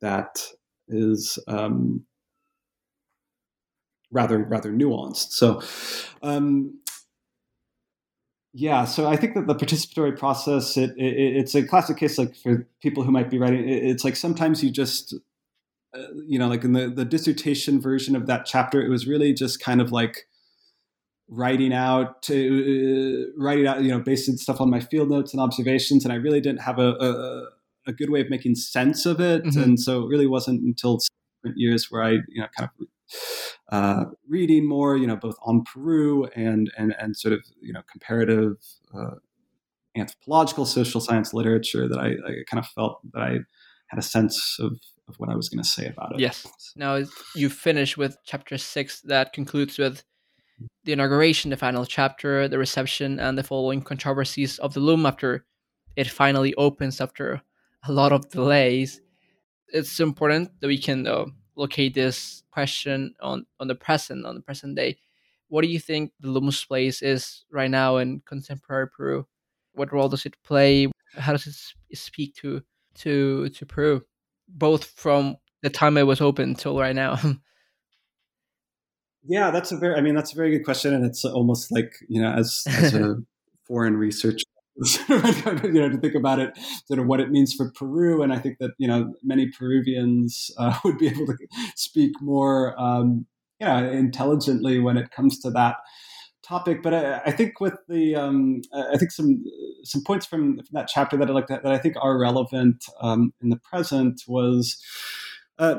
that 0.00 0.42
is 0.88 1.38
um, 1.46 2.04
rather 4.10 4.38
rather 4.38 4.72
nuanced. 4.72 5.32
So. 5.32 5.62
Um, 6.22 6.78
yeah, 8.52 8.84
so 8.84 9.08
I 9.08 9.14
think 9.14 9.34
that 9.34 9.46
the 9.46 9.54
participatory 9.54 10.18
process 10.18 10.76
it, 10.76 10.90
it, 10.96 11.36
it's 11.36 11.54
a 11.54 11.62
classic 11.62 11.98
case 11.98 12.18
like 12.18 12.34
for 12.34 12.66
people 12.82 13.04
who 13.04 13.12
might 13.12 13.30
be 13.30 13.38
writing 13.38 13.60
it, 13.60 13.84
it's 13.84 14.02
like 14.02 14.16
sometimes 14.16 14.64
you 14.64 14.72
just 14.72 15.14
uh, 15.94 16.02
you 16.26 16.36
know 16.36 16.48
like 16.48 16.64
in 16.64 16.72
the 16.72 16.88
the 16.90 17.04
dissertation 17.04 17.80
version 17.80 18.16
of 18.16 18.26
that 18.26 18.46
chapter 18.46 18.82
it 18.82 18.88
was 18.88 19.06
really 19.06 19.32
just 19.32 19.60
kind 19.60 19.80
of 19.80 19.92
like 19.92 20.26
writing 21.30 21.72
out 21.72 22.22
to 22.22 22.34
uh, 23.38 23.42
writing 23.42 23.66
out 23.66 23.82
you 23.82 23.88
know 23.88 24.00
basing 24.00 24.36
stuff 24.36 24.60
on 24.60 24.68
my 24.68 24.80
field 24.80 25.08
notes 25.08 25.32
and 25.32 25.40
observations 25.40 26.04
and 26.04 26.12
i 26.12 26.16
really 26.16 26.40
didn't 26.40 26.60
have 26.60 26.78
a, 26.78 26.90
a, 26.94 27.90
a 27.90 27.92
good 27.92 28.10
way 28.10 28.20
of 28.20 28.28
making 28.28 28.54
sense 28.56 29.06
of 29.06 29.20
it. 29.20 29.44
Mm-hmm. 29.44 29.62
and 29.62 29.80
so 29.80 30.02
it 30.02 30.08
really 30.08 30.26
wasn't 30.26 30.60
until 30.60 30.98
years 31.54 31.86
where 31.88 32.02
i 32.02 32.10
you 32.10 32.40
know 32.40 32.48
kind 32.56 32.68
of 32.68 32.86
uh, 33.70 34.04
reading 34.28 34.68
more 34.68 34.96
you 34.96 35.06
know 35.06 35.16
both 35.16 35.36
on 35.42 35.62
peru 35.64 36.28
and 36.34 36.70
and 36.76 36.94
and 36.98 37.16
sort 37.16 37.32
of 37.32 37.40
you 37.60 37.72
know 37.72 37.82
comparative 37.90 38.56
uh, 38.92 39.14
anthropological 39.96 40.66
social 40.66 41.00
science 41.00 41.32
literature 41.32 41.88
that 41.88 41.98
I, 41.98 42.08
I 42.08 42.32
kind 42.48 42.58
of 42.58 42.66
felt 42.66 43.00
that 43.12 43.22
i 43.22 43.38
had 43.86 43.98
a 43.98 44.02
sense 44.02 44.56
of 44.60 44.78
of 45.08 45.14
what 45.18 45.28
i 45.28 45.36
was 45.36 45.48
going 45.48 45.62
to 45.62 45.68
say 45.68 45.86
about 45.86 46.12
it. 46.14 46.20
Yes. 46.20 46.46
Now 46.76 47.02
you 47.34 47.48
finish 47.48 47.96
with 47.96 48.16
chapter 48.24 48.58
six 48.58 49.00
that 49.02 49.32
concludes 49.32 49.78
with 49.78 50.04
the 50.84 50.92
inauguration, 50.92 51.50
the 51.50 51.56
final 51.56 51.84
chapter, 51.84 52.48
the 52.48 52.58
reception, 52.58 53.18
and 53.20 53.36
the 53.36 53.42
following 53.42 53.82
controversies 53.82 54.58
of 54.58 54.74
the 54.74 54.80
LUM 54.80 55.06
after 55.06 55.44
it 55.96 56.08
finally 56.08 56.54
opens 56.54 57.00
after 57.00 57.42
a 57.84 57.92
lot 57.92 58.12
of 58.12 58.30
delays. 58.30 59.00
It's 59.68 60.00
important 60.00 60.50
that 60.60 60.66
we 60.66 60.78
can 60.78 61.06
uh, 61.06 61.26
locate 61.56 61.94
this 61.94 62.42
question 62.50 63.14
on, 63.20 63.46
on 63.58 63.68
the 63.68 63.74
present, 63.74 64.24
on 64.24 64.34
the 64.34 64.40
present 64.40 64.76
day. 64.76 64.98
What 65.48 65.62
do 65.62 65.68
you 65.68 65.78
think 65.78 66.12
the 66.20 66.30
LUM's 66.30 66.64
place 66.64 67.02
is 67.02 67.44
right 67.50 67.70
now 67.70 67.96
in 67.98 68.22
contemporary 68.24 68.88
Peru? 68.88 69.26
What 69.72 69.92
role 69.92 70.08
does 70.08 70.26
it 70.26 70.36
play? 70.42 70.88
How 71.16 71.32
does 71.32 71.46
it 71.46 71.96
speak 71.96 72.34
to 72.36 72.62
to 72.96 73.48
to 73.48 73.66
Peru, 73.66 74.02
both 74.48 74.84
from 74.84 75.36
the 75.62 75.70
time 75.70 75.96
it 75.96 76.06
was 76.06 76.20
open 76.20 76.54
till 76.54 76.78
right 76.78 76.94
now? 76.94 77.18
Yeah, 79.24 79.50
that's 79.50 79.72
a 79.72 79.76
very. 79.76 79.96
I 79.96 80.00
mean, 80.00 80.14
that's 80.14 80.32
a 80.32 80.36
very 80.36 80.50
good 80.50 80.64
question, 80.64 80.94
and 80.94 81.04
it's 81.04 81.24
almost 81.24 81.70
like 81.70 81.92
you 82.08 82.20
know, 82.20 82.32
as 82.32 82.62
as 82.66 82.94
a 82.94 83.16
foreign 83.66 83.96
researcher, 83.96 84.44
you 85.08 85.72
know, 85.72 85.88
to 85.90 85.98
think 85.98 86.14
about 86.14 86.38
it, 86.38 86.58
sort 86.86 86.98
of 86.98 87.06
what 87.06 87.20
it 87.20 87.30
means 87.30 87.52
for 87.52 87.70
Peru, 87.72 88.22
and 88.22 88.32
I 88.32 88.38
think 88.38 88.58
that 88.58 88.70
you 88.78 88.88
know 88.88 89.14
many 89.22 89.48
Peruvians 89.50 90.50
uh, 90.58 90.78
would 90.84 90.98
be 90.98 91.08
able 91.08 91.26
to 91.26 91.36
speak 91.76 92.12
more, 92.22 92.80
um, 92.80 93.26
you 93.60 93.66
know, 93.66 93.90
intelligently 93.90 94.78
when 94.78 94.96
it 94.96 95.10
comes 95.10 95.38
to 95.40 95.50
that 95.50 95.76
topic. 96.42 96.82
But 96.82 96.94
I, 96.94 97.20
I 97.26 97.30
think 97.30 97.60
with 97.60 97.76
the, 97.88 98.16
um, 98.16 98.62
I 98.74 98.96
think 98.96 99.10
some 99.10 99.44
some 99.84 100.02
points 100.02 100.24
from, 100.24 100.56
from 100.56 100.72
that 100.72 100.88
chapter 100.88 101.16
that 101.18 101.28
I 101.28 101.32
like 101.32 101.48
that, 101.48 101.62
that 101.62 101.72
I 101.72 101.78
think 101.78 101.96
are 102.00 102.18
relevant 102.18 102.84
um, 103.00 103.32
in 103.42 103.50
the 103.50 103.56
present 103.58 104.22
was, 104.26 104.82
uh, 105.58 105.76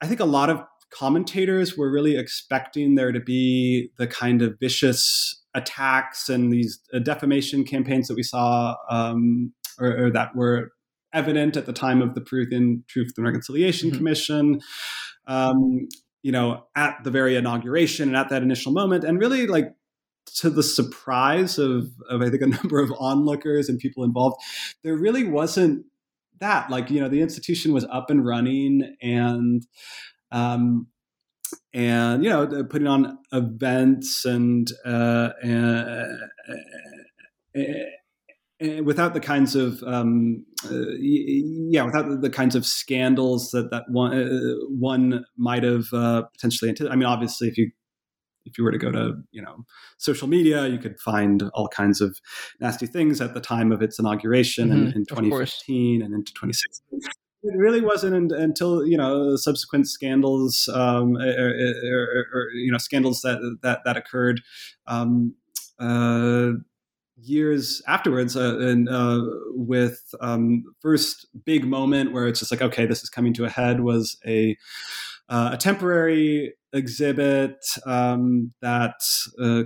I 0.00 0.06
think 0.06 0.20
a 0.20 0.24
lot 0.24 0.48
of 0.48 0.62
commentators 0.90 1.76
were 1.76 1.90
really 1.90 2.16
expecting 2.16 2.94
there 2.94 3.12
to 3.12 3.20
be 3.20 3.90
the 3.98 4.06
kind 4.06 4.42
of 4.42 4.58
vicious 4.60 5.42
attacks 5.54 6.28
and 6.28 6.52
these 6.52 6.78
uh, 6.92 6.98
defamation 6.98 7.64
campaigns 7.64 8.08
that 8.08 8.14
we 8.14 8.22
saw 8.22 8.74
um, 8.90 9.52
or, 9.78 10.06
or, 10.06 10.10
that 10.10 10.34
were 10.34 10.72
evident 11.12 11.56
at 11.56 11.66
the 11.66 11.72
time 11.72 12.02
of 12.02 12.14
the 12.14 12.20
Peruvian 12.20 12.84
Truth 12.88 13.12
and 13.16 13.26
Reconciliation 13.26 13.90
mm-hmm. 13.90 13.98
Commission. 13.98 14.60
Um, 15.26 15.88
you 16.22 16.32
know, 16.32 16.64
at 16.74 17.04
the 17.04 17.10
very 17.10 17.36
inauguration 17.36 18.08
and 18.08 18.16
at 18.16 18.28
that 18.30 18.42
initial 18.42 18.72
moment, 18.72 19.04
and 19.04 19.18
really 19.18 19.46
like 19.46 19.74
to 20.36 20.50
the 20.50 20.62
surprise 20.62 21.58
of, 21.58 21.90
of 22.08 22.22
I 22.22 22.30
think 22.30 22.42
a 22.42 22.46
number 22.62 22.80
of 22.80 22.92
onlookers 22.98 23.68
and 23.68 23.78
people 23.78 24.04
involved, 24.04 24.36
there 24.82 24.96
really 24.96 25.24
wasn't 25.24 25.86
that. 26.40 26.70
Like, 26.70 26.90
you 26.90 27.00
know, 27.00 27.08
the 27.08 27.20
institution 27.20 27.72
was 27.72 27.84
up 27.90 28.10
and 28.10 28.24
running 28.24 28.96
and 29.00 29.66
um, 30.30 30.88
and 31.72 32.24
you 32.24 32.30
know 32.30 32.64
putting 32.64 32.86
on 32.86 33.18
events 33.32 34.24
and, 34.24 34.70
uh, 34.84 35.30
and, 35.42 36.18
and 38.60 38.86
without 38.86 39.14
the 39.14 39.20
kinds 39.20 39.54
of 39.54 39.82
um, 39.84 40.44
uh, 40.70 40.90
yeah 41.00 41.82
without 41.84 42.20
the 42.20 42.30
kinds 42.30 42.54
of 42.54 42.66
scandals 42.66 43.50
that 43.50 43.70
that 43.70 43.84
one 43.88 44.12
uh, 44.12 44.54
one 44.68 45.24
might 45.36 45.62
have 45.62 45.86
uh, 45.92 46.22
potentially 46.22 46.68
anticipated. 46.68 46.92
I 46.92 46.96
mean 46.96 47.06
obviously 47.06 47.48
if 47.48 47.56
you 47.56 47.70
if 48.44 48.56
you 48.56 48.64
were 48.64 48.72
to 48.72 48.78
go 48.78 48.90
to 48.90 49.14
you 49.30 49.42
know 49.42 49.64
social 49.98 50.26
media, 50.26 50.66
you 50.66 50.78
could 50.78 50.98
find 50.98 51.44
all 51.54 51.68
kinds 51.68 52.00
of 52.00 52.18
nasty 52.60 52.86
things 52.86 53.20
at 53.20 53.34
the 53.34 53.40
time 53.40 53.72
of 53.72 53.82
its 53.82 53.98
inauguration 53.98 54.70
mm-hmm, 54.70 54.86
in, 54.88 54.92
in 54.92 55.06
2015 55.06 56.02
and 56.02 56.14
into 56.14 56.32
2016 56.32 57.00
it 57.42 57.56
really 57.56 57.80
wasn't 57.80 58.32
until 58.32 58.86
you 58.86 58.96
know 58.96 59.36
subsequent 59.36 59.88
scandals 59.88 60.68
um, 60.72 61.16
or, 61.16 61.54
or, 61.84 62.26
or, 62.34 62.50
you 62.52 62.72
know 62.72 62.78
scandals 62.78 63.20
that 63.22 63.58
that 63.62 63.80
that 63.84 63.96
occurred 63.96 64.40
um, 64.86 65.34
uh, 65.78 66.50
years 67.20 67.82
afterwards 67.86 68.36
uh, 68.36 68.58
and 68.58 68.88
uh, 68.88 69.20
with 69.50 70.14
um, 70.20 70.64
first 70.80 71.26
big 71.44 71.64
moment 71.66 72.12
where 72.12 72.26
it's 72.26 72.40
just 72.40 72.50
like 72.50 72.62
okay 72.62 72.86
this 72.86 73.02
is 73.02 73.10
coming 73.10 73.32
to 73.34 73.44
a 73.44 73.50
head 73.50 73.80
was 73.80 74.18
a 74.26 74.56
uh, 75.28 75.50
a 75.52 75.56
temporary 75.56 76.54
exhibit 76.72 77.64
um, 77.86 78.52
that 78.60 79.00
uh, 79.42 79.62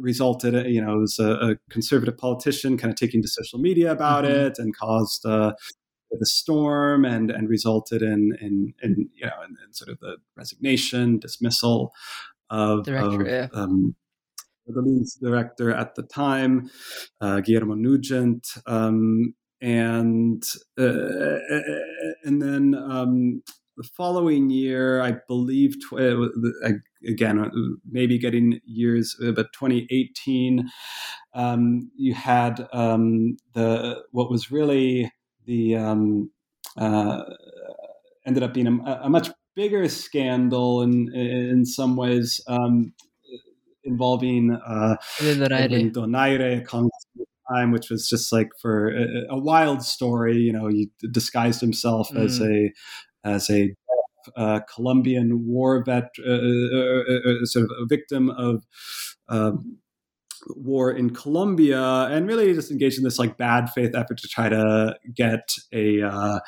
resulted, 0.00 0.66
you 0.66 0.80
know, 0.80 0.96
it 0.96 1.00
was 1.00 1.18
a, 1.18 1.32
a, 1.32 1.56
conservative 1.70 2.16
politician 2.16 2.76
kind 2.76 2.92
of 2.92 2.96
taking 2.96 3.22
to 3.22 3.28
social 3.28 3.58
media 3.58 3.90
about 3.90 4.24
mm-hmm. 4.24 4.46
it 4.46 4.58
and 4.58 4.76
caused 4.76 5.24
uh, 5.26 5.52
the 6.18 6.26
storm 6.26 7.04
and 7.04 7.30
and 7.30 7.48
resulted 7.48 8.02
in 8.02 8.36
in, 8.40 8.74
in 8.82 9.08
you 9.14 9.26
know 9.26 9.42
in, 9.44 9.56
in 9.66 9.72
sort 9.72 9.90
of 9.90 9.98
the 10.00 10.16
resignation 10.36 11.18
dismissal 11.18 11.92
of, 12.50 12.84
director, 12.84 13.20
of 13.22 13.26
yeah. 13.26 13.48
um, 13.52 13.94
the 14.66 14.80
lead 14.80 15.06
director 15.20 15.70
at 15.74 15.94
the 15.94 16.02
time, 16.02 16.70
uh, 17.20 17.40
Guillermo 17.40 17.74
Nugent, 17.74 18.46
um, 18.66 19.34
and 19.60 20.42
uh, 20.78 21.38
and 22.24 22.40
then 22.40 22.74
um, 22.74 23.42
the 23.76 23.88
following 23.96 24.50
year, 24.50 25.00
I 25.00 25.16
believe, 25.26 25.76
tw- 25.80 25.94
uh, 25.94 26.28
again, 27.06 27.38
uh, 27.38 27.50
maybe 27.90 28.18
getting 28.18 28.60
years, 28.64 29.16
uh, 29.22 29.32
but 29.32 29.52
2018, 29.52 30.68
um, 31.34 31.90
you 31.96 32.14
had 32.14 32.66
um, 32.72 33.36
the 33.54 34.02
what 34.12 34.30
was 34.30 34.50
really 34.50 35.12
the 35.46 35.76
um, 35.76 36.30
uh, 36.76 37.22
ended 38.26 38.42
up 38.42 38.54
being 38.54 38.66
a, 38.66 39.00
a, 39.02 39.10
much 39.10 39.28
bigger 39.54 39.88
scandal 39.88 40.82
in 40.82 41.12
in 41.14 41.64
some 41.64 41.96
ways 41.96 42.40
um, 42.46 42.92
involving 43.84 44.52
uh, 44.52 44.96
Donayre, 45.90 46.62
a 46.62 47.54
time, 47.54 47.70
which 47.70 47.90
was 47.90 48.08
just 48.08 48.32
like 48.32 48.50
for 48.60 48.88
a, 48.88 49.26
a, 49.30 49.38
wild 49.38 49.82
story. 49.82 50.38
You 50.38 50.52
know, 50.52 50.68
he 50.68 50.90
disguised 51.10 51.60
himself 51.60 52.10
mm. 52.10 52.24
as 52.24 52.40
a 52.40 52.72
as 53.24 53.50
a 53.50 53.74
uh, 54.36 54.60
Colombian 54.72 55.46
war 55.46 55.82
vet, 55.84 56.10
uh, 56.26 56.30
uh, 56.30 57.42
uh, 57.42 57.44
sort 57.44 57.66
of 57.66 57.70
a 57.80 57.86
victim 57.86 58.30
of 58.30 58.64
um, 59.28 59.78
war 60.48 60.90
in 60.90 61.10
Colombia 61.10 61.82
and 62.10 62.26
really 62.26 62.52
just 62.54 62.70
engaged 62.70 62.98
in 62.98 63.04
this 63.04 63.18
like 63.18 63.36
bad 63.36 63.70
faith 63.70 63.94
effort 63.94 64.18
to 64.18 64.28
try 64.28 64.48
to 64.48 64.96
get 65.14 65.54
a 65.72 66.02
uh, 66.02 66.40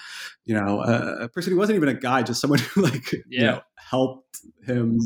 you 0.45 0.55
know 0.55 0.81
a, 0.81 1.25
a, 1.25 1.29
person 1.29 1.53
who 1.53 1.59
wasn't 1.59 1.77
even 1.77 1.89
a 1.89 1.95
guy, 1.95 2.23
just 2.23 2.41
someone 2.41 2.59
who 2.59 2.83
like 2.83 3.13
yeah. 3.13 3.21
you 3.29 3.47
know 3.47 3.61
helped 3.77 4.41
him 4.67 4.99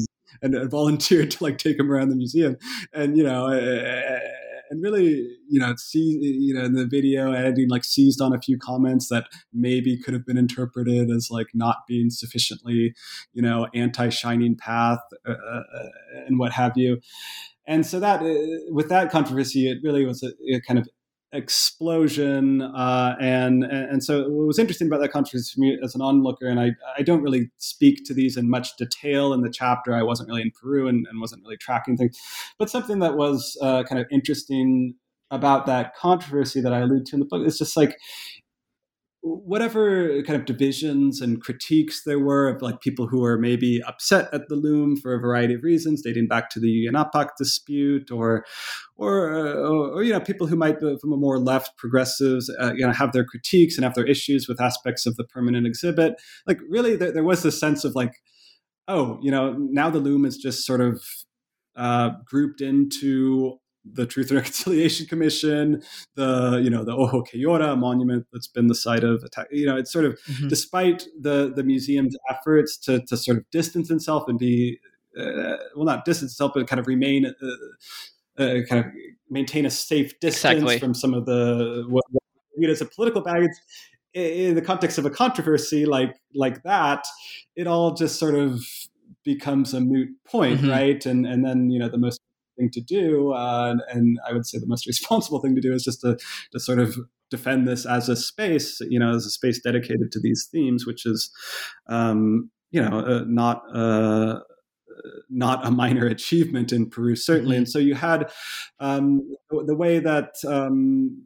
and, 0.43 0.55
and, 0.55 0.71
volunteered 0.71 1.31
to 1.31 1.45
like 1.45 1.59
take 1.59 1.79
him 1.79 1.91
around 1.91 2.09
the 2.09 2.17
museum 2.17 2.57
and 2.93 3.17
you 3.17 3.25
know. 3.25 3.49
Eh, 3.49 3.59
eh, 3.59 4.03
eh, 4.15 4.21
and 4.71 4.83
really, 4.83 5.37
you 5.49 5.61
know, 5.61 5.75
see, 5.77 6.19
you 6.21 6.55
know, 6.55 6.65
in 6.65 6.75
the 6.75 6.87
video 6.87 7.33
editing, 7.33 7.69
like 7.69 7.85
seized 7.85 8.21
on 8.21 8.33
a 8.33 8.41
few 8.41 8.57
comments 8.57 9.09
that 9.09 9.27
maybe 9.53 9.99
could 9.99 10.15
have 10.15 10.25
been 10.25 10.39
interpreted 10.39 11.11
as 11.11 11.29
like 11.31 11.49
not 11.55 11.79
being 11.89 12.09
sufficiently, 12.09 12.95
you 13.33 13.43
know, 13.43 13.67
anti-shining 13.75 14.57
path 14.57 15.01
uh, 15.29 15.33
uh, 15.33 15.63
and 16.27 16.39
what 16.39 16.53
have 16.53 16.77
you. 16.77 17.01
And 17.67 17.85
so 17.85 18.01
that 18.01 18.23
uh, 18.23 18.73
with 18.73 18.89
that 18.89 19.11
controversy, 19.11 19.71
it 19.71 19.79
really 19.83 20.07
was 20.07 20.23
a, 20.23 20.29
a 20.55 20.61
kind 20.67 20.79
of 20.79 20.89
explosion. 21.33 22.63
Uh, 22.63 23.17
and, 23.21 23.65
and 23.65 24.03
so 24.03 24.29
what 24.29 24.47
was 24.47 24.59
interesting 24.59 24.87
about 24.87 25.01
that 25.01 25.13
controversy 25.13 25.53
for 25.55 25.61
me 25.61 25.79
as 25.83 25.95
an 25.95 26.01
onlooker, 26.01 26.47
and 26.47 26.61
I, 26.61 26.71
I 26.99 27.03
don't 27.03 27.23
really 27.23 27.51
speak 27.59 28.05
to 28.07 28.15
these 28.15 28.37
in 28.37 28.51
much 28.51 28.77
detail 28.77 29.33
in 29.33 29.43
the 29.43 29.51
chapter. 29.51 29.95
I 29.95 30.03
wasn't 30.03 30.29
really 30.29 30.43
in 30.43 30.51
Peru 30.61 30.89
and, 30.89 31.07
and 31.09 31.21
wasn't 31.21 31.43
really 31.43 31.57
tracking 31.57 31.97
things, 31.97 32.19
but 32.59 32.71
something 32.71 32.99
that 33.01 33.17
was 33.17 33.57
uh, 33.63 33.85
kind 33.85 34.01
of 34.01 34.07
interesting 34.11 34.95
about 35.31 35.67
that 35.67 35.95
controversy 35.95 36.61
that 36.61 36.73
I 36.73 36.81
allude 36.81 37.07
to 37.07 37.17
in 37.17 37.21
the 37.21 37.27
book 37.27 37.47
is 37.47 37.57
just 37.57 37.77
like 37.77 37.97
whatever 39.23 40.23
kind 40.23 40.39
of 40.39 40.47
divisions 40.47 41.21
and 41.21 41.43
critiques 41.43 42.05
there 42.05 42.19
were 42.19 42.49
of 42.49 42.63
like 42.63 42.81
people 42.81 43.07
who 43.07 43.21
were 43.21 43.37
maybe 43.37 43.83
upset 43.87 44.33
at 44.33 44.49
the 44.49 44.57
LUM 44.57 44.97
for 44.97 45.15
a 45.15 45.21
variety 45.21 45.55
of 45.55 45.63
reasons 45.63 46.01
dating 46.01 46.27
back 46.27 46.49
to 46.49 46.59
the 46.59 46.69
Yuyanapaq 46.69 47.31
dispute 47.37 48.11
or 48.11 48.45
or, 48.97 49.35
uh, 49.35 49.55
or, 49.69 49.91
or 49.91 50.03
you 50.03 50.13
know 50.13 50.21
people 50.21 50.47
who 50.47 50.57
might 50.57 50.81
be 50.81 50.97
from 51.01 51.13
a 51.13 51.17
more 51.17 51.39
left 51.39 51.77
progressives 51.77 52.51
uh, 52.61 52.73
you 52.75 52.87
know 52.87 52.93
have 52.93 53.13
their 53.13 53.25
critiques 53.25 53.77
and 53.77 53.85
have 53.85 53.95
their 53.95 54.07
issues 54.07 54.49
with 54.49 54.61
aspects 54.61 55.05
of 55.05 55.17
the 55.17 55.25
permanent 55.25 55.67
exhibit. 55.67 56.15
Like 56.47 56.61
really 56.69 56.97
there, 56.97 57.13
there 57.13 57.25
was 57.25 57.43
this 57.43 57.61
sense 57.61 57.85
of 57.85 57.95
like 57.95 58.23
oh 58.89 59.19
you 59.23 59.31
know 59.31 59.55
now 59.59 59.91
the 59.91 60.01
LUM 60.01 60.25
is 60.25 60.39
just 60.39 60.65
sort 60.65 60.81
of 60.81 61.03
uh, 61.77 62.11
grouped 62.25 62.61
into 62.63 63.59
the 63.93 64.07
Truth 64.07 64.31
and 64.31 64.37
Reconciliation 64.39 65.07
Commission, 65.07 65.83
the 66.15 66.61
you 66.63 66.71
know 66.71 66.85
the 66.85 66.95
Ojo 66.95 67.23
que 67.23 67.39
monument 67.77 68.27
that's 68.33 68.49
been 68.49 68.67
the 68.69 68.75
site 68.75 69.05
of 69.05 69.23
attack. 69.23 69.49
You 69.51 69.67
know, 69.67 69.77
it's 69.77 69.93
sort 69.93 70.05
of 70.05 70.19
mm-hmm. 70.29 70.49
despite 70.49 71.07
the 71.19 71.53
the 71.55 71.63
museum's 71.63 72.17
efforts 72.29 72.77
to 72.79 73.01
to 73.07 73.17
sort 73.17 73.39
of 73.39 73.51
distance 73.51 73.91
itself 73.91 74.25
and 74.29 74.39
be 74.39 74.79
uh, 75.19 75.57
well, 75.75 75.85
not 75.85 76.05
distance 76.05 76.33
itself, 76.33 76.53
but 76.55 76.67
kind 76.67 76.81
of 76.81 76.87
remain. 76.87 77.27
Uh, 77.27 77.47
uh, 78.39 78.63
kind 78.67 78.87
of 78.87 78.93
maintain 79.29 79.67
a 79.67 79.71
safe 79.71 80.19
distance 80.19 80.63
exactly. 80.63 80.79
from 80.79 80.95
some 80.95 81.13
of 81.13 81.27
the 81.27 81.85
what, 81.89 82.05
what 82.11 82.23
viewed 82.57 82.71
as 82.71 82.81
a 82.81 82.87
political 82.87 83.21
baggage 83.21 83.51
in 84.15 84.55
the 84.55 84.63
context 84.63 84.99
of 84.99 85.07
a 85.07 85.11
controversy 85.11 85.87
like 85.87 86.17
like 86.35 86.63
that, 86.63 87.07
it 87.57 87.67
all 87.67 87.95
just 87.95 88.19
sort 88.19 88.35
of 88.35 88.65
becomes 89.25 89.75
a 89.75 89.81
moot 89.81 90.09
point, 90.25 90.61
mm-hmm. 90.61 90.71
right? 90.71 91.07
And 91.07 91.27
and 91.27 91.45
then 91.45 91.71
you 91.71 91.79
know 91.79 91.89
the 91.89 91.99
most 91.99 92.21
thing 92.61 92.71
to 92.71 92.81
do. 92.81 93.33
Uh, 93.33 93.71
and, 93.71 93.83
and, 93.91 94.19
I 94.29 94.33
would 94.33 94.47
say 94.47 94.59
the 94.59 94.67
most 94.67 94.87
responsible 94.95 95.41
thing 95.41 95.55
to 95.55 95.61
do 95.61 95.73
is 95.73 95.85
just 95.85 96.03
to, 96.03 96.19
to 96.53 96.61
sort 96.61 96.79
of 96.79 96.97
defend 97.31 97.67
this 97.67 97.87
as 97.87 98.09
a 98.09 98.17
space, 98.17 98.81
you 98.81 98.99
know, 98.99 99.15
as 99.15 99.25
a 99.25 99.31
space 99.31 99.61
dedicated 99.61 100.13
to 100.13 100.21
these 100.21 100.49
themes, 100.51 100.87
which 100.87 101.07
is, 101.07 101.31
um, 101.89 102.51
you 102.71 102.83
know, 102.83 102.99
uh, 103.01 103.25
not. 103.27 103.63
Uh, 103.75 104.41
not 105.31 105.67
a 105.67 105.71
minor 105.71 106.07
achievement 106.17 106.73
in 106.73 106.91
Peru, 106.91 107.17
certainly. 107.17 107.55
Mm-hmm. 107.55 107.61
And 107.61 107.69
so 107.71 107.79
you 107.79 107.95
had 107.95 108.31
um, 108.81 109.35
the, 109.49 109.65
the, 109.65 109.75
way 109.75 109.99
that 109.99 110.35
um, 110.47 111.23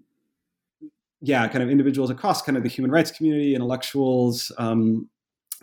yeah, 1.20 1.48
kind 1.48 1.64
of 1.64 1.70
individuals 1.70 2.08
across 2.10 2.40
kind 2.40 2.56
of 2.56 2.62
the 2.62 2.68
human 2.68 2.92
rights 2.92 3.10
community, 3.10 3.54
intellectuals, 3.54 4.52
um, 4.58 5.08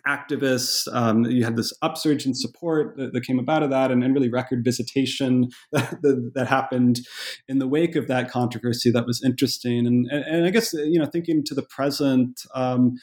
activists. 0.08 0.88
Um, 0.94 1.26
you 1.26 1.44
had 1.44 1.56
this 1.56 1.74
upsurge 1.82 2.26
in 2.26 2.34
support 2.34 2.96
that, 2.98 3.14
that 3.14 3.26
came 3.26 3.40
about 3.40 3.64
of 3.64 3.70
that, 3.70 3.92
and, 3.92 4.04
and 4.04 4.14
really 4.14 4.30
record 4.30 4.64
visitation 4.64 5.50
that, 5.72 6.02
that, 6.02 6.32
that, 6.36 6.48
happened 6.48 7.00
in 7.48 7.60
the 7.60 7.68
wake 7.68 7.96
of 7.96 8.08
that 8.08 8.30
controversy. 8.30 8.92
That 8.92 9.06
was 9.06 9.22
interesting, 9.24 9.86
and, 9.86 10.08
and, 10.12 10.24
and 10.24 10.46
I 10.46 10.50
guess 10.50 10.74
you 10.74 11.00
know, 11.00 11.06
thinking 11.06 11.44
to 11.46 11.56
the 11.56 11.64
present, 11.64 12.42
um, 12.56 12.96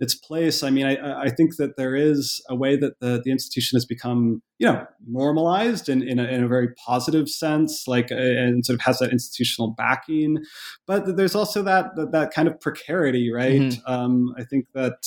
its 0.00 0.14
place. 0.14 0.62
I 0.62 0.70
mean, 0.70 0.86
I, 0.86 1.22
I, 1.22 1.30
think 1.30 1.56
that 1.56 1.76
there 1.76 1.94
is 1.94 2.40
a 2.48 2.54
way 2.54 2.76
that 2.76 3.00
the, 3.00 3.20
the 3.24 3.30
institution 3.30 3.76
has 3.76 3.84
become, 3.84 4.42
you 4.58 4.66
know, 4.66 4.86
normalized 5.06 5.88
in, 5.88 6.02
in, 6.02 6.18
a, 6.18 6.24
in 6.24 6.44
a 6.44 6.48
very 6.48 6.68
positive 6.86 7.28
sense, 7.28 7.84
like, 7.86 8.10
uh, 8.10 8.16
and 8.16 8.64
sort 8.64 8.74
of 8.74 8.80
has 8.82 8.98
that 8.98 9.10
institutional 9.10 9.74
backing. 9.76 10.38
But 10.86 11.16
there's 11.16 11.34
also 11.34 11.62
that 11.62 11.96
that, 11.96 12.12
that 12.12 12.32
kind 12.32 12.48
of 12.48 12.60
precarity, 12.60 13.30
right? 13.32 13.60
Mm-hmm. 13.60 13.92
Um, 13.92 14.34
I 14.38 14.44
think 14.44 14.66
that 14.74 14.98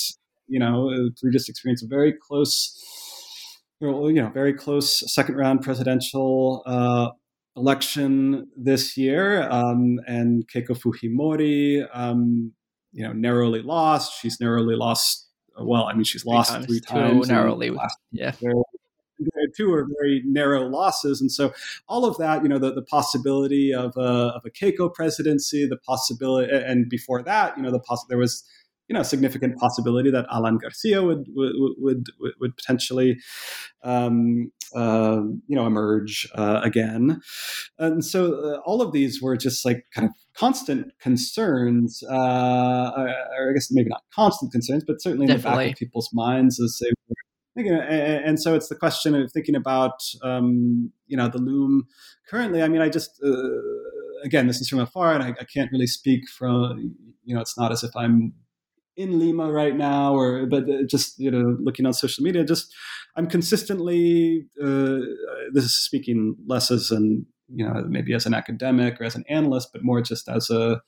you 0.50 0.60
know, 0.60 1.10
through 1.20 1.32
just 1.32 1.48
experience 1.50 1.84
a 1.84 1.88
very 1.88 2.14
close, 2.14 2.78
you 3.80 4.14
know, 4.14 4.30
very 4.30 4.54
close 4.54 5.04
second 5.14 5.36
round 5.36 5.62
presidential 5.62 6.64
uh, 6.66 7.10
election 7.56 8.48
this 8.58 8.98
year, 8.98 9.50
um, 9.50 10.00
and 10.08 10.48
Keiko 10.48 10.72
Fujimori, 10.72 11.88
um, 11.94 12.54
you 12.92 13.04
know, 13.04 13.14
narrowly 13.14 13.62
lost. 13.62 14.20
She's 14.20 14.40
narrowly 14.40 14.76
lost. 14.76 15.28
Well, 15.62 15.84
I 15.84 15.94
mean, 15.94 16.06
she's 16.06 16.26
lost 16.26 16.52
times. 16.52 16.66
three 16.66 16.80
times. 16.80 17.28
Too 17.28 17.34
narrowly, 17.34 17.72
yeah. 18.12 18.32
Two 19.58 19.74
are 19.74 19.86
very 20.00 20.24
narrow 20.26 20.66
losses, 20.66 21.20
and 21.20 21.30
so 21.30 21.52
all 21.90 22.06
of 22.06 22.18
that, 22.18 22.42
you 22.42 22.48
know, 22.48 22.58
the, 22.58 22.74
the 22.74 22.84
possibility 22.84 23.74
of 23.74 23.92
a, 23.98 24.32
of 24.36 24.44
a 24.46 24.50
Keiko 24.50 24.94
presidency, 24.94 25.68
the 25.68 25.78
possibility, 25.78 26.50
and 26.54 26.90
before 26.90 27.22
that, 27.24 27.58
you 27.58 27.64
know, 27.64 27.72
the 27.72 27.82
poss- 27.82 28.06
there 28.08 28.18
was 28.18 28.46
you 28.90 28.96
know 28.96 29.04
significant 29.04 29.58
possibility 29.58 30.10
that 30.12 30.26
Alan 30.32 30.58
Garcia 30.58 31.04
would 31.04 31.28
would 31.30 31.54
would, 31.78 32.06
would 32.40 32.58
potentially 32.58 33.20
um, 33.84 34.52
uh, 34.76 35.22
you 35.48 35.56
know 35.56 35.68
emerge 35.68 36.28
uh, 36.36 36.60
again, 36.64 37.22
and 37.78 38.04
so 38.04 38.34
uh, 38.34 38.58
all 38.66 38.82
of 38.82 38.92
these 38.92 39.22
were 39.22 39.38
just 39.38 39.64
like 39.64 39.86
kind 39.94 40.08
of 40.08 40.14
constant 40.34 40.92
concerns, 41.00 42.04
uh, 42.04 42.92
or 42.98 43.50
I 43.52 43.54
guess 43.54 43.70
maybe 43.72 43.90
not 43.90 44.04
constant 44.14 44.52
concerns, 44.52 44.84
but 44.86 45.02
certainly 45.02 45.28
Definitely. 45.28 45.50
in 45.50 45.58
the 45.58 45.66
back 45.70 45.74
of 45.76 45.80
people's 45.80 46.10
minds 46.12 46.60
as 46.60 46.80
they 46.82 46.90
were 47.08 47.16
thinking. 47.56 47.74
and 47.74 48.42
so 48.42 48.56
it's 48.56 48.70
the 48.70 48.76
question 48.76 49.14
of 49.14 49.32
thinking 49.32 49.56
about 49.56 50.02
um, 50.24 50.92
you 51.06 51.16
know 51.16 51.28
the 51.30 51.38
LUM 51.38 51.86
currently. 52.28 52.64
I 52.64 52.68
mean, 52.68 52.82
I 52.82 52.90
just 52.90 53.22
uh, 53.24 53.38
again, 54.24 54.48
this 54.48 54.62
is 54.62 54.68
from 54.68 54.80
afar, 54.80 55.14
and 55.14 55.24
I, 55.24 55.30
I, 55.40 55.44
can't 55.44 55.72
really 55.72 55.88
speak 55.88 56.28
from 56.28 56.96
you 57.24 57.36
know. 57.36 57.42
It's 57.42 57.58
not 57.58 57.72
as 57.72 57.84
if 57.84 57.96
I'm 57.96 58.34
in 59.00 59.18
Lima 59.18 59.50
right 59.50 59.76
now, 59.76 60.14
or 60.14 60.46
but 60.46 60.64
uh, 60.70 60.84
just 60.86 61.18
you 61.18 61.32
know 61.32 61.58
looking 61.62 61.86
on 61.86 61.94
social 61.94 62.24
media, 62.24 62.44
just 62.44 62.76
I'm 63.16 63.28
consistently. 63.28 64.46
Uh, 64.62 65.00
this 65.54 65.64
is 65.64 65.78
speaking 65.78 66.36
less 66.46 66.70
as 66.70 66.92
an 66.92 67.26
you 67.48 67.66
know 67.66 67.86
maybe 67.88 68.14
as 68.14 68.26
an 68.26 68.34
academic 68.34 69.00
or 69.00 69.06
as 69.06 69.16
an 69.16 69.24
analyst, 69.30 69.70
but 69.72 69.84
more 69.84 70.02
just 70.02 70.28
as 70.28 70.50
a 70.50 70.82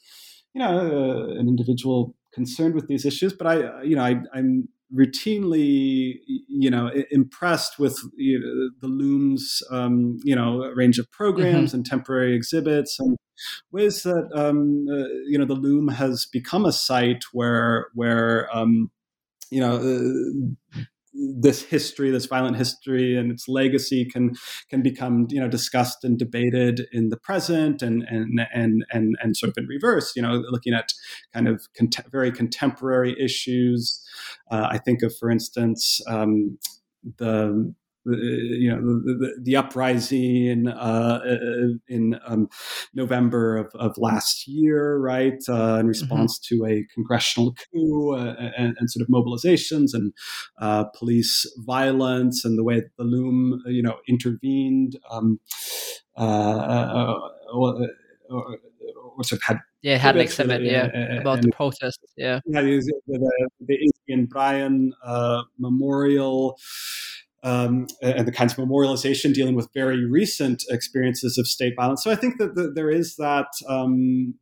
you 0.54 0.60
know 0.62 0.78
uh, 0.78 1.40
an 1.40 1.48
individual 1.48 2.14
concerned 2.34 2.76
with 2.76 2.88
these 2.88 3.06
issues. 3.06 3.32
But 3.32 3.48
I 3.48 3.84
you 3.84 3.96
know 3.96 4.04
I, 4.04 4.22
I'm 4.34 4.68
routinely, 4.96 6.20
you 6.26 6.70
know, 6.70 6.92
impressed 7.12 7.80
with 7.80 8.00
you 8.16 8.40
know, 8.40 8.70
the 8.82 8.94
LUM's, 8.94 9.64
um, 9.72 10.18
you 10.24 10.36
know, 10.36 10.60
range 10.76 11.00
of 11.00 11.10
programs 11.12 11.70
mm-hmm. 11.70 11.78
and 11.78 11.86
temporary 11.86 12.36
exhibits 12.36 13.00
and 13.00 13.18
ways 13.72 14.04
that 14.04 14.30
um, 14.34 14.86
uh, 14.90 15.08
you 15.26 15.38
know 15.38 15.46
the 15.46 15.56
LUM 15.56 15.88
has 15.90 16.26
become 16.26 16.66
a 16.66 16.72
site 16.72 17.24
where 17.34 17.88
where 17.94 18.56
um, 18.56 18.92
you 19.50 19.60
know. 19.60 19.76
Uh, 19.78 20.82
this 21.14 21.64
history, 21.64 22.10
this 22.10 22.26
violent 22.26 22.58
history, 22.58 23.18
and 23.18 23.32
its 23.32 23.48
legacy 23.48 24.06
can 24.06 24.34
can 24.70 24.82
become 24.82 25.28
you 25.30 25.40
know 25.40 25.48
discussed 25.48 26.04
and 26.04 26.18
debated 26.18 26.88
in 26.92 27.10
the 27.10 27.18
present, 27.18 27.82
and 27.82 28.04
and 28.04 28.42
and 28.54 28.86
and 28.92 29.16
and 29.22 29.36
sort 29.36 29.50
of 29.50 29.58
in 29.58 29.68
reverse. 29.68 30.16
You 30.16 30.22
know, 30.22 30.44
looking 30.50 30.74
at 30.74 30.94
kind 31.34 31.48
of 31.48 31.68
cont- 31.78 32.12
very 32.12 32.32
contemporary 32.32 33.16
issues. 33.20 34.02
Uh, 34.50 34.68
I 34.70 34.78
think 34.78 35.04
of, 35.04 35.14
for 35.18 35.30
instance, 35.30 36.00
um, 36.08 36.58
the 37.18 37.74
you 38.06 38.70
know 38.70 38.82
the, 38.82 39.14
the, 39.14 39.42
the 39.44 39.56
uprising 39.56 40.46
in, 40.46 40.68
uh, 40.68 41.20
uh, 41.24 41.68
in 41.88 42.20
um, 42.26 42.50
November 42.94 43.58
of, 43.58 43.72
of, 43.76 43.98
last 43.98 44.48
year, 44.48 44.98
right, 44.98 45.42
uh, 45.48 45.54
in 45.54 45.58
mm-hmm. 45.58 45.88
response 45.88 46.40
mm-hmm. 46.40 46.66
to 46.66 46.72
a 46.72 46.86
congressional 46.94 47.56
coup 47.72 48.16
uh, 48.16 48.52
and, 48.58 48.76
and, 48.80 48.90
sort 48.90 49.02
of 49.02 49.08
mobilizations 49.08 49.94
and 49.94 50.14
uh, 50.60 50.86
police 50.98 51.46
violence 51.58 52.44
and 52.44 52.58
the 52.58 52.64
way 52.64 52.82
the 52.98 53.04
LUM, 53.04 53.62
you 53.68 53.84
know, 53.84 53.98
intervened. 54.08 54.98
Um, 55.10 55.40
uh, 56.18 57.14
or, 57.54 57.88
or, 58.30 58.58
or, 59.18 59.24
sort 59.24 59.40
of 59.40 59.44
had 59.44 59.60
yeah, 59.82 59.98
had 59.98 60.16
an 60.16 60.22
exhibit, 60.22 60.62
yeah, 60.62 60.88
about 61.20 61.42
the 61.42 61.52
protests, 61.52 61.98
yeah. 62.18 62.40
yeah 62.46 62.62
the, 62.62 63.02
the, 63.08 63.50
the 63.62 63.90
Adrian 64.08 64.26
Bryan 64.26 64.94
Memorial, 65.58 66.58
um, 67.44 67.88
and 68.02 68.28
the 68.28 68.32
kinds 68.32 68.54
of 68.54 68.60
memorialization 68.60 69.34
dealing 69.34 69.56
with 69.56 69.68
very 69.74 70.06
recent 70.06 70.64
experiences 70.70 71.38
of 71.38 71.48
state 71.48 71.74
violence. 71.76 72.04
So 72.04 72.12
I 72.12 72.16
think 72.16 72.38
that, 72.38 72.56
that 72.56 72.76
there 72.76 72.90
is 72.90 73.16
that, 73.16 73.48
um, 73.68 74.36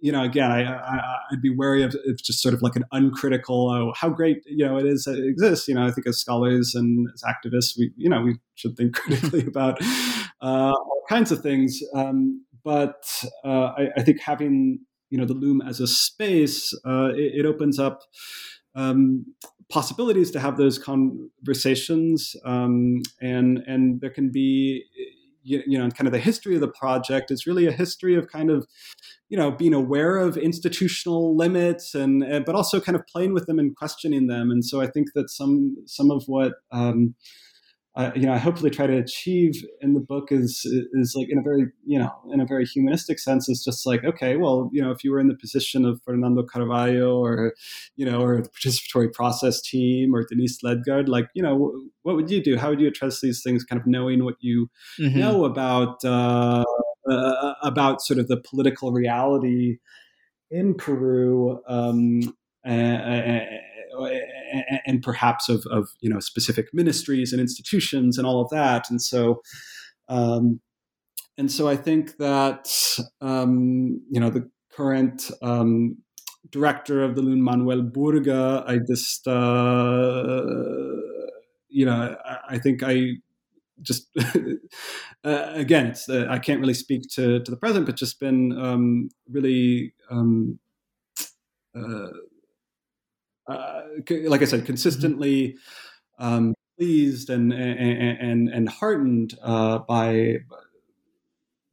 you 0.00 0.12
know, 0.12 0.22
again, 0.22 0.50
I, 0.50 1.16
would 1.30 1.40
be 1.40 1.54
wary 1.54 1.82
of, 1.82 1.94
of, 2.06 2.22
just 2.22 2.42
sort 2.42 2.54
of 2.54 2.60
like 2.60 2.76
an 2.76 2.84
uncritical, 2.92 3.70
oh, 3.70 3.92
how 3.96 4.10
great, 4.10 4.42
you 4.46 4.64
know, 4.66 4.76
it 4.78 4.84
is 4.84 5.04
that 5.04 5.18
it 5.18 5.26
exists. 5.26 5.68
You 5.68 5.74
know, 5.74 5.86
I 5.86 5.90
think 5.90 6.06
as 6.06 6.18
scholars 6.18 6.74
and 6.74 7.08
as 7.14 7.22
activists, 7.22 7.78
we, 7.78 7.92
you 7.96 8.10
know, 8.10 8.20
we 8.20 8.36
should 8.54 8.76
think 8.76 8.94
critically 8.96 9.46
about 9.46 9.80
uh, 10.42 10.72
all 10.72 11.02
kinds 11.08 11.32
of 11.32 11.40
things. 11.40 11.80
Um, 11.94 12.44
but 12.62 13.06
uh, 13.44 13.72
I, 13.78 13.88
I, 13.96 14.02
think 14.02 14.20
having, 14.20 14.80
you 15.08 15.16
know, 15.16 15.24
the 15.24 15.34
LUM 15.34 15.62
as 15.62 15.80
a 15.80 15.86
space, 15.86 16.74
uh, 16.86 17.08
it, 17.14 17.40
it 17.40 17.46
opens 17.46 17.78
up 17.78 18.02
um, 18.74 19.24
possibilities 19.70 20.30
to 20.32 20.40
have 20.40 20.56
those 20.56 20.78
conversations, 20.78 22.36
um, 22.44 23.02
and 23.20 23.58
and 23.66 24.00
there 24.00 24.10
can 24.10 24.30
be 24.30 24.84
you 25.42 25.78
know 25.78 25.88
kind 25.90 26.06
of 26.06 26.12
the 26.12 26.18
history 26.18 26.54
of 26.54 26.60
the 26.60 26.68
project. 26.68 27.30
Is 27.30 27.46
really 27.46 27.66
a 27.66 27.72
history 27.72 28.14
of 28.14 28.28
kind 28.28 28.50
of 28.50 28.66
you 29.28 29.36
know 29.36 29.50
being 29.50 29.74
aware 29.74 30.16
of 30.16 30.36
institutional 30.36 31.36
limits 31.36 31.94
and, 31.94 32.44
but 32.44 32.54
also 32.54 32.80
kind 32.80 32.96
of 32.96 33.06
playing 33.06 33.34
with 33.34 33.46
them 33.46 33.58
and 33.58 33.76
questioning 33.76 34.26
them. 34.26 34.50
And 34.50 34.64
so 34.64 34.80
i 34.80 34.86
think 34.86 35.08
that 35.14 35.30
some 35.30 35.76
some 35.86 36.10
of 36.10 36.24
what 36.26 36.54
um, 36.72 37.14
uh, 37.98 38.12
you 38.14 38.26
know, 38.26 38.32
I 38.32 38.38
hopefully 38.38 38.70
try 38.70 38.86
to 38.86 38.96
achieve 38.96 39.60
in 39.80 39.94
the 39.94 40.00
book 40.00 40.30
is 40.30 40.64
is 40.92 41.14
like 41.16 41.28
in 41.28 41.38
a 41.38 41.42
very 41.42 41.66
you 41.84 41.98
know 41.98 42.12
in 42.32 42.40
a 42.40 42.46
very 42.46 42.64
humanistic 42.64 43.18
sense 43.18 43.48
is 43.48 43.64
just 43.64 43.84
like 43.86 44.04
okay, 44.04 44.36
well, 44.36 44.70
you 44.72 44.80
know, 44.80 44.92
if 44.92 45.02
you 45.02 45.10
were 45.10 45.18
in 45.18 45.26
the 45.26 45.34
position 45.34 45.84
of 45.84 46.00
Fernando 46.04 46.44
Carvallo 46.44 47.18
or 47.18 47.54
you 47.96 48.06
know 48.06 48.22
or 48.22 48.40
the 48.40 48.50
participatory 48.50 49.12
process 49.12 49.60
team 49.60 50.14
or 50.14 50.24
Denise 50.24 50.62
Ledgard, 50.62 51.08
like 51.08 51.26
you 51.34 51.42
know, 51.42 51.72
what 52.02 52.14
would 52.14 52.30
you 52.30 52.40
do? 52.40 52.56
How 52.56 52.70
would 52.70 52.80
you 52.80 52.86
address 52.86 53.20
these 53.20 53.42
things? 53.42 53.64
Kind 53.64 53.80
of 53.80 53.86
knowing 53.88 54.24
what 54.24 54.36
you 54.38 54.70
mm-hmm. 55.00 55.18
know 55.18 55.44
about 55.44 56.04
uh, 56.04 56.64
uh, 57.10 57.54
about 57.64 58.00
sort 58.00 58.20
of 58.20 58.28
the 58.28 58.36
political 58.36 58.92
reality 58.92 59.78
in 60.52 60.74
Peru. 60.74 61.60
Um, 61.66 62.20
and 62.64 63.42
perhaps 65.02 65.48
of, 65.48 65.64
of 65.70 65.88
you 66.00 66.10
know 66.10 66.20
specific 66.20 66.68
ministries 66.72 67.32
and 67.32 67.40
institutions 67.40 68.18
and 68.18 68.26
all 68.26 68.40
of 68.40 68.50
that. 68.50 68.90
And 68.90 69.00
so, 69.00 69.42
um, 70.08 70.60
and 71.36 71.50
so 71.50 71.68
I 71.68 71.76
think 71.76 72.16
that 72.18 72.72
um, 73.20 74.00
you 74.10 74.20
know 74.20 74.30
the 74.30 74.50
current 74.72 75.30
um, 75.42 75.98
director 76.50 77.02
of 77.02 77.14
the 77.14 77.22
LUM, 77.22 77.40
Manuel 77.40 77.82
Burga, 77.82 78.64
I 78.66 78.78
just 78.78 79.26
uh, 79.26 80.42
you 81.68 81.84
know 81.86 82.16
I, 82.24 82.38
I, 82.50 82.58
think 82.58 82.82
I 82.82 83.12
just 83.82 84.08
uh, 85.24 85.50
again 85.54 85.94
uh, 86.08 86.26
I 86.28 86.38
can't 86.38 86.60
really 86.60 86.74
speak 86.74 87.02
to 87.12 87.40
to 87.40 87.50
the 87.50 87.56
present, 87.56 87.86
but 87.86 87.96
just 87.96 88.20
been 88.20 88.58
um, 88.58 89.10
really. 89.30 89.94
Um, 90.10 90.58
uh, 91.74 92.08
uh, 93.48 93.82
like 94.26 94.42
I 94.42 94.46
said, 94.46 94.66
consistently 94.66 95.56
um, 96.18 96.54
pleased 96.78 97.30
and 97.30 97.52
and 97.52 98.48
and 98.48 98.68
heartened 98.68 99.34
uh, 99.42 99.78
by 99.78 100.38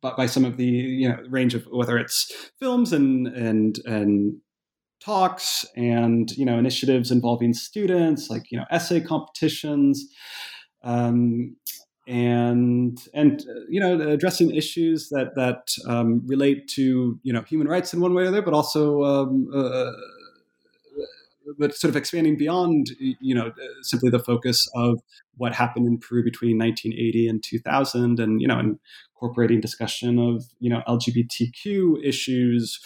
by 0.02 0.26
some 0.26 0.46
of 0.46 0.58
the 0.58 0.66
you 0.66 1.10
know 1.10 1.18
range 1.30 1.56
of 1.56 1.66
whether 1.72 1.98
it's 1.98 2.32
films 2.60 2.94
and 2.94 3.28
and 3.28 3.80
and 3.86 4.38
talks 5.00 5.66
and 5.76 6.32
you 6.32 6.46
know 6.46 6.58
initiatives 6.58 7.12
involving 7.12 7.54
students 7.54 8.30
like 8.30 8.52
you 8.52 8.58
know 8.58 8.66
essay 8.72 9.02
competitions 9.02 10.08
um, 10.84 11.56
and 12.08 13.00
and 13.14 13.44
you 13.70 13.80
know 13.80 14.00
addressing 14.10 14.56
issues 14.56 15.10
that 15.10 15.36
that 15.36 15.68
um, 15.88 16.22
relate 16.26 16.68
to 16.68 17.20
you 17.24 17.34
know 17.34 17.42
human 17.42 17.68
rights 17.68 17.94
in 17.94 18.00
one 18.00 18.14
way 18.14 18.24
or 18.24 18.28
other 18.28 18.42
but 18.42 18.54
also 18.54 19.04
um, 19.04 19.48
uh, 19.54 19.92
but 21.58 21.76
sort 21.76 21.90
of 21.90 21.96
expanding 21.96 22.38
beyond, 22.38 22.88
you 23.00 23.36
know, 23.36 23.52
simply 23.82 24.10
the 24.10 24.20
focus 24.20 24.68
of 24.76 25.00
what 25.38 25.54
happened 25.54 25.88
in 25.88 25.98
Peru 25.98 26.24
between 26.24 26.58
1980 26.58 27.28
and 27.28 27.44
2000, 27.44 28.20
and 28.20 28.42
you 28.42 28.48
know, 28.48 28.78
incorporating 29.16 29.62
discussion 29.62 30.20
of 30.20 30.44
you 30.60 30.70
know 30.70 30.82
LGBTQ 30.88 32.04
issues 32.04 32.80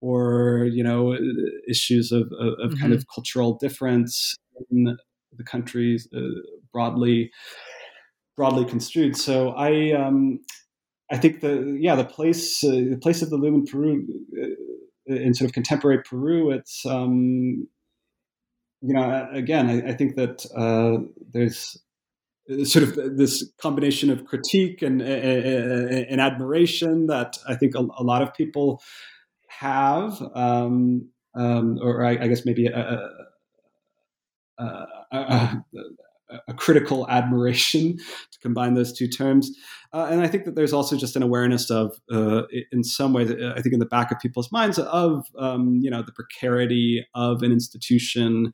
or 0.00 0.68
you 0.72 0.82
know 0.82 1.16
issues 1.68 2.12
of, 2.12 2.32
of, 2.38 2.54
of 2.58 2.70
mm-hmm. 2.70 2.80
kind 2.80 2.92
of 2.92 3.04
cultural 3.12 3.56
difference 3.58 4.36
in 4.70 4.96
the 5.36 5.44
countries 5.44 6.08
uh, 6.16 6.20
broadly 6.72 7.30
broadly 8.36 8.64
construed. 8.64 9.16
So 9.16 9.50
I 9.50 9.92
um, 9.92 10.40
I 11.10 11.18
think 11.18 11.40
the 11.40 11.76
yeah 11.80 11.96
the 11.96 12.04
place 12.04 12.62
uh, 12.64 12.70
the 12.70 12.98
place 13.00 13.22
of 13.22 13.30
the 13.30 13.36
LUM 13.36 13.54
in 13.54 13.64
Peru 13.66 14.06
uh, 14.42 15.14
in 15.14 15.34
sort 15.34 15.48
of 15.48 15.54
contemporary 15.54 16.02
Peru 16.02 16.50
it's 16.50 16.84
um, 16.86 17.66
you 18.84 18.92
know 18.92 19.28
again 19.32 19.68
I, 19.68 19.90
I 19.90 19.94
think 19.94 20.16
that 20.16 20.44
uh, 20.54 21.04
there's 21.32 21.78
sort 22.64 22.82
of 22.84 23.16
this 23.16 23.50
combination 23.58 24.10
of 24.10 24.26
critique 24.26 24.82
and 24.82 25.00
and 25.00 26.20
admiration 26.20 27.06
that 27.06 27.38
I 27.48 27.54
think 27.54 27.74
a, 27.74 27.80
a 27.80 28.04
lot 28.04 28.22
of 28.22 28.34
people 28.34 28.82
have 29.48 30.20
um, 30.34 31.08
um, 31.34 31.78
or 31.82 32.04
I, 32.04 32.12
I, 32.12 32.28
guess 32.28 32.44
maybe 32.44 32.66
a, 32.66 33.10
a, 34.58 34.64
a, 35.12 35.64
a 36.48 36.54
critical 36.54 37.08
admiration 37.08 37.96
to 38.32 38.38
combine 38.40 38.74
those 38.74 38.92
two 38.92 39.08
terms. 39.08 39.50
Uh, 39.92 40.08
and 40.10 40.22
I 40.22 40.26
think 40.26 40.44
that 40.44 40.56
there's 40.56 40.72
also 40.72 40.96
just 40.96 41.14
an 41.14 41.22
awareness 41.22 41.70
of, 41.70 41.96
uh, 42.10 42.42
in 42.72 42.82
some 42.82 43.12
ways, 43.12 43.30
I 43.30 43.60
think 43.60 43.72
in 43.72 43.78
the 43.78 43.86
back 43.86 44.10
of 44.10 44.18
people's 44.18 44.50
minds, 44.50 44.78
of 44.78 45.26
um, 45.38 45.78
you 45.80 45.90
know 45.90 46.02
the 46.02 46.12
precarity 46.12 47.06
of 47.14 47.42
an 47.42 47.52
institution 47.52 48.52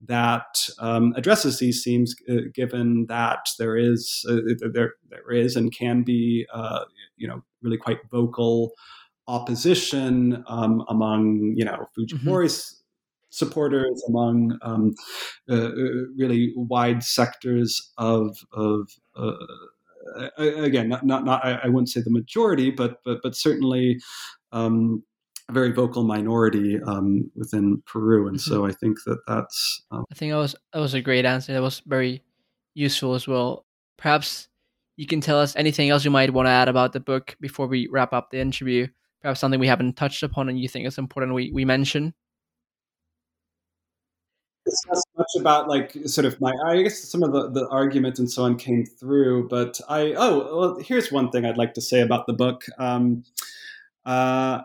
that 0.00 0.68
um, 0.78 1.12
addresses 1.16 1.58
these 1.58 1.82
themes, 1.82 2.14
uh, 2.30 2.36
given 2.54 3.06
that 3.08 3.48
there 3.58 3.76
is 3.76 4.24
uh, 4.30 4.36
there 4.72 4.94
there 5.10 5.30
is 5.30 5.56
and 5.56 5.74
can 5.74 6.02
be 6.02 6.46
uh, 6.54 6.84
you 7.16 7.28
know 7.28 7.42
really 7.62 7.76
quite 7.76 7.98
vocal 8.10 8.72
opposition 9.26 10.42
um, 10.48 10.84
among 10.88 11.52
you 11.54 11.64
know 11.64 11.86
Fujimori's 11.96 12.54
mm-hmm 12.54 12.77
supporters 13.30 14.02
among 14.08 14.58
um, 14.62 14.94
uh, 15.50 15.54
uh, 15.54 16.06
really 16.16 16.52
wide 16.56 17.02
sectors 17.02 17.92
of 17.98 18.36
of 18.52 18.88
uh, 19.16 19.32
again 20.38 20.88
not 20.88 21.04
not, 21.04 21.24
not 21.24 21.44
I, 21.44 21.60
I, 21.64 21.66
wouldn't 21.68 21.90
say 21.90 22.00
the 22.00 22.10
majority 22.10 22.70
but 22.70 22.98
but 23.04 23.18
but 23.22 23.36
certainly 23.36 24.00
um, 24.52 25.02
a 25.48 25.52
very 25.52 25.72
vocal 25.72 26.04
minority 26.04 26.78
um, 26.86 27.30
within 27.34 27.82
Peru. 27.86 28.28
And 28.28 28.36
mm-hmm. 28.36 28.50
so 28.50 28.66
I 28.66 28.72
think 28.72 28.98
that 29.06 29.18
that's 29.26 29.82
um, 29.90 30.04
I 30.10 30.14
think 30.14 30.32
that 30.32 30.38
was 30.38 30.54
that 30.72 30.80
was 30.80 30.94
a 30.94 31.00
great 31.00 31.24
answer. 31.24 31.52
That 31.52 31.62
was 31.62 31.82
very 31.86 32.22
useful 32.74 33.14
as 33.14 33.26
well. 33.26 33.64
Perhaps 33.96 34.48
you 34.96 35.06
can 35.06 35.20
tell 35.20 35.40
us 35.40 35.56
anything 35.56 35.90
else 35.90 36.04
you 36.04 36.10
might 36.10 36.32
want 36.32 36.46
to 36.46 36.50
add 36.50 36.68
about 36.68 36.92
the 36.92 37.00
book 37.00 37.36
before 37.40 37.66
we 37.66 37.88
wrap 37.90 38.12
up 38.12 38.30
the 38.30 38.40
interview. 38.40 38.86
Perhaps 39.22 39.40
something 39.40 39.60
we 39.60 39.66
haven't 39.66 39.96
touched 39.96 40.22
upon 40.22 40.48
and 40.48 40.60
you 40.60 40.68
think 40.68 40.86
is 40.86 40.98
important 40.98 41.34
we, 41.34 41.50
we 41.52 41.64
mention 41.64 42.14
discuss 44.68 45.02
much 45.16 45.30
about 45.38 45.68
like 45.68 45.96
sort 46.06 46.24
of 46.24 46.40
my 46.40 46.52
I 46.66 46.82
guess 46.82 47.00
some 47.00 47.22
of 47.22 47.32
the, 47.32 47.50
the 47.50 47.68
argument 47.68 48.18
and 48.18 48.30
so 48.30 48.44
on 48.44 48.56
came 48.56 48.84
through, 48.84 49.48
but 49.48 49.80
I 49.88 50.14
oh 50.16 50.56
well 50.56 50.78
here's 50.78 51.10
one 51.12 51.30
thing 51.30 51.44
I'd 51.44 51.56
like 51.56 51.74
to 51.74 51.80
say 51.80 52.00
about 52.00 52.26
the 52.26 52.32
book. 52.32 52.64
Um, 52.78 53.24
uh, 54.04 54.62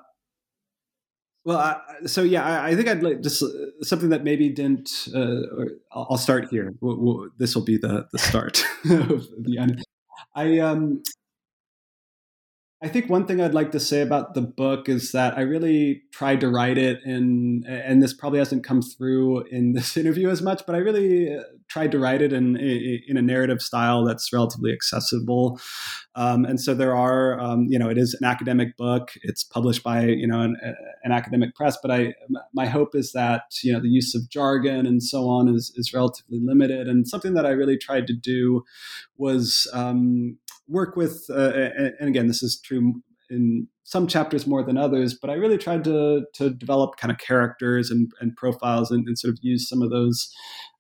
well, 1.45 1.57
I, 1.57 2.05
so 2.05 2.23
yeah, 2.23 2.45
I, 2.45 2.69
I, 2.69 2.75
think 2.75 2.87
I'd 2.87 3.03
like 3.03 3.21
just 3.21 3.43
uh, 3.43 3.47
something 3.81 4.09
that 4.09 4.23
maybe 4.23 4.47
didn't. 4.49 5.09
Uh, 5.13 5.41
I'll 5.91 6.17
start 6.17 6.47
here. 6.49 6.73
We'll, 6.79 6.97
we'll, 6.97 7.29
this 7.37 7.53
will 7.53 7.65
be 7.65 7.77
the 7.77 8.07
the 8.13 8.19
start 8.19 8.63
of 8.85 9.27
the 9.37 9.57
end. 9.59 9.83
I 10.35 10.59
um 10.59 11.03
I 12.83 12.89
think 12.89 13.09
one 13.09 13.25
thing 13.25 13.39
I'd 13.39 13.53
like 13.53 13.71
to 13.71 13.79
say 13.79 14.01
about 14.01 14.33
the 14.33 14.41
book 14.41 14.89
is 14.89 15.13
that 15.13 15.37
I 15.37 15.41
really 15.41 16.03
tried 16.11 16.41
to 16.41 16.49
write 16.49 16.77
it 16.77 16.99
in, 17.05 17.63
and 17.65 18.03
this 18.03 18.13
probably 18.13 18.39
hasn't 18.39 18.65
come 18.65 18.81
through 18.81 19.43
in 19.43 19.71
this 19.71 19.95
interview 20.03 20.29
as 20.29 20.41
much, 20.41 20.63
but 20.67 20.75
I 20.75 20.79
really 20.79 21.33
uh, 21.33 21.43
tried 21.69 21.93
to 21.93 21.99
write 21.99 22.21
it 22.21 22.33
in 22.33 22.57
in 22.57 23.15
a 23.15 23.21
narrative 23.21 23.61
style 23.61 24.03
that's 24.03 24.33
relatively 24.33 24.73
accessible. 24.73 25.61
Um, 26.15 26.43
and 26.43 26.59
so 26.59 26.73
there 26.73 26.93
are, 26.93 27.39
um, 27.39 27.67
you 27.69 27.79
know, 27.79 27.89
it 27.89 27.97
is 27.97 28.13
an 28.15 28.25
academic 28.25 28.75
book. 28.75 29.13
It's 29.21 29.45
published 29.45 29.81
by, 29.81 30.05
you 30.05 30.27
know, 30.27 30.41
an, 30.41 30.57
an, 31.03 31.11
academic 31.11 31.55
press. 31.55 31.77
But 31.81 31.89
I, 31.89 32.13
my 32.53 32.67
hope 32.67 32.93
is 32.93 33.13
that, 33.13 33.43
you 33.63 33.73
know, 33.73 33.79
the 33.79 33.89
use 33.89 34.13
of 34.13 34.29
jargon 34.29 34.85
and 34.85 35.01
so 35.01 35.29
on 35.29 35.47
is 35.47 35.73
is 35.75 35.93
relatively 35.93 36.39
limited. 36.43 36.89
And 36.89 37.07
something 37.07 37.33
that 37.33 37.45
I 37.45 37.51
really 37.51 37.77
tried 37.77 38.07
to 38.07 38.13
do 38.13 38.63
was 39.17 39.67
um, 39.73 40.37
work 40.67 40.95
with, 40.95 41.25
uh, 41.29 41.51
and 41.99 42.09
again, 42.09 42.27
this 42.27 42.41
is 42.41 42.59
true 42.59 42.72
in 43.29 43.67
some 43.83 44.07
chapters 44.07 44.47
more 44.47 44.63
than 44.63 44.77
others, 44.77 45.17
but 45.19 45.29
I 45.29 45.33
really 45.33 45.57
tried 45.57 45.83
to 45.85 46.25
to 46.35 46.49
develop 46.49 46.97
kind 46.97 47.11
of 47.11 47.17
characters 47.17 47.89
and, 47.89 48.11
and 48.19 48.35
profiles 48.35 48.91
and, 48.91 49.07
and, 49.07 49.17
sort 49.17 49.33
of 49.33 49.39
use 49.41 49.67
some 49.67 49.81
of 49.81 49.89
those 49.89 50.31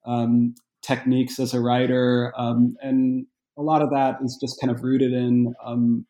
um, 0.05 0.55
techniques 0.81 1.39
as 1.39 1.53
a 1.53 1.59
writer. 1.59 2.33
Um, 2.37 2.75
and 2.81 3.25
a 3.57 3.61
lot 3.61 3.81
of 3.81 3.89
that 3.91 4.17
is 4.23 4.37
just 4.41 4.59
kind 4.59 4.71
of 4.71 4.83
rooted 4.83 5.13
in 5.13 5.53
um, 5.63 6.05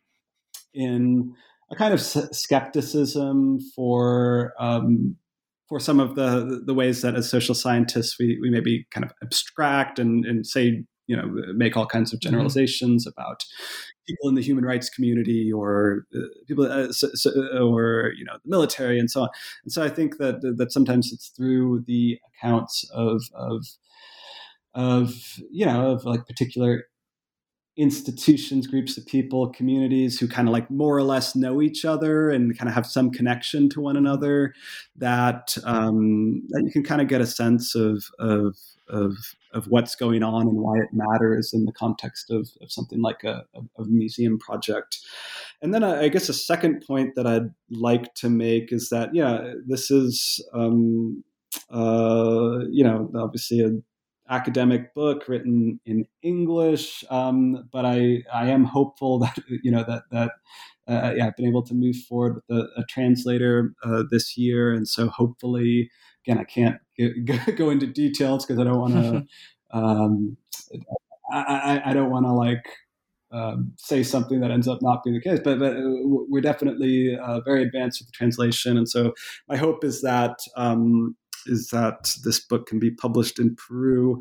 in 0.73 1.33
a 1.71 1.75
kind 1.75 1.93
of 1.93 2.01
skepticism 2.01 3.59
for 3.75 4.53
um, 4.59 5.17
for 5.67 5.79
some 5.79 5.99
of 5.99 6.15
the 6.15 6.61
the 6.65 6.73
ways 6.73 7.01
that 7.01 7.15
as 7.15 7.29
social 7.29 7.55
scientists 7.55 8.17
we, 8.19 8.37
we 8.41 8.49
maybe 8.49 8.85
kind 8.91 9.05
of 9.05 9.11
abstract 9.23 9.99
and, 9.99 10.25
and 10.25 10.45
say 10.45 10.83
you 11.07 11.15
know 11.15 11.29
make 11.55 11.75
all 11.75 11.85
kinds 11.85 12.13
of 12.13 12.19
mm-hmm. 12.19 12.29
generalizations 12.29 13.05
mm-hmm. 13.05 13.19
about 13.19 13.43
people 14.07 14.29
in 14.29 14.35
the 14.35 14.41
human 14.41 14.65
rights 14.65 14.89
community 14.89 15.51
or 15.51 16.05
uh, 16.15 16.19
people 16.47 16.65
uh, 16.71 16.91
so, 16.91 17.09
so, 17.13 17.31
or 17.61 18.13
you 18.17 18.25
know 18.25 18.37
the 18.43 18.49
military 18.49 18.99
and 18.99 19.09
so 19.09 19.23
on. 19.23 19.29
And 19.63 19.71
so 19.71 19.83
i 19.83 19.89
think 19.89 20.17
that 20.17 20.41
that 20.57 20.71
sometimes 20.71 21.11
it's 21.11 21.29
through 21.29 21.83
the 21.87 22.19
accounts 22.35 22.89
of 22.93 23.21
of 23.33 23.65
of 24.73 25.13
you 25.51 25.65
know 25.65 25.91
of 25.91 26.05
like 26.05 26.27
particular 26.27 26.85
institutions, 27.75 28.67
groups 28.67 28.97
of 28.97 29.05
people, 29.05 29.49
communities 29.49 30.19
who 30.19 30.27
kind 30.27 30.47
of 30.47 30.51
like 30.51 30.69
more 30.69 30.95
or 30.95 31.03
less 31.03 31.35
know 31.35 31.61
each 31.61 31.85
other 31.85 32.29
and 32.29 32.57
kind 32.57 32.69
of 32.69 32.75
have 32.75 32.85
some 32.85 33.09
connection 33.09 33.69
to 33.69 33.81
one 33.81 33.97
another, 33.97 34.53
that 34.95 35.57
um, 35.63 36.43
that 36.49 36.63
you 36.63 36.71
can 36.71 36.83
kind 36.83 37.01
of 37.01 37.07
get 37.07 37.21
a 37.21 37.25
sense 37.25 37.75
of 37.75 38.05
of 38.19 38.55
of 38.87 39.15
of 39.53 39.67
what's 39.67 39.95
going 39.95 40.23
on 40.23 40.47
and 40.47 40.57
why 40.57 40.77
it 40.77 40.89
matters 40.91 41.53
in 41.53 41.65
the 41.65 41.71
context 41.71 42.31
of, 42.31 42.49
of 42.61 42.71
something 42.71 43.01
like 43.01 43.23
a, 43.23 43.45
a, 43.77 43.85
museum 43.85 44.39
project. 44.39 44.99
And 45.61 45.73
then 45.73 45.83
I, 45.83 46.05
I, 46.05 46.07
guess 46.09 46.27
a 46.27 46.33
second 46.33 46.83
point 46.85 47.13
that 47.15 47.27
I'd 47.27 47.53
like 47.69 48.15
to 48.15 48.29
make 48.29 48.71
is 48.71 48.89
that 48.89 49.13
yeah, 49.13 49.53
this 49.65 49.91
is 49.91 50.43
um, 50.53 51.23
uh, 51.69 52.59
you 52.69 52.83
know 52.83 53.09
obviously 53.15 53.61
a 53.61 53.71
academic 54.33 54.93
book 54.93 55.27
written 55.27 55.79
in 55.85 56.05
English, 56.21 57.03
um, 57.09 57.69
but 57.71 57.85
I, 57.85 58.23
I 58.33 58.49
am 58.49 58.63
hopeful 58.63 59.19
that 59.23 59.37
you 59.47 59.71
know 59.71 59.83
that 59.87 60.03
that 60.11 60.31
uh, 60.87 61.13
yeah, 61.15 61.27
I've 61.27 61.37
been 61.37 61.47
able 61.47 61.63
to 61.63 61.73
move 61.73 61.95
forward 62.09 62.35
with 62.35 62.57
a, 62.57 62.81
a 62.81 62.83
translator 62.89 63.73
uh, 63.83 64.03
this 64.09 64.37
year, 64.37 64.73
and 64.73 64.87
so 64.87 65.07
hopefully, 65.07 65.89
again, 66.25 66.39
I 66.39 66.43
can't 66.43 66.77
get, 66.97 67.55
go 67.57 67.69
into 67.69 67.87
details 67.87 68.45
because 68.45 68.59
I 68.59 68.65
don't 68.65 68.79
want 68.79 68.93
to. 68.93 69.23
um, 69.77 70.37
I, 71.31 71.81
I, 71.85 71.93
don't 71.93 72.11
want 72.11 72.27
to 72.27 72.31
like 72.31 72.63
um, 73.31 73.73
say 73.77 74.03
something 74.03 74.39
that 74.41 74.51
ends 74.51 74.67
up 74.67 74.79
not 74.81 75.03
being 75.03 75.15
the 75.15 75.21
case. 75.21 75.39
But, 75.43 75.57
but 75.57 75.75
uh, 75.75 75.81
we're 76.29 76.41
definitely 76.41 77.17
uh, 77.17 77.39
very 77.41 77.63
advanced 77.63 78.01
with 78.01 78.09
the 78.09 78.13
translation, 78.13 78.77
and 78.77 78.87
so 78.87 79.13
my 79.47 79.55
hope 79.55 79.83
is 79.83 80.01
that 80.01 80.37
um, 80.55 81.15
is 81.47 81.69
that 81.69 82.15
this 82.23 82.39
book 82.39 82.67
can 82.67 82.79
be 82.79 82.91
published 82.91 83.39
in 83.39 83.55
Peru, 83.55 84.19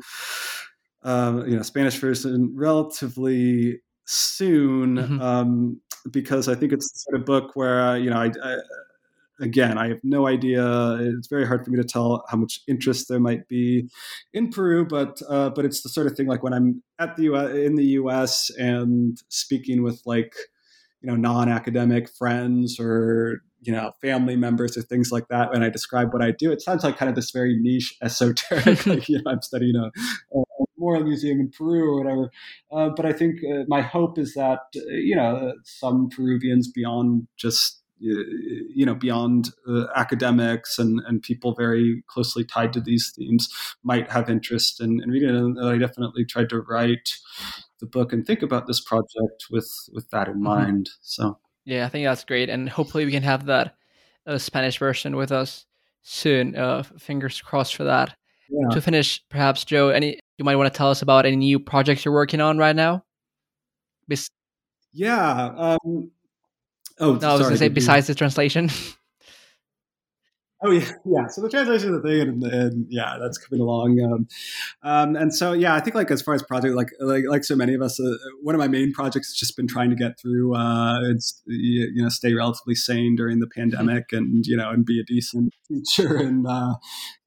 um, 1.03 1.47
you 1.47 1.55
know, 1.55 1.61
Spanish 1.61 1.97
version 1.97 2.53
relatively 2.55 3.81
soon, 4.05 4.97
mm-hmm. 4.97 5.21
um, 5.21 5.81
because 6.11 6.47
I 6.47 6.55
think 6.55 6.73
it's 6.73 6.91
the 6.91 6.99
sort 6.99 7.19
of 7.19 7.25
book 7.25 7.55
where 7.55 7.81
uh, 7.81 7.95
you 7.95 8.09
know 8.09 8.17
I, 8.17 8.31
I 8.43 8.57
again, 9.39 9.77
I 9.77 9.89
have 9.89 9.99
no 10.03 10.27
idea. 10.27 10.97
It's 10.99 11.27
very 11.27 11.45
hard 11.45 11.63
for 11.63 11.71
me 11.71 11.77
to 11.77 11.83
tell 11.83 12.23
how 12.29 12.37
much 12.37 12.61
interest 12.67 13.09
there 13.09 13.19
might 13.19 13.47
be 13.47 13.89
in 14.33 14.49
Peru, 14.49 14.85
but 14.85 15.21
uh, 15.29 15.49
but 15.49 15.65
it's 15.65 15.81
the 15.81 15.89
sort 15.89 16.07
of 16.07 16.15
thing 16.15 16.27
like 16.27 16.43
when 16.43 16.53
I'm 16.53 16.83
at 16.99 17.15
the 17.15 17.23
US, 17.33 17.53
in 17.53 17.75
the 17.75 17.85
U.S. 17.85 18.49
and 18.57 19.21
speaking 19.29 19.83
with 19.83 20.01
like 20.05 20.33
you 21.01 21.07
know 21.07 21.15
non-academic 21.15 22.09
friends 22.09 22.79
or 22.79 23.41
you 23.63 23.71
know 23.71 23.91
family 24.01 24.35
members 24.35 24.77
or 24.77 24.81
things 24.81 25.11
like 25.11 25.27
that 25.29 25.51
when 25.51 25.63
i 25.63 25.69
describe 25.69 26.13
what 26.13 26.21
i 26.21 26.31
do 26.31 26.51
it 26.51 26.61
sounds 26.61 26.83
like 26.83 26.97
kind 26.97 27.09
of 27.09 27.15
this 27.15 27.31
very 27.31 27.57
niche 27.59 27.95
esoteric 28.01 28.85
like 28.85 29.09
you 29.09 29.21
know 29.21 29.31
i'm 29.31 29.41
studying 29.41 29.75
a, 29.75 29.91
a 30.37 30.43
memorial 30.77 31.03
museum 31.03 31.39
in 31.39 31.49
peru 31.49 31.91
or 31.91 32.03
whatever 32.03 32.31
uh, 32.71 32.89
but 32.95 33.05
i 33.05 33.13
think 33.13 33.39
uh, 33.51 33.63
my 33.67 33.81
hope 33.81 34.17
is 34.17 34.33
that 34.33 34.59
uh, 34.75 34.81
you 34.89 35.15
know 35.15 35.53
some 35.63 36.09
peruvians 36.09 36.69
beyond 36.71 37.27
just 37.37 37.83
you 38.03 38.85
know 38.85 38.95
beyond 38.95 39.51
uh, 39.67 39.85
academics 39.95 40.77
and 40.77 40.99
and 41.07 41.21
people 41.21 41.55
very 41.55 42.03
closely 42.07 42.43
tied 42.43 42.73
to 42.73 42.81
these 42.81 43.13
themes 43.15 43.49
might 43.83 44.11
have 44.11 44.29
interest 44.29 44.81
in, 44.81 45.01
in 45.01 45.09
reading 45.09 45.29
it. 45.29 45.35
And 45.35 45.65
I 45.65 45.77
definitely 45.77 46.25
tried 46.25 46.49
to 46.49 46.59
write 46.61 47.11
the 47.79 47.85
book 47.85 48.11
and 48.11 48.25
think 48.25 48.41
about 48.41 48.67
this 48.67 48.81
project 48.81 49.45
with 49.49 49.71
with 49.93 50.09
that 50.09 50.27
in 50.27 50.35
mm-hmm. 50.35 50.43
mind. 50.43 50.89
So 51.01 51.39
yeah, 51.65 51.85
I 51.85 51.89
think 51.89 52.05
that's 52.05 52.23
great, 52.23 52.49
and 52.49 52.69
hopefully 52.69 53.05
we 53.05 53.11
can 53.11 53.23
have 53.23 53.45
that 53.45 53.75
uh, 54.25 54.37
Spanish 54.37 54.77
version 54.77 55.15
with 55.15 55.31
us 55.31 55.65
soon. 56.01 56.55
Uh, 56.55 56.83
fingers 56.83 57.41
crossed 57.41 57.75
for 57.75 57.85
that. 57.85 58.15
Yeah. 58.49 58.75
To 58.75 58.81
finish, 58.81 59.23
perhaps 59.29 59.63
Joe, 59.63 59.89
any 59.89 60.19
you 60.37 60.45
might 60.45 60.55
want 60.55 60.71
to 60.71 60.77
tell 60.77 60.89
us 60.89 61.01
about 61.01 61.25
any 61.25 61.37
new 61.37 61.59
projects 61.59 62.05
you're 62.05 62.13
working 62.13 62.41
on 62.41 62.57
right 62.57 62.75
now. 62.75 63.03
Bes- 64.07 64.29
yeah. 64.91 65.45
Um, 65.55 66.11
oh, 66.99 67.15
no, 67.15 67.29
I 67.29 67.33
was 67.33 67.41
going 67.41 67.51
to 67.53 67.57
say 67.57 67.69
besides 67.69 68.07
the 68.07 68.15
translation. 68.15 68.69
Oh 70.63 70.71
yeah, 70.71 70.91
yeah. 71.05 71.27
So 71.27 71.41
the 71.41 71.49
translation 71.49 71.93
of 71.93 72.01
the 72.01 72.09
thing, 72.09 72.21
and, 72.21 72.43
and 72.43 72.85
yeah, 72.89 73.17
that's 73.19 73.37
coming 73.37 73.61
along. 73.61 73.99
Um, 74.01 74.27
um, 74.83 75.15
and 75.15 75.33
so 75.33 75.51
yeah, 75.51 75.75
I 75.75 75.81
think 75.81 75.95
like 75.95 76.09
as 76.09 76.21
far 76.21 76.33
as 76.33 76.41
project, 76.41 76.75
like 76.75 76.89
like 76.99 77.23
like 77.27 77.43
so 77.43 77.55
many 77.55 77.73
of 77.73 77.81
us, 77.81 77.99
uh, 77.99 78.15
one 78.41 78.55
of 78.55 78.59
my 78.59 78.67
main 78.67 78.93
projects 78.93 79.29
has 79.29 79.35
just 79.35 79.57
been 79.57 79.67
trying 79.67 79.89
to 79.89 79.95
get 79.95 80.19
through. 80.19 80.55
Uh, 80.55 81.01
it's 81.09 81.41
you, 81.45 81.91
you 81.93 82.03
know 82.03 82.09
stay 82.09 82.33
relatively 82.33 82.75
sane 82.75 83.15
during 83.15 83.39
the 83.39 83.47
pandemic, 83.47 84.05
and 84.13 84.45
you 84.45 84.55
know 84.55 84.69
and 84.69 84.85
be 84.85 84.99
a 84.99 85.03
decent 85.03 85.53
teacher 85.67 86.15
and 86.15 86.47
uh, 86.47 86.75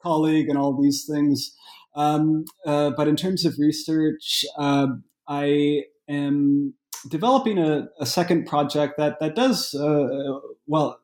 colleague 0.02 0.48
and 0.48 0.58
all 0.58 0.80
these 0.80 1.04
things. 1.04 1.54
Um, 1.94 2.44
uh, 2.66 2.90
but 2.90 3.08
in 3.08 3.16
terms 3.16 3.44
of 3.44 3.54
research, 3.58 4.44
uh, 4.58 4.88
I 5.28 5.84
am 6.08 6.74
developing 7.08 7.58
a, 7.58 7.88
a, 8.00 8.06
second 8.06 8.46
project 8.46 8.98
that 8.98 9.18
that 9.20 9.34
does 9.34 9.74
uh, 9.74 10.38
well 10.66 10.98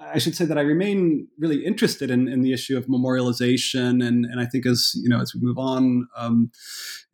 I 0.00 0.18
should 0.18 0.36
say 0.36 0.44
that 0.44 0.56
I 0.56 0.60
remain 0.60 1.28
really 1.38 1.64
interested 1.64 2.10
in, 2.10 2.28
in 2.28 2.42
the 2.42 2.52
issue 2.52 2.76
of 2.76 2.86
memorialization, 2.86 4.04
and 4.04 4.24
and 4.24 4.40
I 4.40 4.46
think 4.46 4.64
as 4.64 4.92
you 4.94 5.08
know 5.08 5.20
as 5.20 5.34
we 5.34 5.40
move 5.40 5.58
on 5.58 6.08
um, 6.16 6.50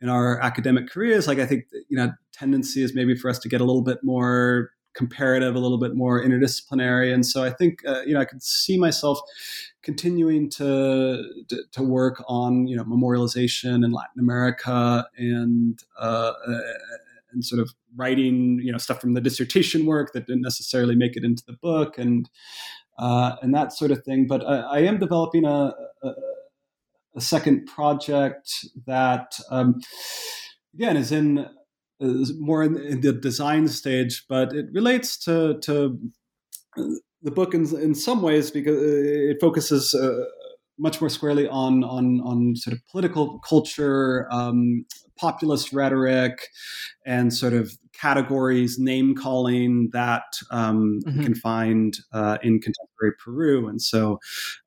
in 0.01 0.09
our 0.09 0.39
academic 0.41 0.91
careers, 0.91 1.27
like 1.27 1.39
I 1.39 1.47
think 1.47 1.65
you 1.89 1.97
know 1.97 2.13
tendency 2.33 2.83
is 2.83 2.95
maybe 2.95 3.15
for 3.15 3.31
us 3.31 3.39
to 3.41 3.49
get 3.49 3.61
a 3.61 3.65
little 3.65 3.83
bit 3.83 3.99
more 4.03 4.71
comparative, 4.93 5.57
a 5.57 5.59
little 5.59 5.79
bit 5.79 5.95
more 5.95 6.23
interdisciplinary, 6.23 7.13
and 7.13 7.25
so 7.25 7.43
I 7.43 7.51
think 7.51 7.81
uh, 7.87 8.03
you 8.03 8.13
know 8.13 8.21
I 8.21 8.27
could 8.27 8.43
see 8.43 8.79
myself 8.79 9.19
continuing 9.83 10.49
to, 10.49 11.23
to, 11.49 11.63
to 11.73 11.83
work 11.83 12.23
on 12.27 12.67
you 12.67 12.77
know 12.77 12.85
memorialization 12.85 13.85
in 13.85 13.93
Latin 13.93 14.21
America 14.21 15.07
and 15.17 15.83
uh, 15.99 16.33
and 17.33 17.45
sort 17.45 17.61
of 17.61 17.73
writing 17.97 18.61
you 18.63 18.73
know 18.73 18.79
stuff 18.79 19.01
from 19.01 19.15
the 19.15 19.21
dissertation 19.21 19.87
work 19.87 20.13
that 20.13 20.27
didn't 20.27 20.43
necessarily 20.43 20.95
make 20.95 21.17
it 21.17 21.25
into 21.25 21.43
the 21.47 21.57
book 21.63 21.99
and 21.99 22.29
uh, 22.99 23.37
and 23.43 23.55
that 23.55 23.73
sort 23.73 23.91
of 23.91 24.05
thing. 24.05 24.27
But 24.27 24.47
I, 24.47 24.61
I 24.61 24.79
am 24.81 24.99
developing 24.99 25.45
a, 25.45 25.75
a, 26.03 26.13
a, 27.17 27.21
second 27.21 27.67
project 27.67 28.51
that 28.87 29.37
um, 29.51 29.81
again 30.75 30.97
is 30.97 31.11
in 31.11 31.49
is 32.01 32.33
more 32.39 32.63
in, 32.63 33.01
the 33.01 33.13
design 33.13 33.69
stage, 33.69 34.25
but 34.29 34.53
it 34.53 34.67
relates 34.73 35.17
to 35.25 35.59
to 35.61 35.99
the 37.23 37.31
book 37.31 37.55
in, 37.55 37.63
in 37.81 37.95
some 37.95 38.23
ways 38.23 38.51
because 38.51 38.81
it 38.81 39.39
focuses. 39.41 39.95
Uh, 39.95 40.25
much 40.79 41.01
more 41.01 41.11
squarely 41.11 41.49
on 41.49 41.85
on 41.85 42.21
on 42.21 42.57
sort 42.57 42.75
of 42.75 42.87
political 42.91 43.39
culture, 43.41 44.27
um, 44.31 44.85
populist 45.17 45.73
rhetoric, 45.73 46.49
and 47.07 47.33
sort 47.33 47.53
of 47.53 47.73
categories, 47.93 48.79
name 48.79 49.15
calling 49.15 49.89
that 49.93 50.25
um, 50.51 51.01
mm-hmm. 51.07 51.19
you 51.19 51.25
can 51.25 51.35
find 51.35 51.99
uh, 52.13 52.39
in 52.43 52.61
contemporary 52.61 53.15
Peru. 53.25 53.69
And 53.69 53.81
so, 53.81 54.19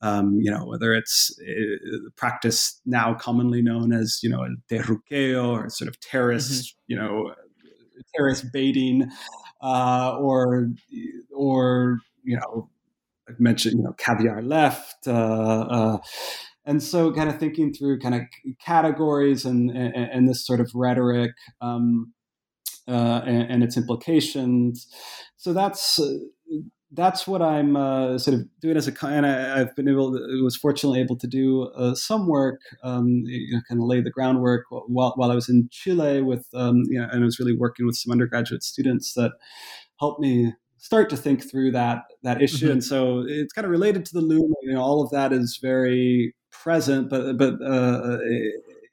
um, 0.02 0.40
you 0.42 0.50
know, 0.50 0.66
whether 0.66 0.94
it's 0.94 1.38
uh, 1.42 1.98
practice 2.16 2.80
now 2.86 3.14
commonly 3.14 3.62
known 3.62 3.92
as, 3.92 4.20
you 4.24 4.30
know, 4.30 4.44
el 4.44 4.56
terruqueo 4.72 5.50
or 5.50 5.70
sort 5.70 5.90
of 5.90 6.00
terrorist, 6.00 6.52
mm-hmm. 6.52 6.84
you 6.88 6.96
know, 6.96 7.36
terrorist 8.16 8.46
baiting, 8.54 9.12
uh, 9.62 10.16
or, 10.18 10.70
or, 11.36 12.00
you 12.24 12.38
know, 12.38 12.70
Mentioned, 13.40 13.78
you 13.78 13.84
know, 13.84 13.94
caviar 13.94 14.42
left, 14.42 15.08
uh, 15.08 15.12
uh, 15.12 15.98
and 16.66 16.82
so 16.82 17.12
kind 17.14 17.30
of 17.30 17.40
thinking 17.40 17.74
through 17.74 18.00
kind 18.00 18.16
of 18.16 18.22
categories 18.64 19.46
and, 19.46 19.70
and, 19.70 19.96
and 19.96 20.30
this 20.30 20.46
sort 20.46 20.60
of 20.60 20.72
rhetoric 20.74 21.32
um, 21.62 22.14
uh, 22.88 23.22
and, 23.26 23.52
and, 23.52 23.64
its 23.64 23.78
implications. 23.78 24.88
So 25.36 25.54
that's 25.54 26.00
uh, 26.00 26.14
that's 26.92 27.28
what 27.28 27.42
I'm 27.42 27.76
uh, 27.76 28.18
sort 28.18 28.36
of 28.36 28.48
doing 28.62 28.78
as 28.78 28.88
a 28.88 29.06
and 29.06 29.26
I, 29.26 29.60
have 29.60 29.76
been 29.76 29.90
able 29.90 30.14
to, 30.14 30.44
was 30.44 30.56
fortunately 30.56 31.02
able 31.02 31.18
to 31.18 31.28
do 31.28 31.64
uh, 31.76 31.96
some 31.96 32.28
work, 32.28 32.62
um, 32.84 33.24
you 33.26 33.56
know, 33.56 33.62
kind 33.68 33.82
of 33.82 33.88
lay 33.88 34.02
the 34.02 34.10
groundwork 34.10 34.66
while, 34.70 35.14
while 35.16 35.32
I 35.32 35.36
was 35.36 35.50
in 35.50 35.68
Chile 35.72 36.22
with, 36.22 36.48
um, 36.54 36.84
you 36.90 37.00
know, 37.00 37.08
and 37.12 37.22
I 37.22 37.26
was 37.26 37.40
really 37.40 37.56
working 37.56 37.86
with 37.86 37.98
some 37.98 38.12
undergraduate 38.12 38.64
students 38.64 39.14
that 39.14 39.32
helped 40.00 40.22
me 40.22 40.54
start 40.88 41.10
to 41.10 41.18
think 41.18 41.50
through 41.50 41.72
that 41.72 42.04
that 42.24 42.42
issue. 42.42 42.68
Mm-hmm. 42.68 42.72
And 42.72 42.84
so 42.84 43.26
it's 43.28 43.52
kind 43.52 43.66
of 43.66 43.72
related 43.72 44.06
to 44.06 44.14
the 44.14 44.22
LUM. 44.22 44.54
You 44.62 44.74
know, 44.74 44.82
all 44.82 45.04
of 45.04 45.12
that 45.12 45.34
is 45.34 45.60
very 45.62 46.34
present, 46.50 47.10
but 47.10 47.38
but 47.38 47.56
uh, 47.62 48.18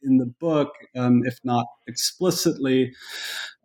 in 0.03 0.19
the 0.19 0.33
book, 0.41 0.73
um, 0.97 1.23
if 1.25 1.39
not 1.45 1.67
explicitly. 1.87 2.93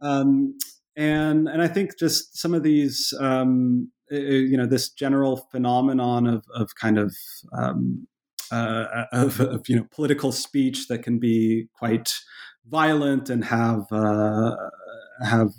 Um, 0.01 0.57
and 0.95 1.47
and 1.47 1.61
I 1.61 1.67
think 1.67 1.97
just 1.97 2.37
some 2.37 2.53
of 2.53 2.61
these, 2.61 3.13
um, 3.19 3.91
you 4.11 4.57
know, 4.57 4.67
this 4.67 4.89
general 4.89 5.47
phenomenon 5.51 6.27
of 6.27 6.43
of 6.53 6.69
kind 6.75 6.99
of 6.99 7.15
um, 7.57 8.07
uh, 8.51 9.05
of, 9.11 9.39
of, 9.39 9.67
you 9.67 9.75
know 9.75 9.87
political 9.91 10.31
speech 10.31 10.87
that 10.87 11.03
can 11.03 11.17
be 11.17 11.67
quite 11.73 12.13
violent 12.67 13.29
and 13.29 13.43
have 13.45 13.85
uh, 13.91 14.55
have 15.23 15.51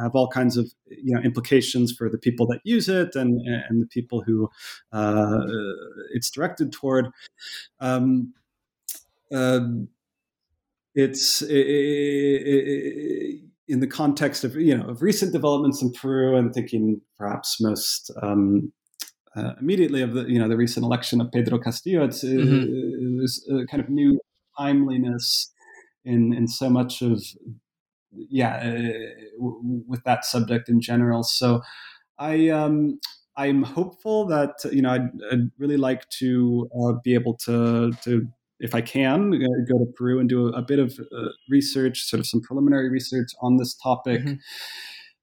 have 0.00 0.14
all 0.14 0.28
kinds 0.28 0.56
of 0.56 0.72
you 0.86 1.14
know 1.14 1.20
implications 1.20 1.92
for 1.92 2.08
the 2.08 2.18
people 2.18 2.46
that 2.46 2.60
use 2.64 2.88
it 2.88 3.14
and 3.14 3.40
and 3.46 3.82
the 3.82 3.86
people 3.86 4.22
who 4.22 4.48
uh, 4.92 5.40
it's 6.12 6.30
directed 6.30 6.72
toward. 6.72 7.08
Um, 7.80 8.34
uh, 9.32 9.60
it's 10.94 11.42
it, 11.42 11.54
it, 11.54 13.40
in 13.68 13.80
the 13.80 13.86
context 13.86 14.44
of 14.44 14.56
you 14.56 14.76
know 14.76 14.88
of 14.88 15.02
recent 15.02 15.32
developments 15.32 15.82
in 15.82 15.92
Peru 15.92 16.36
and 16.36 16.52
thinking 16.52 17.00
perhaps 17.16 17.60
most 17.60 18.10
um, 18.22 18.72
uh, 19.36 19.52
immediately 19.60 20.02
of 20.02 20.14
the 20.14 20.24
you 20.24 20.38
know 20.38 20.48
the 20.48 20.56
recent 20.56 20.84
election 20.84 21.20
of 21.20 21.30
Pedro 21.30 21.58
Castillo. 21.58 22.04
It's 22.04 22.24
mm-hmm. 22.24 23.18
there's 23.18 23.46
a 23.50 23.66
kind 23.66 23.82
of 23.82 23.88
new 23.88 24.18
timeliness 24.58 25.52
in 26.04 26.32
in 26.32 26.48
so 26.48 26.70
much 26.70 27.02
of 27.02 27.22
yeah 28.28 28.56
uh, 28.56 29.22
w- 29.38 29.82
with 29.86 30.02
that 30.04 30.24
subject 30.24 30.68
in 30.68 30.80
general. 30.80 31.22
So 31.22 31.62
I 32.18 32.48
um, 32.48 33.00
I'm 33.36 33.62
hopeful 33.62 34.26
that 34.26 34.54
you 34.72 34.82
know 34.82 34.90
I'd, 34.90 35.10
I'd 35.30 35.50
really 35.58 35.76
like 35.76 36.08
to 36.20 36.68
uh, 36.80 36.92
be 37.04 37.14
able 37.14 37.34
to 37.46 37.92
to 38.02 38.28
if 38.60 38.74
I 38.74 38.80
can, 38.80 39.32
uh, 39.32 39.72
go 39.72 39.78
to 39.78 39.92
Peru 39.96 40.18
and 40.18 40.28
do 40.28 40.48
a, 40.48 40.58
a 40.58 40.62
bit 40.62 40.80
of 40.80 40.98
uh, 40.98 41.28
research, 41.48 42.02
sort 42.02 42.18
of 42.18 42.26
some 42.26 42.40
preliminary 42.40 42.90
research 42.90 43.30
on 43.40 43.56
this 43.56 43.74
topic 43.74 44.20
mm-hmm. 44.20 44.34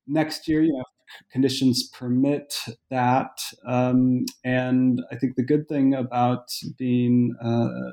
next 0.08 0.48
year. 0.48 0.62
You 0.62 0.72
know, 0.72 0.84
conditions 1.32 1.88
permit 1.90 2.56
that. 2.90 3.40
Um, 3.66 4.26
and 4.44 5.02
I 5.12 5.16
think 5.16 5.36
the 5.36 5.44
good 5.44 5.68
thing 5.68 5.94
about 5.94 6.50
being, 6.78 7.36
uh, 7.42 7.92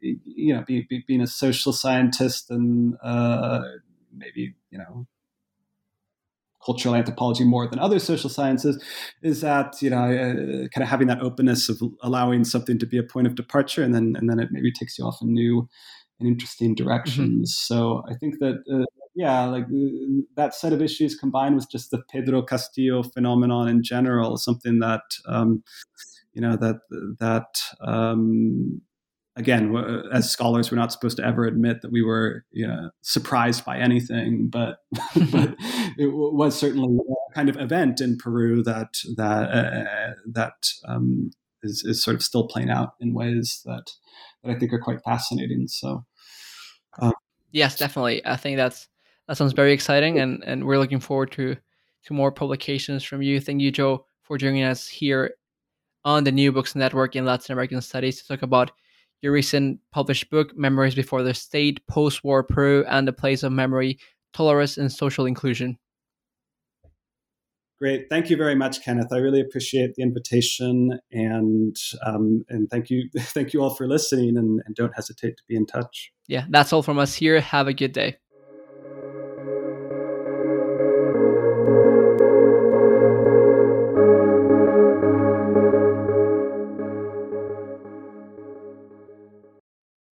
you 0.00 0.54
know, 0.54 0.62
be, 0.66 0.86
be, 0.88 1.04
being 1.06 1.20
a 1.20 1.26
social 1.26 1.72
scientist 1.72 2.50
and 2.50 2.96
uh, 3.02 3.62
maybe 4.16 4.54
you 4.70 4.78
know 4.78 5.06
cultural 6.64 6.94
anthropology 6.94 7.44
more 7.44 7.68
than 7.68 7.78
other 7.78 7.98
social 7.98 8.28
sciences 8.28 8.82
is 9.22 9.40
that 9.40 9.80
you 9.80 9.88
know 9.88 10.04
uh, 10.04 10.68
kind 10.68 10.82
of 10.82 10.88
having 10.88 11.06
that 11.06 11.20
openness 11.20 11.68
of 11.68 11.80
allowing 12.02 12.44
something 12.44 12.78
to 12.78 12.86
be 12.86 12.98
a 12.98 13.02
point 13.02 13.26
of 13.26 13.36
departure 13.36 13.82
and 13.82 13.94
then 13.94 14.14
and 14.16 14.28
then 14.28 14.40
it 14.40 14.48
maybe 14.50 14.72
takes 14.72 14.98
you 14.98 15.04
off 15.04 15.22
in 15.22 15.32
new 15.32 15.68
and 16.18 16.28
interesting 16.28 16.74
directions 16.74 17.54
mm-hmm. 17.54 17.74
so 17.74 18.02
i 18.10 18.14
think 18.14 18.38
that 18.40 18.62
uh, 18.72 18.84
yeah 19.14 19.44
like 19.44 19.64
uh, 19.64 20.22
that 20.34 20.54
set 20.54 20.72
of 20.72 20.82
issues 20.82 21.14
combined 21.14 21.54
with 21.54 21.70
just 21.70 21.90
the 21.90 22.02
pedro 22.10 22.42
castillo 22.42 23.02
phenomenon 23.02 23.68
in 23.68 23.82
general 23.82 24.36
something 24.36 24.80
that 24.80 25.02
um, 25.28 25.62
you 26.32 26.40
know 26.40 26.56
that 26.56 26.76
that 27.18 27.62
um, 27.80 28.80
again, 29.36 29.76
as 30.12 30.30
scholars, 30.30 30.70
we're 30.70 30.78
not 30.78 30.92
supposed 30.92 31.18
to 31.18 31.24
ever 31.24 31.44
admit 31.44 31.82
that 31.82 31.92
we 31.92 32.02
were 32.02 32.44
you 32.50 32.66
know, 32.66 32.90
surprised 33.02 33.64
by 33.64 33.78
anything, 33.78 34.48
but 34.48 34.78
but 35.30 35.54
it 35.98 36.12
was 36.12 36.58
certainly 36.58 36.98
a 36.98 37.34
kind 37.34 37.48
of 37.48 37.56
event 37.58 38.00
in 38.00 38.16
Peru 38.16 38.62
that 38.62 38.94
that 39.16 39.50
uh, 39.50 40.14
that 40.32 40.70
um, 40.88 41.30
is, 41.62 41.84
is 41.84 42.02
sort 42.02 42.14
of 42.14 42.22
still 42.22 42.48
playing 42.48 42.70
out 42.70 42.94
in 43.00 43.14
ways 43.14 43.60
that 43.66 43.90
that 44.42 44.56
I 44.56 44.58
think 44.58 44.72
are 44.72 44.80
quite 44.80 45.02
fascinating. 45.04 45.68
So, 45.68 46.04
um, 47.00 47.12
yes, 47.52 47.76
definitely. 47.76 48.24
I 48.24 48.36
think 48.36 48.56
that's 48.56 48.88
that 49.28 49.36
sounds 49.36 49.52
very 49.52 49.72
exciting, 49.72 50.18
and 50.18 50.42
and 50.44 50.64
we're 50.64 50.78
looking 50.78 51.00
forward 51.00 51.32
to 51.32 51.56
to 52.06 52.14
more 52.14 52.32
publications 52.32 53.04
from 53.04 53.22
you. 53.22 53.40
Thank 53.40 53.60
you, 53.60 53.70
Joe, 53.70 54.06
for 54.22 54.38
joining 54.38 54.62
us 54.62 54.88
here 54.88 55.34
on 56.04 56.24
the 56.24 56.32
New 56.32 56.52
Books 56.52 56.74
Network 56.74 57.16
in 57.16 57.24
Latin 57.26 57.52
American 57.52 57.82
Studies 57.82 58.22
to 58.22 58.28
talk 58.28 58.42
about 58.42 58.70
your 59.22 59.32
recent 59.32 59.80
published 59.92 60.30
book, 60.30 60.56
Memories 60.56 60.94
Before 60.94 61.22
the 61.22 61.34
State, 61.34 61.86
Post 61.86 62.24
War 62.24 62.42
Peru, 62.42 62.84
and 62.88 63.06
the 63.06 63.12
Place 63.12 63.42
of 63.42 63.52
Memory, 63.52 63.98
Tolerance 64.32 64.76
and 64.76 64.92
Social 64.92 65.26
Inclusion. 65.26 65.78
Great. 67.78 68.06
Thank 68.08 68.30
you 68.30 68.38
very 68.38 68.54
much, 68.54 68.82
Kenneth. 68.82 69.12
I 69.12 69.18
really 69.18 69.40
appreciate 69.40 69.94
the 69.96 70.02
invitation 70.02 70.98
and 71.12 71.76
um, 72.06 72.42
and 72.48 72.70
thank 72.70 72.88
you 72.88 73.10
thank 73.18 73.52
you 73.52 73.62
all 73.62 73.74
for 73.74 73.86
listening 73.86 74.38
and, 74.38 74.62
and 74.64 74.74
don't 74.74 74.94
hesitate 74.94 75.36
to 75.36 75.42
be 75.46 75.56
in 75.56 75.66
touch. 75.66 76.10
Yeah, 76.26 76.46
that's 76.48 76.72
all 76.72 76.82
from 76.82 76.98
us 76.98 77.14
here. 77.14 77.38
Have 77.40 77.68
a 77.68 77.74
good 77.74 77.92
day. 77.92 78.16